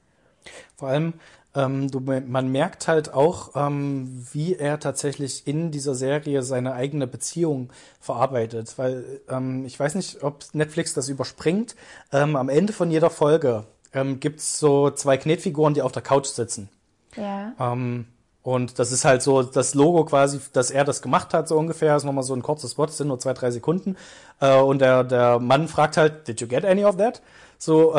Vor 0.77 0.89
allem, 0.89 1.13
ähm, 1.53 1.91
du, 1.91 1.99
man 1.99 2.51
merkt 2.51 2.87
halt 2.87 3.13
auch, 3.13 3.51
ähm, 3.55 4.25
wie 4.31 4.55
er 4.55 4.79
tatsächlich 4.79 5.47
in 5.47 5.71
dieser 5.71 5.95
Serie 5.95 6.43
seine 6.43 6.73
eigene 6.73 7.07
Beziehung 7.07 7.69
verarbeitet. 7.99 8.77
Weil 8.77 9.21
ähm, 9.29 9.65
ich 9.65 9.79
weiß 9.79 9.95
nicht, 9.95 10.23
ob 10.23 10.45
Netflix 10.53 10.93
das 10.93 11.09
überspringt. 11.09 11.75
Ähm, 12.13 12.35
am 12.35 12.47
Ende 12.47 12.71
von 12.71 12.89
jeder 12.89 13.09
Folge 13.09 13.65
ähm, 13.93 14.19
gibt's 14.19 14.59
so 14.59 14.91
zwei 14.91 15.17
Knetfiguren, 15.17 15.73
die 15.73 15.81
auf 15.81 15.91
der 15.91 16.01
Couch 16.01 16.27
sitzen. 16.27 16.69
Ja. 17.17 17.53
Ähm, 17.59 18.05
und 18.43 18.79
das 18.79 18.91
ist 18.91 19.03
halt 19.05 19.21
so 19.21 19.43
das 19.43 19.75
Logo 19.75 20.05
quasi, 20.05 20.39
dass 20.53 20.71
er 20.71 20.85
das 20.85 21.01
gemacht 21.01 21.33
hat, 21.33 21.47
so 21.47 21.57
ungefähr. 21.57 21.95
ist 21.95 22.05
nochmal 22.05 22.23
so 22.23 22.33
ein 22.33 22.41
kurzes 22.41 22.71
Spot, 22.71 22.85
das 22.85 22.97
sind 22.97 23.07
nur 23.07 23.19
zwei, 23.19 23.33
drei 23.33 23.51
Sekunden. 23.51 23.97
Äh, 24.39 24.57
und 24.57 24.79
der, 24.79 25.03
der 25.03 25.39
Mann 25.39 25.67
fragt 25.67 25.97
halt, 25.97 26.27
did 26.29 26.39
you 26.39 26.47
get 26.47 26.63
any 26.63 26.85
of 26.85 26.95
that? 26.95 27.21
So, 27.57 27.93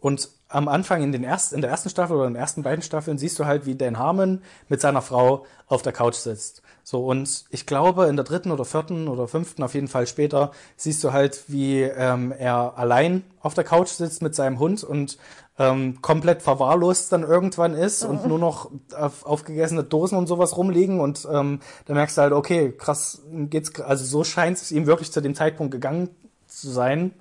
und 0.00 0.28
am 0.48 0.68
Anfang 0.68 1.02
in, 1.02 1.12
den 1.12 1.24
erst, 1.24 1.52
in 1.52 1.60
der 1.60 1.70
ersten 1.70 1.88
Staffel 1.88 2.16
oder 2.16 2.26
in 2.26 2.34
den 2.34 2.40
ersten 2.40 2.62
beiden 2.62 2.82
Staffeln 2.82 3.18
siehst 3.18 3.38
du 3.38 3.46
halt, 3.46 3.66
wie 3.66 3.74
Dan 3.74 3.98
Harmon 3.98 4.42
mit 4.68 4.80
seiner 4.80 5.02
Frau 5.02 5.44
auf 5.66 5.82
der 5.82 5.92
Couch 5.92 6.14
sitzt. 6.14 6.62
So, 6.84 7.04
und 7.04 7.46
ich 7.50 7.66
glaube, 7.66 8.06
in 8.06 8.14
der 8.14 8.24
dritten 8.24 8.52
oder 8.52 8.64
vierten 8.64 9.08
oder 9.08 9.26
fünften, 9.26 9.64
auf 9.64 9.74
jeden 9.74 9.88
Fall 9.88 10.06
später, 10.06 10.52
siehst 10.76 11.02
du 11.02 11.12
halt, 11.12 11.44
wie 11.48 11.82
ähm, 11.82 12.30
er 12.30 12.78
allein 12.78 13.24
auf 13.40 13.54
der 13.54 13.64
Couch 13.64 13.88
sitzt 13.88 14.22
mit 14.22 14.36
seinem 14.36 14.60
Hund 14.60 14.84
und 14.84 15.18
ähm, 15.58 16.00
komplett 16.00 16.42
verwahrlost 16.42 17.12
dann 17.12 17.24
irgendwann 17.24 17.74
ist 17.74 18.04
und 18.04 18.26
nur 18.26 18.38
noch 18.38 18.70
auf, 18.96 19.26
aufgegessene 19.26 19.82
Dosen 19.82 20.16
und 20.16 20.26
sowas 20.26 20.56
rumliegen 20.56 21.00
und 21.00 21.26
ähm, 21.32 21.60
da 21.86 21.94
merkst 21.94 22.18
du 22.18 22.22
halt, 22.22 22.32
okay, 22.32 22.72
krass, 22.72 23.22
geht's, 23.32 23.80
also 23.80 24.04
so 24.04 24.22
scheint 24.22 24.58
es 24.58 24.70
ihm 24.70 24.86
wirklich 24.86 25.10
zu 25.10 25.20
dem 25.20 25.34
Zeitpunkt 25.34 25.72
gegangen 25.72 26.10
zu 26.46 26.70
sein, 26.70 27.12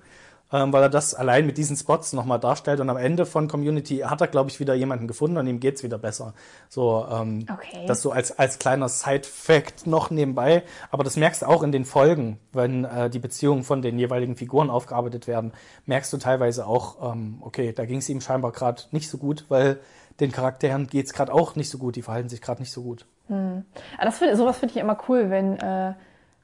ähm, 0.53 0.71
weil 0.71 0.83
er 0.83 0.89
das 0.89 1.13
allein 1.13 1.45
mit 1.45 1.57
diesen 1.57 1.75
Spots 1.75 2.13
nochmal 2.13 2.39
darstellt 2.39 2.79
und 2.79 2.89
am 2.89 2.97
Ende 2.97 3.25
von 3.25 3.47
Community 3.47 3.97
hat 3.99 4.21
er, 4.21 4.27
glaube 4.27 4.49
ich, 4.49 4.59
wieder 4.59 4.73
jemanden 4.75 5.07
gefunden 5.07 5.37
und 5.37 5.47
ihm 5.47 5.59
geht's 5.59 5.83
wieder 5.83 5.97
besser. 5.97 6.33
So, 6.69 7.05
ähm, 7.11 7.45
Okay. 7.51 7.85
das 7.87 8.01
so 8.01 8.11
als, 8.11 8.37
als 8.37 8.59
kleiner 8.59 8.89
Side-Fact 8.89 9.87
noch 9.87 10.09
nebenbei, 10.09 10.63
aber 10.91 11.03
das 11.03 11.17
merkst 11.17 11.41
du 11.41 11.47
auch 11.47 11.63
in 11.63 11.71
den 11.71 11.85
Folgen, 11.85 12.39
wenn 12.53 12.85
äh, 12.85 13.09
die 13.09 13.19
Beziehungen 13.19 13.63
von 13.63 13.81
den 13.81 13.97
jeweiligen 13.97 14.35
Figuren 14.35 14.69
aufgearbeitet 14.69 15.27
werden, 15.27 15.51
merkst 15.85 16.13
du 16.13 16.17
teilweise 16.17 16.67
auch, 16.67 17.13
ähm, 17.13 17.37
okay, 17.41 17.73
da 17.73 17.85
ging's 17.85 18.07
ihm 18.09 18.21
scheinbar 18.21 18.51
gerade 18.51 18.83
nicht 18.91 19.09
so 19.09 19.17
gut, 19.17 19.45
weil 19.49 19.79
den 20.19 20.31
Charakteren 20.31 20.87
geht's 20.87 21.13
gerade 21.13 21.33
auch 21.33 21.55
nicht 21.55 21.69
so 21.69 21.77
gut, 21.77 21.95
die 21.95 22.01
verhalten 22.01 22.29
sich 22.29 22.41
gerade 22.41 22.61
nicht 22.61 22.71
so 22.71 22.81
gut. 22.83 23.05
Aber 23.27 23.63
das 23.99 24.19
find, 24.19 24.37
sowas 24.37 24.57
finde 24.59 24.73
ich 24.75 24.79
immer 24.79 24.97
cool, 25.09 25.29
wenn 25.29 25.57
äh, 25.59 25.93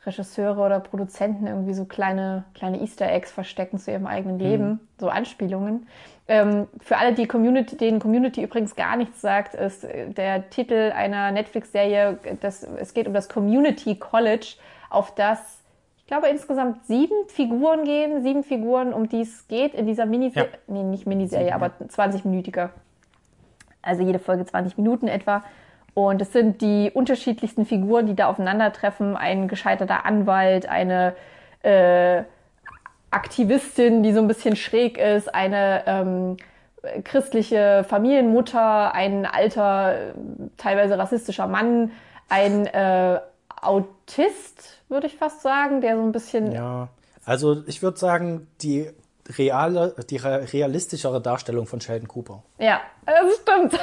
Regisseure 0.06 0.62
oder 0.62 0.80
Produzenten 0.80 1.46
irgendwie 1.46 1.74
so 1.74 1.86
kleine, 1.86 2.44
kleine 2.56 2.82
Easter 2.82 3.08
Eggs 3.12 3.32
verstecken 3.32 3.78
zu 3.78 3.92
ihrem 3.92 4.08
eigenen 4.08 4.40
Leben, 4.40 4.80
so 5.00 5.10
Anspielungen. 5.10 5.88
Ähm, 6.28 6.68
für 6.80 6.98
alle, 6.98 7.14
die 7.14 7.28
Community, 7.28 7.78
denen 7.78 8.00
Community 8.00 8.42
übrigens 8.42 8.76
gar 8.76 8.96
nichts 8.96 9.22
sagt, 9.22 9.54
ist 9.54 9.84
äh, 9.84 10.10
der 10.10 10.50
Titel 10.50 10.92
einer 10.96 11.32
Netflix-Serie, 11.32 12.18
es 12.80 12.94
geht 12.94 13.08
um 13.08 13.14
das 13.14 13.30
Community 13.30 13.96
College, 13.96 14.56
auf 14.90 15.14
das 15.14 15.60
ich 15.98 16.08
glaube 16.08 16.28
insgesamt 16.28 16.86
sieben 16.88 17.16
Figuren 17.28 17.86
gehen, 17.86 18.22
sieben 18.22 18.44
Figuren, 18.44 18.92
um 18.92 19.08
die 19.08 19.22
es 19.22 19.48
geht 19.48 19.74
in 19.74 19.86
dieser 19.86 20.06
Miniserie, 20.06 20.50
Ja. 20.52 20.58
nee, 20.68 20.84
nicht 20.84 21.08
Miniserie, 21.08 21.56
aber 21.56 21.72
20-minütiger 21.88 22.72
also 23.82 24.04
jede 24.04 24.20
Folge 24.20 24.46
20 24.46 24.78
Minuten 24.78 25.08
etwa. 25.08 25.44
Und 25.94 26.22
es 26.22 26.32
sind 26.32 26.62
die 26.62 26.92
unterschiedlichsten 26.94 27.66
Figuren, 27.66 28.06
die 28.06 28.16
da 28.16 28.28
aufeinandertreffen. 28.28 29.18
Ein 29.18 29.48
gescheiterter 29.48 30.06
Anwalt, 30.06 30.68
eine 30.68 31.16
äh, 31.64 32.24
Aktivistin, 33.12 34.04
die 34.04 34.14
so 34.14 34.20
ein 34.20 34.28
bisschen 34.28 34.56
schräg 34.56 34.98
ist, 34.98 35.34
eine 35.34 35.84
ähm, 35.86 36.38
christliche 37.04 37.86
Familienmutter, 37.88 38.94
ein 38.94 39.26
alter, 39.26 40.14
teilweise 40.58 40.98
rassistischer 40.98 41.48
Mann, 41.48 41.92
ein 42.30 42.66
äh, 42.68 43.20
Autist, 43.62 44.82
würde 44.88 45.08
ich 45.08 45.18
fast 45.18 45.42
sagen, 45.42 45.82
der 45.82 45.98
so 45.98 46.04
ein 46.04 46.12
bisschen 46.12 46.52
Ja, 46.52 46.88
also 47.26 47.64
ich 47.68 47.84
würde 47.84 47.98
sagen, 47.98 48.48
die 48.62 48.90
reale, 49.38 49.96
die 50.10 50.18
re- 50.18 50.52
realistischere 50.52 51.22
Darstellung 51.22 51.66
von 51.68 51.80
Sheldon 51.82 52.08
Cooper. 52.08 52.44
Ja, 52.60 52.82
das 53.06 53.36
stimmt. 53.42 53.80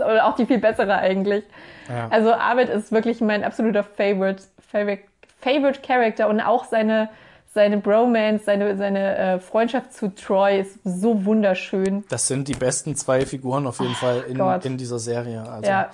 Oder 0.00 0.26
auch 0.26 0.36
die 0.36 0.46
viel 0.46 0.58
bessere 0.58 0.94
eigentlich. 0.96 1.44
Ja. 1.88 2.08
Also 2.10 2.32
Arvid 2.32 2.68
ist 2.68 2.92
wirklich 2.92 3.20
mein 3.20 3.44
absoluter 3.44 3.82
Favorite, 3.84 4.42
Favorite, 4.70 5.02
Favorite 5.40 5.80
Character 5.86 6.28
und 6.28 6.40
auch 6.40 6.64
seine, 6.64 7.08
seine 7.54 7.78
Bromance, 7.78 8.44
seine, 8.44 8.76
seine 8.76 9.16
äh, 9.16 9.38
Freundschaft 9.40 9.92
zu 9.92 10.14
Troy 10.14 10.60
ist 10.60 10.78
so 10.84 11.24
wunderschön. 11.24 12.04
Das 12.08 12.26
sind 12.26 12.48
die 12.48 12.54
besten 12.54 12.96
zwei 12.96 13.24
Figuren 13.24 13.66
auf 13.66 13.80
jeden 13.80 13.94
Fall 13.94 14.24
in, 14.28 14.38
Gott. 14.38 14.64
in 14.64 14.76
dieser 14.76 14.98
Serie. 14.98 15.42
Also, 15.48 15.68
Ja, 15.68 15.90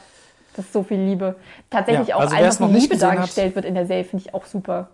das 0.57 0.67
ist 0.67 0.73
so 0.73 0.83
viel 0.83 0.99
Liebe. 1.01 1.37
Tatsächlich 1.71 2.09
Ja, 2.09 2.17
auch 2.17 2.21
also 2.21 2.35
einfach 2.37 2.61
noch 2.61 2.69
wie 2.69 2.73
nicht 2.73 2.83
Liebe 2.85 2.95
gesehen 2.95 3.09
hat- 3.11 3.19
dargestellt 3.19 3.55
wird 3.55 3.65
in 3.65 3.75
der 3.75 3.87
Serie, 3.87 4.05
finde 4.05 4.25
ich 4.27 4.35
auch 4.35 4.45
super. 4.47 4.89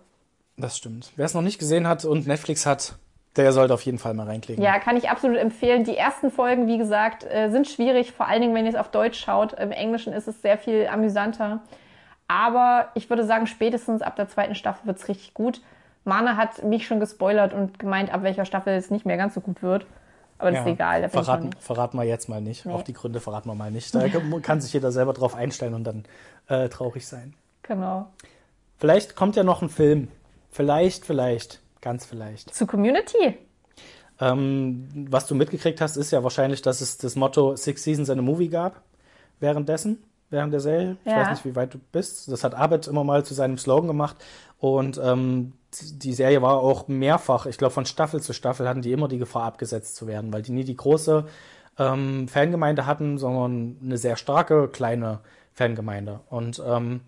Das 0.57 0.77
stimmt. 0.77 1.11
Wer 1.15 1.25
es 1.25 1.33
noch 1.33 1.41
nicht 1.41 1.57
gesehen 1.59 1.87
hat 1.87 2.03
und 2.03 2.27
Netflix 2.27 2.65
hat, 2.65 2.95
der 3.35 3.51
sollte 3.51 3.73
auf 3.73 3.81
jeden 3.83 3.99
Fall 3.99 4.13
mal 4.13 4.25
reinklicken. 4.25 4.63
Ja, 4.63 4.79
kann 4.79 4.97
ich 4.97 5.09
absolut 5.09 5.37
empfehlen. 5.37 5.83
Die 5.83 5.95
ersten 5.95 6.31
Folgen, 6.31 6.67
wie 6.67 6.77
gesagt, 6.77 7.23
äh, 7.23 7.49
sind 7.49 7.67
schwierig, 7.67 8.11
vor 8.11 8.27
allen 8.27 8.41
Dingen, 8.41 8.55
wenn 8.55 8.65
ihr 8.65 8.71
es 8.71 8.77
auf 8.77 8.89
Deutsch 8.89 9.19
schaut. 9.19 9.53
Im 9.53 9.71
Englischen 9.71 10.13
ist 10.13 10.27
es 10.27 10.41
sehr 10.41 10.57
viel 10.57 10.87
amüsanter. 10.87 11.61
Aber 12.27 12.89
ich 12.95 13.09
würde 13.09 13.25
sagen, 13.25 13.47
spätestens 13.47 14.01
ab 14.01 14.15
der 14.15 14.27
zweiten 14.27 14.55
Staffel 14.55 14.87
wird 14.87 14.97
es 14.97 15.07
richtig 15.07 15.33
gut. 15.33 15.61
Mana 16.05 16.37
hat 16.37 16.63
mich 16.63 16.87
schon 16.87 16.99
gespoilert 16.99 17.53
und 17.53 17.79
gemeint, 17.79 18.13
ab 18.13 18.23
welcher 18.23 18.45
Staffel 18.45 18.73
es 18.73 18.89
nicht 18.89 19.05
mehr 19.05 19.17
ganz 19.17 19.33
so 19.35 19.41
gut 19.41 19.61
wird. 19.61 19.85
Aber 20.37 20.51
das 20.51 20.59
Ja, 20.59 20.65
ist 20.65 20.71
egal. 20.71 21.01
Da 21.01 21.09
verraten, 21.09 21.49
verraten 21.59 21.97
wir 21.97 22.05
jetzt 22.05 22.29
mal 22.29 22.41
nicht. 22.41 22.65
Auch 22.65 22.83
die 22.83 22.93
Gründe 22.93 23.19
verraten 23.19 23.49
wir 23.49 23.55
mal 23.55 23.71
nicht. 23.71 23.93
Da 23.93 24.05
kann 24.41 24.61
sich 24.61 24.73
jeder 24.73 24.91
selber 24.91 25.13
drauf 25.13 25.35
einstellen 25.35 25.73
und 25.73 25.83
dann 25.83 26.05
äh, 26.47 26.69
traurig 26.69 27.07
sein. 27.07 27.33
Genau. 27.63 28.07
Vielleicht 28.77 29.15
kommt 29.15 29.35
ja 29.35 29.43
noch 29.43 29.61
ein 29.61 29.69
Film. 29.69 30.07
Vielleicht, 30.49 31.05
vielleicht, 31.05 31.59
ganz 31.81 32.05
vielleicht. 32.05 32.53
Zu 32.53 32.65
Community. 32.67 33.37
Ähm, 34.19 34.87
was 35.09 35.27
du 35.27 35.35
mitgekriegt 35.35 35.79
hast, 35.81 35.95
ist 35.95 36.11
ja 36.11 36.23
wahrscheinlich, 36.23 36.61
dass 36.61 36.81
es 36.81 36.97
das 36.97 37.15
Motto 37.15 37.55
Six 37.55 37.83
Seasons 37.83 38.09
and 38.09 38.19
a 38.19 38.21
Movie 38.21 38.49
gab. 38.49 38.81
Währenddessen, 39.39 40.03
während 40.29 40.51
der 40.51 40.59
Serie. 40.59 40.97
Ich 41.05 41.11
Ja. 41.11 41.17
weiß 41.21 41.29
nicht, 41.31 41.45
wie 41.45 41.55
weit 41.55 41.73
du 41.73 41.79
bist. 41.91 42.29
Das 42.29 42.43
hat 42.43 42.53
Abed 42.53 42.87
immer 42.87 43.05
mal 43.05 43.23
zu 43.23 43.33
seinem 43.33 43.57
Slogan 43.57 43.87
gemacht. 43.87 44.17
Und 44.59 44.99
ähm, 45.01 45.53
die 45.93 46.13
Serie 46.13 46.41
war 46.41 46.57
auch 46.57 46.87
mehrfach, 46.87 47.45
ich 47.45 47.57
glaube 47.57 47.73
von 47.73 47.85
Staffel 47.85 48.21
zu 48.21 48.33
Staffel 48.33 48.67
hatten 48.67 48.81
die 48.81 48.91
immer 48.91 49.07
die 49.07 49.19
Gefahr 49.19 49.43
abgesetzt 49.43 49.95
zu 49.95 50.07
werden, 50.07 50.33
weil 50.33 50.41
die 50.41 50.51
nie 50.51 50.65
die 50.65 50.75
große 50.75 51.25
ähm, 51.77 52.27
Fangemeinde 52.27 52.85
hatten, 52.85 53.17
sondern 53.17 53.77
eine 53.81 53.97
sehr 53.97 54.17
starke 54.17 54.67
kleine 54.67 55.19
Fangemeinde. 55.53 56.19
Und 56.29 56.61
ähm, 56.65 57.01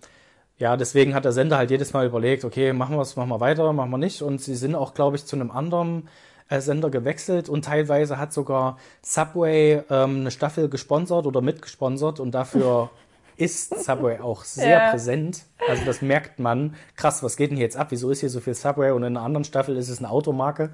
ja, 0.61 0.77
deswegen 0.77 1.15
hat 1.15 1.25
der 1.25 1.31
Sender 1.31 1.57
halt 1.57 1.71
jedes 1.71 1.91
Mal 1.91 2.05
überlegt, 2.05 2.45
okay, 2.45 2.71
machen 2.71 2.95
wir 2.95 3.01
es, 3.01 3.15
machen 3.15 3.29
wir 3.29 3.39
weiter, 3.39 3.73
machen 3.73 3.89
wir 3.89 3.97
nicht. 3.97 4.21
Und 4.21 4.39
sie 4.41 4.53
sind 4.53 4.75
auch, 4.75 4.93
glaube 4.93 5.15
ich, 5.15 5.25
zu 5.25 5.35
einem 5.35 5.49
anderen 5.49 6.07
äh, 6.49 6.61
Sender 6.61 6.91
gewechselt 6.91 7.49
und 7.49 7.65
teilweise 7.65 8.19
hat 8.19 8.31
sogar 8.31 8.77
Subway 9.01 9.81
ähm, 9.89 10.19
eine 10.19 10.29
Staffel 10.29 10.69
gesponsert 10.69 11.25
oder 11.25 11.41
mitgesponsert 11.41 12.19
und 12.19 12.31
dafür 12.35 12.91
ist 13.37 13.83
Subway 13.83 14.19
auch 14.21 14.43
sehr 14.43 14.69
Ja. 14.79 14.89
präsent. 14.91 15.43
Also 15.69 15.83
das 15.85 16.01
merkt 16.01 16.39
man. 16.39 16.75
Krass, 16.95 17.21
was 17.23 17.37
geht 17.37 17.51
denn 17.51 17.57
hier 17.57 17.65
jetzt 17.65 17.77
ab? 17.77 17.87
Wieso 17.91 18.09
ist 18.09 18.19
hier 18.21 18.29
so 18.29 18.39
viel 18.39 18.53
Subway? 18.55 18.91
Und 18.91 19.03
in 19.03 19.15
einer 19.15 19.25
anderen 19.25 19.43
Staffel 19.43 19.77
ist 19.77 19.89
es 19.89 19.99
eine 19.99 20.09
Automarke. 20.09 20.71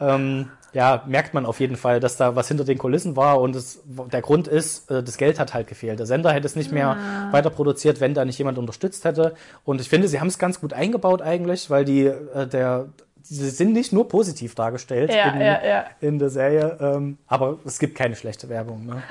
Ähm, 0.00 0.50
ja, 0.72 1.02
merkt 1.06 1.34
man 1.34 1.44
auf 1.44 1.60
jeden 1.60 1.76
Fall, 1.76 2.00
dass 2.00 2.16
da 2.16 2.34
was 2.34 2.48
hinter 2.48 2.64
den 2.64 2.78
Kulissen 2.78 3.14
war 3.14 3.40
und 3.42 3.54
es, 3.54 3.80
der 3.84 4.22
Grund 4.22 4.48
ist, 4.48 4.90
äh, 4.90 5.02
das 5.02 5.18
Geld 5.18 5.38
hat 5.38 5.52
halt 5.52 5.66
gefehlt. 5.66 5.98
Der 5.98 6.06
Sender 6.06 6.32
hätte 6.32 6.46
es 6.46 6.56
nicht 6.56 6.72
mehr 6.72 6.96
weiter 7.30 7.50
produziert, 7.50 8.00
wenn 8.00 8.14
da 8.14 8.24
nicht 8.24 8.38
jemand 8.38 8.56
unterstützt 8.56 9.04
hätte. 9.04 9.34
Und 9.64 9.82
ich 9.82 9.88
finde, 9.90 10.08
sie 10.08 10.18
haben 10.18 10.28
es 10.28 10.38
ganz 10.38 10.60
gut 10.60 10.72
eingebaut 10.72 11.20
eigentlich, 11.20 11.68
weil 11.68 11.84
die, 11.84 12.06
äh, 12.06 12.46
der, 12.46 12.86
sie 13.22 13.50
sind 13.50 13.72
nicht 13.72 13.92
nur 13.92 14.08
positiv 14.08 14.54
dargestellt 14.54 15.12
Ja, 15.12 15.32
in, 15.32 15.40
ja, 15.40 15.64
ja. 15.64 15.84
in 16.00 16.18
der 16.18 16.30
Serie, 16.30 16.78
ähm, 16.80 17.18
aber 17.26 17.58
es 17.64 17.78
gibt 17.78 17.96
keine 17.96 18.16
schlechte 18.16 18.48
Werbung. 18.48 18.86
Ne? 18.86 19.02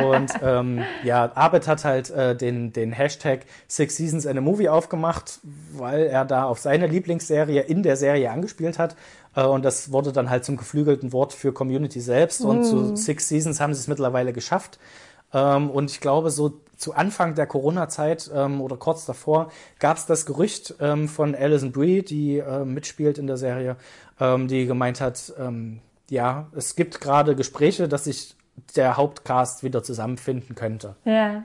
Und 0.04 0.32
ähm, 0.42 0.82
ja, 1.02 1.30
Abed 1.34 1.66
hat 1.66 1.84
halt 1.84 2.10
äh, 2.10 2.36
den, 2.36 2.72
den 2.72 2.92
Hashtag 2.92 3.40
Six 3.68 3.96
Seasons 3.96 4.26
and 4.26 4.38
a 4.38 4.40
Movie 4.40 4.68
aufgemacht, 4.68 5.40
weil 5.72 6.06
er 6.06 6.24
da 6.24 6.44
auf 6.44 6.58
seine 6.58 6.86
Lieblingsserie 6.86 7.60
in 7.62 7.82
der 7.82 7.96
Serie 7.96 8.30
angespielt 8.30 8.78
hat. 8.78 8.96
Äh, 9.34 9.44
und 9.44 9.64
das 9.64 9.92
wurde 9.92 10.12
dann 10.12 10.30
halt 10.30 10.44
zum 10.44 10.56
geflügelten 10.56 11.12
Wort 11.12 11.32
für 11.32 11.52
Community 11.52 12.00
selbst. 12.00 12.44
Und 12.44 12.64
zu 12.64 12.96
Six 12.96 13.28
Seasons 13.28 13.60
haben 13.60 13.74
sie 13.74 13.80
es 13.80 13.88
mittlerweile 13.88 14.32
geschafft. 14.32 14.78
Ähm, 15.32 15.70
und 15.70 15.90
ich 15.90 16.00
glaube, 16.00 16.30
so 16.30 16.60
zu 16.84 16.92
Anfang 16.92 17.34
der 17.34 17.46
Corona-Zeit 17.46 18.30
ähm, 18.34 18.60
oder 18.60 18.76
kurz 18.76 19.06
davor 19.06 19.50
gab 19.78 19.96
es 19.96 20.04
das 20.04 20.26
Gerücht 20.26 20.74
ähm, 20.80 21.08
von 21.08 21.34
Alison 21.34 21.72
Brie, 21.72 22.02
die 22.02 22.40
äh, 22.40 22.66
mitspielt 22.66 23.16
in 23.16 23.26
der 23.26 23.38
Serie, 23.38 23.76
ähm, 24.20 24.48
die 24.48 24.66
gemeint 24.66 25.00
hat, 25.00 25.32
ähm, 25.38 25.80
ja, 26.10 26.48
es 26.54 26.76
gibt 26.76 27.00
gerade 27.00 27.36
Gespräche, 27.36 27.88
dass 27.88 28.04
sich 28.04 28.36
der 28.76 28.98
Hauptcast 28.98 29.64
wieder 29.64 29.82
zusammenfinden 29.82 30.54
könnte. 30.54 30.94
Ja. 31.06 31.44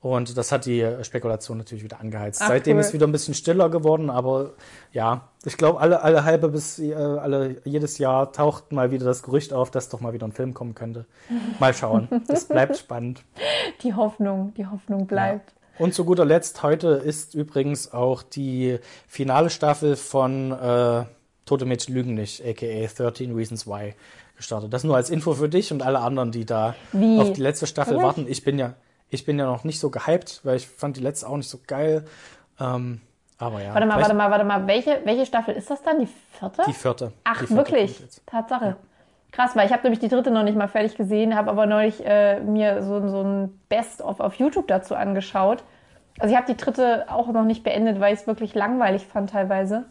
Und 0.00 0.36
das 0.36 0.50
hat 0.50 0.66
die 0.66 0.84
Spekulation 1.02 1.56
natürlich 1.56 1.84
wieder 1.84 2.00
angeheizt. 2.00 2.42
Ach, 2.42 2.48
Seitdem 2.48 2.76
cool. 2.76 2.80
ist 2.80 2.92
wieder 2.92 3.06
ein 3.06 3.12
bisschen 3.12 3.34
stiller 3.34 3.70
geworden, 3.70 4.10
aber 4.10 4.54
ja, 4.92 5.28
ich 5.44 5.56
glaube, 5.56 5.80
alle, 5.80 6.02
alle 6.02 6.24
halbe 6.24 6.48
bis 6.48 6.78
äh, 6.78 6.94
alle 6.94 7.56
jedes 7.64 7.98
Jahr 7.98 8.32
taucht 8.32 8.72
mal 8.72 8.90
wieder 8.90 9.04
das 9.04 9.22
Gerücht 9.22 9.52
auf, 9.52 9.70
dass 9.70 9.88
doch 9.88 10.00
mal 10.00 10.12
wieder 10.12 10.26
ein 10.26 10.32
Film 10.32 10.54
kommen 10.54 10.74
könnte. 10.74 11.06
Mal 11.60 11.74
schauen. 11.74 12.08
Das 12.26 12.46
bleibt 12.46 12.76
spannend. 12.76 13.22
Die 13.82 13.94
Hoffnung, 13.94 14.54
die 14.56 14.66
Hoffnung 14.66 15.06
bleibt. 15.06 15.52
Und 15.78 15.92
zu 15.92 16.04
guter 16.04 16.24
Letzt, 16.24 16.62
heute 16.62 16.88
ist 16.88 17.34
übrigens 17.34 17.92
auch 17.92 18.22
die 18.22 18.78
finale 19.08 19.50
Staffel 19.50 19.96
von 19.96 20.52
äh, 20.52 21.04
Tote 21.46 21.66
Mädchen 21.66 21.94
lügen 21.94 22.14
nicht, 22.14 22.42
aka 22.44 22.86
13 22.86 23.34
Reasons 23.34 23.66
Why, 23.66 23.94
gestartet. 24.36 24.72
Das 24.72 24.84
nur 24.84 24.96
als 24.96 25.10
Info 25.10 25.34
für 25.34 25.48
dich 25.48 25.72
und 25.72 25.82
alle 25.82 25.98
anderen, 25.98 26.32
die 26.32 26.46
da 26.46 26.74
Wie? 26.92 27.18
auf 27.20 27.32
die 27.32 27.42
letzte 27.42 27.66
Staffel 27.66 27.94
Wirklich? 27.94 28.06
warten. 28.06 28.26
Ich 28.28 28.44
bin 28.44 28.58
ja, 28.58 28.74
ich 29.10 29.24
bin 29.24 29.38
ja 29.38 29.46
noch 29.46 29.64
nicht 29.64 29.80
so 29.80 29.90
gehypt, 29.90 30.40
weil 30.44 30.56
ich 30.56 30.66
fand 30.66 30.96
die 30.96 31.02
letzte 31.02 31.28
auch 31.28 31.36
nicht 31.36 31.50
so 31.50 31.58
geil. 31.66 32.04
Ähm, 32.58 33.00
aber 33.38 33.62
ja. 33.62 33.74
Warte 33.74 33.86
mal, 33.86 34.00
warte 34.00 34.14
mal, 34.14 34.30
warte 34.30 34.44
mal. 34.44 34.66
Welche, 34.66 35.00
welche 35.04 35.26
Staffel 35.26 35.54
ist 35.54 35.70
das 35.70 35.82
dann? 35.82 36.00
Die 36.00 36.08
vierte? 36.38 36.62
Die 36.66 36.72
vierte. 36.72 37.12
Ach, 37.24 37.40
die 37.40 37.46
vierte 37.46 37.56
wirklich? 37.56 38.02
Tatsache. 38.26 38.76
Krass, 39.32 39.56
weil 39.56 39.66
ich 39.66 39.72
habe 39.72 39.82
nämlich 39.82 39.98
die 39.98 40.08
dritte 40.08 40.30
noch 40.30 40.44
nicht 40.44 40.56
mal 40.56 40.68
fertig 40.68 40.96
gesehen, 40.96 41.34
habe 41.34 41.50
aber 41.50 41.66
neulich 41.66 42.04
äh, 42.06 42.38
mir 42.40 42.84
so, 42.84 43.08
so 43.08 43.22
ein 43.22 43.60
Best-of 43.68 44.20
auf 44.20 44.34
YouTube 44.36 44.68
dazu 44.68 44.94
angeschaut. 44.94 45.64
Also 46.20 46.32
ich 46.32 46.40
habe 46.40 46.46
die 46.52 46.56
dritte 46.56 47.06
auch 47.08 47.26
noch 47.32 47.44
nicht 47.44 47.64
beendet, 47.64 47.98
weil 47.98 48.14
ich 48.14 48.20
es 48.20 48.26
wirklich 48.28 48.54
langweilig 48.54 49.04
fand 49.04 49.30
teilweise. 49.30 49.86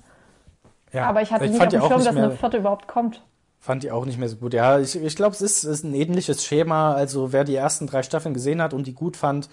Ja, 0.93 1.07
aber 1.07 1.21
ich 1.21 1.33
hatte 1.33 1.49
nicht 1.49 1.59
auf 1.59 1.67
dem 1.67 1.81
Schirm, 1.81 2.03
dass 2.03 2.15
eine 2.15 2.31
vierte 2.31 2.57
überhaupt 2.57 2.87
kommt. 2.87 3.21
Fand 3.59 3.83
die 3.83 3.91
auch 3.91 4.05
nicht 4.05 4.19
mehr 4.19 4.29
so 4.29 4.37
gut. 4.37 4.53
Ja, 4.53 4.79
ich, 4.79 5.01
ich 5.01 5.15
glaube, 5.15 5.33
es 5.33 5.41
ist, 5.41 5.63
ist 5.63 5.83
ein 5.83 5.93
ähnliches 5.93 6.45
Schema. 6.45 6.93
Also 6.93 7.33
wer 7.33 7.43
die 7.43 7.55
ersten 7.55 7.87
drei 7.87 8.03
Staffeln 8.03 8.33
gesehen 8.33 8.61
hat 8.61 8.73
und 8.73 8.87
die 8.87 8.93
gut 8.93 9.17
fand, 9.17 9.49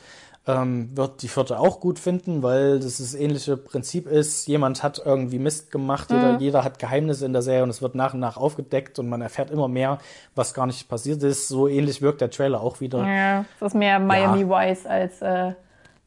ähm, 0.56 0.96
wird 0.96 1.22
die 1.22 1.28
vierte 1.28 1.58
auch 1.58 1.80
gut 1.80 1.98
finden, 1.98 2.42
weil 2.42 2.80
das 2.80 2.98
das 2.98 3.14
ähnliche 3.14 3.56
Prinzip 3.56 4.06
ist. 4.06 4.46
Jemand 4.46 4.82
hat 4.82 5.00
irgendwie 5.04 5.38
Mist 5.38 5.70
gemacht, 5.70 6.10
jeder, 6.10 6.38
jeder 6.38 6.64
hat 6.64 6.78
Geheimnisse 6.78 7.26
in 7.26 7.32
der 7.32 7.42
Serie 7.42 7.62
und 7.62 7.70
es 7.70 7.82
wird 7.82 7.94
nach 7.94 8.14
und 8.14 8.20
nach 8.20 8.36
aufgedeckt 8.36 8.98
und 8.98 9.08
man 9.08 9.20
erfährt 9.22 9.50
immer 9.50 9.68
mehr, 9.68 9.98
was 10.34 10.54
gar 10.54 10.66
nicht 10.66 10.88
passiert 10.88 11.22
ist. 11.22 11.48
So 11.48 11.68
ähnlich 11.68 12.02
wirkt 12.02 12.20
der 12.20 12.30
Trailer 12.30 12.60
auch 12.60 12.80
wieder. 12.80 13.06
Ja, 13.06 13.44
das 13.58 13.72
ist 13.72 13.78
mehr 13.78 13.98
Miami 13.98 14.48
Vice 14.48 14.86
als 14.86 15.20
äh, 15.22 15.52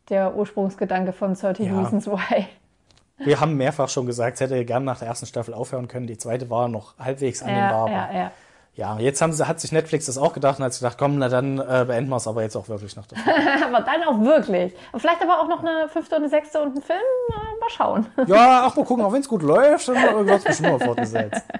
der 0.09 0.35
Ursprungsgedanke 0.35 1.13
von 1.13 1.33
13 1.33 1.65
Ja. 1.65 1.79
Reasons 1.79 2.07
Why. 2.07 2.45
Wir 3.19 3.39
haben 3.39 3.55
mehrfach 3.55 3.89
schon 3.89 4.05
gesagt, 4.05 4.35
es 4.35 4.41
hätte 4.41 4.65
gern 4.65 4.83
nach 4.83 4.99
der 4.99 5.07
ersten 5.07 5.25
Staffel 5.27 5.53
aufhören 5.53 5.87
können. 5.87 6.07
Die 6.07 6.17
zweite 6.17 6.49
war 6.49 6.67
noch 6.67 6.97
halbwegs 6.97 7.39
Ja, 7.41 7.45
annehmbar. 7.47 7.89
ja, 7.89 8.03
aber 8.03 8.13
ja. 8.17 8.31
Ja, 8.75 8.97
jetzt 8.97 9.21
haben 9.21 9.33
sie, 9.33 9.47
hat 9.47 9.59
sich 9.59 9.71
Netflix 9.71 10.07
das 10.07 10.17
auch 10.17 10.33
gedacht 10.33 10.57
und 10.57 10.65
hat 10.65 10.73
sich 10.73 10.81
gedacht, 10.81 10.97
komm, 10.97 11.19
na 11.19 11.29
dann 11.29 11.59
äh, 11.59 11.85
beenden 11.85 12.09
wir 12.09 12.15
es 12.15 12.27
aber 12.27 12.41
jetzt 12.41 12.55
auch 12.55 12.67
wirklich 12.67 12.95
der 12.95 13.03
Aber 13.67 13.81
dann 13.81 14.03
auch 14.03 14.19
wirklich. 14.19 14.73
Vielleicht 14.95 15.21
aber 15.21 15.41
auch 15.41 15.47
noch 15.47 15.59
eine 15.63 15.87
fünfte 15.89 16.15
und 16.15 16.23
eine 16.23 16.29
sechste 16.29 16.59
und 16.59 16.75
ein 16.75 16.81
Film. 16.81 16.99
Äh, 16.99 17.59
mal 17.59 17.69
schauen. 17.69 18.07
Ja, 18.25 18.63
ach 18.65 18.75
mal 18.75 18.83
gucken, 18.83 19.05
auch 19.05 19.13
wenn 19.13 19.21
es 19.21 19.29
gut 19.29 19.43
läuft, 19.43 19.87
dann 19.89 20.25
wird 20.25 20.37
es 20.39 20.43
bestimmt 20.43 20.69
mal 20.69 20.79
fortgesetzt. 20.79 21.43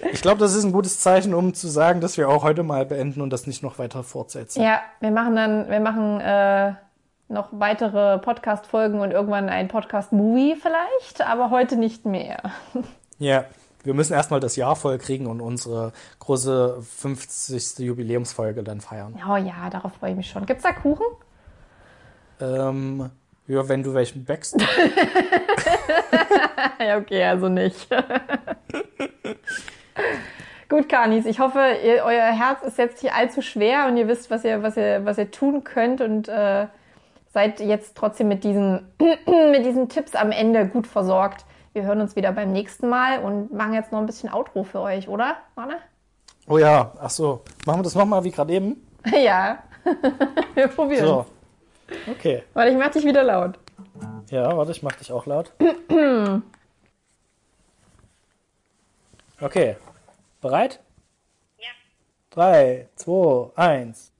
Ja. 0.00 0.10
Ich 0.10 0.22
glaube, 0.22 0.38
das 0.40 0.54
ist 0.56 0.64
ein 0.64 0.72
gutes 0.72 0.98
Zeichen, 0.98 1.34
um 1.34 1.54
zu 1.54 1.68
sagen, 1.68 2.00
dass 2.00 2.18
wir 2.18 2.28
auch 2.28 2.42
heute 2.42 2.64
mal 2.64 2.84
beenden 2.84 3.20
und 3.20 3.30
das 3.30 3.46
nicht 3.46 3.62
noch 3.62 3.78
weiter 3.78 4.02
fortsetzen. 4.02 4.60
Ja, 4.60 4.80
wir 4.98 5.12
machen 5.12 5.36
dann, 5.36 5.70
wir 5.70 5.78
machen 5.78 6.20
äh, 6.20 6.72
noch 7.28 7.50
weitere 7.52 8.18
Podcast-Folgen 8.18 9.00
und 9.00 9.12
irgendwann 9.12 9.48
ein 9.48 9.68
Podcast-Movie 9.68 10.56
vielleicht, 10.60 11.24
aber 11.24 11.50
heute 11.50 11.76
nicht 11.76 12.06
mehr. 12.06 12.38
Ja, 13.18 13.44
wir 13.84 13.94
müssen 13.94 14.14
erstmal 14.14 14.40
das 14.40 14.56
Jahr 14.56 14.76
voll 14.76 14.98
kriegen 14.98 15.26
und 15.26 15.40
unsere 15.40 15.92
große 16.18 16.82
50. 16.82 17.78
Jubiläumsfolge 17.78 18.62
dann 18.62 18.80
feiern. 18.80 19.20
Oh 19.28 19.36
ja, 19.36 19.70
darauf 19.70 19.92
freue 19.94 20.10
ich 20.10 20.16
mich 20.16 20.30
schon. 20.30 20.46
Gibt's 20.46 20.62
da 20.62 20.72
Kuchen? 20.72 21.06
Ähm, 22.40 23.10
ja, 23.46 23.68
wenn 23.68 23.82
du 23.82 23.94
welchen 23.94 24.24
backst. 24.24 24.56
Ja, 26.80 26.98
okay, 26.98 27.24
also 27.24 27.48
nicht. 27.48 27.88
Gut, 30.68 30.88
Kanis, 30.88 31.26
ich 31.26 31.40
hoffe, 31.40 31.60
ihr, 31.84 32.04
euer 32.04 32.32
Herz 32.32 32.62
ist 32.62 32.78
jetzt 32.78 33.02
nicht 33.02 33.14
allzu 33.14 33.42
schwer 33.42 33.86
und 33.86 33.96
ihr 33.96 34.08
wisst, 34.08 34.30
was 34.30 34.44
ihr, 34.44 34.62
was 34.62 34.76
ihr, 34.76 35.04
was 35.04 35.18
ihr 35.18 35.30
tun 35.30 35.64
könnt 35.64 36.00
und 36.00 36.28
äh, 36.28 36.66
seid 37.32 37.60
jetzt 37.60 37.96
trotzdem 37.96 38.28
mit 38.28 38.44
diesen, 38.44 38.86
mit 38.98 39.64
diesen 39.64 39.88
Tipps 39.88 40.14
am 40.14 40.32
Ende 40.32 40.66
gut 40.66 40.86
versorgt. 40.86 41.44
Wir 41.74 41.82
hören 41.82 42.00
uns 42.00 42.14
wieder 42.14 42.30
beim 42.30 42.52
nächsten 42.52 42.88
Mal 42.88 43.18
und 43.18 43.52
machen 43.52 43.74
jetzt 43.74 43.90
noch 43.90 43.98
ein 43.98 44.06
bisschen 44.06 44.32
Outro 44.32 44.62
für 44.62 44.80
euch, 44.80 45.08
oder? 45.08 45.38
Warte? 45.56 45.74
Oh 46.46 46.56
ja, 46.56 46.92
ach 47.00 47.10
so. 47.10 47.42
Machen 47.66 47.80
wir 47.80 47.82
das 47.82 47.96
nochmal 47.96 48.22
wie 48.22 48.30
gerade 48.30 48.52
eben? 48.52 48.86
Ja. 49.12 49.58
Wir 50.54 50.68
probieren. 50.68 51.06
So. 51.06 51.26
Okay. 52.10 52.44
Warte, 52.54 52.70
ich 52.70 52.78
mach 52.78 52.90
dich 52.90 53.04
wieder 53.04 53.22
laut. 53.22 53.58
Ja, 54.30 54.56
warte, 54.56 54.70
ich 54.70 54.82
mach 54.82 54.92
dich 54.92 55.12
auch 55.12 55.26
laut. 55.26 55.52
Okay. 59.40 59.76
Bereit? 60.40 60.80
Ja. 61.58 61.66
Drei, 62.30 62.88
zwei, 62.94 63.50
eins. 63.56 64.12